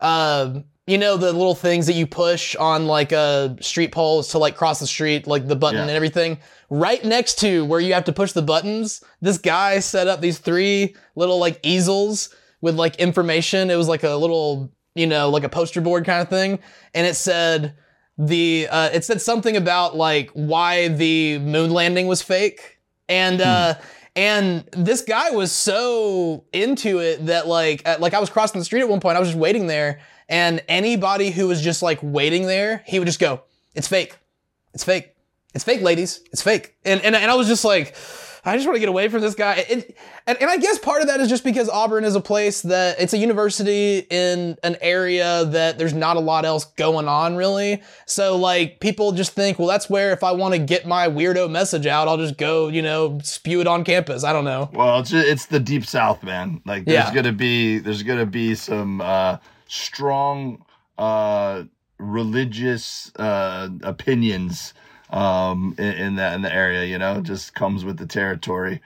Uh, 0.00 0.60
you 0.86 0.96
know 0.98 1.16
the 1.16 1.32
little 1.32 1.54
things 1.54 1.86
that 1.86 1.94
you 1.94 2.06
push 2.06 2.54
on 2.56 2.86
like 2.86 3.12
uh, 3.12 3.56
street 3.60 3.90
poles 3.90 4.28
to 4.28 4.38
like 4.38 4.54
cross 4.56 4.78
the 4.78 4.86
street, 4.86 5.26
like 5.26 5.48
the 5.48 5.56
button 5.56 5.78
Yeah. 5.78 5.82
and 5.82 5.90
everything. 5.90 6.38
Right 6.70 7.04
next 7.04 7.38
to 7.40 7.64
where 7.64 7.80
you 7.80 7.94
have 7.94 8.04
to 8.04 8.12
push 8.12 8.32
the 8.32 8.42
buttons, 8.42 9.02
this 9.20 9.38
guy 9.38 9.80
set 9.80 10.06
up 10.06 10.20
these 10.20 10.38
three 10.38 10.94
little 11.16 11.38
like 11.38 11.58
easels 11.64 12.32
with 12.60 12.76
like 12.76 12.96
information. 12.96 13.70
It 13.70 13.76
was 13.76 13.88
like 13.88 14.04
a 14.04 14.14
little, 14.14 14.70
you 14.94 15.06
know, 15.06 15.30
like 15.30 15.42
a 15.44 15.48
poster 15.48 15.80
board 15.80 16.04
kind 16.04 16.20
of 16.22 16.28
thing, 16.28 16.58
and 16.94 17.06
it 17.06 17.16
said 17.16 17.74
the 18.18 18.68
uh, 18.70 18.90
it 18.92 19.04
said 19.04 19.20
something 19.20 19.56
about 19.56 19.96
like 19.96 20.30
why 20.34 20.88
the 20.88 21.38
moon 21.38 21.70
landing 21.72 22.06
was 22.06 22.22
fake 22.22 22.78
and 23.08 23.40
uh 23.40 23.74
And 24.16 24.64
this 24.72 25.02
guy 25.02 25.30
was 25.30 25.50
so 25.50 26.44
into 26.52 27.00
it 27.00 27.26
that 27.26 27.48
like 27.48 27.86
like 27.98 28.14
I 28.14 28.20
was 28.20 28.30
crossing 28.30 28.60
the 28.60 28.64
street 28.64 28.82
at 28.82 28.88
one 28.88 29.00
point. 29.00 29.16
I 29.16 29.20
was 29.20 29.30
just 29.30 29.38
waiting 29.38 29.66
there, 29.66 30.00
and 30.28 30.62
anybody 30.68 31.30
who 31.30 31.48
was 31.48 31.60
just 31.60 31.82
like 31.82 31.98
waiting 32.00 32.46
there, 32.46 32.82
he 32.86 32.98
would 33.00 33.06
just 33.06 33.18
go, 33.18 33.42
"It's 33.74 33.88
fake, 33.88 34.16
it's 34.72 34.84
fake, 34.84 35.14
it's 35.52 35.64
fake, 35.64 35.82
ladies, 35.82 36.20
it's 36.32 36.42
fake." 36.42 36.76
And 36.84 37.00
and 37.00 37.16
and 37.16 37.30
I 37.30 37.34
was 37.34 37.48
just 37.48 37.64
like. 37.64 37.96
I 38.46 38.56
just 38.56 38.66
want 38.66 38.76
to 38.76 38.80
get 38.80 38.88
away 38.88 39.08
from 39.08 39.20
this 39.22 39.34
guy. 39.34 39.64
It, 39.68 39.96
and, 40.26 40.36
and 40.40 40.50
I 40.50 40.58
guess 40.58 40.78
part 40.78 41.00
of 41.00 41.08
that 41.08 41.18
is 41.20 41.28
just 41.28 41.44
because 41.44 41.68
Auburn 41.68 42.04
is 42.04 42.14
a 42.14 42.20
place 42.20 42.60
that 42.62 43.00
it's 43.00 43.12
a 43.14 43.18
university 43.18 44.00
in 44.10 44.56
an 44.62 44.76
area 44.80 45.44
that 45.46 45.78
there's 45.78 45.94
not 45.94 46.16
a 46.16 46.20
lot 46.20 46.44
else 46.44 46.64
going 46.64 47.08
on 47.08 47.36
really. 47.36 47.82
So 48.06 48.36
like 48.36 48.80
people 48.80 49.12
just 49.12 49.32
think, 49.32 49.58
well, 49.58 49.68
that's 49.68 49.88
where 49.88 50.12
if 50.12 50.22
I 50.22 50.32
want 50.32 50.52
to 50.54 50.58
get 50.58 50.86
my 50.86 51.08
weirdo 51.08 51.50
message 51.50 51.86
out, 51.86 52.06
I'll 52.06 52.18
just 52.18 52.36
go, 52.36 52.68
you 52.68 52.82
know, 52.82 53.18
spew 53.22 53.60
it 53.60 53.66
on 53.66 53.82
campus. 53.84 54.24
I 54.24 54.32
don't 54.32 54.44
know. 54.44 54.68
Well, 54.72 55.00
it's 55.00 55.12
it's 55.12 55.46
the 55.46 55.60
deep 55.60 55.86
south, 55.86 56.22
man. 56.22 56.60
Like 56.66 56.84
there's 56.84 57.08
Yeah. 57.08 57.14
gonna 57.14 57.32
be 57.32 57.78
there's 57.78 58.02
gonna 58.02 58.26
be 58.26 58.54
some 58.54 59.00
uh, 59.00 59.38
strong 59.66 60.64
uh, 60.98 61.64
religious 61.98 63.10
uh, 63.16 63.68
opinions 63.82 64.74
um, 65.14 65.74
in, 65.78 65.84
in 65.84 66.16
that 66.16 66.34
in 66.34 66.42
the 66.42 66.52
area. 66.52 66.84
You 66.84 66.98
know, 66.98 67.18
It 67.18 67.22
just 67.22 67.54
comes 67.54 67.84
with 67.84 67.96
the 67.96 68.06
territory. 68.06 68.82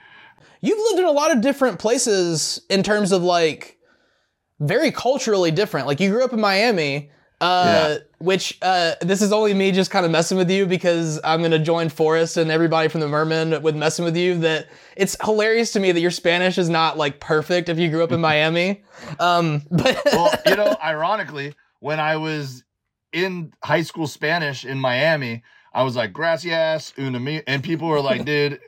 You've 0.61 0.77
lived 0.77 0.99
in 0.99 1.05
a 1.05 1.11
lot 1.11 1.31
of 1.31 1.41
different 1.41 1.79
places 1.79 2.61
in 2.69 2.83
terms 2.83 3.11
of 3.11 3.23
like 3.23 3.77
very 4.59 4.91
culturally 4.91 5.51
different. 5.51 5.87
Like 5.87 5.99
you 5.99 6.09
grew 6.09 6.23
up 6.23 6.33
in 6.33 6.39
Miami, 6.39 7.11
uh, 7.41 7.97
which 8.19 8.57
uh, 8.61 8.95
this 9.01 9.21
is 9.21 9.31
only 9.31 9.53
me 9.53 9.71
just 9.71 9.89
kind 9.89 10.05
of 10.05 10.11
messing 10.11 10.37
with 10.37 10.51
you 10.51 10.65
because 10.65 11.19
I'm 11.23 11.41
gonna 11.41 11.59
join 11.59 11.89
Forrest 11.89 12.37
and 12.37 12.51
everybody 12.51 12.89
from 12.89 13.01
the 13.01 13.07
Mermen 13.07 13.61
with 13.63 13.75
messing 13.75 14.05
with 14.05 14.15
you. 14.15 14.37
That 14.39 14.67
it's 14.95 15.17
hilarious 15.23 15.71
to 15.71 15.79
me 15.79 15.91
that 15.91 16.01
your 16.01 16.11
Spanish 16.11 16.57
is 16.57 16.69
not 16.69 16.97
like 16.97 17.19
perfect 17.19 17.69
if 17.69 17.79
you 17.79 17.89
grew 17.89 18.03
up 18.03 18.11
in 18.11 18.21
Miami. 18.29 18.83
Um, 19.19 19.63
but 19.71 19.99
well, 20.05 20.31
you 20.45 20.57
know, 20.57 20.75
ironically, 20.83 21.55
when 21.79 21.99
I 21.99 22.17
was 22.17 22.63
in 23.13 23.51
high 23.63 23.81
school 23.81 24.05
Spanish 24.05 24.65
in 24.65 24.77
Miami, 24.77 25.41
I 25.73 25.83
was 25.83 25.95
like, 25.95 26.13
gracias, 26.13 26.93
una 26.97 27.19
mi, 27.19 27.41
and 27.45 27.63
people 27.63 27.87
were 27.87 28.01
like, 28.01 28.25
dude, 28.25 28.59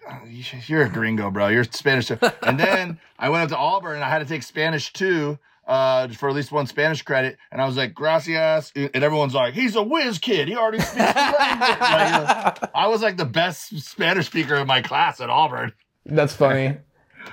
you're 0.68 0.84
a 0.86 0.90
gringo, 0.90 1.32
bro. 1.32 1.48
You're 1.48 1.64
Spanish. 1.64 2.08
too." 2.08 2.20
And 2.44 2.60
then 2.60 3.00
I 3.18 3.30
went 3.30 3.44
up 3.44 3.50
to 3.50 3.58
Auburn 3.58 3.96
and 3.96 4.04
I 4.04 4.10
had 4.10 4.20
to 4.20 4.26
take 4.26 4.44
Spanish 4.44 4.94
too. 4.94 5.40
Uh, 5.68 6.08
for 6.10 6.28
at 6.28 6.36
least 6.36 6.52
one 6.52 6.66
Spanish 6.66 7.02
credit, 7.04 7.38
and 7.52 7.62
I 7.62 7.66
was 7.66 7.78
like, 7.78 7.94
"Gracias," 7.94 8.74
and 8.76 8.96
everyone's 8.96 9.36
like, 9.36 9.54
"He's 9.54 9.76
a 9.76 9.84
whiz 9.84 10.18
kid. 10.18 10.48
He 10.48 10.56
already 10.56 10.80
speaks 10.80 10.96
the 11.14 11.24
language." 11.40 11.80
Like, 11.80 12.70
I 12.76 12.88
was 12.88 13.02
like 13.02 13.16
the 13.16 13.26
best 13.26 13.80
Spanish 13.80 14.26
speaker 14.26 14.56
in 14.56 14.68
my 14.68 14.82
class 14.82 15.22
at 15.22 15.30
Auburn. 15.30 15.72
That's 16.06 16.34
funny. 16.34 16.78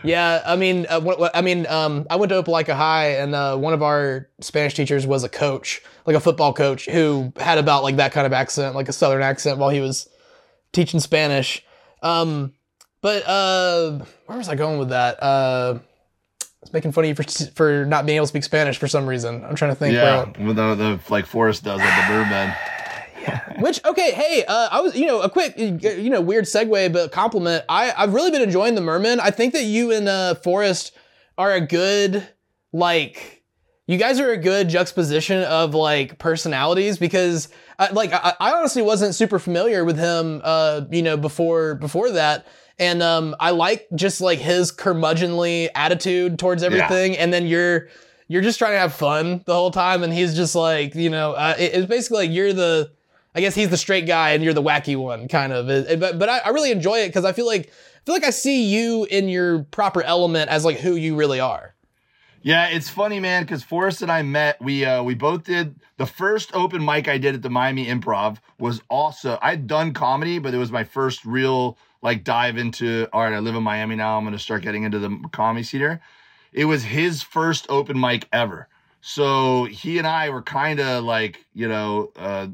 Yeah, 0.04 0.42
I 0.46 0.54
mean, 0.56 0.86
uh, 0.88 1.00
what, 1.00 1.18
what- 1.18 1.34
I 1.36 1.40
mean, 1.40 1.66
um, 1.66 2.06
I 2.08 2.16
went 2.16 2.30
to 2.30 2.40
Opelika 2.42 2.74
High, 2.74 3.16
and 3.16 3.34
uh, 3.34 3.56
one 3.56 3.74
of 3.74 3.82
our 3.82 4.28
Spanish 4.40 4.74
teachers 4.74 5.06
was 5.06 5.24
a 5.24 5.28
coach, 5.28 5.82
like 6.06 6.14
a 6.14 6.20
football 6.20 6.52
coach, 6.52 6.86
who 6.86 7.32
had 7.36 7.58
about 7.58 7.82
like 7.82 7.96
that 7.96 8.12
kind 8.12 8.26
of 8.26 8.32
accent, 8.32 8.74
like 8.76 8.88
a 8.88 8.92
Southern 8.92 9.22
accent, 9.22 9.58
while 9.58 9.70
he 9.70 9.80
was 9.80 10.08
teaching 10.72 11.00
Spanish. 11.00 11.64
Um, 12.02 12.52
but 13.00 13.26
uh, 13.26 14.04
where 14.26 14.38
was 14.38 14.48
I 14.48 14.54
going 14.54 14.78
with 14.78 14.90
that? 14.90 15.20
Uh, 15.22 15.78
I 16.42 16.46
was 16.62 16.72
making 16.72 16.92
fun 16.92 17.04
of 17.04 17.08
you 17.08 17.14
for 17.16 17.24
for 17.54 17.84
not 17.84 18.06
being 18.06 18.16
able 18.16 18.26
to 18.26 18.28
speak 18.28 18.44
Spanish 18.44 18.78
for 18.78 18.86
some 18.88 19.06
reason. 19.06 19.44
I'm 19.44 19.54
trying 19.56 19.72
to 19.72 19.76
think. 19.76 19.94
Yeah, 19.94 20.24
where- 20.24 20.46
with 20.46 20.56
the, 20.56 20.74
the 20.76 21.00
like 21.08 21.26
Forrest 21.26 21.64
does 21.64 21.80
at 21.80 22.08
the 22.08 22.12
Mermen. 22.14 22.54
Which 23.60 23.84
okay, 23.84 24.12
hey, 24.12 24.44
uh, 24.46 24.68
I 24.70 24.80
was 24.80 24.94
you 24.96 25.06
know 25.06 25.20
a 25.20 25.30
quick 25.30 25.54
you 25.58 26.10
know 26.10 26.20
weird 26.20 26.44
segue, 26.44 26.92
but 26.92 27.12
compliment. 27.12 27.64
I 27.68 27.92
I've 27.96 28.14
really 28.14 28.30
been 28.30 28.42
enjoying 28.42 28.74
the 28.74 28.80
Mermen. 28.80 29.20
I 29.20 29.30
think 29.30 29.52
that 29.54 29.64
you 29.64 29.90
and 29.92 30.08
uh, 30.08 30.34
Forrest 30.36 30.92
are 31.36 31.52
a 31.52 31.60
good 31.60 32.26
like 32.72 33.42
you 33.86 33.96
guys 33.96 34.20
are 34.20 34.30
a 34.30 34.36
good 34.36 34.68
juxtaposition 34.68 35.42
of 35.44 35.74
like 35.74 36.18
personalities 36.18 36.98
because 36.98 37.48
I, 37.78 37.90
like 37.90 38.12
I, 38.12 38.34
I 38.38 38.52
honestly 38.52 38.82
wasn't 38.82 39.14
super 39.14 39.38
familiar 39.38 39.84
with 39.84 39.96
him 39.98 40.42
uh 40.44 40.82
you 40.90 41.02
know 41.02 41.16
before 41.16 41.76
before 41.76 42.10
that 42.10 42.46
and 42.78 43.02
um 43.02 43.34
I 43.40 43.50
like 43.52 43.86
just 43.94 44.20
like 44.20 44.40
his 44.40 44.70
curmudgeonly 44.72 45.68
attitude 45.74 46.38
towards 46.38 46.62
everything 46.62 47.16
and 47.16 47.32
then 47.32 47.46
you're 47.46 47.88
you're 48.28 48.42
just 48.42 48.58
trying 48.58 48.72
to 48.72 48.78
have 48.78 48.92
fun 48.92 49.42
the 49.46 49.54
whole 49.54 49.70
time 49.70 50.02
and 50.02 50.12
he's 50.12 50.36
just 50.36 50.54
like 50.54 50.94
you 50.94 51.08
know 51.08 51.32
uh, 51.32 51.54
it- 51.58 51.72
it's 51.74 51.86
basically 51.86 52.26
like 52.26 52.34
you're 52.36 52.52
the 52.52 52.90
I 53.34 53.40
guess 53.40 53.54
he's 53.54 53.68
the 53.68 53.76
straight 53.76 54.06
guy 54.06 54.30
and 54.30 54.42
you're 54.42 54.54
the 54.54 54.62
wacky 54.62 54.96
one, 54.96 55.28
kind 55.28 55.52
of. 55.52 55.66
But 56.00 56.18
but 56.18 56.28
I, 56.28 56.38
I 56.38 56.48
really 56.48 56.70
enjoy 56.70 57.00
it 57.00 57.08
because 57.08 57.24
I 57.24 57.32
feel 57.32 57.46
like 57.46 57.66
I 57.68 58.00
feel 58.04 58.14
like 58.14 58.24
I 58.24 58.30
see 58.30 58.64
you 58.64 59.04
in 59.04 59.28
your 59.28 59.64
proper 59.64 60.02
element 60.02 60.50
as 60.50 60.64
like 60.64 60.78
who 60.78 60.94
you 60.94 61.14
really 61.14 61.40
are. 61.40 61.74
Yeah, 62.42 62.68
it's 62.68 62.88
funny, 62.88 63.18
man, 63.20 63.42
because 63.42 63.64
Forrest 63.64 64.00
and 64.00 64.12
I 64.12 64.22
met. 64.22 64.62
We 64.62 64.84
uh, 64.84 65.02
we 65.02 65.14
both 65.14 65.44
did 65.44 65.74
the 65.96 66.06
first 66.06 66.54
open 66.54 66.84
mic 66.84 67.08
I 67.08 67.18
did 67.18 67.34
at 67.34 67.42
the 67.42 67.50
Miami 67.50 67.86
Improv 67.86 68.38
was 68.58 68.80
also 68.88 69.38
I'd 69.42 69.66
done 69.66 69.92
comedy, 69.92 70.38
but 70.38 70.54
it 70.54 70.58
was 70.58 70.70
my 70.70 70.84
first 70.84 71.24
real 71.24 71.76
like 72.00 72.24
dive 72.24 72.56
into. 72.56 73.08
All 73.12 73.22
right, 73.22 73.32
I 73.32 73.40
live 73.40 73.56
in 73.56 73.62
Miami 73.62 73.96
now. 73.96 74.16
I'm 74.16 74.24
gonna 74.24 74.38
start 74.38 74.62
getting 74.62 74.84
into 74.84 74.98
the 74.98 75.18
comedy 75.32 75.64
theater. 75.64 76.00
It 76.52 76.64
was 76.64 76.84
his 76.84 77.22
first 77.22 77.66
open 77.68 77.98
mic 77.98 78.28
ever, 78.32 78.68
so 79.00 79.64
he 79.64 79.98
and 79.98 80.06
I 80.06 80.30
were 80.30 80.42
kind 80.42 80.80
of 80.80 81.04
like 81.04 81.44
you 81.54 81.68
know. 81.68 82.12
Uh, 82.16 82.48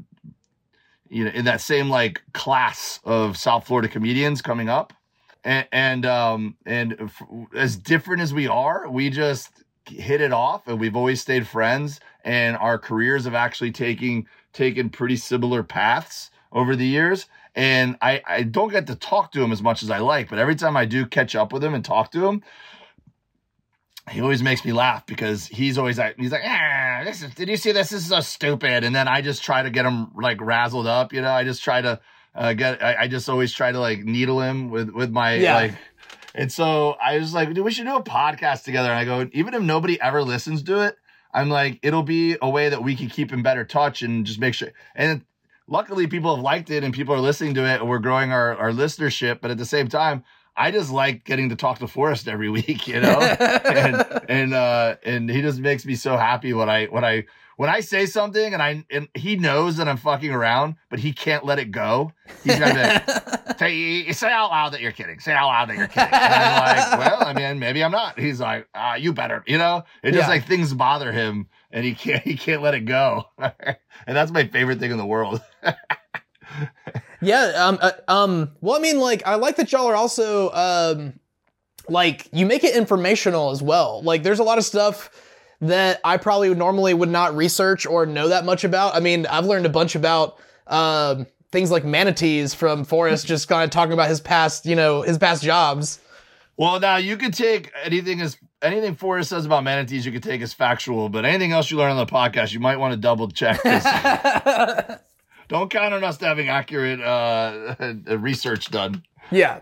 you 1.15 1.23
know, 1.23 1.31
in 1.31 1.45
that 1.45 1.61
same 1.61 1.89
like 1.89 2.21
class 2.33 2.99
of 3.05 3.37
South 3.37 3.65
Florida 3.65 3.87
comedians 3.87 4.41
coming 4.41 4.67
up, 4.67 4.91
and 5.45 5.65
and 5.71 6.05
um 6.05 6.57
and 6.65 6.97
f- 6.99 7.23
as 7.55 7.77
different 7.77 8.21
as 8.21 8.33
we 8.33 8.49
are, 8.49 8.89
we 8.89 9.09
just 9.09 9.63
hit 9.85 10.19
it 10.19 10.33
off, 10.33 10.67
and 10.67 10.77
we've 10.77 10.97
always 10.97 11.21
stayed 11.21 11.47
friends, 11.47 12.01
and 12.25 12.57
our 12.57 12.77
careers 12.77 13.23
have 13.23 13.33
actually 13.33 13.71
taken 13.71 14.25
taken 14.51 14.89
pretty 14.89 15.15
similar 15.15 15.63
paths 15.63 16.31
over 16.51 16.75
the 16.75 16.85
years. 16.85 17.27
And 17.55 17.95
I 18.01 18.21
I 18.27 18.43
don't 18.43 18.69
get 18.69 18.85
to 18.87 18.95
talk 18.95 19.31
to 19.31 19.41
him 19.41 19.53
as 19.53 19.61
much 19.61 19.83
as 19.83 19.89
I 19.89 19.99
like, 19.99 20.29
but 20.29 20.37
every 20.37 20.55
time 20.55 20.75
I 20.75 20.83
do 20.83 21.05
catch 21.05 21.33
up 21.33 21.53
with 21.53 21.63
him 21.63 21.73
and 21.73 21.85
talk 21.85 22.11
to 22.11 22.27
him, 22.27 22.43
he 24.11 24.21
always 24.21 24.43
makes 24.43 24.63
me 24.63 24.71
laugh 24.71 25.05
because 25.05 25.47
he's 25.47 25.77
always 25.77 25.97
like 25.97 26.15
he's 26.17 26.31
like 26.31 26.43
ah 26.45 27.01
this 27.03 27.23
is 27.23 27.33
did 27.33 27.49
you 27.49 27.57
see 27.57 27.71
this? 27.71 27.89
This 27.89 28.01
is 28.03 28.07
so 28.09 28.19
stupid. 28.19 28.83
And 28.83 28.95
then 28.95 29.07
I 29.07 29.21
just 29.21 29.43
try 29.43 29.63
to 29.63 29.69
get 29.69 29.85
him 29.85 30.11
like 30.15 30.37
razzled 30.37 30.85
up 30.87 31.11
you 31.13 31.21
know? 31.21 31.31
I 31.31 31.43
just 31.43 31.63
try 31.63 31.81
to 31.81 31.99
uh, 32.35 32.53
get 32.53 32.83
I, 32.83 33.03
I 33.03 33.07
just 33.07 33.29
always 33.29 33.51
try 33.53 33.71
to 33.71 33.79
like 33.79 33.99
needle 34.03 34.41
him 34.41 34.69
with 34.69 34.89
with 34.91 35.11
my 35.11 35.35
Yeah. 35.35 35.55
like 35.55 35.73
and 36.35 36.51
so 36.51 36.91
I 37.03 37.17
was 37.17 37.33
like 37.33 37.53
dude 37.53 37.65
we 37.65 37.71
should 37.71 37.85
do 37.87 37.95
a 37.95 38.03
podcast 38.03 38.63
together. 38.63 38.89
And 38.89 38.99
I 38.99 39.05
go 39.05 39.29
even 39.33 39.53
if 39.53 39.61
nobody 39.61 39.99
ever 39.99 40.21
listens 40.21 40.61
to 40.63 40.81
it 40.81 40.97
I'm 41.33 41.49
like 41.49 41.79
it'll 41.81 42.03
be 42.03 42.37
a 42.41 42.49
way 42.49 42.69
that 42.69 42.83
we 42.83 42.95
can 42.95 43.09
keep 43.09 43.33
in 43.33 43.41
better 43.41 43.65
touch 43.65 44.01
and 44.03 44.25
just 44.25 44.39
make 44.39 44.53
sure 44.53 44.69
and 44.95 45.23
luckily 45.67 46.05
people 46.05 46.35
have 46.35 46.43
liked 46.43 46.69
it 46.69 46.83
and 46.83 46.93
people 46.93 47.15
are 47.15 47.19
listening 47.19 47.55
to 47.55 47.65
it 47.65 47.79
and 47.81 47.89
we're 47.89 47.99
growing 47.99 48.31
our 48.31 48.55
our 48.57 48.71
listenership 48.71 49.41
but 49.41 49.49
at 49.49 49.57
the 49.57 49.65
same 49.65 49.87
time 49.87 50.23
I 50.57 50.71
just 50.71 50.91
like 50.91 51.23
getting 51.25 51.49
to 51.49 51.55
talk 51.55 51.79
to 51.79 51.87
Forrest 51.87 52.27
every 52.27 52.49
week, 52.57 52.87
you 52.87 52.99
know, 53.01 53.19
and 53.19 54.05
and 54.29 54.53
uh, 54.53 54.95
and 55.03 55.29
he 55.29 55.41
just 55.41 55.59
makes 55.59 55.85
me 55.85 55.95
so 55.95 56.17
happy 56.17 56.53
when 56.53 56.69
I 56.69 56.85
when 56.85 57.03
I 57.03 57.25
when 57.57 57.69
I 57.69 57.79
say 57.79 58.05
something 58.05 58.53
and 58.53 58.61
I 58.61 58.85
and 58.91 59.07
he 59.13 59.35
knows 59.37 59.77
that 59.77 59.87
I'm 59.87 59.97
fucking 59.97 60.31
around, 60.31 60.75
but 60.89 60.99
he 60.99 61.13
can't 61.13 61.45
let 61.45 61.59
it 61.59 61.71
go. 61.71 62.11
He's 62.43 62.59
gonna 62.59 62.73
like, 63.07 63.57
say, 63.59 64.11
say 64.11 64.29
out 64.31 64.49
loud 64.51 64.73
that 64.73 64.81
you're 64.81 64.91
kidding. 64.91 65.19
Say 65.19 65.31
out 65.33 65.47
loud 65.47 65.69
that 65.69 65.77
you're 65.77 65.87
kidding. 65.87 66.13
And 66.13 66.33
I'm 66.33 66.65
like, 66.65 66.99
well, 66.99 67.27
I 67.27 67.33
mean, 67.33 67.59
maybe 67.59 67.83
I'm 67.83 67.91
not. 67.91 68.19
He's 68.19 68.39
like, 68.41 68.67
ah, 68.75 68.95
you 68.95 69.13
better, 69.13 69.43
you 69.47 69.57
know. 69.57 69.83
It 70.03 70.11
just 70.11 70.23
Yeah. 70.23 70.27
like 70.29 70.45
things 70.47 70.73
bother 70.73 71.11
him, 71.13 71.47
and 71.71 71.85
he 71.85 71.95
can't 71.95 72.23
he 72.23 72.35
can't 72.37 72.61
let 72.61 72.73
it 72.73 72.81
go. 72.85 73.25
and 73.39 73.55
that's 74.07 74.31
my 74.31 74.47
favorite 74.47 74.79
thing 74.79 74.91
in 74.91 74.97
the 74.97 75.05
world. 75.05 75.41
Yeah. 77.21 77.51
Um. 77.55 77.79
Uh, 77.81 77.91
um. 78.07 78.51
Well, 78.61 78.75
I 78.75 78.79
mean, 78.79 78.99
like, 78.99 79.25
I 79.25 79.35
like 79.35 79.55
that 79.57 79.71
y'all 79.71 79.87
are 79.87 79.95
also 79.95 80.51
um, 80.51 81.19
like 81.89 82.27
you 82.31 82.45
make 82.45 82.63
it 82.63 82.75
informational 82.75 83.51
as 83.51 83.61
well. 83.61 84.01
Like, 84.03 84.23
there's 84.23 84.39
a 84.39 84.43
lot 84.43 84.57
of 84.57 84.65
stuff 84.65 85.09
that 85.61 85.99
I 86.03 86.17
probably 86.17 86.53
normally 86.53 86.93
would 86.93 87.09
not 87.09 87.35
research 87.35 87.85
or 87.85 88.05
know 88.05 88.29
that 88.29 88.45
much 88.45 88.63
about. 88.63 88.95
I 88.95 88.99
mean, 88.99 89.25
I've 89.25 89.45
learned 89.45 89.65
a 89.65 89.69
bunch 89.69 89.95
about 89.95 90.37
um 90.67 91.27
things 91.51 91.71
like 91.71 91.85
manatees 91.85 92.53
from 92.53 92.83
Forrest, 92.83 93.25
just 93.27 93.47
kind 93.47 93.63
of 93.63 93.69
talking 93.69 93.93
about 93.93 94.09
his 94.09 94.19
past, 94.19 94.65
you 94.65 94.75
know, 94.75 95.01
his 95.01 95.17
past 95.17 95.43
jobs. 95.43 95.99
Well, 96.57 96.79
now 96.79 96.97
you 96.97 97.17
could 97.17 97.33
take 97.33 97.71
anything 97.83 98.21
as 98.21 98.37
anything 98.61 98.95
Forrest 98.95 99.29
says 99.29 99.45
about 99.45 99.63
manatees, 99.63 100.05
you 100.05 100.11
could 100.11 100.23
take 100.23 100.41
as 100.41 100.53
factual, 100.53 101.09
but 101.09 101.25
anything 101.25 101.51
else 101.51 101.69
you 101.69 101.77
learn 101.77 101.91
on 101.91 101.97
the 101.97 102.05
podcast, 102.05 102.53
you 102.53 102.59
might 102.59 102.77
want 102.77 102.93
to 102.93 102.97
double 102.97 103.29
check. 103.29 103.61
Don't 105.47 105.69
count 105.69 105.93
on 105.93 106.03
us 106.03 106.19
having 106.19 106.49
accurate 106.49 106.99
uh, 107.01 107.75
research 108.17 108.71
done. 108.71 109.03
Yeah. 109.31 109.59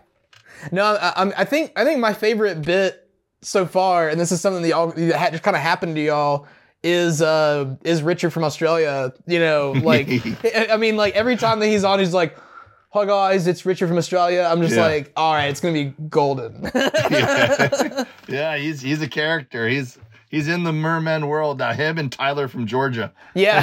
No, 0.71 0.83
I, 0.99 1.09
I'm- 1.15 1.45
think 1.47 1.71
I 1.75 1.83
think 1.83 1.99
my 1.99 2.13
favorite 2.13 2.61
bit 2.61 2.99
so 3.41 3.65
far, 3.65 4.07
and 4.09 4.19
this 4.19 4.31
is 4.31 4.39
something 4.39 4.61
that 4.61 4.69
y'all 4.69 4.91
that 4.91 5.17
had 5.17 5.31
just 5.33 5.43
kind 5.43 5.55
of 5.57 5.61
happened 5.61 5.95
to 5.95 6.01
y'all, 6.01 6.47
is 6.83 7.21
uh 7.21 7.75
is 7.83 8.01
Richard 8.01 8.31
from 8.31 8.43
Australia. 8.45 9.11
You 9.27 9.39
know, 9.39 9.71
like 9.71 10.07
I 10.45 10.67
I 10.71 10.77
mean, 10.77 10.95
like 10.95 11.15
every 11.15 11.35
time 11.35 11.59
that 11.59 11.67
he's 11.67 11.83
on, 11.83 11.99
he's 11.99 12.13
like, 12.13 12.37
hi 12.91 13.05
guys, 13.05 13.47
it's 13.47 13.65
Richard 13.65 13.87
from 13.89 13.97
Australia. 13.97 14.47
I'm 14.49 14.61
just 14.61 14.75
Yeah. 14.75 14.85
like, 14.85 15.11
all 15.17 15.33
right, 15.33 15.47
it's 15.47 15.59
gonna 15.59 15.73
be 15.73 15.93
golden. 16.09 16.69
yeah. 16.75 18.05
yeah, 18.27 18.57
he's 18.57 18.79
he's 18.81 19.01
a 19.01 19.07
character. 19.09 19.67
He's 19.67 19.97
he's 20.29 20.47
in 20.47 20.63
the 20.63 20.71
Mermen 20.73 21.27
world 21.27 21.59
now. 21.59 21.73
Him 21.73 21.97
and 21.97 22.09
Tyler 22.11 22.47
from 22.47 22.65
Georgia. 22.67 23.11
yeah. 23.33 23.61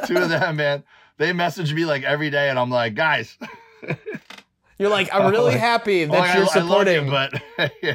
two, 0.00 0.06
two 0.14 0.22
of 0.22 0.28
them, 0.30 0.56
man. 0.56 0.82
They 1.16 1.32
message 1.32 1.72
me 1.72 1.84
like 1.84 2.02
every 2.02 2.30
day, 2.30 2.50
and 2.50 2.58
I'm 2.58 2.70
like, 2.70 2.94
guys, 2.94 3.38
You're 4.78 4.90
like, 4.90 5.08
I'm 5.12 5.30
really 5.30 5.54
happy 5.58 6.04
that 6.04 6.34
you're 6.36 6.44
I, 6.44 6.48
I 6.48 6.60
supporting. 6.60 7.04
you, 7.06 7.10
but 7.10 7.42
yeah. 7.82 7.94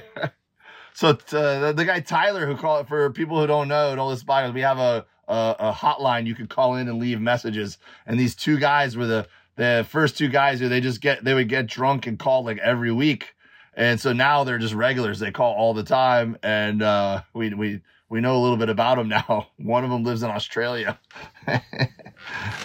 So 0.93 1.09
uh, 1.09 1.15
the, 1.59 1.73
the 1.75 1.85
guy 1.85 1.99
Tyler, 1.99 2.45
who 2.45 2.55
called 2.55 2.87
for 2.87 3.09
people 3.11 3.39
who 3.39 3.47
don't 3.47 3.67
know, 3.67 3.95
don't 3.95 4.09
listen 4.09 4.25
by 4.25 4.43
us, 4.43 4.53
we 4.53 4.61
have 4.61 4.79
a, 4.79 5.05
a 5.27 5.55
a 5.59 5.73
hotline 5.73 6.25
you 6.25 6.35
could 6.35 6.49
call 6.49 6.75
in 6.75 6.87
and 6.87 6.99
leave 6.99 7.19
messages. 7.21 7.77
And 8.05 8.19
these 8.19 8.35
two 8.35 8.59
guys 8.59 8.95
were 8.97 9.07
the 9.07 9.27
the 9.55 9.85
first 9.89 10.17
two 10.17 10.29
guys 10.29 10.59
who 10.59 10.69
they 10.69 10.81
just 10.81 11.01
get 11.01 11.23
they 11.23 11.33
would 11.33 11.49
get 11.49 11.67
drunk 11.67 12.07
and 12.07 12.17
call 12.17 12.43
like 12.43 12.57
every 12.59 12.91
week. 12.91 13.35
And 13.75 13.99
so 13.99 14.11
now 14.11 14.43
they're 14.43 14.57
just 14.57 14.73
regulars. 14.73 15.19
They 15.19 15.31
call 15.31 15.53
all 15.53 15.73
the 15.73 15.83
time, 15.83 16.37
and 16.43 16.81
uh, 16.81 17.21
we 17.33 17.53
we 17.53 17.81
we 18.09 18.19
know 18.21 18.35
a 18.35 18.41
little 18.41 18.57
bit 18.57 18.69
about 18.69 18.97
them 18.97 19.07
now. 19.09 19.47
One 19.57 19.83
of 19.83 19.89
them 19.89 20.03
lives 20.03 20.23
in 20.23 20.31
Australia. 20.31 20.99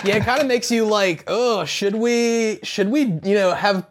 Yeah, 0.05 0.17
it 0.17 0.25
kind 0.25 0.41
of 0.41 0.47
makes 0.47 0.71
you 0.71 0.85
like, 0.85 1.25
oh, 1.27 1.65
should 1.65 1.95
we, 1.95 2.59
should 2.63 2.91
we, 2.91 3.01
you 3.23 3.35
know, 3.35 3.55
have? 3.55 3.87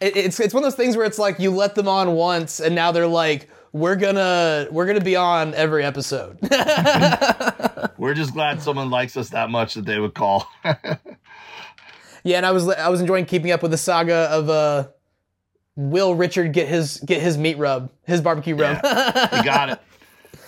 It, 0.00 0.16
it's 0.16 0.38
it's 0.38 0.54
one 0.54 0.62
of 0.62 0.66
those 0.66 0.76
things 0.76 0.96
where 0.96 1.04
it's 1.04 1.18
like 1.18 1.40
you 1.40 1.50
let 1.50 1.74
them 1.74 1.88
on 1.88 2.12
once, 2.12 2.60
and 2.60 2.74
now 2.74 2.92
they're 2.92 3.08
like, 3.08 3.48
we're 3.72 3.96
gonna 3.96 4.68
we're 4.70 4.86
gonna 4.86 5.00
be 5.00 5.16
on 5.16 5.54
every 5.54 5.84
episode. 5.84 6.38
We're 7.98 8.14
just 8.14 8.32
glad 8.32 8.62
someone 8.62 8.90
likes 8.90 9.16
us 9.16 9.30
that 9.30 9.50
much 9.50 9.74
that 9.74 9.84
they 9.84 9.98
would 9.98 10.14
call. 10.14 10.48
yeah, 10.64 12.36
and 12.36 12.46
I 12.46 12.52
was 12.52 12.68
I 12.68 12.88
was 12.88 13.00
enjoying 13.00 13.26
keeping 13.26 13.50
up 13.50 13.60
with 13.60 13.72
the 13.72 13.76
saga 13.76 14.28
of 14.30 14.48
uh, 14.48 14.88
will 15.74 16.14
Richard 16.14 16.52
get 16.52 16.68
his 16.68 16.98
get 16.98 17.20
his 17.20 17.36
meat 17.36 17.58
rub, 17.58 17.90
his 18.06 18.20
barbecue 18.20 18.54
rub? 18.54 18.76
he 18.76 19.42
got 19.42 19.70
it. 19.70 19.80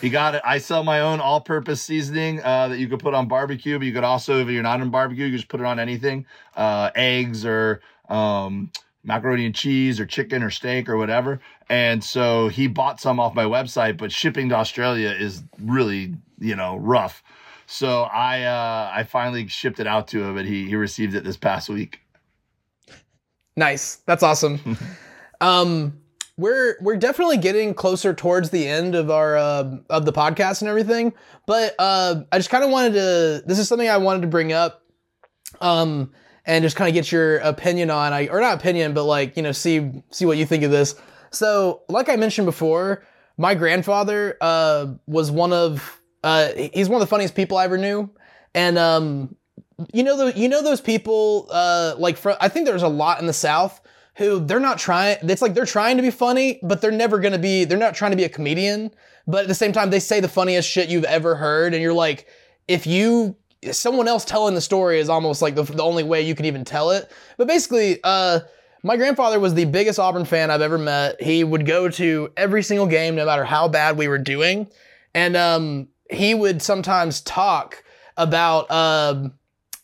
He 0.00 0.08
got 0.08 0.34
it. 0.34 0.42
I 0.44 0.58
sell 0.58 0.82
my 0.82 1.00
own 1.00 1.20
all-purpose 1.20 1.82
seasoning 1.82 2.42
uh, 2.42 2.68
that 2.68 2.78
you 2.78 2.88
could 2.88 3.00
put 3.00 3.12
on 3.12 3.28
barbecue, 3.28 3.78
but 3.78 3.86
you 3.86 3.92
could 3.92 4.04
also, 4.04 4.40
if 4.40 4.48
you're 4.48 4.62
not 4.62 4.80
on 4.80 4.90
barbecue, 4.90 5.26
you 5.26 5.36
just 5.36 5.48
put 5.48 5.60
it 5.60 5.66
on 5.66 5.78
anything, 5.78 6.26
uh, 6.56 6.90
eggs 6.94 7.44
or 7.44 7.82
um, 8.08 8.70
macaroni 9.04 9.46
and 9.46 9.54
cheese 9.54 10.00
or 10.00 10.06
chicken 10.06 10.42
or 10.42 10.50
steak 10.50 10.88
or 10.88 10.96
whatever. 10.96 11.40
And 11.68 12.02
so 12.02 12.48
he 12.48 12.66
bought 12.66 13.00
some 13.00 13.20
off 13.20 13.34
my 13.34 13.44
website, 13.44 13.98
but 13.98 14.10
shipping 14.10 14.48
to 14.48 14.56
Australia 14.56 15.10
is 15.10 15.42
really, 15.60 16.14
you 16.38 16.56
know, 16.56 16.76
rough. 16.76 17.22
So 17.66 18.02
I 18.02 18.42
uh, 18.42 18.90
I 18.92 19.04
finally 19.04 19.46
shipped 19.46 19.78
it 19.78 19.86
out 19.86 20.08
to 20.08 20.24
him, 20.24 20.36
and 20.36 20.48
he 20.48 20.66
he 20.66 20.74
received 20.74 21.14
it 21.14 21.22
this 21.22 21.36
past 21.36 21.68
week. 21.68 22.00
Nice. 23.56 23.96
That's 24.06 24.24
awesome. 24.24 24.76
um, 25.40 25.99
we're 26.40 26.76
we're 26.80 26.96
definitely 26.96 27.36
getting 27.36 27.74
closer 27.74 28.14
towards 28.14 28.50
the 28.50 28.66
end 28.66 28.94
of 28.94 29.10
our 29.10 29.36
uh, 29.36 29.76
of 29.90 30.06
the 30.06 30.12
podcast 30.12 30.62
and 30.62 30.68
everything. 30.68 31.12
But 31.46 31.74
uh, 31.78 32.22
I 32.32 32.38
just 32.38 32.50
kind 32.50 32.64
of 32.64 32.70
wanted 32.70 32.94
to. 32.94 33.42
This 33.46 33.58
is 33.58 33.68
something 33.68 33.88
I 33.88 33.98
wanted 33.98 34.22
to 34.22 34.28
bring 34.28 34.52
up, 34.52 34.82
um, 35.60 36.12
and 36.46 36.62
just 36.62 36.76
kind 36.76 36.88
of 36.88 36.94
get 36.94 37.12
your 37.12 37.38
opinion 37.38 37.90
on. 37.90 38.12
I 38.12 38.28
or 38.28 38.40
not 38.40 38.54
opinion, 38.54 38.94
but 38.94 39.04
like 39.04 39.36
you 39.36 39.42
know, 39.42 39.52
see 39.52 40.02
see 40.10 40.24
what 40.24 40.38
you 40.38 40.46
think 40.46 40.64
of 40.64 40.70
this. 40.70 40.94
So, 41.30 41.82
like 41.88 42.08
I 42.08 42.16
mentioned 42.16 42.46
before, 42.46 43.04
my 43.36 43.54
grandfather 43.54 44.36
uh, 44.40 44.94
was 45.06 45.30
one 45.30 45.52
of 45.52 46.00
uh, 46.24 46.48
he's 46.72 46.88
one 46.88 47.00
of 47.00 47.06
the 47.06 47.10
funniest 47.10 47.34
people 47.34 47.58
I 47.58 47.64
ever 47.64 47.78
knew, 47.78 48.10
and 48.54 48.78
um, 48.78 49.36
you 49.92 50.02
know 50.02 50.16
the 50.16 50.38
you 50.38 50.48
know 50.48 50.62
those 50.62 50.80
people 50.80 51.48
uh 51.50 51.94
like 51.98 52.16
fr- 52.16 52.32
I 52.40 52.48
think 52.48 52.66
there's 52.66 52.82
a 52.82 52.88
lot 52.88 53.20
in 53.20 53.26
the 53.26 53.32
South 53.32 53.79
who 54.16 54.40
they're 54.40 54.60
not 54.60 54.78
trying 54.78 55.16
it's 55.22 55.42
like 55.42 55.54
they're 55.54 55.64
trying 55.64 55.96
to 55.96 56.02
be 56.02 56.10
funny 56.10 56.58
but 56.62 56.80
they're 56.80 56.90
never 56.90 57.18
going 57.18 57.32
to 57.32 57.38
be 57.38 57.64
they're 57.64 57.78
not 57.78 57.94
trying 57.94 58.10
to 58.10 58.16
be 58.16 58.24
a 58.24 58.28
comedian 58.28 58.90
but 59.26 59.42
at 59.42 59.48
the 59.48 59.54
same 59.54 59.72
time 59.72 59.90
they 59.90 60.00
say 60.00 60.20
the 60.20 60.28
funniest 60.28 60.68
shit 60.68 60.88
you've 60.88 61.04
ever 61.04 61.34
heard 61.34 61.72
and 61.74 61.82
you're 61.82 61.92
like 61.92 62.26
if 62.68 62.86
you 62.86 63.36
someone 63.72 64.08
else 64.08 64.24
telling 64.24 64.54
the 64.54 64.60
story 64.60 64.98
is 64.98 65.08
almost 65.08 65.42
like 65.42 65.54
the, 65.54 65.62
the 65.62 65.82
only 65.82 66.02
way 66.02 66.22
you 66.22 66.34
can 66.34 66.46
even 66.46 66.64
tell 66.64 66.90
it 66.90 67.10
but 67.36 67.46
basically 67.46 67.98
uh 68.04 68.40
my 68.82 68.96
grandfather 68.96 69.38
was 69.38 69.54
the 69.54 69.66
biggest 69.66 69.98
Auburn 69.98 70.24
fan 70.24 70.50
I've 70.50 70.62
ever 70.62 70.78
met. 70.78 71.20
He 71.20 71.44
would 71.44 71.66
go 71.66 71.88
to 71.90 72.32
every 72.36 72.62
single 72.62 72.86
game, 72.86 73.14
no 73.14 73.26
matter 73.26 73.44
how 73.44 73.68
bad 73.68 73.98
we 73.98 74.08
were 74.08 74.18
doing. 74.18 74.68
And 75.14 75.36
um, 75.36 75.88
he 76.10 76.34
would 76.34 76.62
sometimes 76.62 77.20
talk 77.20 77.82
about 78.16 78.70
um, 78.70 79.34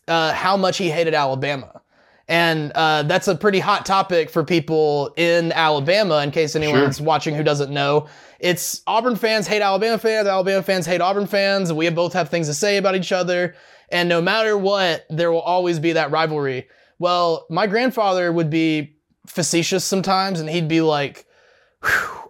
uh, 0.07 0.33
how 0.33 0.57
much 0.57 0.77
he 0.77 0.89
hated 0.89 1.13
Alabama. 1.13 1.81
And 2.27 2.73
uh, 2.75 3.03
that's 3.03 3.29
a 3.29 3.35
pretty 3.35 3.59
hot 3.59 3.85
topic 3.85 4.29
for 4.29 4.43
people 4.43 5.13
in 5.15 5.53
Alabama, 5.53 6.21
in 6.23 6.31
case 6.31 6.55
anyone's 6.57 6.99
watching 6.99 7.35
who 7.35 7.43
doesn't 7.43 7.71
know. 7.71 8.07
It's 8.39 8.81
Auburn 8.85 9.15
fans 9.15 9.47
hate 9.47 9.61
Alabama 9.61 9.97
fans, 9.97 10.27
Alabama 10.27 10.61
fans 10.61 10.85
hate 10.85 10.99
Auburn 10.99 11.27
fans. 11.27 11.71
We 11.71 11.89
both 11.89 12.13
have 12.13 12.29
things 12.29 12.47
to 12.47 12.53
say 12.53 12.77
about 12.77 12.95
each 12.95 13.13
other. 13.13 13.55
And 13.89 14.09
no 14.09 14.21
matter 14.21 14.57
what, 14.57 15.05
there 15.09 15.31
will 15.31 15.41
always 15.41 15.79
be 15.79 15.93
that 15.93 16.11
rivalry. 16.11 16.67
Well, 16.99 17.45
my 17.49 17.65
grandfather 17.65 18.31
would 18.33 18.49
be 18.49 18.97
facetious 19.25 19.85
sometimes, 19.85 20.41
and 20.41 20.49
he'd 20.49 20.67
be 20.67 20.81
like, 20.81 21.25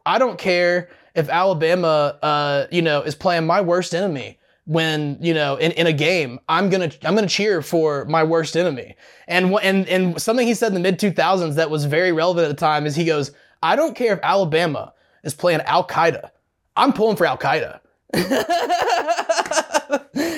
I 0.06 0.20
don't 0.20 0.38
care 0.38 0.90
if 1.16 1.30
Alabama, 1.30 2.20
uh, 2.22 2.68
you 2.70 2.84
know, 2.84 3.02
is 3.02 3.16
playing 3.16 3.48
my 3.48 3.62
worst 3.62 3.96
enemy 3.96 4.38
when 4.68 5.18
you 5.22 5.34
know 5.34 5.56
in, 5.56 5.72
in 5.72 5.88
a 5.88 5.94
game 5.94 6.40
i'm 6.50 6.70
gonna 6.70 6.92
i'm 7.06 7.16
gonna 7.16 7.26
cheer 7.26 7.62
for 7.62 8.04
my 8.06 8.22
worst 8.22 8.58
enemy 8.58 8.96
and 9.28 9.52
and 9.64 9.88
and 9.88 10.22
something 10.22 10.46
he 10.46 10.54
said 10.54 10.68
in 10.68 10.74
the 10.74 10.80
mid 10.80 11.00
2000s 11.00 11.56
that 11.56 11.70
was 11.70 11.86
very 11.86 12.12
relevant 12.12 12.46
at 12.46 12.50
the 12.50 12.54
time 12.54 12.86
is 12.86 12.94
he 12.94 13.06
goes 13.06 13.32
i 13.64 13.78
don't 13.78 13.96
care 13.96 14.14
if 14.14 14.20
alabama 14.24 14.94
is 15.24 15.34
playing 15.34 15.62
al-qaeda 15.62 16.30
i'm 16.76 16.92
pulling 16.92 17.16
for 17.16 17.26
al-qaeda 17.26 17.80
and 18.14 18.26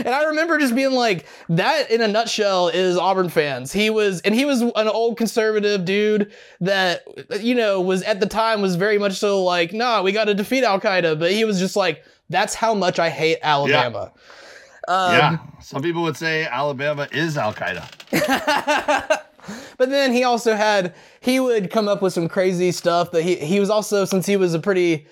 I 0.10 0.26
remember 0.26 0.58
just 0.58 0.76
being 0.76 0.92
like, 0.92 1.28
that 1.50 1.92
in 1.92 2.02
a 2.02 2.08
nutshell 2.08 2.70
is 2.70 2.98
Auburn 2.98 3.30
fans. 3.30 3.72
He 3.72 3.92
was, 3.92 4.22
and 4.22 4.34
he 4.34 4.46
was 4.46 4.62
an 4.62 4.88
old 4.88 5.18
conservative 5.18 5.86
dude 5.86 6.32
that, 6.62 7.04
you 7.40 7.54
know, 7.54 7.80
was 7.80 8.02
at 8.04 8.20
the 8.20 8.26
time 8.26 8.62
was 8.62 8.76
very 8.76 8.98
much 8.98 9.14
so 9.14 9.44
like, 9.44 9.72
nah, 9.72 10.02
we 10.02 10.12
got 10.12 10.26
to 10.26 10.34
defeat 10.34 10.64
Al 10.64 10.80
Qaeda. 10.80 11.20
But 11.20 11.32
he 11.32 11.46
was 11.46 11.60
just 11.60 11.76
like, 11.76 12.04
that's 12.30 12.54
how 12.54 12.74
much 12.74 13.00
I 13.00 13.10
hate 13.10 13.40
Alabama. 13.42 14.12
Um, 14.88 15.12
yeah, 15.12 15.38
some 15.62 15.82
people 15.82 16.02
would 16.04 16.18
say 16.18 16.46
Alabama 16.46 17.08
is 17.12 17.38
Al 17.38 17.54
Qaeda. 17.54 17.86
but 19.78 19.90
then 19.90 20.12
he 20.14 20.24
also 20.24 20.56
had 20.56 20.94
he 21.22 21.40
would 21.40 21.72
come 21.72 21.88
up 21.88 22.02
with 22.02 22.14
some 22.14 22.28
crazy 22.28 22.72
stuff 22.72 23.12
that 23.12 23.24
he 23.24 23.36
he 23.36 23.60
was 23.60 23.70
also 23.70 24.06
since 24.06 24.26
he 24.26 24.36
was 24.36 24.54
a 24.54 24.60
pretty 24.60 25.08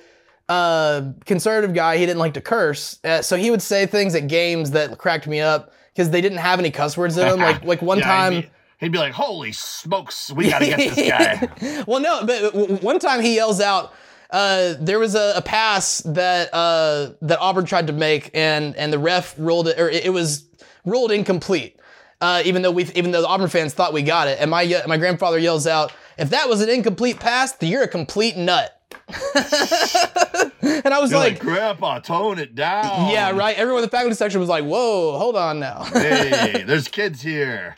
uh 0.49 1.11
conservative 1.25 1.75
guy 1.75 1.97
he 1.97 2.05
didn't 2.05 2.19
like 2.19 2.33
to 2.33 2.41
curse 2.41 2.99
uh, 3.03 3.21
so 3.21 3.35
he 3.35 3.51
would 3.51 3.61
say 3.61 3.85
things 3.85 4.15
at 4.15 4.27
games 4.27 4.71
that 4.71 4.97
cracked 4.97 5.27
me 5.27 5.41
up 5.41 5.73
because 5.93 6.09
they 6.09 6.21
didn't 6.21 6.37
have 6.37 6.57
any 6.59 6.71
cuss 6.71 6.95
words 6.97 7.17
in 7.17 7.27
them 7.27 7.39
like 7.39 7.63
like 7.63 7.81
one 7.81 7.97
Yeah, 7.99 8.05
time 8.05 8.33
He'd 8.33 8.41
be, 8.41 8.49
he'd 8.79 8.91
be 8.91 8.97
like, 8.97 9.13
"Holy 9.13 9.51
smokes, 9.51 10.31
we 10.31 10.49
gotta 10.49 10.65
get 10.65 10.77
this 10.77 11.09
guy." 11.09 11.83
well, 11.87 11.99
no, 11.99 12.25
but 12.25 12.83
one 12.83 12.99
time 12.99 13.21
he 13.21 13.35
yells 13.35 13.59
out, 13.59 13.93
uh, 14.29 14.73
there 14.79 14.99
was 14.99 15.15
a, 15.15 15.33
a 15.37 15.41
pass 15.41 15.99
that 15.99 16.53
uh, 16.53 17.11
that 17.21 17.39
Auburn 17.39 17.65
tried 17.65 17.87
to 17.87 17.93
make, 17.93 18.31
and 18.33 18.75
and 18.75 18.91
the 18.91 18.99
ref 18.99 19.35
ruled 19.37 19.67
it, 19.67 19.79
or 19.79 19.89
it, 19.89 20.05
it 20.05 20.09
was 20.09 20.47
ruled 20.85 21.11
incomplete. 21.11 21.79
Uh, 22.19 22.41
even 22.45 22.61
though 22.63 22.71
we, 22.71 22.85
even 22.95 23.11
though 23.11 23.21
the 23.21 23.27
Auburn 23.27 23.49
fans 23.49 23.73
thought 23.73 23.93
we 23.93 24.01
got 24.01 24.27
it, 24.27 24.39
and 24.39 24.49
my 24.51 24.81
my 24.87 24.97
grandfather 24.97 25.37
yells 25.37 25.67
out, 25.67 25.93
"If 26.17 26.31
that 26.31 26.49
was 26.49 26.61
an 26.61 26.69
incomplete 26.69 27.19
pass, 27.19 27.53
then 27.53 27.69
you're 27.69 27.83
a 27.83 27.87
complete 27.87 28.35
nut." 28.35 28.73
and 29.07 30.93
I 30.93 30.99
was 30.99 31.13
like, 31.13 31.33
like, 31.33 31.39
"Grandpa, 31.39 31.99
tone 31.99 32.39
it 32.39 32.55
down." 32.55 33.11
"Yeah, 33.11 33.31
right." 33.31 33.55
Everyone 33.57 33.83
in 33.83 33.89
the 33.89 33.95
faculty 33.95 34.15
section 34.15 34.39
was 34.39 34.49
like, 34.49 34.65
"Whoa, 34.65 35.17
hold 35.17 35.35
on 35.35 35.59
now." 35.59 35.83
hey, 35.93 36.63
there's 36.65 36.87
kids 36.87 37.21
here. 37.21 37.77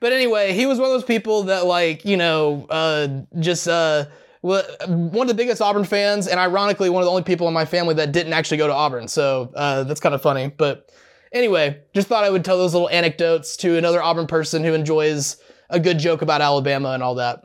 But 0.00 0.12
anyway, 0.12 0.52
he 0.52 0.66
was 0.66 0.78
one 0.78 0.86
of 0.86 0.92
those 0.92 1.04
people 1.04 1.44
that 1.44 1.66
like, 1.66 2.04
you 2.04 2.16
know, 2.16 2.66
uh, 2.70 3.08
just 3.40 3.66
uh, 3.66 4.06
wa- 4.42 4.62
one 4.86 5.22
of 5.22 5.28
the 5.28 5.34
biggest 5.34 5.60
Auburn 5.60 5.84
fans, 5.84 6.26
and 6.26 6.38
ironically, 6.38 6.90
one 6.90 7.02
of 7.02 7.06
the 7.06 7.10
only 7.10 7.22
people 7.22 7.48
in 7.48 7.54
my 7.54 7.64
family 7.64 7.94
that 7.94 8.12
didn't 8.12 8.32
actually 8.32 8.58
go 8.58 8.66
to 8.66 8.72
Auburn. 8.72 9.08
So 9.08 9.52
uh, 9.54 9.84
that's 9.84 10.00
kind 10.00 10.14
of 10.14 10.22
funny. 10.22 10.48
But 10.48 10.90
anyway, 11.32 11.80
just 11.94 12.08
thought 12.08 12.24
I 12.24 12.30
would 12.30 12.44
tell 12.44 12.58
those 12.58 12.74
little 12.74 12.90
anecdotes 12.90 13.56
to 13.58 13.76
another 13.76 14.02
Auburn 14.02 14.26
person 14.26 14.64
who 14.64 14.74
enjoys 14.74 15.36
a 15.70 15.80
good 15.80 15.98
joke 15.98 16.22
about 16.22 16.40
Alabama 16.40 16.90
and 16.90 17.02
all 17.02 17.16
that. 17.16 17.42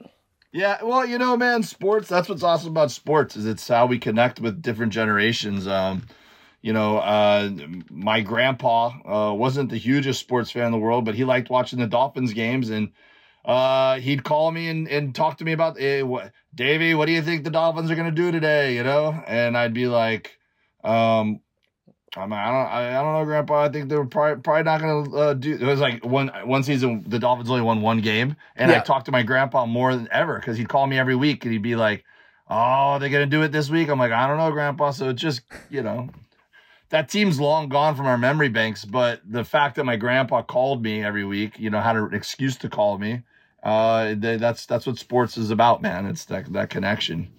Yeah, 0.51 0.83
well, 0.83 1.03
you 1.03 1.17
know, 1.17 1.35
man, 1.35 1.63
sports, 1.63 2.07
that's 2.07 2.29
what's 2.29 2.43
awesome 2.43 2.69
about 2.69 2.91
sports 2.91 3.35
is 3.35 3.47
it's 3.47 3.67
how 3.67 3.87
we 3.87 3.97
connect 3.97 4.39
with 4.39 4.61
different 4.61 4.93
generations. 4.93 5.67
Um, 5.67 6.05
you 6.61 6.73
know, 6.73 6.99
uh, 6.99 7.49
my 7.89 8.21
grandpa 8.21 8.91
uh, 9.03 9.33
wasn't 9.33 9.71
the 9.71 9.77
hugest 9.77 10.19
sports 10.19 10.51
fan 10.51 10.67
in 10.67 10.71
the 10.71 10.77
world, 10.77 11.05
but 11.05 11.15
he 11.15 11.23
liked 11.23 11.49
watching 11.49 11.79
the 11.79 11.87
Dolphins 11.87 12.33
games 12.33 12.69
and 12.69 12.91
uh, 13.45 13.99
he'd 13.99 14.23
call 14.23 14.51
me 14.51 14.69
and, 14.69 14.87
and 14.87 15.13
talk 15.13 15.37
to 15.37 15.45
me 15.45 15.51
about, 15.51 15.77
hey, 15.77 16.03
what, 16.03 16.31
Davey, 16.55 16.93
what 16.95 17.05
do 17.05 17.11
you 17.11 17.21
think 17.21 17.43
the 17.43 17.49
Dolphins 17.49 17.91
are 17.91 17.95
going 17.95 18.09
to 18.09 18.15
do 18.15 18.31
today? 18.31 18.75
You 18.75 18.83
know? 18.83 19.23
And 19.27 19.57
I'd 19.57 19.73
be 19.73 19.87
like, 19.87 20.37
um, 20.83 21.41
I'm 22.15 22.31
I 22.31 22.45
don't, 22.45 22.55
I, 22.55 22.99
I 22.99 23.01
don't 23.01 23.13
know, 23.13 23.25
Grandpa. 23.25 23.63
I 23.63 23.69
think 23.69 23.89
they're 23.89 24.05
probably, 24.05 24.41
probably 24.41 24.63
not 24.63 24.81
going 24.81 25.05
to 25.05 25.17
uh, 25.17 25.33
do. 25.33 25.55
It 25.55 25.63
was 25.63 25.79
like 25.79 26.05
one 26.05 26.27
one 26.43 26.63
season, 26.63 27.03
the 27.07 27.19
Dolphins 27.19 27.49
only 27.49 27.61
won 27.61 27.81
one 27.81 28.01
game, 28.01 28.35
and 28.55 28.71
I 28.71 28.79
talked 28.79 29.05
to 29.07 29.11
my 29.11 29.23
grandpa 29.23 29.65
more 29.65 29.95
than 29.95 30.07
ever 30.11 30.35
because 30.35 30.57
he'd 30.57 30.69
call 30.69 30.85
me 30.85 30.99
every 30.99 31.15
week 31.15 31.43
and 31.43 31.51
he'd 31.51 31.63
be 31.63 31.75
like, 31.75 32.03
"Oh, 32.49 32.99
they're 32.99 33.09
going 33.09 33.27
to 33.27 33.35
do 33.35 33.41
it 33.41 33.51
this 33.51 33.69
week." 33.69 33.89
I'm 33.89 33.97
like, 33.97 34.11
I 34.11 34.27
don't 34.27 34.37
know, 34.37 34.51
Grandpa. 34.51 34.91
So 34.91 35.09
it's 35.09 35.21
just, 35.21 35.41
you 35.69 35.81
know, 35.81 36.09
that 36.89 37.09
team's 37.09 37.39
long 37.39 37.67
gone 37.67 37.95
from 37.95 38.05
our 38.05 38.17
memory 38.17 38.49
banks. 38.49 38.85
But 38.85 39.21
the 39.25 39.43
fact 39.43 39.75
that 39.77 39.83
my 39.83 39.95
grandpa 39.95 40.43
called 40.43 40.83
me 40.83 41.03
every 41.03 41.25
week, 41.25 41.59
you 41.59 41.71
know, 41.71 41.79
had 41.79 41.95
an 41.95 42.13
excuse 42.13 42.57
to 42.57 42.69
call 42.69 42.99
me. 42.99 43.23
Uh, 43.63 44.13
th- 44.15 44.39
that's 44.39 44.65
that's 44.65 44.85
what 44.85 44.97
sports 44.99 45.37
is 45.37 45.49
about, 45.49 45.81
man. 45.81 46.05
It's 46.05 46.25
that 46.25 46.51
that 46.53 46.69
connection. 46.69 47.31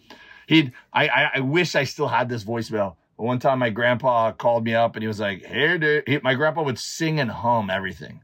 He'd 0.47 0.73
I, 0.93 1.09
I 1.09 1.31
I 1.37 1.41
wish 1.41 1.75
I 1.75 1.85
still 1.85 2.09
had 2.09 2.29
this 2.29 2.45
voicemail. 2.45 2.97
But 3.17 3.25
one 3.25 3.39
time 3.39 3.59
my 3.61 3.71
grandpa 3.71 4.33
called 4.33 4.65
me 4.65 4.75
up 4.75 4.97
and 4.97 5.03
he 5.03 5.07
was 5.09 5.21
like, 5.21 5.45
"Hey, 5.45 5.79
dude," 5.79 6.05
he, 6.07 6.19
my 6.23 6.35
grandpa 6.35 6.63
would 6.63 6.79
sing 6.79 7.21
and 7.21 7.31
hum 7.31 7.69
everything, 7.71 8.23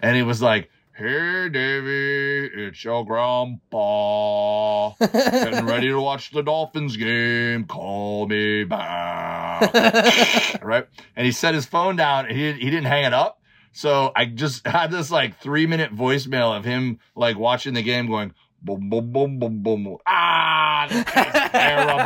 and 0.00 0.16
he 0.16 0.22
was 0.22 0.40
like, 0.40 0.70
"Hey, 0.94 1.50
Davy, 1.50 2.50
it's 2.54 2.82
your 2.82 3.04
grandpa. 3.04 4.94
Getting 5.00 5.66
ready 5.66 5.88
to 5.88 6.00
watch 6.00 6.30
the 6.30 6.42
Dolphins 6.42 6.96
game. 6.96 7.66
Call 7.66 8.26
me 8.26 8.64
back." 8.64 9.42
right? 10.62 10.86
And 11.14 11.26
he 11.26 11.32
set 11.32 11.54
his 11.54 11.66
phone 11.66 11.96
down 11.96 12.26
and 12.26 12.36
he, 12.36 12.52
he 12.52 12.70
didn't 12.70 12.86
hang 12.86 13.04
it 13.04 13.12
up. 13.12 13.41
So 13.72 14.12
I 14.14 14.26
just 14.26 14.66
had 14.66 14.90
this 14.90 15.10
like 15.10 15.38
three 15.40 15.66
minute 15.66 15.94
voicemail 15.94 16.56
of 16.56 16.64
him 16.64 17.00
like 17.14 17.38
watching 17.38 17.74
the 17.74 17.82
game 17.82 18.06
going 18.06 18.34
boom, 18.64 18.88
boom, 18.88 19.12
boom, 19.12 19.38
boom, 19.38 19.62
boom. 19.62 19.98
Ah, 20.06 20.86
this 20.88 20.98
is 20.98 21.04
terrible. 21.50 21.96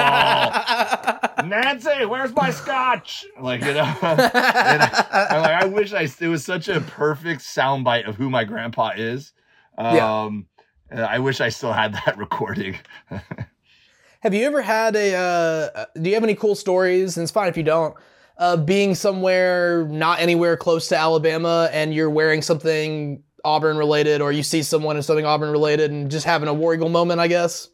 Nancy, 1.48 2.06
where's 2.06 2.34
my 2.34 2.51
scotch? 2.51 3.26
Like, 3.40 3.60
you 3.60 3.74
know, 3.74 3.84
and 4.02 4.20
I, 4.22 5.26
am 5.30 5.43
like, 5.43 5.62
I 5.62 5.66
wish 5.66 5.93
I, 5.93 6.09
it 6.20 6.28
was 6.28 6.44
such 6.44 6.68
a 6.68 6.80
perfect 6.80 7.43
soundbite 7.43 8.09
of 8.09 8.16
who 8.16 8.30
my 8.30 8.44
grandpa 8.44 8.93
is. 8.97 9.32
Yeah. 9.78 10.22
Um, 10.22 10.47
and 10.90 11.01
I 11.01 11.18
wish 11.18 11.40
I 11.40 11.51
still 11.51 11.72
had 11.72 11.93
that 11.94 12.16
recording. 12.16 12.78
Have 14.20 14.34
you 14.34 14.44
ever 14.47 14.62
had 14.62 14.97
a? 14.97 15.14
Uh, 15.14 15.84
do 16.01 16.09
you 16.09 16.14
have 16.14 16.24
any 16.24 16.34
cool 16.34 16.55
stories? 16.55 17.16
And 17.16 17.22
it's 17.22 17.32
fine 17.32 17.48
if 17.48 17.56
you 17.56 17.62
don't. 17.62 17.94
Uh, 18.39 18.57
being 18.57 18.95
somewhere 18.95 19.87
not 19.89 20.21
anywhere 20.21 20.57
close 20.57 20.89
to 20.89 20.97
Alabama, 20.97 21.71
and 21.73 21.95
you're 21.95 22.11
wearing 22.11 22.43
something 22.43 23.23
Auburn 23.45 23.77
related, 23.79 24.21
or 24.21 24.31
you 24.33 24.43
see 24.43 24.63
someone 24.63 24.97
in 24.97 25.03
something 25.03 25.25
Auburn 25.25 25.51
related, 25.51 25.91
and 25.91 26.11
just 26.11 26.27
having 26.27 26.49
a 26.49 26.55
War 26.55 26.75
Eagle 26.75 26.91
moment, 26.91 27.21
I 27.21 27.29
guess. 27.29 27.71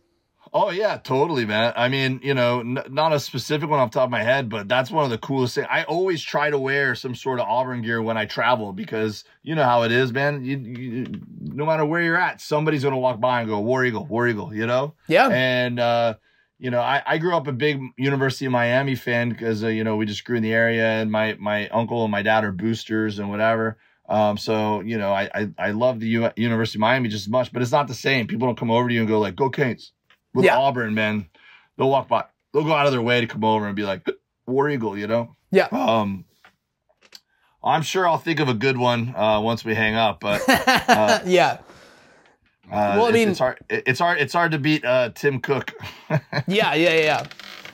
Oh 0.55 0.71
yeah, 0.71 0.99
totally, 0.99 1.47
man. 1.47 1.73
I 1.77 1.89
mean, 1.89 2.21
you 2.23 2.35
know, 2.35 2.61
n- 2.61 2.85
not 2.91 3.15
a 3.15 3.21
specific 3.21 3.71
one 3.71 3.81
off 3.81 3.91
the 3.91 4.01
top 4.01 4.09
of 4.09 4.11
my 4.11 4.23
head, 4.23 4.51
but 4.51 4.69
that's 4.69 4.91
one 4.91 5.03
of 5.03 5.11
the 5.11 5.17
coolest 5.17 5.55
things. 5.55 5.67
I 5.71 5.85
always 5.85 6.23
try 6.23 6.51
to 6.51 6.59
wear 6.59 6.95
some 6.95 7.15
sort 7.15 7.41
of 7.41 7.47
Auburn 7.47 7.81
gear 7.81 8.03
when 8.03 8.19
I 8.19 8.27
travel 8.27 8.75
because 8.75 9.25
you 9.43 9.55
know 9.55 9.65
how 9.65 9.83
it 9.85 9.93
is, 9.93 10.13
man. 10.13 10.45
You, 10.45 10.59
you, 10.59 11.07
no 11.41 11.65
matter 11.65 11.87
where 11.87 12.03
you're 12.03 12.21
at, 12.21 12.43
somebody's 12.43 12.85
gonna 12.85 12.99
walk 12.99 13.19
by 13.19 13.41
and 13.41 13.49
go 13.49 13.61
War 13.61 13.83
Eagle, 13.83 14.05
War 14.05 14.29
Eagle, 14.29 14.55
you 14.55 14.67
know. 14.67 14.95
Yeah. 15.07 15.29
And 15.29 15.81
uh, 15.81 16.15
you 16.63 16.71
know, 16.71 16.81
I, 16.81 17.03
I 17.05 17.19
grew 17.19 17.37
up 17.37 17.49
a 17.49 17.53
big 17.53 17.83
University 17.97 18.47
of 18.47 18.53
Miami 18.53 18.95
fan 18.95 19.31
because 19.31 19.65
uh, 19.65 19.67
you 19.67 19.83
know 19.83 19.97
we 19.97 20.07
just 20.07 20.25
grew 20.25 20.37
in 20.37 20.45
the 20.45 20.53
area, 20.53 20.87
and 20.87 21.11
my 21.11 21.37
my 21.41 21.69
uncle 21.71 22.05
and 22.05 22.13
my 22.13 22.23
dad 22.23 22.45
are 22.45 22.53
boosters 22.53 23.19
and 23.19 23.29
whatever. 23.29 23.79
Um, 24.09 24.39
so 24.39 24.81
you 24.81 24.97
know, 24.97 25.13
I 25.13 25.29
I, 25.35 25.49
I 25.59 25.71
love 25.73 25.99
the 25.99 26.07
U- 26.07 26.31
University 26.37 26.79
of 26.79 26.83
Miami 26.83 27.09
just 27.09 27.27
as 27.27 27.29
much, 27.31 27.53
but 27.53 27.63
it's 27.63 27.73
not 27.73 27.89
the 27.89 27.95
same. 27.95 28.29
People 28.29 28.47
don't 28.47 28.57
come 28.57 28.71
over 28.71 28.87
to 28.89 28.95
you 28.95 29.01
and 29.01 29.09
go 29.09 29.19
like, 29.19 29.35
"Go 29.35 29.51
Canes." 29.51 29.91
With 30.35 30.45
Yeah. 30.45 30.57
Auburn, 30.57 30.95
man, 30.95 31.27
they'll 31.77 31.91
walk 31.91 32.07
by, 32.09 32.25
they'll 32.55 32.63
go 32.65 32.73
out 32.73 32.87
of 32.87 32.93
their 32.93 33.03
way 33.03 33.21
to 33.21 33.27
come 33.27 33.43
over 33.43 33.67
and 33.67 33.75
be 33.75 33.83
like, 33.83 34.07
"War 34.47 34.71
Eagle," 34.71 34.97
you 34.97 35.09
know. 35.09 35.35
Yeah. 35.51 35.67
Um, 35.73 36.25
I'm 37.65 37.83
sure 37.83 38.09
I'll 38.09 38.19
think 38.19 38.39
of 38.41 38.49
a 38.49 38.55
good 38.55 38.77
one 38.79 39.15
uh, 39.17 39.41
once 39.41 39.65
we 39.65 39.75
hang 39.75 39.95
up, 39.97 40.21
but 40.21 40.43
yeah. 41.27 41.59
Uh, 42.73 42.94
Well, 42.97 43.07
I 43.07 43.09
it's- 43.11 43.15
mean- 43.15 43.28
it's 43.31 43.39
hard. 43.39 43.59
It's 43.69 44.01
hard. 44.01 44.19
It's 44.20 44.32
hard 44.32 44.53
to 44.53 44.59
beat 44.59 44.85
uh, 44.85 45.11
Tim 45.15 45.40
Cook. 45.40 45.73
Yeah, 46.11 46.74
yeah, 46.74 46.74
yeah, 46.74 46.94
yeah. 47.01 47.27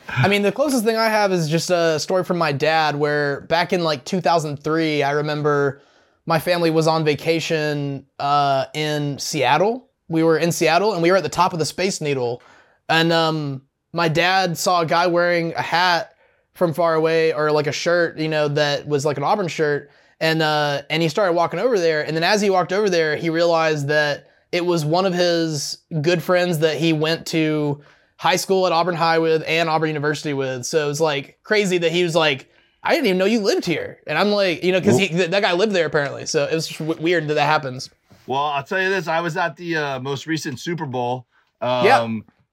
I 0.08 0.26
mean, 0.28 0.42
the 0.42 0.52
closest 0.52 0.84
thing 0.84 0.96
I 0.96 1.06
have 1.08 1.32
is 1.32 1.48
just 1.50 1.70
a 1.70 1.98
story 2.00 2.24
from 2.24 2.38
my 2.38 2.50
dad 2.52 2.96
where 2.96 3.42
back 3.42 3.72
in 3.72 3.84
like 3.84 4.04
2003, 4.06 5.02
I 5.02 5.10
remember 5.12 5.82
my 6.26 6.38
family 6.38 6.70
was 6.70 6.86
on 6.86 7.04
vacation 7.04 8.06
uh, 8.18 8.66
in 8.74 9.18
Seattle. 9.18 9.90
We 10.08 10.22
were 10.22 10.38
in 10.38 10.50
Seattle 10.52 10.94
and 10.94 11.02
we 11.02 11.10
were 11.10 11.18
at 11.18 11.22
the 11.22 11.28
top 11.28 11.52
of 11.52 11.58
the 11.58 11.64
Space 11.66 12.00
Needle. 12.00 12.42
And 12.88 13.12
um, 13.12 13.62
my 13.92 14.08
dad 14.08 14.56
saw 14.56 14.80
a 14.80 14.86
guy 14.86 15.06
wearing 15.08 15.52
a 15.54 15.62
hat 15.62 16.14
from 16.54 16.72
far 16.72 16.94
away 16.94 17.32
or 17.34 17.52
like 17.52 17.66
a 17.66 17.72
shirt, 17.72 18.18
you 18.18 18.28
know, 18.28 18.48
that 18.48 18.88
was 18.88 19.04
like 19.04 19.18
an 19.18 19.22
Auburn 19.24 19.48
shirt. 19.48 19.90
And, 20.20 20.40
uh, 20.42 20.82
and 20.90 21.02
he 21.02 21.08
started 21.10 21.34
walking 21.34 21.60
over 21.60 21.78
there. 21.78 22.04
And 22.06 22.16
then 22.16 22.24
as 22.24 22.40
he 22.40 22.48
walked 22.50 22.72
over 22.72 22.88
there, 22.88 23.16
he 23.16 23.28
realized 23.30 23.88
that 23.88 24.26
it 24.52 24.64
was 24.64 24.84
one 24.84 25.06
of 25.06 25.14
his 25.14 25.78
good 26.02 26.22
friends 26.22 26.60
that 26.60 26.76
he 26.78 26.92
went 26.92 27.26
to 27.28 27.82
high 28.16 28.36
school 28.36 28.66
at 28.66 28.72
Auburn 28.72 28.94
High 28.96 29.18
with 29.18 29.42
and 29.46 29.68
Auburn 29.68 29.88
University 29.88 30.34
with. 30.34 30.66
So 30.66 30.84
it 30.84 30.88
was 30.88 31.00
like 31.00 31.38
crazy 31.42 31.78
that 31.78 31.92
he 31.92 32.02
was 32.02 32.14
like, 32.14 32.50
I 32.82 32.94
didn't 32.94 33.06
even 33.06 33.18
know 33.18 33.24
you 33.26 33.40
lived 33.40 33.64
here. 33.64 33.98
And 34.06 34.16
I'm 34.18 34.30
like, 34.30 34.64
you 34.64 34.72
know, 34.72 34.80
because 34.80 34.98
that 34.98 35.42
guy 35.42 35.52
lived 35.52 35.72
there 35.72 35.86
apparently. 35.86 36.26
So 36.26 36.44
it 36.44 36.54
was 36.54 36.66
just 36.66 36.78
w- 36.80 37.00
weird 37.00 37.28
that 37.28 37.34
that 37.34 37.46
happens. 37.46 37.90
Well, 38.26 38.42
I'll 38.42 38.62
tell 38.64 38.80
you 38.82 38.88
this: 38.90 39.08
I 39.08 39.20
was 39.20 39.36
at 39.36 39.56
the 39.56 39.76
uh, 39.76 40.00
most 40.00 40.26
recent 40.26 40.60
Super 40.60 40.86
Bowl. 40.86 41.26
Um, 41.60 41.84
Yeah. 41.86 42.08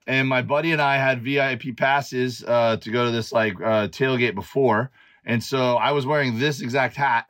And 0.07 0.29
my 0.29 0.43
buddy 0.43 0.71
and 0.71 0.81
I 0.81 0.97
had 0.97 1.23
VIP 1.23 1.75
passes 1.75 2.43
uh, 2.47 2.77
to 2.77 2.91
go 2.91 3.05
to 3.05 3.11
this 3.11 3.31
like 3.31 3.55
uh, 3.55 3.87
tailgate 3.87 4.35
before, 4.35 4.91
and 5.25 5.43
so 5.43 5.77
I 5.77 5.91
was 5.93 6.05
wearing 6.05 6.37
this 6.37 6.61
exact 6.61 6.95
hat, 6.95 7.27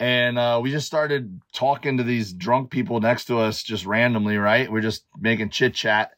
and 0.00 0.38
uh, 0.38 0.60
we 0.62 0.70
just 0.70 0.86
started 0.86 1.40
talking 1.52 1.96
to 1.98 2.02
these 2.02 2.32
drunk 2.32 2.70
people 2.70 3.00
next 3.00 3.26
to 3.26 3.38
us 3.38 3.62
just 3.62 3.86
randomly. 3.86 4.36
Right? 4.36 4.70
We're 4.70 4.80
just 4.80 5.04
making 5.18 5.50
chit 5.50 5.74
chat, 5.74 6.12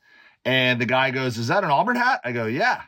and 0.44 0.80
the 0.80 0.86
guy 0.86 1.10
goes, 1.10 1.38
"Is 1.38 1.48
that 1.48 1.64
an 1.64 1.70
Auburn 1.70 1.96
hat?" 1.96 2.20
I 2.24 2.32
go, 2.32 2.46
"Yeah," 2.46 2.82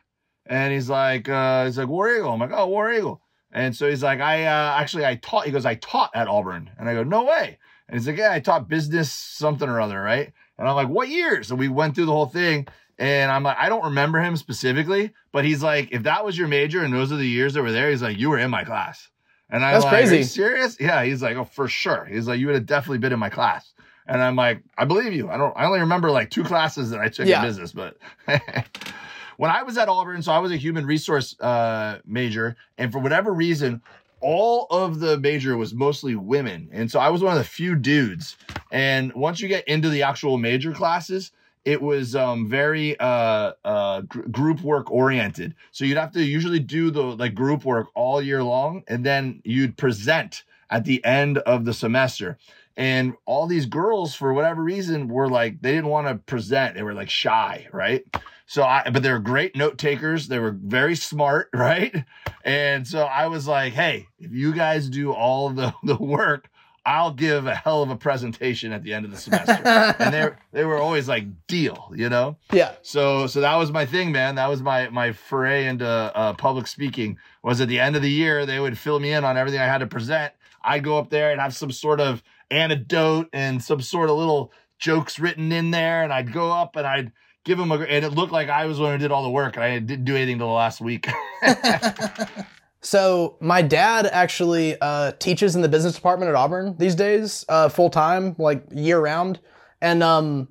and 0.47 0.73
he's 0.73 0.89
like, 0.89 1.29
uh, 1.29 1.67
"He's 1.67 1.79
like 1.79 1.89
War 1.89 2.11
Eagle." 2.11 2.33
I'm 2.33 2.41
like, 2.41 2.53
"Oh, 2.53 2.67
War 2.69 2.93
Eagle." 2.93 3.23
And 3.51 3.77
so 3.77 3.89
he's 3.89 4.03
like, 4.03 4.21
"I 4.21 4.45
uh, 4.45 4.81
actually 4.81 5.05
I 5.05 5.17
taught." 5.17 5.47
He 5.47 5.53
goes, 5.53 5.67
"I 5.67 5.77
taught 5.77 6.11
at 6.15 6.29
Auburn," 6.29 6.71
and 6.79 6.89
I 6.89 6.95
go, 6.95 7.03
"No 7.03 7.25
way." 7.25 7.59
And 7.93 8.01
he's 8.01 8.09
like, 8.09 8.17
Yeah, 8.17 8.33
I 8.33 8.41
taught 8.41 8.69
business 8.69 9.13
something 9.13 9.69
or 9.69 9.79
other, 9.79 10.01
right? 10.01 10.33
And 10.59 10.67
I'm 10.67 10.75
like, 10.75 10.89
What 10.89 11.09
years? 11.09 11.49
So 11.49 11.55
we 11.55 11.69
went 11.69 11.95
through 11.95 12.07
the 12.07 12.13
whole 12.13 12.27
thing. 12.27 12.67
And 12.99 13.31
I'm 13.31 13.43
like, 13.43 13.57
I 13.59 13.69
don't 13.69 13.85
remember 13.85 14.21
him 14.21 14.37
specifically, 14.37 15.13
but 15.33 15.45
he's 15.45 15.63
like, 15.63 15.89
if 15.93 16.05
that 16.05 16.25
was 16.25 16.39
your 16.39 16.47
major 16.47 16.85
and 16.85 16.93
those 16.93 17.11
are 17.11 17.17
the 17.17 17.27
years 17.27 17.55
that 17.55 17.63
were 17.63 17.73
there, 17.73 17.91
he's 17.91 18.03
like, 18.03 18.19
you 18.19 18.31
were 18.31 18.39
in 18.39 18.51
my 18.51 18.65
class. 18.65 19.09
And 19.53 19.65
I'm 19.65 19.75
That's 19.75 19.85
like, 19.85 19.93
Are 19.93 19.97
crazy. 19.99 20.17
you 20.19 20.25
serious? 20.25 20.77
Yeah. 20.81 21.05
He's 21.05 21.23
like, 21.23 21.37
Oh, 21.37 21.45
for 21.45 21.69
sure. 21.69 22.05
He's 22.07 22.27
like, 22.27 22.41
you 22.41 22.47
would 22.47 22.57
have 22.57 22.67
definitely 22.67 22.99
been 22.99 23.13
in 23.13 23.19
my 23.21 23.29
class. 23.31 23.73
And 24.09 24.21
I'm 24.21 24.35
like, 24.35 24.63
I 24.77 24.85
believe 24.85 25.13
you. 25.13 25.31
I 25.31 25.37
don't 25.37 25.53
I 25.57 25.67
only 25.67 25.79
remember 25.81 26.11
like 26.11 26.31
two 26.31 26.43
classes 26.43 26.91
that 26.91 26.99
I 27.01 27.07
took 27.09 27.27
Yeah. 27.29 27.41
in 27.43 27.47
business, 27.47 27.71
but 27.73 27.97
when 29.37 29.51
I 29.51 29.63
was 29.63 29.79
at 29.79 29.89
Auburn, 29.89 30.23
so 30.23 30.33
I 30.33 30.39
was 30.39 30.51
a 30.53 30.57
human 30.57 30.87
resource 30.87 31.39
uh, 31.41 31.99
major, 32.05 32.57
and 32.79 32.91
for 32.91 32.99
whatever 32.99 33.33
reason, 33.33 33.81
all 34.21 34.67
of 34.71 35.01
the 35.01 35.19
major 35.19 35.57
was 35.57 35.75
mostly 35.75 36.15
women, 36.15 36.69
and 36.73 36.91
so 36.91 36.99
I 37.01 37.11
was 37.11 37.23
one 37.23 37.33
of 37.33 37.39
the 37.39 37.49
few 37.49 37.75
dudes. 37.77 38.37
And 38.71 39.13
once 39.15 39.41
you 39.41 39.49
get 39.49 39.67
into 39.69 39.89
the 39.89 40.03
actual 40.03 40.39
major 40.39 40.73
classes, 40.73 41.33
it 41.65 41.81
was 41.81 42.17
um, 42.17 42.49
very 42.49 42.99
uh, 42.99 43.53
uh, 43.65 44.01
gr- 44.03 44.23
group 44.23 44.63
work 44.63 44.91
oriented. 44.91 45.55
So 45.71 45.85
you'd 45.85 45.99
have 45.99 46.13
to 46.13 46.25
usually 46.25 46.59
do 46.59 46.91
the 46.91 47.03
like 47.03 47.35
group 47.35 47.65
work 47.65 47.89
all 47.95 48.21
year 48.21 48.43
long, 48.43 48.83
and 48.89 49.05
then 49.05 49.41
you'd 49.45 49.77
present 49.77 50.45
at 50.71 50.85
the 50.85 51.05
end 51.05 51.39
of 51.39 51.65
the 51.65 51.75
semester. 51.75 52.39
And 52.77 53.15
all 53.27 53.47
these 53.47 53.67
girls, 53.67 54.15
for 54.15 54.33
whatever 54.33 54.63
reason, 54.63 55.09
were 55.09 55.29
like 55.29 55.61
they 55.61 55.73
didn't 55.73 55.91
want 55.91 56.09
to 56.09 56.15
present. 56.15 56.75
They 56.75 56.83
were 56.83 56.95
like 56.95 57.11
shy, 57.11 57.69
right? 57.73 58.05
So 58.47 58.65
I, 58.65 58.91
but 58.91 59.03
they 59.03 59.11
were 59.11 59.19
great 59.19 59.57
note 59.57 59.79
takers. 59.79 60.29
They 60.29 60.39
were 60.39 60.57
very 60.63 60.97
smart, 60.97 61.49
right? 61.55 62.05
And 62.45 62.87
so 62.87 63.05
I 63.05 63.29
was 63.29 63.47
like, 63.47 63.73
hey, 63.73 64.09
if 64.19 64.33
you 64.33 64.53
guys 64.53 64.89
do 64.89 65.13
all 65.13 65.51
the, 65.51 65.75
the 65.83 65.97
work, 65.97 66.51
I'll 66.85 67.13
give 67.13 67.47
a 67.47 67.55
hell 67.55 67.83
of 67.83 67.91
a 67.91 67.97
presentation 67.97 68.73
at 68.73 68.83
the 68.83 68.93
end 68.93 69.05
of 69.05 69.13
the 69.13 69.17
semester. 69.17 69.63
and 69.65 70.13
they 70.13 70.31
they 70.53 70.65
were 70.65 70.79
always 70.79 71.09
like, 71.09 71.27
deal, 71.47 71.93
you 71.95 72.09
know? 72.09 72.37
Yeah. 72.53 72.73
So 72.83 73.27
so 73.27 73.41
that 73.41 73.55
was 73.57 73.71
my 73.71 73.87
thing, 73.87 74.13
man. 74.13 74.35
That 74.35 74.49
was 74.49 74.63
my 74.63 74.89
my 74.89 75.13
foray 75.13 75.67
into 75.67 75.87
uh, 75.87 76.33
public 76.35 76.67
speaking. 76.67 77.19
Was 77.43 77.61
at 77.61 77.69
the 77.69 77.81
end 77.81 77.97
of 77.97 78.03
the 78.03 78.11
year 78.11 78.47
they 78.47 78.59
would 78.59 78.77
fill 78.77 78.99
me 78.99 79.13
in 79.13 79.25
on 79.25 79.37
everything 79.37 79.61
I 79.61 79.67
had 79.67 79.79
to 79.79 79.87
present. 79.87 80.33
I'd 80.65 80.85
go 80.85 80.99
up 80.99 81.11
there 81.11 81.31
and 81.31 81.41
have 81.41 81.55
some 81.55 81.71
sort 81.71 82.01
of 82.01 82.23
anecdote 82.51 83.29
and 83.33 83.63
some 83.63 83.81
sort 83.81 84.11
of 84.11 84.17
little 84.17 84.53
jokes 84.79 85.19
written 85.19 85.53
in 85.53 85.71
there, 85.71 86.03
and 86.03 86.13
I'd 86.13 86.33
go 86.33 86.51
up 86.51 86.77
and 86.77 86.87
I'd 86.87 87.13
give 87.45 87.59
them 87.59 87.71
a 87.71 87.77
and 87.79 88.05
it 88.05 88.11
looked 88.11 88.33
like 88.33 88.49
I 88.49 88.67
was 88.67 88.79
the 88.79 88.85
one 88.85 88.93
who 88.93 88.99
did 88.99 89.13
all 89.13 89.23
the 89.23 89.31
work, 89.31 89.55
and 89.55 89.65
I 89.65 89.79
didn't 89.79 90.05
do 90.05 90.17
anything 90.17 90.39
till 90.39 90.49
the 90.49 90.53
last 90.53 90.81
week. 90.81 91.09
So 92.83 93.37
my 93.41 93.63
dad 93.63 94.07
actually 94.07 94.77
uh, 94.81 95.13
teaches 95.13 95.55
in 95.55 95.63
the 95.63 95.69
business 95.69 95.95
department 95.95 96.29
at 96.29 96.35
Auburn 96.35 96.77
these 96.79 96.97
days, 96.97 97.45
uh, 97.49 97.69
full 97.69 97.91
time, 97.91 98.35
like 98.39 98.65
year 98.73 99.01
round, 99.01 99.39
and 99.81 100.03
um, 100.03 100.49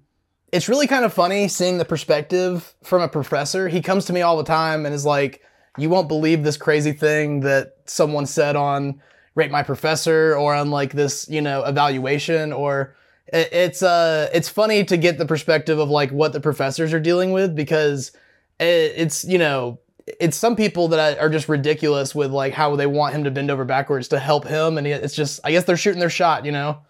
it's 0.53 0.69
really 0.69 0.87
kind 0.87 1.03
of 1.03 1.13
funny 1.13 1.49
seeing 1.49 1.77
the 1.77 1.85
perspective 1.85 2.73
from 2.83 3.01
a 3.01 3.07
professor. 3.09 3.67
He 3.67 3.81
comes 3.81 4.05
to 4.05 4.13
me 4.13 4.21
all 4.21 4.37
the 4.37 4.45
time 4.45 4.85
and 4.85 4.95
is 4.95 5.05
like, 5.05 5.41
"You 5.77 5.89
won't 5.89 6.07
believe 6.07 6.43
this 6.43 6.55
crazy 6.55 6.93
thing 6.93 7.41
that 7.41 7.73
someone 7.85 8.25
said 8.25 8.55
on 8.55 9.01
rate 9.35 9.51
my 9.51 9.63
professor 9.63 10.35
or 10.35 10.53
on 10.53 10.71
like 10.71 10.93
this 10.93 11.27
you 11.29 11.41
know 11.41 11.63
evaluation 11.63 12.51
or 12.51 12.95
it, 13.27 13.49
it's 13.51 13.81
uh 13.81 14.29
it's 14.33 14.49
funny 14.49 14.83
to 14.83 14.97
get 14.97 15.17
the 15.17 15.25
perspective 15.25 15.79
of 15.79 15.89
like 15.89 16.11
what 16.11 16.33
the 16.33 16.39
professors 16.39 16.93
are 16.93 16.99
dealing 16.99 17.31
with 17.31 17.55
because 17.55 18.11
it, 18.59 18.93
it's 18.97 19.23
you 19.23 19.37
know 19.37 19.79
it's 20.19 20.37
some 20.37 20.55
people 20.55 20.89
that 20.89 21.19
are 21.19 21.29
just 21.29 21.47
ridiculous 21.47 22.13
with 22.13 22.31
like 22.31 22.53
how 22.53 22.75
they 22.75 22.87
want 22.87 23.15
him 23.15 23.23
to 23.23 23.31
bend 23.31 23.51
over 23.51 23.65
backwards 23.65 24.07
to 24.09 24.19
help 24.19 24.47
him 24.47 24.77
and 24.77 24.87
it's 24.87 25.15
just 25.15 25.39
i 25.43 25.51
guess 25.51 25.63
they're 25.63 25.77
shooting 25.77 25.99
their 25.99 26.09
shot 26.09 26.45
you 26.45 26.51
know 26.51 26.81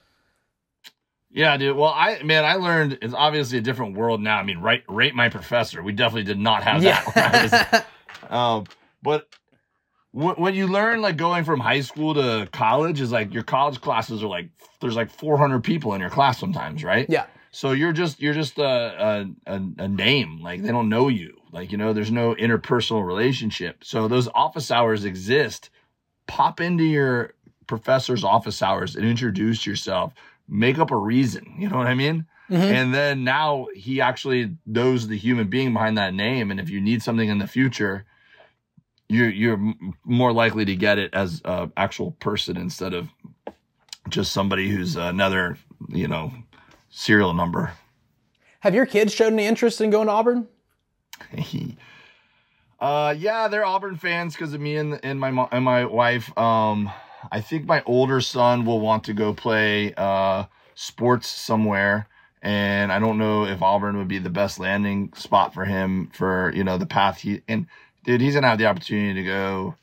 yeah, 1.34 1.56
dude. 1.56 1.78
Well, 1.78 1.94
I 1.96 2.22
man, 2.24 2.44
I 2.44 2.56
learned 2.56 3.00
it's 3.02 3.14
obviously 3.14 3.58
a 3.58 3.62
different 3.62 3.96
world 3.96 4.22
now. 4.22 4.38
I 4.38 4.44
mean, 4.44 4.60
rate 4.60 4.84
rate 4.88 5.16
my 5.16 5.30
professor. 5.30 5.82
We 5.82 5.94
definitely 5.94 6.26
did 6.26 6.40
not 6.40 6.64
have 6.64 6.82
that. 6.82 7.86
Yeah. 8.30 8.30
um, 8.30 8.66
but 9.02 9.28
when 10.12 10.54
you 10.54 10.68
learn 10.68 11.02
like 11.02 11.16
going 11.16 11.46
from 11.46 11.62
high 11.62 11.80
school 11.80 12.14
to 12.16 12.50
college 12.52 13.00
is 13.00 13.14
like 13.14 13.34
your 13.34 13.44
college 13.44 13.80
classes 13.80 14.22
are 14.22 14.28
like 14.28 14.50
there's 14.82 14.96
like 14.96 15.10
400 15.10 15.64
people 15.64 15.94
in 15.94 16.02
your 16.02 16.10
class 16.10 16.38
sometimes, 16.38 16.84
right? 16.84 17.06
Yeah. 17.08 17.28
So 17.52 17.72
you're 17.72 17.94
just 17.94 18.22
you're 18.22 18.34
just 18.34 18.58
a 18.58 19.26
a, 19.48 19.62
a 19.78 19.88
name. 19.88 20.42
Like 20.42 20.62
they 20.62 20.70
don't 20.70 20.90
know 20.90 21.08
you. 21.08 21.38
Like 21.52 21.72
you 21.72 21.78
know, 21.78 21.94
there's 21.94 22.12
no 22.12 22.36
interpersonal 22.36 23.06
relationship. 23.06 23.84
So 23.84 24.08
those 24.08 24.28
office 24.34 24.72
hours 24.72 25.06
exist. 25.06 25.70
Pop 26.28 26.62
into 26.62 26.84
your 26.84 27.34
professor's 27.68 28.24
office 28.24 28.62
hours 28.62 28.96
and 28.96 29.06
introduce 29.06 29.66
yourself 29.66 30.14
make 30.52 30.78
up 30.78 30.92
a 30.92 30.98
reason. 30.98 31.56
You 31.58 31.70
know 31.70 31.78
what 31.78 31.88
I 31.88 31.96
mean? 31.96 32.28
Mm-hmm. 32.50 32.64
And 32.64 32.94
then 32.94 33.24
now 33.24 33.68
he 33.74 34.02
actually 34.02 34.58
knows 34.66 35.08
the 35.08 35.18
human 35.18 35.48
being 35.48 35.72
behind 35.74 35.98
that 35.98 36.14
name. 36.14 36.52
And 36.52 36.60
if 36.60 36.70
you 36.70 36.82
need 36.82 37.02
something 37.02 37.30
in 37.30 37.38
the 37.40 37.48
future, 37.48 38.06
you're 39.08 39.30
you're 39.30 39.74
more 40.04 40.34
likely 40.34 40.66
to 40.66 40.76
get 40.76 41.00
it 41.00 41.14
as 41.14 41.42
an 41.46 41.72
actual 41.78 42.12
person 42.12 42.58
instead 42.58 42.94
of 42.94 43.10
just 44.10 44.34
somebody 44.34 44.70
who's 44.70 44.96
another 44.98 45.58
you 45.88 46.08
know 46.08 46.34
serial 46.90 47.34
number. 47.34 47.72
Have 48.60 48.76
your 48.76 48.86
kids 48.86 49.14
shown 49.14 49.34
any 49.34 49.46
interest 49.46 49.80
in 49.82 49.90
going 49.90 50.08
to 50.08 50.14
Auburn? 50.14 50.48
uh, 52.80 53.16
yeah, 53.18 53.48
they're 53.48 53.66
Auburn 53.66 53.98
fans 53.98 54.36
because 54.36 54.54
of 54.54 54.62
me 54.62 54.78
and 54.78 55.00
and 55.04 55.20
my 55.20 55.32
mom 55.32 55.50
and 55.52 55.64
my 55.64 55.86
wife. 55.86 56.36
Um, 56.38 56.92
I 57.32 57.42
think 57.42 57.66
my 57.66 57.84
older 57.86 58.22
son 58.22 58.66
will 58.66 58.80
want 58.80 59.04
to 59.06 59.14
go 59.14 59.34
play 59.34 59.94
uh, 59.96 60.46
sports 60.76 61.28
somewhere. 61.28 62.08
And 62.42 62.92
I 62.92 62.98
don't 63.00 63.20
know 63.20 63.46
if 63.46 63.62
Auburn 63.62 63.98
would 63.98 64.08
be 64.08 64.18
the 64.18 64.30
best 64.30 64.60
landing 64.60 65.14
spot 65.16 65.54
for 65.54 65.66
him 65.66 66.10
for, 66.14 66.52
you 66.56 66.64
know, 66.64 66.78
the 66.78 66.88
path 66.88 67.20
he, 67.20 67.42
and 67.48 67.68
dude, 68.04 68.22
he's 68.22 68.34
to 68.34 68.42
have 68.42 68.58
the 68.58 68.66
opportunity 68.66 69.14
to 69.14 69.24
go 69.24 69.76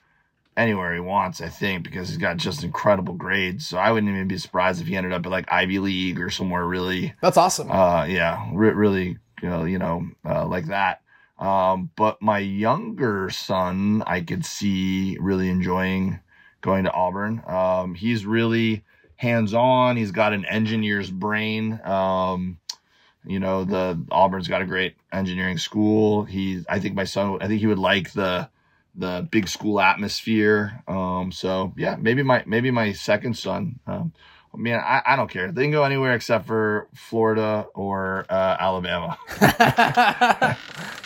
anywhere 0.56 0.92
he 0.92 0.98
wants, 0.98 1.40
I 1.40 1.48
think, 1.48 1.84
because 1.84 2.08
he's 2.08 2.18
got 2.18 2.36
just 2.36 2.64
incredible 2.64 3.14
grades. 3.14 3.68
So 3.68 3.78
I 3.78 3.92
wouldn't 3.92 4.12
even 4.12 4.26
be 4.26 4.38
surprised 4.38 4.80
if 4.80 4.88
he 4.88 4.96
ended 4.96 5.12
up 5.12 5.24
at 5.24 5.30
like 5.30 5.52
Ivy 5.52 5.78
League 5.78 6.20
or 6.20 6.30
somewhere 6.30 6.64
really. 6.64 7.14
That's 7.22 7.36
awesome. 7.36 7.70
Uh, 7.70 8.04
yeah, 8.06 8.44
re- 8.52 8.72
really, 8.72 9.18
you 9.40 9.48
know, 9.48 9.64
you 9.64 9.78
know, 9.78 10.08
uh, 10.24 10.44
like 10.46 10.66
that. 10.66 11.02
Um, 11.38 11.90
but 11.96 12.20
my 12.20 12.38
younger 12.38 13.30
son, 13.30 14.02
I 14.06 14.20
could 14.22 14.44
see 14.44 15.16
really 15.20 15.48
enjoying 15.48 16.20
going 16.60 16.84
to 16.84 16.92
Auburn. 16.92 17.42
Um, 17.46 17.94
he's 17.94 18.26
really 18.26 18.84
hands 19.16 19.54
on. 19.54 19.96
He's 19.96 20.10
got 20.10 20.32
an 20.32 20.44
engineer's 20.44 21.10
brain. 21.10 21.80
Um, 21.84 22.58
you 23.24 23.40
know, 23.40 23.64
the 23.64 24.02
Auburn's 24.10 24.48
got 24.48 24.62
a 24.62 24.66
great 24.66 24.96
engineering 25.12 25.58
school. 25.58 26.24
He's, 26.24 26.64
I 26.68 26.80
think 26.80 26.94
my 26.94 27.04
son, 27.04 27.38
I 27.40 27.46
think 27.46 27.60
he 27.60 27.66
would 27.66 27.78
like 27.78 28.12
the, 28.12 28.48
the 28.94 29.26
big 29.30 29.48
school 29.48 29.80
atmosphere. 29.80 30.82
Um, 30.88 31.30
so 31.30 31.72
yeah, 31.76 31.96
maybe 31.96 32.22
my, 32.22 32.42
maybe 32.46 32.70
my 32.70 32.92
second 32.92 33.36
son, 33.36 33.78
um, 33.86 34.12
I 34.52 34.56
mean, 34.56 34.74
I, 34.74 35.02
I 35.06 35.16
don't 35.16 35.30
care. 35.30 35.52
They 35.52 35.62
can 35.62 35.70
go 35.70 35.84
anywhere 35.84 36.14
except 36.14 36.46
for 36.46 36.88
Florida 36.94 37.66
or 37.74 38.24
uh, 38.30 38.56
Alabama. 38.58 39.18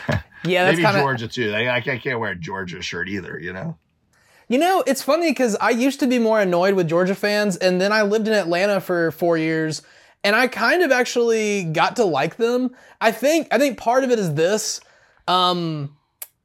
yeah, 0.44 0.70
maybe 0.70 0.82
kinda... 0.82 1.00
Georgia 1.00 1.28
too. 1.28 1.52
I, 1.52 1.76
I 1.76 1.80
can't 1.80 2.18
wear 2.18 2.32
a 2.32 2.36
Georgia 2.36 2.82
shirt 2.82 3.08
either. 3.08 3.38
You 3.38 3.52
know. 3.52 3.78
You 4.48 4.58
know, 4.58 4.84
it's 4.86 5.02
funny 5.02 5.30
because 5.30 5.56
I 5.56 5.70
used 5.70 6.00
to 6.00 6.06
be 6.06 6.18
more 6.18 6.40
annoyed 6.40 6.74
with 6.74 6.88
Georgia 6.88 7.14
fans, 7.14 7.56
and 7.56 7.80
then 7.80 7.90
I 7.92 8.02
lived 8.02 8.28
in 8.28 8.34
Atlanta 8.34 8.80
for 8.80 9.10
four 9.12 9.38
years, 9.38 9.80
and 10.24 10.36
I 10.36 10.46
kind 10.46 10.82
of 10.82 10.92
actually 10.92 11.64
got 11.64 11.96
to 11.96 12.04
like 12.04 12.36
them. 12.36 12.70
I 13.00 13.12
think 13.12 13.48
I 13.50 13.58
think 13.58 13.78
part 13.78 14.04
of 14.04 14.10
it 14.10 14.18
is 14.18 14.34
this. 14.34 14.80
Um, 15.26 15.96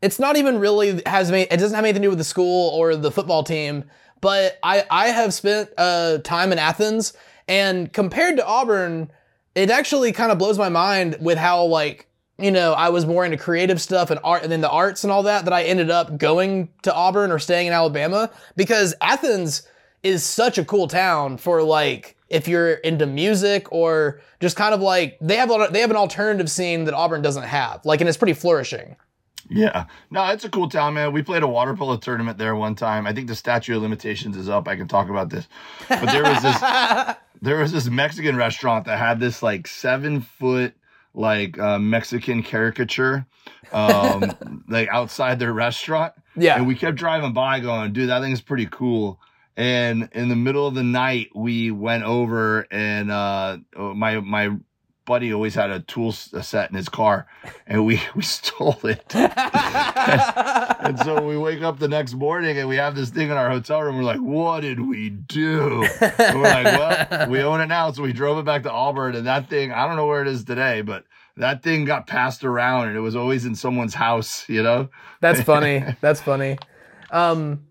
it's 0.02 0.20
not 0.20 0.38
even 0.38 0.60
really 0.60 1.02
has 1.06 1.32
me. 1.32 1.42
It 1.42 1.58
doesn't 1.58 1.76
have 1.76 1.84
anything 1.84 2.02
to 2.04 2.06
do 2.06 2.10
with 2.10 2.20
the 2.20 2.24
school 2.24 2.70
or 2.70 2.96
the 2.96 3.12
football 3.12 3.44
team. 3.44 3.86
But 4.22 4.58
I 4.64 4.86
I 4.90 5.08
have 5.10 5.34
spent 5.34 5.70
uh, 5.78 6.20
time 6.20 6.52
in 6.52 6.60
Athens, 6.60 7.14
and 7.48 7.92
compared 7.92 8.38
to 8.38 8.46
Auburn, 8.46 9.12
it 9.54 9.70
actually 9.70 10.12
kind 10.12 10.32
of 10.32 10.38
blows 10.38 10.58
my 10.58 10.70
mind 10.70 11.18
with 11.20 11.38
how 11.38 11.66
like 11.66 12.08
you 12.40 12.52
know, 12.52 12.74
I 12.74 12.90
was 12.90 13.06
more 13.06 13.26
into 13.26 13.38
creative 13.38 13.82
stuff 13.82 14.12
and 14.12 14.20
art 14.24 14.44
and 14.44 14.52
then 14.52 14.62
the 14.62 14.70
arts 14.70 15.04
and 15.04 15.12
all 15.12 15.24
that, 15.24 15.46
that 15.46 15.54
I 15.54 15.64
ended 15.64 15.90
up 15.90 16.18
going 16.18 16.70
to 16.84 16.94
Auburn 16.94 17.32
or 17.32 17.40
staying 17.40 17.68
in 17.68 17.74
Alabama 17.74 18.30
because 18.56 18.94
Athens 19.02 19.68
is 20.04 20.24
such 20.24 20.58
a 20.58 20.66
cool 20.66 20.88
town 20.88 21.38
for 21.38 21.64
like, 21.64 22.16
if 22.30 22.48
you're 22.48 22.74
into 22.74 23.06
music 23.06 23.72
or 23.72 24.22
just 24.40 24.56
kind 24.56 24.74
of 24.74 24.82
like 24.82 25.18
they 25.22 25.38
have 25.38 25.50
a, 25.50 25.70
they 25.72 25.80
have 25.80 25.90
an 25.90 25.96
alternative 25.96 26.52
scene 26.52 26.84
that 26.84 26.94
Auburn 26.94 27.22
doesn't 27.22 27.44
have 27.44 27.86
like 27.86 28.02
and 28.02 28.08
it's 28.08 28.18
pretty 28.18 28.34
flourishing. 28.34 28.96
Yeah, 29.50 29.86
no, 30.12 30.26
it's 30.32 30.44
a 30.44 30.50
cool 30.50 30.68
town, 30.68 30.96
man. 30.96 31.14
We 31.14 31.24
played 31.24 31.42
a 31.42 31.48
water 31.48 31.74
polo 31.74 31.96
tournament 31.96 32.38
there 32.38 32.56
one 32.56 32.76
time. 32.76 33.08
I 33.08 33.14
think 33.14 33.28
the 33.28 33.36
statute 33.36 33.78
of 33.78 33.82
limitations 33.82 34.36
is 34.36 34.50
up. 34.50 34.68
I 34.68 34.76
can 34.76 34.90
talk 34.90 35.10
about 35.10 35.30
this, 35.30 35.48
but 35.88 36.08
there 36.08 36.24
was 36.24 36.42
this 36.42 36.60
there 37.42 37.58
was 37.58 37.72
this 37.72 37.88
Mexican 37.88 38.36
restaurant 38.36 38.86
that 38.86 39.00
had 39.00 39.22
this 39.22 39.42
like 39.42 39.66
seven 39.66 40.20
foot 40.20 40.74
like 41.14 41.58
uh, 41.60 41.80
Mexican 41.80 42.44
caricature, 42.44 43.26
um, 43.72 44.64
like 44.70 44.90
outside 44.90 45.40
their 45.40 45.54
restaurant. 45.54 46.14
Yeah. 46.36 46.58
And 46.58 46.68
we 46.68 46.76
kept 46.76 46.98
driving 46.98 47.34
by 47.34 47.60
going, 47.60 47.94
dude, 47.94 48.10
that 48.10 48.22
thing's 48.22 48.42
pretty 48.42 48.68
cool. 48.68 49.20
And 49.56 50.10
in 50.12 50.30
the 50.30 50.36
middle 50.36 50.68
of 50.68 50.76
the 50.76 50.84
night, 50.84 51.30
we 51.34 51.72
went 51.72 52.04
over 52.04 52.68
and, 52.70 53.10
uh, 53.10 53.58
my, 53.76 54.20
my 54.20 54.56
buddy 55.08 55.34
always 55.34 55.56
had 55.56 55.72
a 55.72 55.80
tool 55.80 56.12
set 56.12 56.70
in 56.70 56.76
his 56.76 56.90
car 56.90 57.26
and 57.66 57.84
we, 57.84 58.00
we 58.16 58.22
stole 58.22 58.78
it. 58.84 59.16
and 59.16 61.00
so 61.00 61.26
we 61.26 61.36
wake 61.36 61.64
up 61.64 61.80
the 61.80 61.88
next 61.88 62.14
morning 62.14 62.58
and 62.60 62.70
we 62.70 62.76
have 62.76 62.94
this 62.94 63.10
thing 63.10 63.32
in 63.32 63.38
our 63.38 63.50
hotel 63.50 63.82
room. 63.82 63.96
We're 63.96 64.04
like, 64.04 64.20
what 64.20 64.60
did 64.60 64.80
we 64.80 65.10
do? 65.10 65.84
And 66.02 66.40
we're 66.40 66.44
like, 66.44 66.66
well, 66.66 67.30
we 67.30 67.42
own 67.42 67.62
it 67.62 67.68
now. 67.68 67.92
So 67.92 68.04
we 68.04 68.14
drove 68.14 68.38
it 68.38 68.46
back 68.46 68.62
to 68.64 68.72
Auburn 68.72 69.16
and 69.16 69.26
that 69.26 69.50
thing, 69.50 69.72
I 69.72 69.88
don't 69.88 69.96
know 69.96 70.06
where 70.06 70.22
it 70.22 70.28
is 70.28 70.44
today, 70.44 70.82
but 70.82 71.06
that 71.38 71.64
thing 71.64 71.86
got 71.86 72.06
passed 72.06 72.44
around 72.44 72.90
and 72.90 72.98
it 72.98 73.02
was 73.02 73.16
always 73.16 73.46
in 73.46 73.56
someone's 73.56 73.94
house, 73.94 74.48
you 74.50 74.62
know? 74.62 74.90
That's 75.22 75.42
funny. 75.54 75.84
That's 76.02 76.22
funny. 76.22 76.58
Um, 77.12 77.64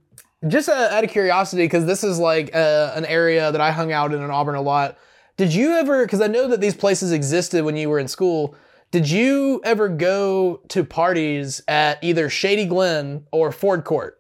just 0.48 0.70
uh, 0.70 0.88
out 0.90 1.04
of 1.04 1.10
curiosity, 1.10 1.64
because 1.64 1.84
this 1.84 2.02
is 2.02 2.18
like 2.18 2.54
uh, 2.54 2.92
an 2.94 3.04
area 3.04 3.52
that 3.52 3.60
I 3.60 3.72
hung 3.72 3.92
out 3.92 4.14
in 4.14 4.22
in 4.22 4.30
Auburn 4.30 4.54
a 4.54 4.62
lot. 4.62 4.96
Did 5.36 5.52
you 5.54 5.72
ever, 5.72 6.04
because 6.04 6.20
I 6.20 6.28
know 6.28 6.48
that 6.48 6.60
these 6.60 6.74
places 6.74 7.12
existed 7.12 7.64
when 7.64 7.76
you 7.76 7.90
were 7.90 7.98
in 7.98 8.08
school, 8.08 8.54
did 8.90 9.10
you 9.10 9.60
ever 9.64 9.88
go 9.88 10.62
to 10.68 10.84
parties 10.84 11.62
at 11.68 12.02
either 12.02 12.30
Shady 12.30 12.64
Glen 12.64 13.26
or 13.32 13.52
Ford 13.52 13.84
Court? 13.84 14.18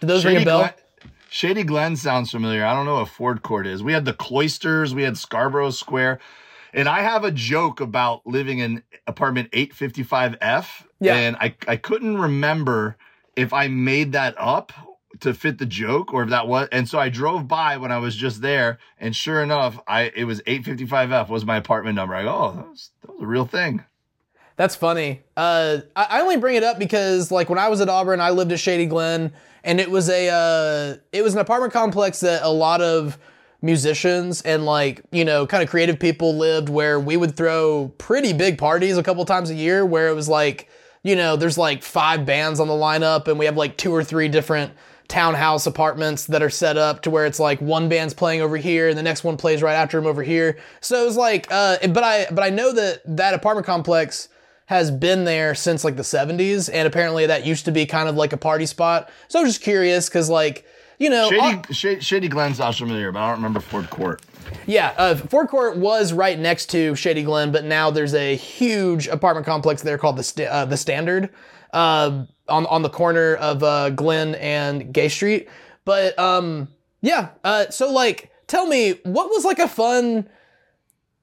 Did 0.00 0.08
those 0.08 0.22
Shady 0.22 0.36
ring 0.36 0.42
a 0.42 0.46
bell? 0.46 0.58
Glen, 0.58 0.72
Shady 1.30 1.62
Glen 1.62 1.96
sounds 1.96 2.30
familiar. 2.30 2.64
I 2.64 2.74
don't 2.74 2.84
know 2.84 2.96
what 2.96 3.08
Ford 3.08 3.42
Court 3.42 3.66
is. 3.66 3.82
We 3.82 3.92
had 3.92 4.04
the 4.04 4.12
Cloisters, 4.12 4.94
we 4.94 5.02
had 5.02 5.16
Scarborough 5.16 5.70
Square. 5.70 6.18
And 6.74 6.88
I 6.88 7.02
have 7.02 7.24
a 7.24 7.30
joke 7.30 7.80
about 7.80 8.26
living 8.26 8.58
in 8.58 8.82
apartment 9.06 9.50
855F. 9.52 10.84
Yeah. 11.00 11.16
And 11.16 11.36
I, 11.36 11.54
I 11.68 11.76
couldn't 11.76 12.18
remember 12.18 12.96
if 13.36 13.52
I 13.52 13.68
made 13.68 14.12
that 14.12 14.34
up 14.38 14.72
to 15.22 15.34
fit 15.34 15.58
the 15.58 15.66
joke 15.66 16.12
or 16.12 16.22
if 16.24 16.30
that 16.30 16.46
was 16.46 16.68
and 16.72 16.88
so 16.88 16.98
I 16.98 17.08
drove 17.08 17.48
by 17.48 17.76
when 17.76 17.90
I 17.90 17.98
was 17.98 18.14
just 18.14 18.42
there 18.42 18.78
and 18.98 19.14
sure 19.14 19.42
enough 19.42 19.80
I 19.86 20.12
it 20.14 20.24
was 20.24 20.40
855F 20.42 21.28
was 21.28 21.44
my 21.44 21.56
apartment 21.56 21.96
number. 21.96 22.14
I 22.14 22.22
go, 22.22 22.34
oh, 22.34 22.52
that 22.56 22.68
was, 22.68 22.90
that 23.02 23.14
was 23.14 23.22
a 23.22 23.26
real 23.26 23.46
thing. 23.46 23.84
That's 24.56 24.76
funny. 24.76 25.22
Uh, 25.36 25.78
I, 25.96 26.20
only 26.20 26.36
bring 26.36 26.56
it 26.56 26.62
up 26.62 26.78
because 26.78 27.30
like 27.30 27.48
when 27.48 27.58
I 27.58 27.68
was 27.68 27.80
at 27.80 27.88
Auburn, 27.88 28.20
I 28.20 28.30
lived 28.30 28.52
at 28.52 28.60
Shady 28.60 28.86
Glen 28.86 29.32
and 29.64 29.80
it 29.80 29.90
was 29.90 30.08
a 30.08 30.28
uh, 30.28 30.96
it 31.12 31.22
was 31.22 31.34
an 31.34 31.40
apartment 31.40 31.72
complex 31.72 32.20
that 32.20 32.42
a 32.42 32.50
lot 32.50 32.80
of 32.80 33.18
musicians 33.62 34.42
and 34.42 34.66
like 34.66 35.02
you 35.12 35.24
know 35.24 35.46
kind 35.46 35.62
of 35.62 35.70
creative 35.70 35.98
people 35.98 36.36
lived 36.36 36.68
where 36.68 36.98
we 36.98 37.16
would 37.16 37.36
throw 37.36 37.92
pretty 37.96 38.32
big 38.32 38.58
parties 38.58 38.98
a 38.98 39.02
couple 39.02 39.24
times 39.24 39.50
a 39.50 39.54
year 39.54 39.86
where 39.86 40.08
it 40.08 40.14
was 40.14 40.28
like 40.28 40.68
you 41.04 41.14
know 41.14 41.36
there's 41.36 41.56
like 41.56 41.82
five 41.82 42.26
bands 42.26 42.58
on 42.58 42.66
the 42.66 42.74
lineup 42.74 43.28
and 43.28 43.38
we 43.38 43.44
have 43.44 43.56
like 43.56 43.76
two 43.76 43.94
or 43.94 44.02
three 44.02 44.28
different 44.28 44.72
townhouse 45.08 45.66
apartments 45.66 46.26
that 46.26 46.42
are 46.42 46.50
set 46.50 46.76
up 46.76 47.02
to 47.02 47.10
where 47.10 47.26
it's 47.26 47.38
like 47.40 47.60
one 47.60 47.88
band's 47.88 48.14
playing 48.14 48.40
over 48.40 48.56
here 48.56 48.88
and 48.88 48.96
the 48.96 49.02
next 49.02 49.24
one 49.24 49.36
plays 49.36 49.62
right 49.62 49.74
after 49.74 49.98
him 49.98 50.06
over 50.06 50.22
here. 50.22 50.58
So 50.80 51.02
it 51.02 51.06
was 51.06 51.16
like, 51.16 51.46
uh, 51.50 51.76
but 51.88 52.02
I 52.04 52.26
but 52.30 52.42
I 52.42 52.50
know 52.50 52.72
that 52.72 53.02
that 53.16 53.34
apartment 53.34 53.66
complex 53.66 54.28
has 54.66 54.90
been 54.90 55.24
there 55.24 55.54
since 55.54 55.84
like 55.84 55.96
the 55.96 56.02
70s, 56.02 56.70
and 56.72 56.86
apparently 56.88 57.26
that 57.26 57.44
used 57.44 57.64
to 57.66 57.72
be 57.72 57.84
kind 57.84 58.08
of 58.08 58.16
like 58.16 58.32
a 58.32 58.36
party 58.38 58.64
spot. 58.64 59.10
So 59.28 59.38
I 59.38 59.42
was 59.42 59.52
just 59.52 59.62
curious 59.62 60.08
because, 60.08 60.30
like, 60.30 60.64
you 60.98 61.10
know, 61.10 61.28
Shady, 61.28 61.74
Shady, 61.74 62.00
Shady 62.00 62.28
Glen 62.28 62.54
sounds 62.54 62.78
familiar, 62.78 63.12
but 63.12 63.20
I 63.20 63.26
don't 63.26 63.36
remember 63.36 63.60
Ford 63.60 63.90
Court. 63.90 64.22
yeah, 64.66 64.94
uh, 64.96 65.16
Ford 65.16 65.48
Court 65.48 65.76
was 65.76 66.12
right 66.12 66.38
next 66.38 66.66
to 66.70 66.94
Shady 66.94 67.22
Glen, 67.22 67.52
but 67.52 67.64
now 67.64 67.90
there's 67.90 68.14
a 68.14 68.36
huge 68.36 69.08
apartment 69.08 69.44
complex 69.44 69.82
there 69.82 69.98
called 69.98 70.16
the 70.16 70.22
Sta- 70.22 70.46
uh, 70.46 70.64
the 70.64 70.76
Standard 70.76 71.28
uh, 71.72 72.24
on 72.48 72.66
on 72.66 72.82
the 72.82 72.90
corner 72.90 73.34
of 73.36 73.62
uh, 73.62 73.90
Glenn 73.90 74.34
and 74.36 74.92
Gay 74.92 75.08
Street. 75.08 75.48
But 75.84 76.18
um, 76.18 76.68
yeah, 77.00 77.30
uh, 77.44 77.70
so 77.70 77.90
like, 77.90 78.30
tell 78.46 78.66
me, 78.66 78.92
what 79.04 79.28
was 79.30 79.44
like 79.44 79.58
a 79.58 79.68
fun, 79.68 80.28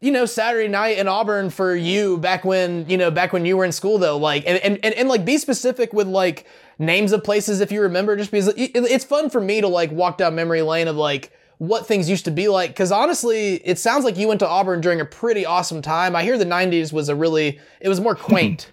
you 0.01 0.11
know, 0.11 0.25
Saturday 0.25 0.67
night 0.67 0.97
in 0.97 1.07
Auburn 1.07 1.49
for 1.49 1.75
you 1.75 2.17
back 2.17 2.43
when 2.43 2.89
you 2.89 2.97
know 2.97 3.11
back 3.11 3.33
when 3.33 3.45
you 3.45 3.57
were 3.57 3.65
in 3.65 3.71
school 3.71 3.97
though? 3.97 4.17
Like, 4.17 4.43
and 4.45 4.57
and 4.59 4.79
and, 4.83 4.93
and 4.95 5.09
like, 5.09 5.25
be 5.25 5.37
specific 5.37 5.93
with 5.93 6.07
like 6.07 6.45
names 6.77 7.11
of 7.11 7.23
places 7.23 7.61
if 7.61 7.71
you 7.71 7.81
remember, 7.81 8.15
just 8.15 8.31
because 8.31 8.47
it, 8.49 8.71
it's 8.75 9.05
fun 9.05 9.29
for 9.29 9.41
me 9.41 9.61
to 9.61 9.67
like 9.67 9.91
walk 9.91 10.17
down 10.17 10.35
memory 10.35 10.61
lane 10.61 10.87
of 10.87 10.95
like 10.95 11.31
what 11.59 11.85
things 11.85 12.09
used 12.09 12.25
to 12.25 12.31
be 12.31 12.47
like. 12.47 12.71
Because 12.71 12.91
honestly, 12.91 13.55
it 13.65 13.77
sounds 13.77 14.03
like 14.03 14.17
you 14.17 14.27
went 14.27 14.39
to 14.39 14.47
Auburn 14.47 14.81
during 14.81 14.99
a 14.99 15.05
pretty 15.05 15.45
awesome 15.45 15.81
time. 15.81 16.15
I 16.15 16.23
hear 16.23 16.37
the 16.37 16.45
'90s 16.45 16.91
was 16.91 17.07
a 17.07 17.15
really, 17.15 17.59
it 17.79 17.87
was 17.87 18.01
more 18.01 18.15
quaint. 18.15 18.69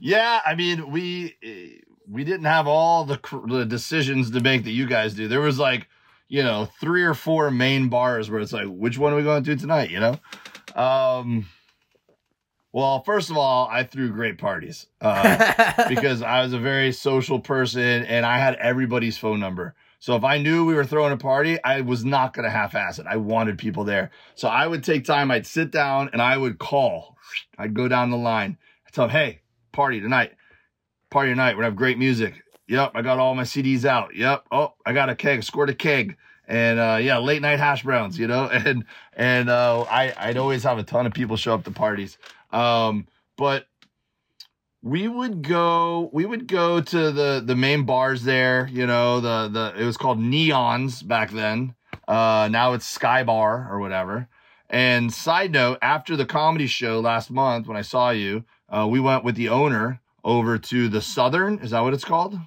Yeah, 0.00 0.40
I 0.44 0.54
mean, 0.54 0.90
we 0.90 1.36
eh, 1.42 1.82
we 2.10 2.24
didn't 2.24 2.46
have 2.46 2.66
all 2.66 3.04
the, 3.04 3.20
the 3.46 3.64
decisions 3.64 4.30
to 4.32 4.40
make 4.40 4.64
that 4.64 4.72
you 4.72 4.86
guys 4.86 5.14
do. 5.14 5.28
There 5.28 5.40
was 5.40 5.58
like, 5.58 5.86
you 6.28 6.42
know, 6.42 6.68
three 6.80 7.04
or 7.04 7.14
four 7.14 7.50
main 7.50 7.88
bars 7.88 8.28
where 8.28 8.40
it's 8.40 8.52
like, 8.52 8.66
which 8.66 8.98
one 8.98 9.12
are 9.12 9.16
we 9.16 9.22
going 9.22 9.44
to 9.44 9.54
do 9.54 9.60
tonight? 9.60 9.90
You 9.90 10.00
know, 10.00 10.16
um, 10.74 11.46
well, 12.72 13.02
first 13.02 13.30
of 13.30 13.36
all, 13.36 13.68
I 13.70 13.84
threw 13.84 14.10
great 14.10 14.38
parties 14.38 14.86
uh, 15.00 15.84
because 15.88 16.22
I 16.22 16.42
was 16.42 16.52
a 16.52 16.58
very 16.58 16.92
social 16.92 17.40
person 17.40 18.04
and 18.04 18.24
I 18.24 18.38
had 18.38 18.54
everybody's 18.56 19.18
phone 19.18 19.40
number. 19.40 19.74
So 19.98 20.16
if 20.16 20.24
I 20.24 20.38
knew 20.38 20.64
we 20.64 20.74
were 20.74 20.84
throwing 20.84 21.12
a 21.12 21.16
party, 21.16 21.62
I 21.62 21.82
was 21.82 22.04
not 22.04 22.32
going 22.32 22.44
to 22.44 22.50
half-ass 22.50 22.98
it. 22.98 23.06
I 23.06 23.16
wanted 23.16 23.58
people 23.58 23.84
there. 23.84 24.10
So 24.34 24.48
I 24.48 24.66
would 24.66 24.82
take 24.82 25.04
time. 25.04 25.30
I'd 25.30 25.46
sit 25.46 25.70
down 25.70 26.10
and 26.12 26.22
I 26.22 26.38
would 26.38 26.58
call. 26.58 27.16
I'd 27.58 27.74
go 27.74 27.86
down 27.86 28.10
the 28.10 28.16
line. 28.16 28.56
I 28.86 28.90
tell 28.90 29.08
them, 29.08 29.12
hey, 29.16 29.39
party 29.72 30.00
tonight. 30.00 30.32
Party 31.10 31.30
tonight. 31.30 31.52
We're 31.52 31.62
gonna 31.62 31.70
have 31.70 31.76
great 31.76 31.98
music. 31.98 32.42
Yep, 32.68 32.92
I 32.94 33.02
got 33.02 33.18
all 33.18 33.34
my 33.34 33.42
CDs 33.42 33.84
out. 33.84 34.14
Yep. 34.14 34.46
Oh, 34.52 34.74
I 34.86 34.92
got 34.92 35.08
a 35.08 35.16
keg, 35.16 35.42
scored 35.42 35.70
a 35.70 35.74
keg. 35.74 36.16
And 36.46 36.78
uh, 36.78 36.98
yeah, 37.00 37.18
late 37.18 37.42
night 37.42 37.58
hash 37.58 37.82
browns, 37.82 38.18
you 38.18 38.26
know, 38.26 38.46
and 38.52 38.84
and 39.12 39.50
uh, 39.50 39.82
I 39.82 40.12
I'd 40.16 40.36
always 40.36 40.62
have 40.64 40.78
a 40.78 40.82
ton 40.82 41.06
of 41.06 41.12
people 41.12 41.36
show 41.36 41.54
up 41.54 41.64
to 41.64 41.70
parties. 41.70 42.18
Um, 42.52 43.06
but 43.36 43.66
we 44.82 45.08
would 45.08 45.42
go 45.42 46.10
we 46.12 46.24
would 46.24 46.46
go 46.46 46.80
to 46.80 47.10
the 47.10 47.42
the 47.44 47.56
main 47.56 47.84
bars 47.84 48.22
there, 48.24 48.68
you 48.72 48.86
know, 48.86 49.20
the 49.20 49.48
the 49.48 49.82
it 49.82 49.84
was 49.84 49.96
called 49.96 50.18
Neons 50.18 51.06
back 51.06 51.30
then. 51.30 51.74
Uh, 52.08 52.48
now 52.50 52.72
it's 52.72 52.86
Sky 52.86 53.22
Bar 53.22 53.68
or 53.70 53.78
whatever. 53.78 54.28
And 54.68 55.12
side 55.12 55.52
note, 55.52 55.78
after 55.82 56.16
the 56.16 56.24
comedy 56.24 56.66
show 56.68 57.00
last 57.00 57.30
month 57.30 57.66
when 57.66 57.76
I 57.76 57.82
saw 57.82 58.10
you, 58.10 58.44
uh, 58.70 58.86
we 58.88 59.00
went 59.00 59.24
with 59.24 59.34
the 59.34 59.48
owner 59.48 60.00
over 60.24 60.58
to 60.58 60.88
the 60.88 61.00
Southern. 61.00 61.58
Is 61.58 61.70
that 61.70 61.80
what 61.80 61.94
it's 61.94 62.04
called? 62.04 62.38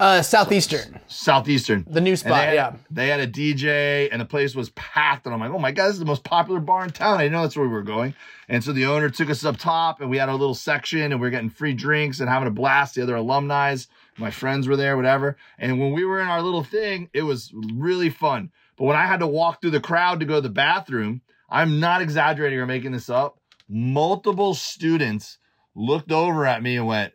Uh, 0.00 0.20
Southeastern, 0.20 0.98
Southeastern. 1.06 1.86
the 1.88 2.00
new 2.00 2.16
spot. 2.16 2.32
they 2.32 2.46
had, 2.46 2.54
yeah. 2.54 2.72
They 2.90 3.06
had 3.06 3.20
a 3.20 3.26
DJ 3.28 4.08
and 4.10 4.20
the 4.20 4.24
place 4.24 4.52
was 4.52 4.70
packed. 4.70 5.26
And 5.26 5.34
I'm 5.34 5.40
like, 5.40 5.52
oh 5.52 5.60
my 5.60 5.70
God, 5.70 5.86
this 5.86 5.92
is 5.92 6.00
the 6.00 6.04
most 6.04 6.24
popular 6.24 6.58
bar 6.58 6.82
in 6.82 6.90
town. 6.90 7.20
I 7.20 7.28
know 7.28 7.42
that's 7.42 7.56
where 7.56 7.68
we 7.68 7.72
were 7.72 7.82
going. 7.82 8.12
And 8.48 8.64
so 8.64 8.72
the 8.72 8.86
owner 8.86 9.10
took 9.10 9.30
us 9.30 9.44
up 9.44 9.58
top 9.58 10.00
and 10.00 10.10
we 10.10 10.16
had 10.16 10.28
our 10.28 10.34
little 10.34 10.56
section 10.56 11.12
and 11.12 11.20
we 11.20 11.28
are 11.28 11.30
getting 11.30 11.50
free 11.50 11.72
drinks 11.72 12.18
and 12.18 12.28
having 12.28 12.48
a 12.48 12.50
blast. 12.50 12.96
The 12.96 13.02
other 13.02 13.14
alumni, 13.14 13.76
my 14.18 14.32
friends 14.32 14.66
were 14.66 14.76
there, 14.76 14.96
whatever. 14.96 15.36
And 15.56 15.78
when 15.78 15.92
we 15.92 16.04
were 16.04 16.20
in 16.20 16.26
our 16.26 16.42
little 16.42 16.64
thing, 16.64 17.08
it 17.12 17.22
was 17.22 17.52
really 17.54 18.10
fun. 18.10 18.50
But 18.76 18.86
when 18.86 18.96
I 18.96 19.06
had 19.06 19.20
to 19.20 19.28
walk 19.28 19.60
through 19.60 19.70
the 19.70 19.80
crowd 19.80 20.18
to 20.18 20.26
go 20.26 20.36
to 20.36 20.40
the 20.40 20.48
bathroom, 20.48 21.20
I'm 21.48 21.78
not 21.78 22.02
exaggerating 22.02 22.58
or 22.58 22.66
making 22.66 22.90
this 22.90 23.08
up. 23.08 23.38
Multiple 23.74 24.54
students 24.54 25.38
looked 25.74 26.12
over 26.12 26.44
at 26.46 26.62
me 26.62 26.76
and 26.76 26.86
went, 26.86 27.14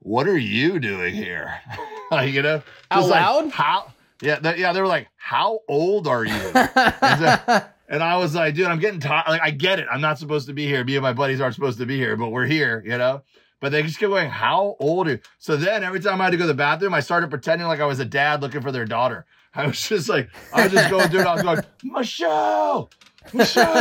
what 0.00 0.26
are 0.26 0.36
you 0.36 0.80
doing 0.80 1.14
here? 1.14 1.60
like, 2.10 2.32
you 2.32 2.42
know, 2.42 2.62
Out 2.90 3.02
like, 3.04 3.10
loud? 3.10 3.50
how? 3.50 3.92
Yeah, 4.20 4.40
they, 4.40 4.58
yeah. 4.58 4.72
They 4.72 4.80
were 4.80 4.88
like, 4.88 5.06
"How 5.16 5.60
old 5.68 6.08
are 6.08 6.24
you?" 6.24 6.32
and 6.54 8.02
I 8.02 8.16
was 8.16 8.34
like, 8.34 8.54
"Dude, 8.54 8.66
I'm 8.66 8.80
getting 8.80 8.98
tired. 8.98 9.28
Like, 9.28 9.42
I 9.42 9.50
get 9.52 9.78
it. 9.78 9.86
I'm 9.88 10.00
not 10.00 10.18
supposed 10.18 10.48
to 10.48 10.52
be 10.52 10.66
here. 10.66 10.82
Me 10.82 10.96
and 10.96 11.04
my 11.04 11.12
buddies 11.12 11.40
aren't 11.40 11.54
supposed 11.54 11.78
to 11.78 11.86
be 11.86 11.96
here, 11.96 12.16
but 12.16 12.30
we're 12.30 12.46
here, 12.46 12.82
you 12.84 12.98
know." 12.98 13.22
But 13.60 13.70
they 13.70 13.80
just 13.84 14.00
kept 14.00 14.10
going, 14.10 14.28
"How 14.28 14.74
old 14.80 15.06
are 15.06 15.12
you?" 15.12 15.20
So 15.38 15.56
then 15.56 15.84
every 15.84 16.00
time 16.00 16.20
I 16.20 16.24
had 16.24 16.30
to 16.30 16.36
go 16.36 16.44
to 16.44 16.48
the 16.48 16.54
bathroom, 16.54 16.94
I 16.94 17.00
started 17.00 17.30
pretending 17.30 17.68
like 17.68 17.78
I 17.78 17.86
was 17.86 18.00
a 18.00 18.04
dad 18.04 18.42
looking 18.42 18.60
for 18.60 18.72
their 18.72 18.86
daughter. 18.86 19.24
I 19.54 19.66
was 19.68 19.88
just 19.88 20.08
like, 20.08 20.30
I 20.52 20.64
was 20.64 20.72
just 20.72 20.90
going 20.90 21.08
through 21.10 21.20
it. 21.20 21.26
I 21.26 21.34
was 21.34 21.42
going, 21.42 21.60
Michelle, 21.84 22.90
Michelle, 23.32 23.72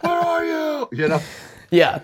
where 0.00 0.12
are 0.12 0.44
you? 0.44 0.88
You 0.92 1.08
know. 1.08 1.20
Yeah. 1.70 2.00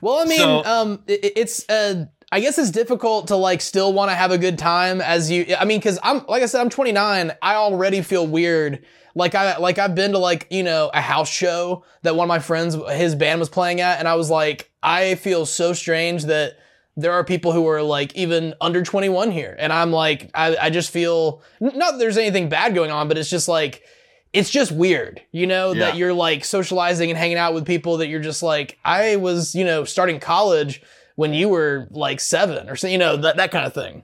Well, 0.00 0.18
I 0.18 0.24
mean, 0.24 0.38
So- 0.38 0.64
um, 0.64 1.02
it, 1.06 1.32
it's 1.36 1.68
uh, 1.68 2.06
I 2.32 2.40
guess 2.40 2.58
it's 2.58 2.70
difficult 2.70 3.28
to 3.28 3.36
like 3.36 3.60
still 3.60 3.92
want 3.92 4.10
to 4.10 4.14
have 4.14 4.30
a 4.30 4.38
good 4.38 4.58
time 4.58 5.00
as 5.00 5.30
you. 5.30 5.54
I 5.58 5.64
mean, 5.64 5.78
because 5.78 5.98
I'm 6.02 6.24
like 6.26 6.42
I 6.42 6.46
said, 6.46 6.60
I'm 6.60 6.70
29. 6.70 7.32
I 7.42 7.54
already 7.54 8.02
feel 8.02 8.26
weird. 8.26 8.84
Like 9.14 9.34
I 9.34 9.58
like 9.58 9.78
I've 9.78 9.94
been 9.94 10.12
to 10.12 10.18
like 10.18 10.48
you 10.50 10.62
know 10.64 10.90
a 10.92 11.00
house 11.00 11.28
show 11.30 11.84
that 12.02 12.16
one 12.16 12.24
of 12.26 12.28
my 12.28 12.40
friends 12.40 12.76
his 12.92 13.14
band 13.14 13.38
was 13.40 13.48
playing 13.48 13.80
at, 13.80 13.98
and 14.00 14.08
I 14.08 14.14
was 14.16 14.28
like, 14.30 14.70
I 14.82 15.14
feel 15.14 15.46
so 15.46 15.72
strange 15.72 16.24
that 16.24 16.58
there 16.96 17.12
are 17.12 17.22
people 17.24 17.52
who 17.52 17.66
are 17.68 17.82
like 17.82 18.14
even 18.16 18.54
under 18.60 18.82
21 18.82 19.30
here, 19.30 19.54
and 19.58 19.72
I'm 19.72 19.92
like, 19.92 20.30
I 20.34 20.56
I 20.56 20.70
just 20.70 20.90
feel 20.90 21.42
not 21.60 21.74
that 21.92 21.98
there's 21.98 22.18
anything 22.18 22.48
bad 22.48 22.74
going 22.74 22.90
on, 22.90 23.06
but 23.06 23.16
it's 23.16 23.30
just 23.30 23.46
like 23.46 23.82
it's 24.34 24.50
just 24.50 24.72
weird, 24.72 25.22
you 25.30 25.46
know, 25.46 25.74
that 25.74 25.96
you're 25.96 26.12
like 26.12 26.44
socializing 26.44 27.08
and 27.08 27.16
hanging 27.16 27.38
out 27.38 27.54
with 27.54 27.64
people 27.64 27.98
that 27.98 28.08
you're 28.08 28.20
just 28.20 28.42
like, 28.42 28.76
I 28.84 29.14
was, 29.16 29.54
you 29.54 29.64
know, 29.64 29.84
starting 29.84 30.18
college 30.18 30.82
when 31.14 31.32
you 31.32 31.48
were 31.48 31.86
like 31.92 32.18
seven 32.18 32.68
or 32.68 32.74
so, 32.74 32.88
you 32.88 32.98
know, 32.98 33.16
that, 33.16 33.36
that 33.36 33.52
kind 33.52 33.64
of 33.64 33.72
thing. 33.72 34.02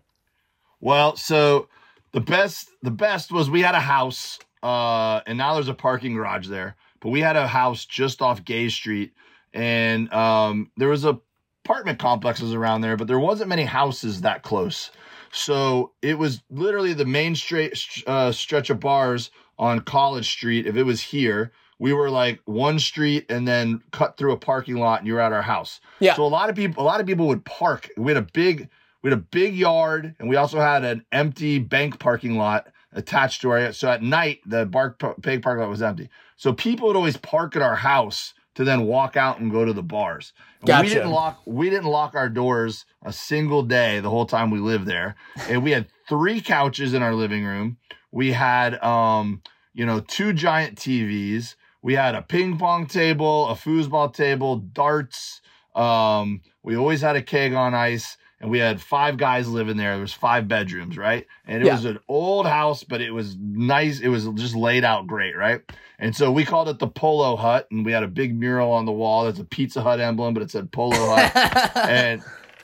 Well, 0.81 1.17
so 1.17 1.69
the 2.13 2.21
best 2.21 2.71
the 2.83 2.93
best 2.93 3.33
was 3.33 3.51
we 3.51 3.61
had 3.61 3.75
a 3.75 3.81
house, 3.81 4.39
uh, 4.63 5.21
and 5.27 5.37
now 5.37 5.55
there's 5.55 5.69
a 5.69 5.75
parking 5.75 6.15
garage 6.15 6.47
there. 6.49 6.77
But 7.01 7.09
we 7.11 7.21
had 7.21 7.37
a 7.37 7.49
house 7.49 7.85
just 7.85 8.23
off 8.23 8.45
Gay 8.45 8.69
Street, 8.69 9.13
and 9.53 10.13
um, 10.13 10.71
there 10.77 10.89
was 10.89 11.05
a 11.05 11.19
apartment 11.65 11.99
complexes 11.99 12.55
around 12.55 12.83
there, 12.83 12.97
but 12.97 13.09
there 13.09 13.19
wasn't 13.19 13.49
many 13.49 13.65
houses 13.65 14.21
that 14.21 14.43
close. 14.43 14.91
So 15.33 15.93
it 16.03 16.19
was 16.19 16.43
literally 16.51 16.93
the 16.93 17.05
main 17.05 17.35
straight 17.35 17.79
uh, 18.07 18.33
stretch 18.33 18.71
of 18.71 18.81
bars 18.81 19.31
on 19.61 19.81
College 19.81 20.29
Street. 20.29 20.67
If 20.67 20.75
it 20.75 20.83
was 20.85 21.01
here, 21.01 21.53
we 21.79 21.93
were 21.93 22.11
like 22.11 22.41
one 22.47 22.79
street 22.79 23.27
and 23.31 23.47
then 23.47 23.83
cut 23.93 24.17
through 24.17 24.33
a 24.33 24.37
parking 24.39 24.77
lot, 24.77 25.01
and 25.01 25.07
you're 25.07 25.21
at 25.21 25.33
our 25.33 25.43
house. 25.43 25.81
Yeah. 26.01 26.17
So 26.17 26.25
a 26.25 26.29
lot 26.29 26.49
of 26.49 26.57
people, 26.57 26.83
a 26.83 26.85
lot 26.85 27.01
of 27.01 27.07
people 27.07 27.29
would 27.29 27.45
park. 27.45 27.89
We 27.97 28.11
had 28.11 28.17
a 28.17 28.27
big, 28.33 28.69
we 29.03 29.11
had 29.11 29.19
a 29.19 29.23
big 29.23 29.55
yard, 29.55 30.17
and 30.19 30.29
we 30.29 30.37
also 30.37 30.59
had 30.59 30.83
an 30.83 31.05
empty 31.13 31.59
bank 31.59 32.01
parking 32.01 32.37
lot 32.37 32.69
attached 32.93 33.43
to 33.43 33.51
our. 33.51 33.73
So 33.73 33.91
at 33.91 34.03
night, 34.03 34.41
the 34.47 34.65
bark 34.65 34.99
bank 35.19 35.45
parking 35.45 35.61
lot 35.61 35.71
was 35.71 35.83
empty. 35.83 36.09
So 36.37 36.55
people 36.55 36.89
would 36.89 36.97
always 36.97 37.19
park 37.19 37.55
at 37.55 37.63
our 37.63 37.77
house 37.77 38.33
to 38.55 38.65
then 38.65 38.85
walk 38.85 39.17
out 39.17 39.41
and 39.41 39.51
go 39.51 39.65
to 39.65 39.73
the 39.73 39.83
bars. 39.83 40.33
Gotcha. 40.65 40.83
We 40.83 40.89
didn't 40.95 41.11
lock. 41.11 41.41
We 41.45 41.71
didn't 41.71 41.91
lock 41.91 42.15
our 42.15 42.31
doors 42.31 42.87
a 43.03 43.13
single 43.13 43.63
day 43.63 44.01
the 44.01 44.11
whole 44.11 44.27
time 44.27 44.51
we 44.51 44.59
lived 44.59 44.87
there, 44.87 45.17
and 45.49 45.63
we 45.63 45.71
had 45.71 45.87
three 46.09 46.41
couches 46.41 46.95
in 46.95 47.03
our 47.03 47.15
living 47.15 47.45
room. 47.45 47.77
We 48.11 48.33
had, 48.33 48.83
um, 48.83 49.43
you 49.75 49.87
know, 49.87 50.01
two 50.01 50.33
giant 50.33 50.79
TVs. 50.79 51.55
We 51.83 51.95
had 51.95 52.15
a 52.15 52.23
ping 52.23 52.59
pong 52.59 52.87
table, 52.87 53.49
a 53.49 53.55
foosball 53.55 54.13
table, 54.15 54.57
darts. 54.57 55.41
Um, 55.75 56.43
we 56.63 56.77
always 56.77 57.01
had 57.01 57.17
a 57.17 57.23
keg 57.23 57.55
on 57.55 57.73
ice, 57.75 58.17
and 58.41 58.51
we 58.51 58.59
had 58.59 58.81
five 58.81 59.17
guys 59.17 59.49
living 59.49 59.77
there. 59.77 59.93
There 59.93 60.01
was 60.01 60.13
five 60.13 60.49
bedrooms, 60.49 60.99
right? 60.99 61.27
And 61.47 61.63
it 61.63 61.67
Yeah. 61.67 61.75
was 61.75 61.85
an 61.85 61.99
old 62.09 62.47
house, 62.47 62.85
but 62.85 63.01
it 63.01 63.13
was 63.13 63.37
nice. 63.39 64.01
It 64.01 64.09
was 64.09 64.27
just 64.35 64.55
laid 64.57 64.85
out 64.85 65.07
great, 65.07 65.37
right? 65.37 65.61
And 65.99 66.15
so 66.17 66.33
we 66.33 66.45
called 66.45 66.69
it 66.69 66.79
the 66.79 66.89
Polo 66.89 67.37
Hut, 67.37 67.69
and 67.71 67.85
we 67.87 67.93
had 67.93 68.03
a 68.03 68.09
big 68.09 68.39
mural 68.39 68.73
on 68.73 68.85
the 68.87 68.93
wall 68.93 69.25
that's 69.25 69.39
a 69.39 69.45
Pizza 69.45 69.81
Hut 69.83 70.01
emblem, 70.01 70.35
but 70.35 70.43
it 70.43 70.51
said 70.51 70.73
Polo 70.73 70.97
Hut 70.97 71.77
and 71.77 72.23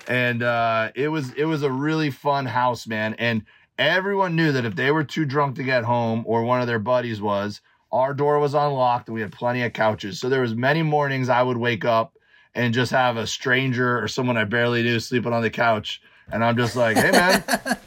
and 0.09 0.43
uh, 0.43 0.90
it 0.94 1.09
was 1.09 1.32
it 1.32 1.44
was 1.47 1.62
a 1.62 1.70
really 1.70 2.10
fun 2.10 2.47
house, 2.47 2.86
man. 2.86 3.14
And 3.18 3.44
everyone 3.78 4.36
knew 4.36 4.53
that 4.53 4.65
if 4.65 4.77
they 4.77 4.90
were 4.90 5.05
too 5.05 5.24
drunk 5.24 5.57
to 5.57 5.62
get 5.62 5.85
home, 5.85 6.24
or 6.27 6.43
one 6.43 6.61
of 6.61 6.66
their 6.66 6.78
buddies 6.78 7.20
was, 7.20 7.61
our 7.93 8.15
door 8.15 8.39
was 8.39 8.55
unlocked, 8.55 9.09
and 9.09 9.15
we 9.15 9.20
had 9.20 9.32
plenty 9.32 9.62
of 9.62 9.73
couches. 9.73 10.19
So 10.20 10.28
there 10.28 10.40
was 10.40 10.55
many 10.55 10.82
mornings 10.82 11.28
I 11.28 11.43
would 11.43 11.57
wake 11.57 11.85
up 11.85 12.16
and 12.55 12.74
just 12.74 12.90
have 12.93 13.16
a 13.16 13.27
stranger 13.27 14.03
or 14.03 14.09
someone 14.09 14.36
I 14.36 14.44
barely 14.44 14.82
knew 14.82 14.98
sleeping 15.01 15.32
on 15.32 15.43
the 15.43 15.51
couch, 15.51 16.01
and 16.31 16.44
I'm 16.44 16.57
just 16.57 16.77
like, 16.77 16.97
hey 16.97 17.11
man. 17.11 17.44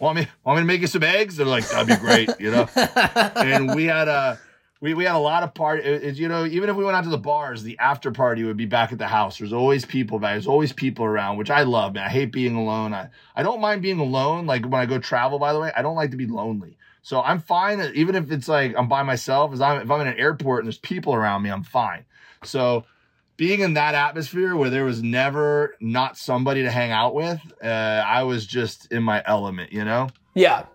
Want 0.00 0.16
me, 0.16 0.28
want 0.44 0.58
me 0.58 0.62
to 0.62 0.64
make 0.66 0.80
you 0.80 0.86
some 0.86 1.02
eggs? 1.02 1.34
They're 1.34 1.44
like, 1.44 1.68
that'd 1.68 1.88
be 1.88 1.96
great, 1.96 2.30
you 2.38 2.52
know? 2.52 2.68
and 2.76 3.74
we 3.74 3.86
had 3.86 4.06
a 4.06 4.38
we, 4.80 4.94
we 4.94 5.04
had 5.04 5.14
a 5.14 5.18
lot 5.18 5.42
of. 5.42 5.78
It, 5.78 5.86
it- 6.04 6.16
you 6.16 6.28
know, 6.28 6.44
even 6.44 6.68
if 6.70 6.76
we 6.76 6.84
went 6.84 6.96
out 6.96 7.04
to 7.04 7.10
the 7.10 7.18
bars, 7.18 7.62
the 7.62 7.78
after 7.78 8.10
party 8.12 8.44
would 8.44 8.56
be 8.56 8.66
back 8.66 8.92
at 8.92 8.98
the 8.98 9.06
house. 9.08 9.38
There's 9.38 9.52
always 9.52 9.84
people 9.84 10.18
back. 10.18 10.34
There's 10.34 10.46
always 10.46 10.72
people 10.72 11.04
around, 11.04 11.36
which 11.36 11.50
I 11.50 11.62
love. 11.62 11.94
Man, 11.94 12.04
I 12.04 12.08
hate 12.08 12.32
being 12.32 12.56
alone. 12.56 12.94
I, 12.94 13.08
I 13.34 13.42
don't 13.42 13.60
mind 13.60 13.82
being 13.82 13.98
alone. 14.00 14.46
Like 14.46 14.62
when 14.64 14.80
I 14.80 14.86
go 14.86 14.98
travel, 14.98 15.38
by 15.38 15.52
the 15.52 15.60
way, 15.60 15.72
I 15.76 15.82
don't 15.82 15.96
like 15.96 16.10
to 16.12 16.16
be 16.16 16.26
lonely. 16.26 16.76
So 17.02 17.22
I'm 17.22 17.40
fine. 17.40 17.80
Even 17.94 18.14
if 18.14 18.30
it's 18.30 18.48
like 18.48 18.74
I'm 18.76 18.88
by 18.88 19.02
myself, 19.02 19.52
as 19.52 19.60
I'm, 19.60 19.80
if 19.80 19.90
I'm 19.90 20.00
in 20.02 20.08
an 20.08 20.18
airport 20.18 20.60
and 20.60 20.66
there's 20.66 20.78
people 20.78 21.14
around 21.14 21.42
me, 21.42 21.50
I'm 21.50 21.62
fine. 21.64 22.04
So 22.44 22.84
being 23.36 23.60
in 23.60 23.74
that 23.74 23.94
atmosphere 23.94 24.56
where 24.56 24.68
there 24.68 24.84
was 24.84 25.02
never 25.02 25.76
not 25.80 26.18
somebody 26.18 26.62
to 26.62 26.70
hang 26.70 26.90
out 26.90 27.14
with, 27.14 27.40
uh, 27.62 27.66
I 27.66 28.24
was 28.24 28.46
just 28.46 28.90
in 28.92 29.02
my 29.02 29.22
element, 29.24 29.72
you 29.72 29.84
know? 29.84 30.08
Yeah. 30.34 30.66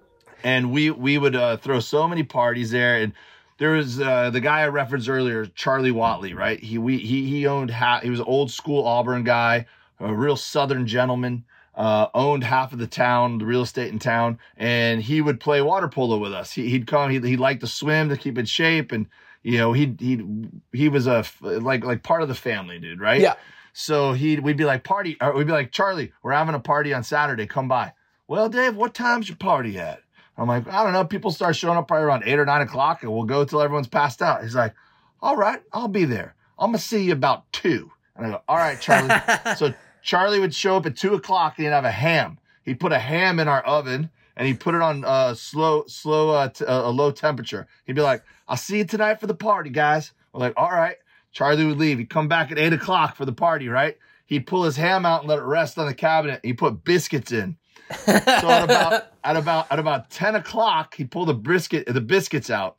and 0.44 0.72
we 0.72 0.90
we 0.92 1.18
would 1.18 1.36
uh, 1.36 1.58
throw 1.58 1.80
so 1.80 2.08
many 2.08 2.24
parties 2.24 2.72
there 2.72 2.98
and 2.98 3.14
there 3.58 3.72
was 3.72 4.00
uh, 4.00 4.30
the 4.30 4.42
guy 4.42 4.62
I 4.62 4.68
referenced 4.68 5.10
earlier, 5.10 5.46
Charlie 5.46 5.92
Watley, 5.92 6.34
right? 6.34 6.60
He 6.60 6.78
we 6.78 6.98
he 6.98 7.28
he 7.28 7.48
owned 7.48 7.70
half. 7.70 8.04
He 8.04 8.10
was 8.10 8.20
an 8.20 8.26
old 8.28 8.52
school 8.52 8.86
Auburn 8.86 9.24
guy, 9.24 9.66
a 10.00 10.14
real 10.14 10.36
Southern 10.36 10.88
gentleman. 10.88 11.46
Uh, 11.76 12.08
owned 12.14 12.44
half 12.44 12.72
of 12.72 12.78
the 12.78 12.86
town, 12.86 13.40
the 13.40 13.46
real 13.48 13.64
estate 13.64 13.92
in 13.92 13.98
town, 13.98 14.38
and 14.58 15.02
he 15.02 15.22
would 15.22 15.40
play 15.40 15.60
water 15.60 15.88
polo 15.88 16.20
with 16.20 16.32
us. 16.32 16.52
He, 16.52 16.70
he'd 16.70 16.86
come. 16.86 17.10
He 17.10 17.20
he 17.20 17.36
liked 17.36 17.62
to 17.62 17.68
swim 17.68 18.10
to 18.10 18.18
keep 18.18 18.38
in 18.38 18.46
shape, 18.46 18.92
and 18.92 19.08
you 19.42 19.58
know 19.58 19.74
he 19.74 19.96
he 19.98 20.24
he 20.72 20.88
was 20.88 21.08
a 21.08 21.26
like 21.42 21.84
like 21.84 22.04
part 22.04 22.22
of 22.22 22.28
the 22.28 22.36
family, 22.36 22.78
dude, 22.78 23.02
right? 23.02 23.20
Yeah. 23.20 23.34
So 23.74 24.14
he 24.14 24.40
we'd 24.40 24.56
be 24.56 24.66
like 24.66 24.84
party, 24.84 25.18
or 25.20 25.34
we'd 25.34 25.48
be 25.48 25.52
like 25.52 25.72
Charlie, 25.72 26.14
we're 26.22 26.34
having 26.34 26.54
a 26.54 26.60
party 26.60 26.94
on 26.94 27.04
Saturday. 27.04 27.48
Come 27.48 27.68
by. 27.68 27.94
Well, 28.28 28.50
Dave, 28.50 28.76
what 28.76 28.94
time's 28.94 29.28
your 29.28 29.38
party 29.38 29.80
at? 29.80 30.03
I'm 30.38 30.48
like, 30.48 30.68
I 30.68 30.84
don't 30.84 30.94
know. 30.94 31.06
People 31.06 31.32
start 31.32 31.56
showing 31.56 31.78
up 31.78 31.88
probably 31.88 32.06
around 32.06 32.24
eight 32.26 32.40
or 32.40 32.46
nine 32.46 32.62
o'clock, 32.62 33.04
and 33.04 33.14
we'll 33.14 33.24
go 33.24 33.46
till 33.46 33.62
everyone's 33.62 33.88
passed 33.88 34.22
out. 34.22 34.44
He's 34.44 34.56
like, 34.56 34.74
All 35.22 35.38
right, 35.38 35.62
I'll 35.72 35.88
be 35.88 36.06
there. 36.06 36.36
I'm 36.58 36.70
gonna 36.70 36.80
see 36.80 37.04
you 37.04 37.14
about 37.14 37.52
two. 37.52 37.92
And 38.16 38.26
I 38.26 38.30
go, 38.32 38.42
All 38.48 38.58
right, 38.58 38.80
Charlie. 38.80 39.14
so 39.58 39.74
Charlie 40.02 40.40
would 40.40 40.54
show 40.54 40.78
up 40.78 40.86
at 40.86 40.98
two 40.98 41.14
o'clock 41.14 41.56
and 41.58 41.66
he'd 41.66 41.72
have 41.72 41.86
a 41.86 41.92
ham. 41.92 42.40
He'd 42.64 42.80
put 42.80 42.92
a 42.92 43.00
ham 43.00 43.40
in 43.40 43.48
our 43.48 43.62
oven 43.62 44.10
and 44.36 44.48
he'd 44.48 44.60
put 44.60 44.74
it 44.74 44.82
on 44.82 45.06
uh, 45.06 45.36
slow, 45.36 45.84
slow, 45.88 46.32
uh, 46.32 46.50
t- 46.50 46.66
uh, 46.66 46.90
a 46.90 46.90
low 46.90 47.12
temperature. 47.12 47.68
He'd 47.86 47.96
be 47.96 48.02
like, 48.02 48.24
"I'll 48.48 48.58
see 48.58 48.80
you 48.80 48.86
tonight 48.86 49.20
for 49.20 49.28
the 49.28 49.36
party, 49.36 49.70
guys." 49.70 50.14
We're 50.34 50.40
like, 50.40 50.54
"All 50.58 50.72
right." 50.72 50.98
Charlie 51.34 51.66
would 51.66 51.80
leave. 51.80 51.98
He'd 51.98 52.10
come 52.12 52.28
back 52.28 52.52
at 52.52 52.60
eight 52.60 52.74
o'clock 52.74 53.16
for 53.16 53.26
the 53.26 53.34
party, 53.34 53.68
right? 53.68 53.98
He'd 54.28 54.48
pull 54.48 54.64
his 54.64 54.78
ham 54.78 55.06
out 55.06 55.22
and 55.22 55.30
let 55.30 55.40
it 55.40 55.44
rest 55.44 55.78
on 55.78 55.88
the 55.88 55.94
cabinet. 55.94 56.40
He 56.44 56.54
put 56.54 56.84
biscuits 56.84 57.32
in. 57.32 57.58
So 58.06 58.50
at 58.50 58.64
about 58.64 59.04
at 59.24 59.36
about 59.36 59.72
at 59.72 59.80
about 59.80 60.10
ten 60.10 60.36
o'clock, 60.36 60.96
he 60.96 61.06
pulled 61.06 61.30
the 61.30 61.34
brisket 61.34 61.86
the 61.86 62.02
biscuits 62.02 62.50
out. 62.50 62.78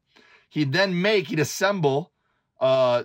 He'd 0.48 0.72
then 0.72 1.00
make 1.00 1.28
he'd 1.28 1.40
assemble 1.40 2.12
uh 2.60 3.04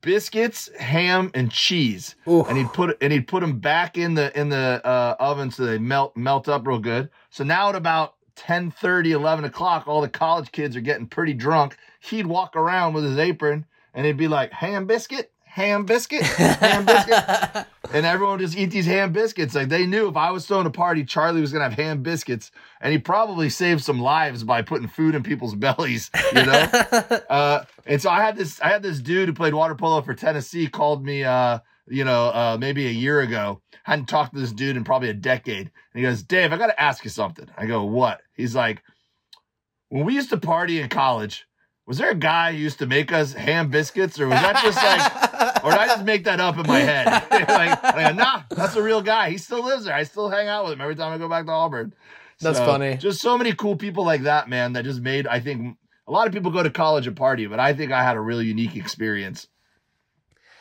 biscuits, 0.00 0.70
ham, 0.78 1.30
and 1.34 1.50
cheese 1.50 2.14
Ooh. 2.26 2.44
and 2.44 2.56
he'd 2.56 2.72
put 2.72 2.96
and 3.00 3.12
he'd 3.12 3.28
put 3.28 3.40
them 3.40 3.58
back 3.58 3.98
in 3.98 4.14
the 4.14 4.38
in 4.38 4.48
the 4.48 4.80
uh, 4.84 5.16
oven 5.18 5.50
so 5.50 5.64
they 5.64 5.78
melt 5.78 6.16
melt 6.16 6.48
up 6.48 6.66
real 6.66 6.78
good. 6.78 7.10
So 7.30 7.44
now 7.44 7.68
at 7.68 7.74
about 7.74 8.14
10 8.36 8.70
30 8.70 9.12
11 9.12 9.44
o'clock, 9.44 9.86
all 9.86 10.00
the 10.00 10.08
college 10.08 10.50
kids 10.52 10.76
are 10.76 10.80
getting 10.80 11.06
pretty 11.06 11.34
drunk. 11.34 11.76
He'd 12.00 12.26
walk 12.26 12.56
around 12.56 12.94
with 12.94 13.04
his 13.04 13.18
apron 13.18 13.66
and 13.92 14.06
he'd 14.06 14.16
be 14.16 14.28
like, 14.28 14.52
ham 14.52 14.86
biscuit, 14.86 15.32
ham 15.54 15.84
biscuit, 15.84 16.22
ham 16.22 16.84
biscuit. 16.84 17.14
and 17.92 18.04
everyone 18.04 18.38
would 18.38 18.44
just 18.44 18.58
eat 18.58 18.72
these 18.72 18.86
ham 18.86 19.12
biscuits. 19.12 19.54
Like 19.54 19.68
they 19.68 19.86
knew 19.86 20.08
if 20.08 20.16
I 20.16 20.32
was 20.32 20.46
throwing 20.46 20.66
a 20.66 20.70
party, 20.70 21.04
Charlie 21.04 21.40
was 21.40 21.52
gonna 21.52 21.62
have 21.62 21.74
ham 21.74 22.02
biscuits, 22.02 22.50
and 22.80 22.92
he 22.92 22.98
probably 22.98 23.48
saved 23.48 23.84
some 23.84 24.00
lives 24.00 24.42
by 24.42 24.62
putting 24.62 24.88
food 24.88 25.14
in 25.14 25.22
people's 25.22 25.54
bellies, 25.64 26.10
you 26.34 26.44
know. 26.44 26.52
uh, 27.30 27.64
and 27.86 28.02
so 28.02 28.10
I 28.10 28.20
had 28.20 28.36
this, 28.36 28.60
I 28.60 28.68
had 28.68 28.82
this 28.82 28.98
dude 28.98 29.28
who 29.28 29.32
played 29.32 29.54
water 29.54 29.76
polo 29.76 30.02
for 30.02 30.12
Tennessee 30.12 30.66
called 30.66 31.04
me, 31.04 31.22
uh, 31.22 31.60
you 31.86 32.04
know, 32.04 32.26
uh, 32.30 32.56
maybe 32.58 32.88
a 32.88 32.90
year 32.90 33.20
ago. 33.20 33.60
Hadn't 33.84 34.06
talked 34.06 34.34
to 34.34 34.40
this 34.40 34.50
dude 34.50 34.76
in 34.76 34.82
probably 34.82 35.10
a 35.10 35.14
decade, 35.14 35.70
and 35.70 35.70
he 35.94 36.02
goes, 36.02 36.24
"Dave, 36.24 36.52
I 36.52 36.56
got 36.56 36.66
to 36.66 36.82
ask 36.82 37.04
you 37.04 37.10
something." 37.10 37.48
I 37.56 37.66
go, 37.66 37.84
"What?" 37.84 38.22
He's 38.34 38.56
like, 38.56 38.82
"When 39.88 40.04
we 40.04 40.14
used 40.14 40.30
to 40.30 40.36
party 40.36 40.80
in 40.80 40.88
college." 40.88 41.46
Was 41.86 41.98
there 41.98 42.08
a 42.08 42.14
guy 42.14 42.52
who 42.52 42.58
used 42.58 42.78
to 42.78 42.86
make 42.86 43.12
us 43.12 43.34
ham 43.34 43.68
biscuits, 43.68 44.18
or 44.18 44.26
was 44.26 44.40
that 44.40 44.56
just 44.62 44.78
like 44.78 45.33
or 45.62 45.70
did 45.70 45.80
I 45.80 45.86
just 45.86 46.04
make 46.04 46.24
that 46.24 46.40
up 46.40 46.56
in 46.58 46.66
my 46.66 46.80
head? 46.80 47.06
like, 47.48 47.82
go, 47.82 48.12
nah, 48.12 48.42
that's 48.50 48.76
a 48.76 48.82
real 48.82 49.02
guy. 49.02 49.30
He 49.30 49.38
still 49.38 49.64
lives 49.64 49.84
there. 49.84 49.94
I 49.94 50.04
still 50.04 50.28
hang 50.28 50.48
out 50.48 50.64
with 50.64 50.74
him 50.74 50.80
every 50.80 50.96
time 50.96 51.12
I 51.12 51.18
go 51.18 51.28
back 51.28 51.46
to 51.46 51.52
Auburn. 51.52 51.94
That's 52.40 52.58
So, 52.58 52.66
funny. 52.66 52.96
Just 52.96 53.20
so 53.20 53.38
many 53.38 53.52
cool 53.52 53.76
people 53.76 54.04
like 54.04 54.22
that, 54.22 54.48
man, 54.48 54.72
that 54.74 54.84
just 54.84 55.00
made, 55.00 55.26
I 55.26 55.40
think, 55.40 55.76
a 56.06 56.12
lot 56.12 56.26
of 56.26 56.32
people 56.32 56.50
go 56.50 56.62
to 56.62 56.70
college 56.70 57.06
and 57.06 57.16
party, 57.16 57.46
but 57.46 57.58
I 57.60 57.72
think 57.72 57.92
I 57.92 58.02
had 58.02 58.16
a 58.16 58.20
really 58.20 58.44
unique 58.46 58.76
experience. 58.76 59.46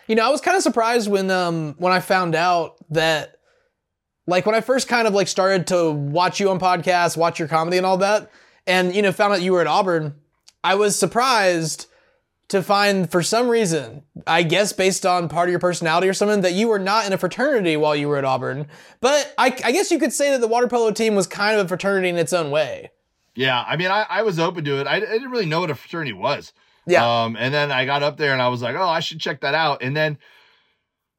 You 0.07 0.15
know, 0.15 0.26
I 0.26 0.30
was 0.30 0.41
kind 0.41 0.55
of 0.57 0.64
surprised 0.64 1.10
when 1.10 1.30
um 1.31 1.76
when 1.77 1.91
I 1.93 1.99
found 1.99 2.35
out 2.35 2.76
that 2.89 3.38
like 4.27 4.45
when 4.45 4.55
I 4.55 4.61
first 4.61 4.88
kind 4.88 5.07
of 5.07 5.14
like 5.14 5.27
started 5.27 5.68
to 5.68 5.91
watch 5.91 6.39
you 6.39 6.49
on 6.49 6.60
podcasts, 6.60 7.18
watch 7.18 7.39
your 7.39 7.47
comedy 7.47 7.77
and 7.77 7.85
all 7.85 7.97
that, 7.97 8.30
and 8.68 8.95
you 8.95 9.01
know, 9.01 9.11
found 9.11 9.34
out 9.34 9.41
you 9.41 9.53
were 9.53 9.61
at 9.61 9.68
Auburn, 9.68 10.15
I 10.64 10.76
was 10.76 10.97
surprised 10.97 11.88
to 12.49 12.61
find 12.61 13.10
for 13.10 13.24
some 13.24 13.48
reason, 13.49 14.03
I 14.28 14.44
guess 14.44 14.74
based 14.74 15.06
on 15.06 15.30
part 15.30 15.48
of 15.48 15.52
your 15.52 15.60
personality 15.60 16.07
or 16.07 16.14
something, 16.14 16.41
that 16.41 16.53
you 16.53 16.68
were 16.68 16.80
not 16.80 17.06
in 17.06 17.14
a 17.14 17.18
fraternity 17.18 17.78
while 17.78 17.95
you 17.95 18.07
were 18.07 18.18
at 18.18 18.26
Auburn. 18.26 18.68
But 19.02 19.34
I, 19.38 19.48
I 19.64 19.72
guess 19.72 19.91
you 19.91 19.99
could 19.99 20.14
say 20.14 20.32
that 20.32 20.41
the 20.41 20.48
water 20.48 20.68
polo 20.68 20.91
team 20.91 21.15
was 21.15 21.26
kind 21.26 21.57
of 21.57 21.65
a 21.65 21.68
fraternity 21.68 22.10
in 22.10 22.18
its 22.18 22.34
own 22.34 22.52
way. 22.52 22.91
Yeah, 23.36 23.64
I 23.68 23.78
mean, 23.78 23.90
I, 23.90 24.06
I 24.10 24.22
was 24.22 24.38
open 24.38 24.64
to 24.65 24.80
it. 24.80 24.88
I, 24.88 24.98
I 24.98 24.99
didn't 24.99 25.32
really 25.32 25.48
know 25.48 25.61
what 25.61 25.72
a 25.72 25.76
fraternity 25.76 26.14
was. 26.14 26.53
Yeah. 26.86 27.24
Um, 27.24 27.36
and 27.40 27.53
then 27.53 27.72
I 27.72 27.86
got 27.86 28.03
up 28.03 28.18
there 28.18 28.34
and 28.34 28.41
I 28.41 28.49
was 28.49 28.61
like, 28.61 28.76
oh, 28.76 28.88
I 28.88 28.99
should 28.99 29.20
check 29.20 29.41
that 29.41 29.56
out. 29.56 29.82
And 29.82 29.95
then 29.95 30.18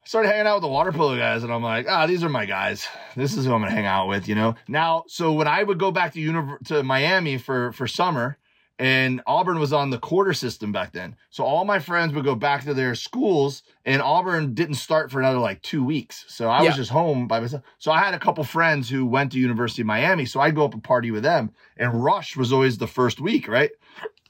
I 0.03 0.07
started 0.07 0.29
hanging 0.29 0.45
out 0.45 0.57
with 0.57 0.61
the 0.61 0.67
water 0.67 0.91
polo 0.91 1.17
guys, 1.17 1.43
and 1.43 1.51
I'm 1.51 1.63
like, 1.63 1.87
ah, 1.89 2.05
these 2.05 2.23
are 2.23 2.29
my 2.29 2.45
guys. 2.45 2.87
This 3.15 3.35
is 3.35 3.45
who 3.45 3.53
I'm 3.53 3.61
gonna 3.61 3.71
hang 3.71 3.87
out 3.87 4.07
with, 4.07 4.27
you 4.27 4.35
know. 4.35 4.55
Now, 4.67 5.03
so 5.07 5.33
when 5.33 5.47
I 5.47 5.63
would 5.63 5.79
go 5.79 5.91
back 5.91 6.13
to 6.13 6.19
univ- 6.19 6.63
to 6.67 6.83
Miami 6.83 7.39
for 7.39 7.71
for 7.71 7.87
summer, 7.87 8.37
and 8.77 9.21
Auburn 9.25 9.59
was 9.59 9.71
on 9.73 9.89
the 9.89 9.97
quarter 9.97 10.33
system 10.33 10.71
back 10.71 10.91
then, 10.91 11.15
so 11.29 11.43
all 11.43 11.63
my 11.65 11.79
friends 11.79 12.13
would 12.13 12.25
go 12.25 12.35
back 12.35 12.63
to 12.65 12.73
their 12.73 12.95
schools, 12.95 13.63
and 13.85 14.01
Auburn 14.01 14.53
didn't 14.53 14.75
start 14.75 15.11
for 15.11 15.19
another 15.19 15.39
like 15.39 15.61
two 15.61 15.83
weeks. 15.83 16.25
So 16.27 16.49
I 16.49 16.61
Yeah. 16.63 16.69
was 16.69 16.75
just 16.77 16.91
home 16.91 17.27
by 17.27 17.39
myself. 17.39 17.63
So 17.77 17.91
I 17.91 17.99
had 17.99 18.13
a 18.13 18.19
couple 18.19 18.43
friends 18.43 18.89
who 18.89 19.05
went 19.05 19.31
to 19.31 19.39
University 19.39 19.81
of 19.81 19.87
Miami, 19.87 20.25
so 20.25 20.39
I'd 20.41 20.55
go 20.55 20.65
up 20.65 20.73
and 20.73 20.83
party 20.83 21.11
with 21.11 21.23
them. 21.23 21.51
And 21.77 22.03
Rush 22.03 22.35
was 22.35 22.51
always 22.53 22.77
the 22.77 22.87
first 22.87 23.19
week, 23.21 23.47
right? 23.47 23.71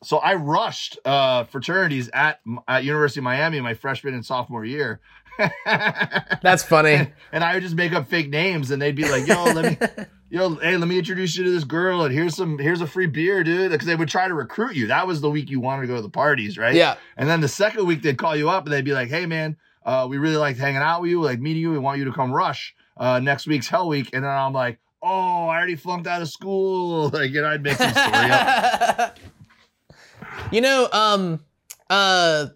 So 0.04 0.18
I 0.18 0.36
rushed 0.36 1.00
uh, 1.06 1.46
fraternities 1.46 2.10
at 2.14 2.40
at 2.68 2.84
University 2.84 3.22
of 3.22 3.24
Miami 3.24 3.60
my 3.62 3.74
freshman 3.74 4.14
and 4.14 4.24
sophomore 4.26 4.64
year. 4.66 5.00
That's 5.66 6.64
funny. 6.64 7.12
and 7.32 7.44
I 7.44 7.56
would 7.56 7.64
just 7.64 7.76
make 7.76 7.92
up 7.94 8.08
fake 8.08 8.30
names, 8.30 8.72
and 8.72 8.82
they'd 8.82 8.96
be 8.96 9.10
like, 9.10 9.28
"Yo, 9.28 9.44
let 9.46 9.66
me, 9.82 10.06
yo, 10.30 10.56
hey, 10.56 10.78
let 10.78 10.88
me 10.88 10.98
introduce 10.98 11.38
you 11.38 11.44
to 11.44 11.52
this 11.52 11.64
girl, 11.64 12.04
and 12.04 12.14
here's 12.14 12.36
some, 12.36 12.58
here's 12.58 12.82
a 12.82 12.88
free 12.88 13.08
beer, 13.08 13.44
dude." 13.44 13.72
Because 13.72 13.88
they 13.88 13.96
would 13.96 14.10
try 14.10 14.28
to 14.28 14.34
recruit 14.34 14.76
you. 14.76 14.88
That 14.88 15.08
was 15.08 15.22
the 15.22 15.30
week 15.30 15.50
you 15.50 15.60
wanted 15.60 15.84
to 15.84 15.88
go 15.88 15.96
to 15.96 16.02
the 16.02 16.10
parties, 16.10 16.58
right? 16.58 16.76
Yeah. 16.76 16.96
And 17.18 17.30
then 17.30 17.42
the 17.42 17.48
second 17.48 17.86
week 17.86 18.02
they'd 18.02 18.18
call 18.18 18.36
you 18.36 18.50
up, 18.50 18.66
and 18.66 18.74
they'd 18.74 18.86
be 18.86 18.94
like, 18.94 19.10
"Hey, 19.10 19.26
man, 19.26 19.58
uh, 19.86 20.08
we 20.10 20.18
really 20.18 20.38
liked 20.38 20.60
hanging 20.60 20.82
out 20.82 21.02
with 21.02 21.12
you, 21.12 21.22
like 21.22 21.40
meeting 21.40 21.62
you. 21.62 21.72
We 21.72 21.80
want 21.80 22.00
you 22.00 22.06
to 22.06 22.14
come 22.14 22.32
rush 22.32 22.76
uh, 22.98 23.20
next 23.20 23.48
week's 23.48 23.68
Hell 23.68 23.88
Week." 23.88 24.10
And 24.14 24.24
then 24.24 24.32
I'm 24.32 24.54
like, 24.54 24.80
"Oh, 25.02 25.48
I 25.48 25.58
already 25.58 25.76
flunked 25.76 26.08
out 26.08 26.22
of 26.22 26.30
school." 26.30 27.10
Like, 27.14 27.32
you 27.32 27.42
know, 27.42 27.48
I'd 27.48 27.64
make 27.64 27.78
some 27.78 27.92
story 27.92 28.32
up. 28.32 29.20
you 30.52 30.62
know, 30.62 30.88
um, 30.92 31.44
uh, 31.90 32.48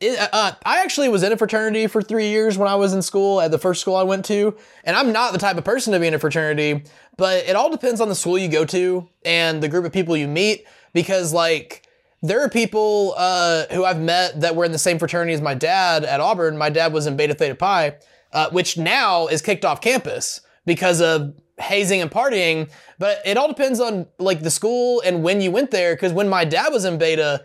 it, 0.00 0.18
uh, 0.32 0.52
I 0.64 0.82
actually 0.82 1.08
was 1.08 1.22
in 1.22 1.32
a 1.32 1.36
fraternity 1.36 1.86
for 1.86 2.02
three 2.02 2.28
years 2.28 2.58
when 2.58 2.68
I 2.68 2.74
was 2.74 2.92
in 2.92 3.02
school 3.02 3.40
at 3.40 3.50
the 3.50 3.58
first 3.58 3.80
school 3.80 3.96
I 3.96 4.02
went 4.02 4.24
to, 4.26 4.56
and 4.84 4.96
I'm 4.96 5.12
not 5.12 5.32
the 5.32 5.38
type 5.38 5.56
of 5.56 5.64
person 5.64 5.92
to 5.92 6.00
be 6.00 6.06
in 6.06 6.14
a 6.14 6.18
fraternity, 6.18 6.84
but 7.16 7.44
it 7.44 7.56
all 7.56 7.70
depends 7.70 8.00
on 8.00 8.08
the 8.08 8.14
school 8.14 8.36
you 8.36 8.48
go 8.48 8.64
to 8.64 9.08
and 9.24 9.62
the 9.62 9.68
group 9.68 9.84
of 9.84 9.92
people 9.92 10.16
you 10.16 10.28
meet, 10.28 10.66
because 10.92 11.32
like 11.32 11.86
there 12.22 12.40
are 12.40 12.48
people 12.48 13.14
uh, 13.16 13.66
who 13.70 13.84
I've 13.84 14.00
met 14.00 14.40
that 14.40 14.56
were 14.56 14.64
in 14.64 14.72
the 14.72 14.78
same 14.78 14.98
fraternity 14.98 15.34
as 15.34 15.42
my 15.42 15.54
dad 15.54 16.04
at 16.04 16.20
Auburn. 16.20 16.56
My 16.56 16.70
dad 16.70 16.92
was 16.92 17.06
in 17.06 17.16
Beta 17.16 17.34
Theta 17.34 17.54
Pi, 17.54 17.96
uh, 18.32 18.48
which 18.50 18.78
now 18.78 19.26
is 19.26 19.42
kicked 19.42 19.64
off 19.64 19.82
campus 19.82 20.40
because 20.64 21.02
of 21.02 21.34
hazing 21.58 22.00
and 22.00 22.10
partying. 22.10 22.70
But 22.98 23.18
it 23.26 23.36
all 23.36 23.46
depends 23.46 23.78
on 23.78 24.06
like 24.18 24.40
the 24.40 24.50
school 24.50 25.02
and 25.04 25.22
when 25.22 25.42
you 25.42 25.50
went 25.50 25.70
there. 25.70 25.94
Because 25.94 26.14
when 26.14 26.28
my 26.30 26.46
dad 26.46 26.72
was 26.72 26.86
in 26.86 26.96
Beta, 26.96 27.44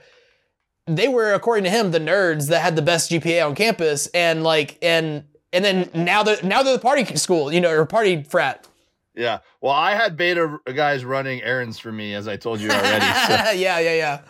they 0.96 1.08
were, 1.08 1.34
according 1.34 1.66
to 1.66 1.70
him, 1.70 1.92
the 1.92 2.00
nerds 2.00 2.50
that 2.50 2.62
had 2.62 2.76
the 2.76 2.82
best 2.82 3.12
GPA 3.12 3.46
on 3.46 3.56
campus, 3.56 4.08
and 4.08 4.44
like 4.44 4.78
and 4.82 5.24
and 5.54 5.64
then 5.64 5.90
now 5.94 6.24
they're 6.24 6.42
now 6.44 6.64
they're 6.64 6.74
the 6.74 6.80
party 6.80 7.06
school, 7.16 7.52
you 7.52 7.62
know, 7.62 7.72
or 7.72 7.86
party 7.86 8.24
frat. 8.24 8.68
Yeah. 9.16 9.40
Well, 9.60 9.74
I 9.74 9.96
had 9.96 10.16
beta 10.16 10.60
guys 10.74 11.04
running 11.04 11.42
errands 11.42 11.78
for 11.78 11.92
me, 11.92 12.14
as 12.14 12.28
I 12.28 12.38
told 12.38 12.62
you 12.62 12.70
already. 12.70 13.06
so. 13.28 13.34
yeah, 13.52 13.80
yeah, 13.80 13.96
yeah. 13.96 14.22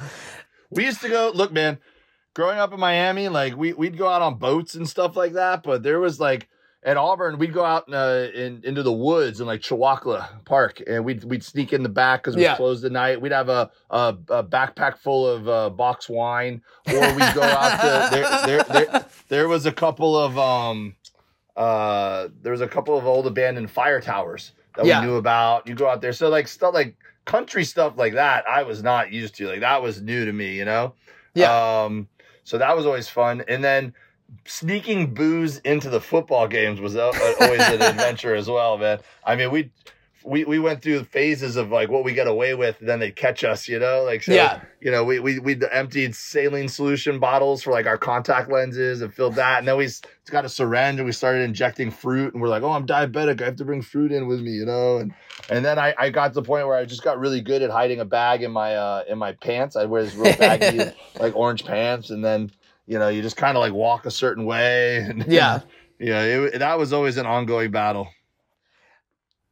We 0.71 0.85
used 0.85 1.01
to 1.01 1.09
go, 1.09 1.31
look, 1.33 1.51
man, 1.51 1.77
growing 2.33 2.57
up 2.57 2.73
in 2.73 2.79
Miami, 2.79 3.29
like 3.29 3.55
we, 3.55 3.73
we'd 3.73 3.97
go 3.97 4.07
out 4.07 4.21
on 4.21 4.39
boats 4.39 4.73
and 4.73 4.89
stuff 4.89 5.15
like 5.15 5.33
that. 5.33 5.61
But 5.61 5.83
there 5.83 5.99
was 5.99 6.19
like, 6.19 6.47
at 6.81 6.95
Auburn, 6.95 7.37
we'd 7.39 7.53
go 7.53 7.65
out 7.65 7.87
in, 7.89 7.93
uh, 7.93 8.27
in 8.33 8.61
into 8.63 8.83
the 8.83 8.91
woods 8.93 9.41
in 9.41 9.47
like 9.47 9.59
Chewacla 9.61 10.43
Park, 10.45 10.81
and 10.87 11.03
we'd 11.03 11.23
we'd 11.25 11.43
sneak 11.43 11.73
in 11.73 11.83
the 11.83 11.89
back 11.89 12.21
because 12.23 12.35
we 12.35 12.43
Yeah. 12.43 12.55
closed 12.55 12.85
at 12.85 12.91
night. 12.91 13.19
We'd 13.19 13.31
have 13.33 13.49
a 13.49 13.69
a, 13.89 14.15
a 14.29 14.43
backpack 14.43 14.97
full 14.97 15.27
of 15.27 15.47
uh, 15.49 15.69
box 15.71 16.07
wine, 16.07 16.61
or 16.87 16.99
we'd 17.13 17.33
go 17.33 17.41
out 17.43 17.81
to 17.81 18.09
there. 18.11 18.45
There, 18.45 18.63
there, 18.87 19.05
there 19.27 19.47
was 19.49 19.65
a 19.65 19.71
couple 19.73 20.17
of 20.17 20.37
um, 20.37 20.95
uh, 21.57 22.29
there 22.41 22.51
was 22.51 22.61
a 22.61 22.67
couple 22.67 22.97
of 22.97 23.05
old 23.05 23.27
abandoned 23.27 23.69
fire 23.69 23.99
towers 23.99 24.53
that 24.75 24.85
Yeah. 24.85 25.01
we 25.01 25.07
knew 25.07 25.15
about. 25.17 25.67
You 25.67 25.75
go 25.75 25.89
out 25.89 26.01
there, 26.01 26.13
so 26.13 26.29
like 26.29 26.47
stuff 26.47 26.73
like 26.73 26.95
country 27.25 27.63
stuff 27.63 27.93
like 27.97 28.13
that, 28.13 28.47
I 28.47 28.63
was 28.63 28.81
not 28.81 29.11
used 29.11 29.35
to. 29.35 29.47
Like 29.47 29.59
that 29.59 29.81
was 29.81 30.01
new 30.01 30.25
to 30.25 30.33
me, 30.33 30.55
you 30.55 30.65
know. 30.65 30.93
Yeah. 31.33 31.83
Um, 31.83 32.07
so 32.43 32.57
that 32.57 32.75
was 32.75 32.85
always 32.85 33.07
fun, 33.09 33.43
and 33.47 33.63
then 33.63 33.93
sneaking 34.45 35.13
booze 35.13 35.57
into 35.59 35.89
the 35.89 36.01
football 36.01 36.47
games 36.47 36.79
was 36.79 36.95
always 36.95 37.21
an 37.21 37.81
adventure 37.81 38.35
as 38.35 38.49
well, 38.49 38.77
man. 38.77 38.99
I 39.25 39.35
mean, 39.35 39.51
we 39.51 39.71
we 40.23 40.43
we 40.43 40.59
went 40.59 40.81
through 40.81 41.03
phases 41.05 41.55
of 41.55 41.71
like 41.71 41.89
what 41.89 42.03
we 42.03 42.13
get 42.13 42.27
away 42.27 42.53
with, 42.53 42.79
and 42.79 42.89
then 42.89 42.99
they 42.99 43.11
catch 43.11 43.43
us, 43.43 43.67
you 43.67 43.79
know, 43.79 44.03
like 44.03 44.23
so. 44.23 44.33
Yeah. 44.33 44.61
You 44.81 44.91
know, 44.91 45.03
we 45.03 45.19
we 45.19 45.39
we 45.39 45.59
emptied 45.71 46.15
saline 46.15 46.67
solution 46.67 47.19
bottles 47.19 47.63
for 47.63 47.71
like 47.71 47.85
our 47.85 47.97
contact 47.97 48.49
lenses 48.49 49.01
and 49.01 49.13
filled 49.13 49.35
that, 49.35 49.59
and 49.59 49.67
then 49.67 49.77
we 49.77 49.87
got 50.29 50.45
a 50.45 50.49
syringe 50.49 50.99
and 50.99 51.05
we 51.05 51.11
started 51.11 51.43
injecting 51.43 51.91
fruit, 51.91 52.33
and 52.33 52.41
we're 52.41 52.49
like, 52.49 52.63
oh, 52.63 52.71
I'm 52.71 52.85
diabetic, 52.85 53.41
I 53.41 53.45
have 53.45 53.55
to 53.57 53.65
bring 53.65 53.81
fruit 53.81 54.11
in 54.11 54.27
with 54.27 54.41
me, 54.41 54.51
you 54.51 54.65
know, 54.65 54.97
and 54.97 55.13
and 55.49 55.65
then 55.65 55.79
I, 55.79 55.93
I 55.97 56.09
got 56.09 56.29
to 56.29 56.33
the 56.35 56.43
point 56.43 56.67
where 56.67 56.75
I 56.75 56.85
just 56.85 57.03
got 57.03 57.19
really 57.19 57.41
good 57.41 57.61
at 57.61 57.69
hiding 57.69 57.99
a 57.99 58.05
bag 58.05 58.43
in 58.43 58.51
my 58.51 58.75
uh 58.75 59.03
in 59.07 59.17
my 59.17 59.33
pants. 59.33 59.75
I 59.75 59.85
wear 59.85 60.03
this 60.03 60.15
real 60.15 60.35
baggy 60.35 60.91
like 61.19 61.35
orange 61.35 61.65
pants, 61.65 62.09
and 62.09 62.23
then 62.23 62.51
you 62.89 62.97
know 62.99 63.07
you 63.07 63.21
just 63.21 63.37
kind 63.37 63.55
of 63.55 63.61
like 63.61 63.71
walk 63.71 64.05
a 64.05 64.11
certain 64.11 64.43
way, 64.45 64.97
and 65.07 65.25
Yeah. 65.27 65.61
yeah, 65.99 66.21
it, 66.23 66.59
that 66.59 66.77
was 66.77 66.91
always 66.91 67.15
an 67.17 67.25
ongoing 67.25 67.71
battle. 67.71 68.07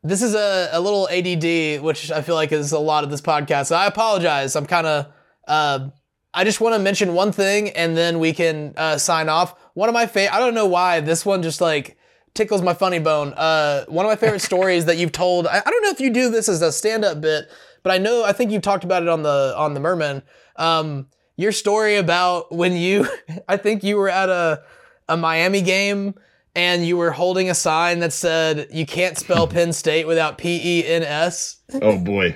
This 0.03 0.21
is 0.21 0.35
a, 0.35 0.69
a 0.71 0.79
little 0.79 1.07
ADD, 1.09 1.81
which 1.83 2.11
I 2.11 2.21
feel 2.21 2.35
like 2.35 2.51
is 2.51 2.71
a 2.71 2.79
lot 2.79 3.03
of 3.03 3.09
this 3.09 3.21
podcast. 3.21 3.67
So 3.67 3.75
I 3.75 3.87
apologize. 3.87 4.55
I'm 4.55 4.65
kind 4.65 4.87
of, 4.87 5.07
uh, 5.47 5.89
I 6.33 6.43
just 6.45 6.61
want 6.61 6.75
to 6.75 6.79
mention 6.79 7.13
one 7.13 7.31
thing 7.31 7.69
and 7.71 7.97
then 7.97 8.19
we 8.19 8.31
can 8.31 8.73
uh, 8.77 8.97
sign 8.99 9.27
off. 9.27 9.55
One 9.73 9.89
of 9.89 9.93
my 9.93 10.05
favorite, 10.05 10.33
I 10.35 10.39
don't 10.39 10.53
know 10.53 10.67
why, 10.67 11.01
this 11.01 11.25
one 11.25 11.41
just 11.41 11.59
like 11.59 11.97
tickles 12.35 12.61
my 12.61 12.73
funny 12.73 12.99
bone. 12.99 13.33
Uh, 13.33 13.85
one 13.87 14.05
of 14.05 14.09
my 14.09 14.15
favorite 14.15 14.39
stories 14.51 14.85
that 14.85 14.97
you've 14.97 15.11
told, 15.11 15.45
I, 15.47 15.61
I 15.65 15.69
don't 15.69 15.83
know 15.83 15.89
if 15.89 15.99
you 15.99 16.11
do 16.11 16.29
this 16.29 16.47
as 16.47 16.61
a 16.61 16.71
stand 16.71 17.03
up 17.03 17.19
bit, 17.19 17.49
but 17.83 17.91
I 17.91 17.97
know, 17.97 18.23
I 18.23 18.31
think 18.33 18.51
you've 18.51 18.61
talked 18.61 18.83
about 18.85 19.01
it 19.01 19.09
on 19.09 19.23
the, 19.23 19.53
on 19.57 19.73
the 19.73 19.79
Mermen. 19.81 20.21
Um, 20.55 21.07
your 21.37 21.51
story 21.51 21.95
about 21.95 22.51
when 22.51 22.73
you, 22.73 23.07
I 23.47 23.57
think 23.57 23.83
you 23.83 23.95
were 23.95 24.09
at 24.09 24.29
a, 24.29 24.63
a 25.07 25.15
Miami 25.15 25.61
game 25.61 26.15
and 26.55 26.85
you 26.85 26.97
were 26.97 27.11
holding 27.11 27.49
a 27.49 27.53
sign 27.55 27.99
that 27.99 28.11
said 28.11 28.67
you 28.71 28.85
can't 28.85 29.17
spell 29.17 29.47
Penn 29.47 29.71
State 29.71 30.07
without 30.07 30.37
P 30.37 30.59
E 30.81 30.85
N 30.85 31.03
S. 31.03 31.57
Oh 31.81 31.97
boy. 31.97 32.35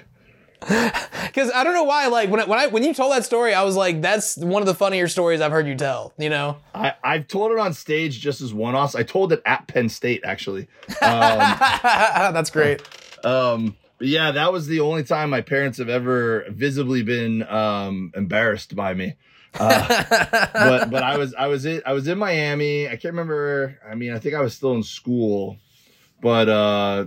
Because 1.32 1.50
I 1.56 1.64
don't 1.64 1.74
know 1.74 1.86
why. 1.86 2.08
Like 2.08 2.30
when 2.30 2.42
I, 2.42 2.46
when 2.46 2.60
I 2.60 2.68
when 2.68 2.84
you 2.84 2.94
told 2.94 3.14
that 3.14 3.24
story, 3.24 3.54
I 3.54 3.64
was 3.64 3.78
like, 3.78 4.02
that's 4.02 4.36
one 4.36 4.62
of 4.62 4.66
the 4.66 4.76
funnier 4.76 5.08
stories 5.08 5.40
I've 5.40 5.52
heard 5.54 5.66
you 5.66 5.76
tell. 5.76 6.14
You 6.18 6.30
know? 6.30 6.58
I, 6.76 6.94
I've 7.06 7.30
told 7.30 7.54
it 7.54 7.58
on 7.58 7.74
stage 7.74 8.20
just 8.20 8.42
as 8.42 8.54
one 8.54 8.76
offs. 8.76 8.94
I 8.94 9.04
told 9.04 9.32
it 9.32 9.42
at 9.46 9.66
Penn 9.68 9.88
State 9.88 10.22
actually. 10.26 10.68
Um, 11.02 11.40
that's 11.40 12.50
great. 12.50 12.82
um, 13.24 13.78
but 14.02 14.08
yeah, 14.08 14.32
that 14.32 14.52
was 14.52 14.66
the 14.66 14.80
only 14.80 15.04
time 15.04 15.30
my 15.30 15.42
parents 15.42 15.78
have 15.78 15.88
ever 15.88 16.44
visibly 16.50 17.04
been 17.04 17.44
um, 17.48 18.12
embarrassed 18.16 18.76
by 18.76 18.96
me. 18.96 19.14
Uh, 19.54 20.04
but 20.54 20.90
but 20.90 21.04
I 21.04 21.20
was 21.20 21.36
I 21.36 21.46
was 21.46 21.68
in 21.68 21.84
I 21.86 21.94
was 21.94 22.08
in 22.08 22.18
Miami. 22.18 22.88
I 22.88 22.96
can't 22.96 23.14
remember. 23.14 23.78
I 23.88 23.94
mean, 23.94 24.12
I 24.12 24.18
think 24.18 24.34
I 24.34 24.42
was 24.42 24.56
still 24.56 24.74
in 24.74 24.82
school, 24.82 25.58
but 26.20 26.50
uh, 26.50 27.06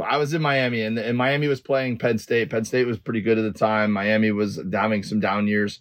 I 0.00 0.16
was 0.18 0.32
in 0.32 0.40
Miami, 0.42 0.82
and, 0.82 0.96
and 0.96 1.18
Miami 1.18 1.48
was 1.48 1.60
playing 1.60 1.98
Penn 1.98 2.18
State. 2.18 2.50
Penn 2.50 2.64
State 2.64 2.86
was 2.86 3.00
pretty 3.00 3.20
good 3.20 3.36
at 3.36 3.52
the 3.52 3.58
time. 3.58 3.90
Miami 3.90 4.30
was 4.30 4.60
having 4.72 5.02
some 5.02 5.18
down 5.18 5.48
years, 5.48 5.80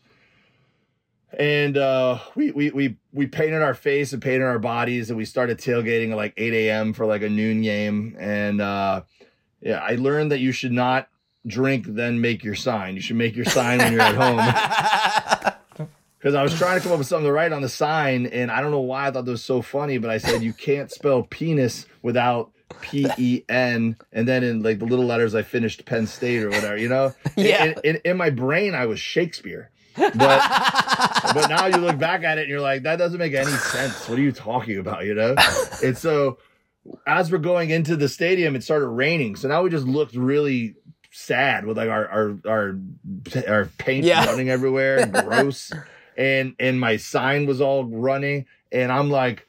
and 1.38 1.78
uh, 1.78 2.18
we 2.34 2.50
we 2.50 2.72
we 2.72 2.98
we 3.14 3.28
painted 3.28 3.62
our 3.62 3.76
face 3.76 4.12
and 4.12 4.24
painted 4.24 4.46
our 4.46 4.58
bodies, 4.58 5.12
and 5.12 5.20
we 5.20 5.26
started 5.26 5.60
tailgating 5.60 6.10
at 6.10 6.18
like 6.18 6.34
eight 6.36 6.56
a.m. 6.56 6.94
for 6.94 7.06
like 7.06 7.22
a 7.22 7.30
noon 7.30 7.62
game. 7.62 8.18
And 8.20 8.60
uh, 8.60 9.04
yeah, 9.62 9.78
I 9.78 9.96
learned 9.96 10.32
that 10.32 10.40
you 10.40 10.52
should 10.52 10.72
not 10.72 11.08
drink 11.46 11.86
then 11.88 12.22
make 12.22 12.44
your 12.44 12.56
sign. 12.56 12.96
You 12.96 13.02
should 13.02 13.16
make 13.16 13.36
your 13.36 13.46
sign 13.46 13.80
when 13.80 13.94
you're 13.94 14.02
at 14.02 14.16
home 14.16 15.88
because 16.18 16.36
I 16.36 16.44
was 16.44 16.58
trying 16.58 16.78
to 16.78 16.84
come 16.84 16.92
up 16.92 17.00
with 17.00 17.08
something 17.08 17.26
to 17.26 17.32
write 17.32 17.52
on 17.52 17.62
the 17.62 17.70
sign, 17.70 18.28
and 18.28 18.52
I 18.52 18.62
don't 18.62 18.72
know 18.72 18.80
why 18.82 19.08
I 19.08 19.12
thought 19.12 19.26
that 19.26 19.32
was 19.32 19.44
so 19.44 19.62
funny, 19.62 19.98
but 19.98 20.10
I 20.10 20.18
said 20.18 20.44
you 20.44 20.54
can't 20.54 20.92
spell 20.92 21.24
penis 21.24 21.86
without 22.02 22.52
P 22.82 23.08
E 23.18 23.44
N, 23.50 23.98
and 24.14 24.28
then 24.28 24.44
in 24.44 24.64
like 24.64 24.80
the 24.80 24.86
little 24.86 25.06
letters 25.06 25.36
I 25.36 25.42
finished 25.42 25.86
Penn 25.86 26.08
State 26.08 26.44
or 26.44 26.50
whatever, 26.50 26.78
you 26.78 26.90
know. 26.90 27.14
Yeah. 27.36 27.66
In, 27.66 27.76
in, 27.84 28.02
in 28.06 28.18
my 28.18 28.30
brain, 28.30 28.76
I 28.76 28.86
was 28.86 29.00
Shakespeare, 29.00 29.72
but 29.96 30.14
but 31.34 31.48
now 31.50 31.66
you 31.66 31.78
look 31.78 31.98
back 31.98 32.24
at 32.24 32.38
it 32.38 32.42
and 32.42 32.50
you're 32.50 32.62
like, 32.62 32.84
that 32.84 32.98
doesn't 32.98 33.20
make 33.20 33.34
any 33.34 33.52
sense. 33.52 34.08
What 34.08 34.20
are 34.20 34.22
you 34.22 34.32
talking 34.32 34.78
about? 34.78 35.06
You 35.06 35.16
know. 35.16 35.36
And 35.84 35.98
so 35.98 36.38
as 37.06 37.32
we're 37.32 37.38
going 37.38 37.70
into 37.70 37.96
the 37.96 38.10
stadium, 38.10 38.56
it 38.56 38.64
started 38.64 38.88
raining, 38.88 39.36
so 39.36 39.48
now 39.48 39.64
we 39.64 39.70
just 39.70 39.86
looked 39.86 40.16
really 40.16 40.76
sad 41.12 41.66
with 41.66 41.78
like 41.78 41.90
our 41.90 42.08
our 42.08 42.38
our, 42.48 42.80
our 43.48 43.66
paint 43.78 44.06
Yeah. 44.06 44.26
running 44.26 44.50
everywhere 44.50 45.00
and 45.00 45.14
gross. 45.14 45.72
And 46.18 46.56
and 46.60 46.80
my 46.80 46.98
sign 46.98 47.46
was 47.48 47.62
all 47.62 47.86
running. 47.86 48.46
And 48.72 48.92
i'm 48.92 49.10
like 49.10 49.48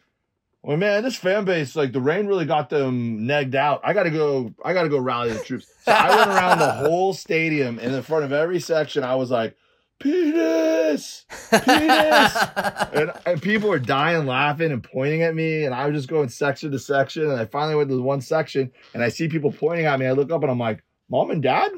well 0.62 0.76
man 0.76 1.02
this 1.02 1.16
fan 1.16 1.44
base 1.44 1.74
like 1.74 1.92
the 1.92 2.00
rain 2.00 2.26
really 2.28 2.46
got 2.46 2.70
them 2.70 3.20
negged 3.26 3.56
out. 3.56 3.80
I 3.84 3.92
gotta 3.92 4.10
go 4.10 4.54
i 4.64 4.72
gotta 4.72 4.88
go 4.88 4.98
rally 4.98 5.32
the 5.32 5.40
troops. 5.40 5.66
So 5.84 5.92
i 5.92 6.08
went 6.16 6.30
around 6.30 6.58
the 6.60 6.70
whole 6.88 7.12
stadium 7.14 7.78
and 7.80 7.92
in 7.94 8.02
front 8.02 8.24
of 8.24 8.32
every 8.32 8.60
section 8.60 9.02
i 9.02 9.16
was 9.16 9.30
like 9.30 9.56
penis 10.02 11.24
penis 11.50 12.36
and, 12.92 13.12
and 13.24 13.42
people 13.42 13.68
were 13.68 13.78
dying 13.78 14.26
laughing 14.26 14.72
and 14.72 14.82
pointing 14.82 15.22
at 15.22 15.34
me 15.34 15.64
and 15.64 15.74
i 15.74 15.86
was 15.86 15.96
just 15.96 16.08
going 16.08 16.28
section 16.28 16.70
to 16.70 16.78
section 16.78 17.30
and 17.30 17.40
i 17.40 17.44
finally 17.46 17.74
went 17.74 17.88
to 17.88 17.96
the 17.96 18.02
one 18.02 18.20
section 18.20 18.70
and 18.94 19.02
i 19.02 19.08
see 19.08 19.28
people 19.28 19.52
pointing 19.52 19.86
at 19.86 19.98
me 19.98 20.06
i 20.06 20.12
look 20.12 20.30
up 20.30 20.42
and 20.42 20.50
i'm 20.50 20.58
like 20.58 20.82
mom 21.08 21.30
and 21.30 21.42
dad 21.42 21.70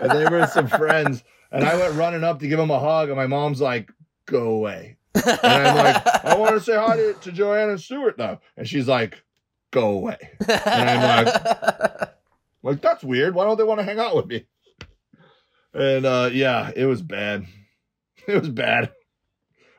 and 0.00 0.10
they 0.10 0.28
were 0.28 0.46
some 0.46 0.68
friends. 0.68 1.22
And 1.50 1.64
I 1.64 1.76
went 1.76 1.94
running 1.94 2.24
up 2.24 2.40
to 2.40 2.48
give 2.48 2.58
them 2.58 2.70
a 2.70 2.80
hug, 2.80 3.08
and 3.08 3.16
my 3.16 3.26
mom's 3.26 3.60
like, 3.60 3.92
"Go 4.26 4.50
away." 4.50 4.96
And 5.14 5.40
I'm 5.40 5.76
like, 5.76 6.24
"I 6.24 6.36
want 6.36 6.54
to 6.54 6.60
say 6.64 6.74
hi 6.74 6.96
to, 6.96 7.14
to 7.14 7.32
Joanna 7.32 7.78
Stewart 7.78 8.16
though," 8.18 8.40
and 8.56 8.68
she's 8.68 8.88
like, 8.88 9.22
"Go 9.70 9.90
away." 9.90 10.16
And 10.48 10.90
I'm 10.90 11.24
like, 11.26 12.14
like 12.62 12.82
that's 12.82 13.04
weird. 13.04 13.34
Why 13.34 13.44
don't 13.44 13.56
they 13.56 13.64
want 13.64 13.80
to 13.80 13.84
hang 13.84 14.00
out 14.00 14.16
with 14.16 14.26
me? 14.26 14.46
And 15.74 16.06
uh, 16.06 16.30
yeah, 16.32 16.70
it 16.74 16.86
was 16.86 17.02
bad. 17.02 17.46
It 18.26 18.40
was 18.40 18.48
bad. 18.48 18.90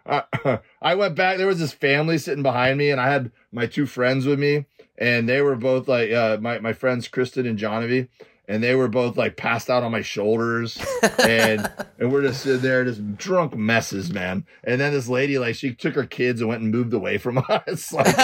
I, 0.06 0.60
I 0.82 0.94
went 0.94 1.16
back. 1.16 1.38
There 1.38 1.48
was 1.48 1.58
this 1.58 1.74
family 1.74 2.20
sitting 2.20 2.44
behind 2.44 2.78
me, 2.78 2.92
and 2.92 3.02
I 3.02 3.10
had 3.10 3.32
my 3.52 3.66
two 3.66 3.88
friends 3.88 4.28
with 4.28 4.38
me, 4.38 4.66
and 5.00 5.28
they 5.28 5.42
were 5.42 5.56
both 5.56 5.88
like 5.88 6.12
uh, 6.12 6.38
my 6.40 6.60
my 6.60 6.74
friends 6.74 7.08
Kristen 7.08 7.48
and 7.48 7.58
Johnny, 7.58 8.08
and 8.48 8.64
they 8.64 8.76
were 8.76 8.88
both 8.88 9.18
like 9.18 9.36
passed 9.36 9.70
out 9.70 9.84
on 9.84 9.92
my 9.92 10.02
shoulders, 10.02 10.78
and 11.20 11.68
and 12.00 12.12
we're 12.12 12.22
just 12.22 12.44
sitting 12.44 12.62
there, 12.62 12.86
just 12.86 13.18
drunk 13.18 13.56
messes, 13.56 14.14
man. 14.14 14.46
And 14.64 14.80
then 14.80 14.94
this 14.94 15.08
lady, 15.08 15.40
like, 15.40 15.56
she 15.56 15.74
took 15.74 15.96
her 15.96 16.06
kids 16.06 16.42
and 16.42 16.50
went 16.50 16.62
and 16.62 16.72
moved 16.72 16.94
away 16.94 17.18
from 17.18 17.40
us. 17.50 17.92
Like, 17.92 18.16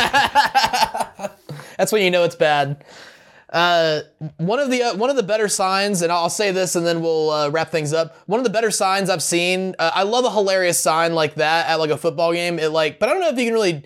That's 1.78 1.92
when 1.92 2.04
you 2.04 2.12
know 2.12 2.24
it's 2.24 2.36
bad. 2.36 2.84
Uh, 3.52 4.02
one 4.38 4.60
of 4.60 4.70
the 4.72 4.82
uh, 4.82 4.96
one 4.96 5.10
of 5.10 5.16
the 5.18 5.24
better 5.24 5.48
signs, 5.50 6.02
and 6.02 6.12
I'll 6.12 6.30
say 6.30 6.52
this, 6.52 6.76
and 6.76 6.86
then 6.86 7.02
we'll 7.02 7.30
uh, 7.30 7.50
wrap 7.50 7.70
things 7.70 7.92
up. 7.92 8.16
One 8.26 8.40
of 8.40 8.46
the 8.46 8.50
better 8.50 8.72
signs 8.72 9.10
I've 9.10 9.24
seen. 9.24 9.76
Uh, 9.78 9.92
I 9.94 10.04
love 10.04 10.24
a 10.24 10.32
hilarious 10.32 10.80
sign 10.80 11.14
like 11.16 11.36
that 11.36 11.68
at 11.68 11.76
like 11.76 11.90
a 11.90 11.98
football 11.98 12.32
game. 12.32 12.60
It 12.60 12.70
like, 12.70 13.00
but 13.00 13.10
I 13.10 13.12
don't 13.12 13.22
know 13.22 13.30
if 13.30 13.38
you 13.38 13.46
can 13.46 13.54
really. 13.54 13.84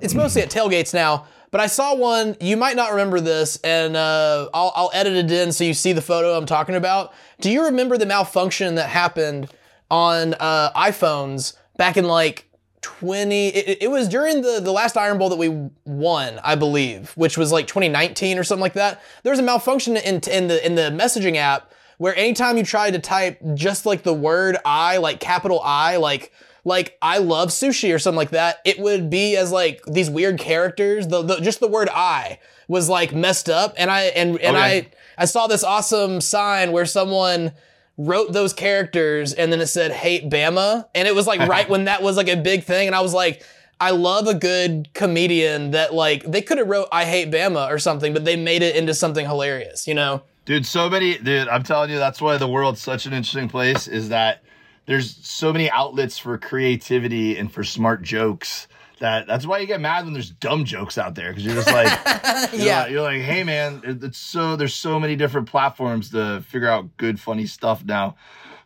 It's 0.00 0.12
mostly 0.12 0.42
at 0.42 0.50
tailgates 0.50 0.92
now. 0.92 1.26
But 1.50 1.60
I 1.60 1.68
saw 1.68 1.94
one. 1.94 2.36
You 2.40 2.56
might 2.56 2.76
not 2.76 2.90
remember 2.90 3.20
this, 3.20 3.56
and 3.64 3.96
uh, 3.96 4.50
I'll, 4.52 4.72
I'll 4.74 4.90
edit 4.92 5.14
it 5.14 5.30
in 5.30 5.52
so 5.52 5.64
you 5.64 5.72
see 5.72 5.94
the 5.94 6.02
photo 6.02 6.36
I'm 6.36 6.44
talking 6.44 6.74
about. 6.74 7.14
Do 7.40 7.50
you 7.50 7.64
remember 7.64 7.96
the 7.96 8.04
malfunction 8.04 8.74
that 8.74 8.90
happened 8.90 9.48
on 9.90 10.34
uh, 10.34 10.72
iPhones 10.72 11.56
back 11.78 11.96
in 11.96 12.04
like 12.04 12.45
20 12.86 13.48
it, 13.48 13.78
it 13.82 13.90
was 13.90 14.08
during 14.08 14.42
the 14.42 14.60
the 14.60 14.70
last 14.70 14.96
iron 14.96 15.18
bowl 15.18 15.28
that 15.28 15.36
we 15.38 15.48
won 15.84 16.38
i 16.44 16.54
believe 16.54 17.10
which 17.16 17.36
was 17.36 17.50
like 17.50 17.66
2019 17.66 18.38
or 18.38 18.44
something 18.44 18.60
like 18.60 18.74
that 18.74 19.02
there 19.24 19.32
was 19.32 19.40
a 19.40 19.42
malfunction 19.42 19.96
in, 19.96 20.20
in 20.30 20.46
the 20.46 20.64
in 20.64 20.76
the 20.76 20.82
messaging 20.92 21.34
app 21.34 21.72
where 21.98 22.14
anytime 22.16 22.56
you 22.56 22.62
tried 22.62 22.92
to 22.92 23.00
type 23.00 23.40
just 23.54 23.86
like 23.86 24.04
the 24.04 24.14
word 24.14 24.56
i 24.64 24.98
like 24.98 25.18
capital 25.18 25.60
i 25.64 25.96
like 25.96 26.32
like 26.64 26.96
i 27.02 27.18
love 27.18 27.48
sushi 27.48 27.92
or 27.92 27.98
something 27.98 28.16
like 28.16 28.30
that 28.30 28.60
it 28.64 28.78
would 28.78 29.10
be 29.10 29.36
as 29.36 29.50
like 29.50 29.80
these 29.88 30.08
weird 30.08 30.38
characters 30.38 31.08
the, 31.08 31.22
the 31.22 31.40
just 31.40 31.58
the 31.58 31.66
word 31.68 31.88
i 31.92 32.38
was 32.68 32.88
like 32.88 33.12
messed 33.12 33.48
up 33.48 33.74
and 33.76 33.90
i 33.90 34.02
and 34.02 34.38
and 34.40 34.56
Okay. 34.56 34.78
i 35.18 35.22
i 35.22 35.24
saw 35.24 35.48
this 35.48 35.64
awesome 35.64 36.20
sign 36.20 36.70
where 36.70 36.86
someone 36.86 37.50
wrote 37.98 38.32
those 38.32 38.52
characters 38.52 39.32
and 39.32 39.52
then 39.52 39.60
it 39.60 39.66
said 39.66 39.90
hate 39.90 40.28
Bama. 40.28 40.86
And 40.94 41.08
it 41.08 41.14
was 41.14 41.26
like 41.26 41.40
right 41.48 41.68
when 41.68 41.84
that 41.84 42.02
was 42.02 42.16
like 42.16 42.28
a 42.28 42.36
big 42.36 42.64
thing. 42.64 42.86
And 42.86 42.94
I 42.94 43.00
was 43.00 43.14
like 43.14 43.42
I 43.78 43.90
love 43.90 44.26
a 44.26 44.34
good 44.34 44.88
comedian 44.94 45.72
that 45.72 45.92
like 45.92 46.24
they 46.24 46.42
could 46.42 46.58
have 46.58 46.68
wrote 46.68 46.88
I 46.92 47.04
hate 47.04 47.30
Bama 47.30 47.70
or 47.70 47.78
something, 47.78 48.12
but 48.12 48.24
they 48.24 48.36
made 48.36 48.62
it 48.62 48.76
into 48.76 48.94
something 48.94 49.26
hilarious, 49.26 49.86
you 49.86 49.94
know? 49.94 50.22
Dude, 50.44 50.64
so 50.64 50.88
many 50.88 51.18
dude, 51.18 51.48
I'm 51.48 51.62
telling 51.62 51.90
you, 51.90 51.98
that's 51.98 52.20
why 52.20 52.36
the 52.36 52.48
world's 52.48 52.80
such 52.80 53.06
an 53.06 53.12
interesting 53.12 53.48
place, 53.48 53.88
is 53.88 54.10
that 54.10 54.42
there's 54.86 55.16
so 55.26 55.52
many 55.52 55.68
outlets 55.70 56.16
for 56.18 56.38
creativity 56.38 57.36
and 57.36 57.52
for 57.52 57.64
smart 57.64 58.02
jokes 58.02 58.68
that 58.98 59.26
that's 59.26 59.46
why 59.46 59.58
you 59.58 59.66
get 59.66 59.80
mad 59.80 60.04
when 60.04 60.12
there's 60.14 60.30
dumb 60.30 60.64
jokes 60.64 60.96
out 60.98 61.14
there 61.14 61.28
because 61.30 61.44
you're 61.44 61.54
just 61.54 61.70
like 61.70 61.86
you're 62.52 62.62
Yeah. 62.66 62.82
like, 62.82 62.90
you're 62.90 63.02
like 63.02 63.20
hey 63.22 63.44
man 63.44 63.80
it's 63.84 64.18
so 64.18 64.56
there's 64.56 64.74
so 64.74 64.98
many 64.98 65.16
different 65.16 65.48
platforms 65.48 66.10
to 66.10 66.40
figure 66.48 66.68
out 66.68 66.96
good 66.96 67.20
funny 67.20 67.46
stuff 67.46 67.84
now 67.84 68.16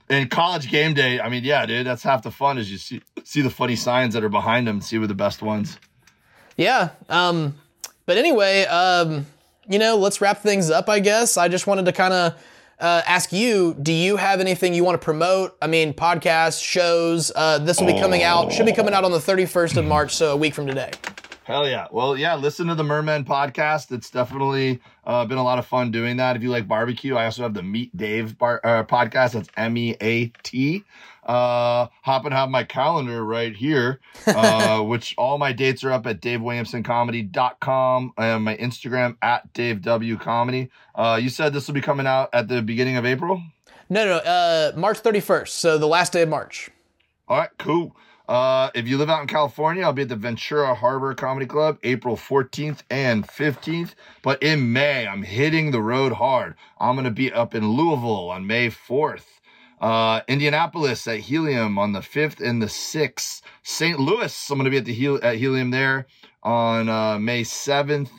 and 0.09 0.31
college 0.31 0.71
game 0.71 0.95
day 0.95 1.21
i 1.21 1.29
mean 1.29 1.43
yeah 1.45 1.67
dude 1.67 1.87
that's 1.87 2.03
half 2.03 2.23
the 2.23 2.31
fun 2.31 2.59
is 2.59 2.71
you 2.71 2.79
see 2.79 3.03
see 3.25 3.41
the 3.43 3.51
funny 3.51 3.75
signs 3.77 4.15
that 4.15 4.23
are 4.23 4.29
behind 4.29 4.67
them 4.69 4.81
see 4.81 4.99
what 4.99 5.09
the 5.09 5.15
best 5.15 5.43
ones 5.43 5.79
Yeah. 6.57 6.91
Um, 7.09 7.55
but 8.07 8.19
anyway, 8.19 8.65
um, 8.65 9.25
you 9.69 9.79
know, 9.79 9.97
let's 9.97 10.21
wrap 10.21 10.43
things 10.43 10.69
up, 10.69 10.89
I 10.89 10.99
guess. 11.01 11.37
I 11.37 11.49
just 11.49 11.67
wanted 11.67 11.85
to 11.87 11.93
kind 11.93 12.13
of 12.13 12.35
uh, 12.81 13.03
ask 13.07 13.33
you 13.33 13.75
do 13.75 13.93
you 13.93 14.17
have 14.17 14.41
anything 14.41 14.75
you 14.75 14.85
want 14.85 15.01
to 15.01 15.05
promote? 15.05 15.57
I 15.61 15.67
mean, 15.67 15.95
podcasts, 15.95 16.63
shows. 16.63 17.31
Uh, 17.35 17.59
this 17.59 17.81
will 17.81 17.87
be 17.87 17.99
coming 17.99 18.23
out, 18.23 18.53
should 18.53 18.67
be 18.67 18.73
coming 18.73 18.95
out 18.95 19.05
on 19.05 19.13
the 19.13 19.19
31st 19.19 19.77
of 19.77 19.85
March, 19.85 20.15
so 20.15 20.33
a 20.33 20.37
week 20.37 20.55
from 20.55 20.67
today. 20.67 20.91
Hell 21.45 21.69
yeah. 21.69 21.89
Well, 21.91 22.17
yeah, 22.17 22.37
listen 22.37 22.69
to 22.69 22.75
the 22.75 22.85
Mermen 22.85 23.25
podcast. 23.25 23.91
It's 23.91 24.09
definitely 24.11 24.81
uh, 25.11 25.25
been 25.25 25.39
a 25.39 25.43
lot 25.43 25.59
of 25.59 25.67
fun 25.67 25.91
doing 25.91 26.19
that. 26.19 26.37
If 26.37 26.43
you 26.45 26.51
like 26.51 26.69
barbecue, 26.69 27.17
I 27.17 27.25
also 27.25 27.43
have 27.43 27.53
the 27.53 27.65
Meat 27.65 27.97
Dave 27.97 28.39
bar- 28.39 28.61
uh, 28.63 28.85
podcast. 28.85 29.33
That's 29.33 29.49
M 29.57 29.77
E 29.77 29.97
A 30.01 30.27
T. 30.45 30.85
Uh, 31.25 31.89
happen 32.03 32.31
to 32.31 32.37
have 32.37 32.49
my 32.49 32.63
calendar 32.63 33.25
right 33.25 33.55
here, 33.55 33.99
uh, 34.29 34.81
which 34.85 35.17
all 35.19 35.37
my 35.37 35.53
dates 35.53 35.83
are 35.83 35.91
up 35.91 36.07
at 36.07 36.21
davewilliamsoncomedy.com 36.21 38.13
and 38.19 38.45
my 38.45 38.57
Instagram 38.57 39.17
at 39.21 39.53
Dave 39.53 39.83
W 39.83 40.17
Comedy. 40.17 40.71
Uh, 40.95 41.19
you 41.21 41.29
said 41.29 41.53
this 41.53 41.67
will 41.67 41.75
be 41.75 41.81
coming 41.81 42.07
out 42.07 42.31
at 42.33 42.47
the 42.47 42.63
beginning 42.63 42.97
of 42.97 43.05
April? 43.05 43.43
No, 43.89 44.05
no, 44.05 44.17
uh, 44.19 44.73
March 44.77 45.03
31st, 45.03 45.49
so 45.49 45.77
the 45.77 45.89
last 45.89 46.13
day 46.13 46.23
of 46.23 46.29
March. 46.29 46.71
All 47.27 47.37
right, 47.37 47.51
cool. 47.59 47.97
Uh, 48.31 48.71
if 48.77 48.87
you 48.87 48.97
live 48.97 49.11
out 49.11 49.23
in 49.23 49.27
California, 49.27 49.83
I'll 49.83 49.93
be 49.93 50.03
at 50.03 50.09
the 50.09 50.15
Ventura 50.15 50.73
Harbor 50.77 51.15
Comedy 51.15 51.47
Club 51.47 51.81
April 51.83 52.17
14th 52.17 52.83
and 52.89 53.27
15th. 53.27 53.97
But 54.23 54.41
in 54.41 54.73
May, 54.73 55.05
I'm 55.05 55.25
hitting 55.25 55.73
the 55.73 55.83
road 55.83 56.13
hard. 56.13 56.55
I'm 56.79 56.95
going 56.95 57.07
to 57.07 57.11
be 57.11 57.33
up 57.33 57.57
in 57.57 57.71
Louisville 57.71 58.31
on 58.31 58.47
May 58.47 58.69
4th. 58.69 59.25
Uh, 59.81 60.21
Indianapolis 60.29 61.09
at 61.09 61.19
Helium 61.19 61.77
on 61.77 61.93
the 61.93 61.99
5th 61.99 62.41
and 62.41 62.63
the 62.63 62.67
6th. 62.69 63.43
St. 63.65 63.99
Louis, 63.99 64.51
I'm 64.51 64.59
going 64.59 64.65
to 64.67 64.71
be 64.71 64.79
at 64.79 64.85
the 64.85 64.95
Hel- 64.95 65.25
at 65.25 65.39
Helium 65.39 65.73
there 65.73 66.07
on 66.45 66.89
uh, 66.89 67.19
May 67.19 67.43
7th. 67.43 68.11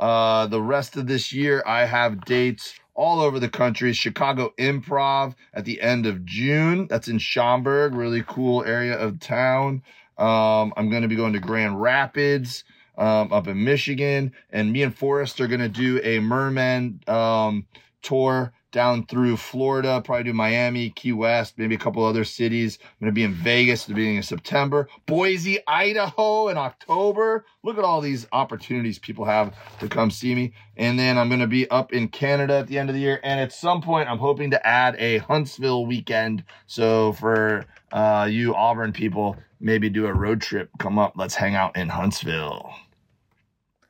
Uh, 0.00 0.48
the 0.48 0.60
rest 0.60 0.96
of 0.96 1.06
this 1.06 1.32
year, 1.32 1.62
I 1.64 1.84
have 1.84 2.24
dates 2.24 2.74
all 3.00 3.20
over 3.20 3.40
the 3.40 3.48
country. 3.48 3.94
Chicago 3.94 4.52
Improv 4.58 5.34
at 5.54 5.64
the 5.64 5.80
end 5.80 6.04
of 6.04 6.26
June. 6.26 6.86
That's 6.86 7.08
in 7.08 7.18
Schaumburg, 7.18 7.94
really 7.94 8.22
cool 8.26 8.62
area 8.64 8.94
of 8.94 9.18
town. 9.18 9.82
Um, 10.18 10.74
I'm 10.76 10.90
going 10.90 11.00
to 11.00 11.08
be 11.08 11.16
going 11.16 11.32
to 11.32 11.40
Grand 11.40 11.80
Rapids 11.80 12.62
um, 12.98 13.32
up 13.32 13.48
in 13.48 13.64
Michigan, 13.64 14.34
and 14.50 14.70
me 14.70 14.82
and 14.82 14.94
Forrest 14.94 15.40
are 15.40 15.46
going 15.46 15.60
to 15.60 15.68
do 15.68 15.98
a 16.04 16.20
Mermen 16.20 17.00
um, 17.08 17.66
tour 18.02 18.52
down 18.72 19.06
through 19.06 19.36
Florida, 19.36 20.00
probably 20.04 20.24
do 20.24 20.32
Miami, 20.32 20.90
Key 20.90 21.12
West, 21.12 21.54
maybe 21.56 21.74
a 21.74 21.78
couple 21.78 22.04
other 22.04 22.24
cities. 22.24 22.78
I'm 22.82 23.06
going 23.06 23.10
to 23.10 23.14
be 23.14 23.24
in 23.24 23.34
Vegas 23.34 23.82
at 23.82 23.88
the 23.88 23.94
beginning 23.94 24.18
of 24.18 24.24
September, 24.24 24.88
Boise, 25.06 25.58
Idaho 25.66 26.48
in 26.48 26.56
October. 26.56 27.44
Look 27.62 27.78
at 27.78 27.84
all 27.84 28.00
these 28.00 28.26
opportunities 28.32 28.98
people 28.98 29.24
have 29.24 29.54
to 29.80 29.88
come 29.88 30.10
see 30.10 30.34
me. 30.34 30.52
And 30.76 30.98
then 30.98 31.18
I'm 31.18 31.28
going 31.28 31.40
to 31.40 31.46
be 31.46 31.70
up 31.70 31.92
in 31.92 32.08
Canada 32.08 32.58
at 32.58 32.66
the 32.66 32.78
end 32.78 32.88
of 32.88 32.94
the 32.94 33.00
year. 33.00 33.20
And 33.22 33.40
at 33.40 33.52
some 33.52 33.82
point, 33.82 34.08
I'm 34.08 34.18
hoping 34.18 34.50
to 34.52 34.66
add 34.66 34.96
a 34.98 35.18
Huntsville 35.18 35.86
weekend. 35.86 36.44
So 36.66 37.12
for 37.14 37.66
uh, 37.92 38.28
you 38.30 38.54
Auburn 38.54 38.92
people, 38.92 39.36
maybe 39.60 39.88
do 39.88 40.06
a 40.06 40.12
road 40.12 40.40
trip. 40.40 40.70
Come 40.78 40.98
up, 40.98 41.14
let's 41.16 41.34
hang 41.34 41.54
out 41.54 41.76
in 41.76 41.88
Huntsville. 41.88 42.74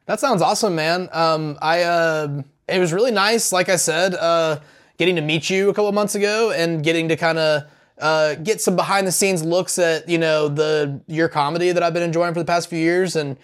That 0.07 0.19
sounds 0.19 0.43
awesome, 0.43 0.74
man. 0.74 1.09
Um, 1.12 1.57
I 1.62 1.82
uh, 1.82 2.43
it 2.70 2.78
was 2.78 2.92
really 2.92 3.10
nice, 3.10 3.52
like 3.52 3.68
I 3.68 3.76
said, 3.76 4.14
uh, 4.14 4.60
getting 4.98 5.16
to 5.16 5.22
meet 5.22 5.51
you 5.51 5.70
a 5.70 5.74
couple 5.74 5.90
months 5.92 6.14
ago 6.14 6.51
and 6.51 6.82
getting 6.82 7.09
to 7.09 7.16
kind 7.16 7.38
of 7.38 7.64
uh, 7.98 8.34
get 8.36 8.60
some 8.60 8.76
behind 8.76 9.06
the 9.06 9.12
scenes 9.12 9.44
looks 9.44 9.78
at 9.78 10.09
you 10.09 10.18
know 10.18 10.48
the 10.48 11.01
your 11.06 11.28
comedy 11.28 11.70
that 11.72 11.82
I've 11.82 11.92
been 11.92 12.02
enjoying 12.02 12.32
for 12.32 12.40
the 12.40 12.47
past 12.47 12.68
few 12.68 12.78
years 12.78 13.14
and 13.16 13.36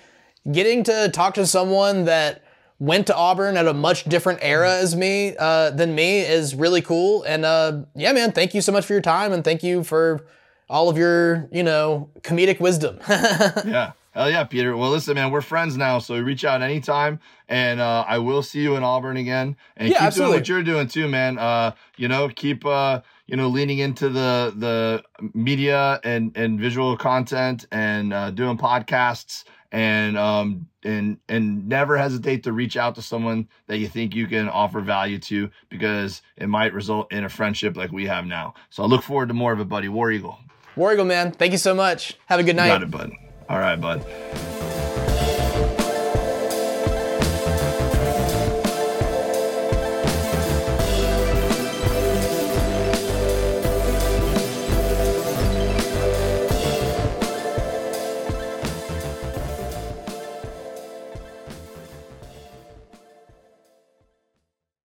getting 0.50 0.82
to 0.84 1.10
talk 1.12 1.34
to 1.34 1.46
someone 1.46 2.04
that 2.04 2.42
went 2.78 3.06
to 3.06 3.16
Auburn 3.16 3.56
at 3.56 3.66
a 3.66 3.74
much 3.74 4.04
different 4.04 4.38
era 4.42 4.76
as 4.76 4.94
me 4.94 5.34
uh, 5.38 5.70
than 5.70 5.94
me 5.94 6.20
is 6.20 6.54
really 6.54 6.82
cool. 6.82 7.22
And 7.22 7.44
uh, 7.44 7.82
yeah, 7.94 8.12
man, 8.12 8.32
thank 8.32 8.54
you 8.54 8.60
so 8.60 8.72
much 8.72 8.84
for 8.86 8.92
your 8.92 9.02
time 9.02 9.32
and 9.32 9.42
thank 9.42 9.62
you 9.62 9.82
for 9.82 10.26
all 10.68 10.88
of 10.88 10.98
your 10.98 11.48
you 11.52 11.62
know 11.62 12.10
comedic 12.20 12.60
wisdom. 12.60 12.98
yeah. 13.08 13.92
Hell 14.16 14.30
yeah, 14.30 14.44
Peter. 14.44 14.74
Well, 14.74 14.90
listen, 14.90 15.14
man, 15.14 15.30
we're 15.30 15.42
friends 15.42 15.76
now, 15.76 15.98
so 15.98 16.18
reach 16.18 16.42
out 16.42 16.62
anytime, 16.62 17.20
and 17.50 17.82
uh, 17.82 18.02
I 18.08 18.16
will 18.16 18.42
see 18.42 18.62
you 18.62 18.74
in 18.76 18.82
Auburn 18.82 19.18
again. 19.18 19.58
And 19.76 19.90
Yeah, 19.90 19.98
keep 19.98 20.02
absolutely. 20.06 20.30
doing 20.32 20.40
what 20.40 20.48
you're 20.48 20.62
doing 20.62 20.88
too, 20.88 21.06
man. 21.06 21.38
Uh, 21.38 21.72
you 21.98 22.08
know, 22.08 22.30
keep 22.30 22.64
uh, 22.64 23.02
you 23.26 23.36
know, 23.36 23.48
leaning 23.48 23.78
into 23.78 24.08
the 24.08 24.54
the 24.56 25.04
media 25.34 26.00
and 26.02 26.34
and 26.34 26.58
visual 26.58 26.96
content 26.96 27.66
and 27.70 28.14
uh, 28.14 28.30
doing 28.30 28.56
podcasts 28.56 29.44
and 29.70 30.16
um 30.16 30.66
and 30.82 31.18
and 31.28 31.68
never 31.68 31.98
hesitate 31.98 32.42
to 32.44 32.52
reach 32.54 32.78
out 32.78 32.94
to 32.94 33.02
someone 33.02 33.46
that 33.66 33.76
you 33.78 33.88
think 33.88 34.14
you 34.14 34.26
can 34.26 34.48
offer 34.48 34.80
value 34.80 35.18
to 35.18 35.50
because 35.68 36.22
it 36.38 36.48
might 36.48 36.72
result 36.72 37.12
in 37.12 37.24
a 37.24 37.28
friendship 37.28 37.76
like 37.76 37.92
we 37.92 38.06
have 38.06 38.24
now. 38.24 38.54
So 38.70 38.82
I 38.82 38.86
look 38.86 39.02
forward 39.02 39.28
to 39.28 39.34
more 39.34 39.52
of 39.52 39.60
it, 39.60 39.68
buddy. 39.68 39.88
War 39.90 40.10
Eagle. 40.10 40.38
War 40.74 40.94
Eagle, 40.94 41.04
man, 41.04 41.32
thank 41.32 41.52
you 41.52 41.58
so 41.58 41.74
much. 41.74 42.16
Have 42.26 42.40
a 42.40 42.44
good 42.44 42.56
night. 42.56 42.68
Got 42.68 42.82
it, 42.82 42.90
bud. 42.90 43.12
All 43.48 43.58
right, 43.58 43.80
bud. 43.80 44.04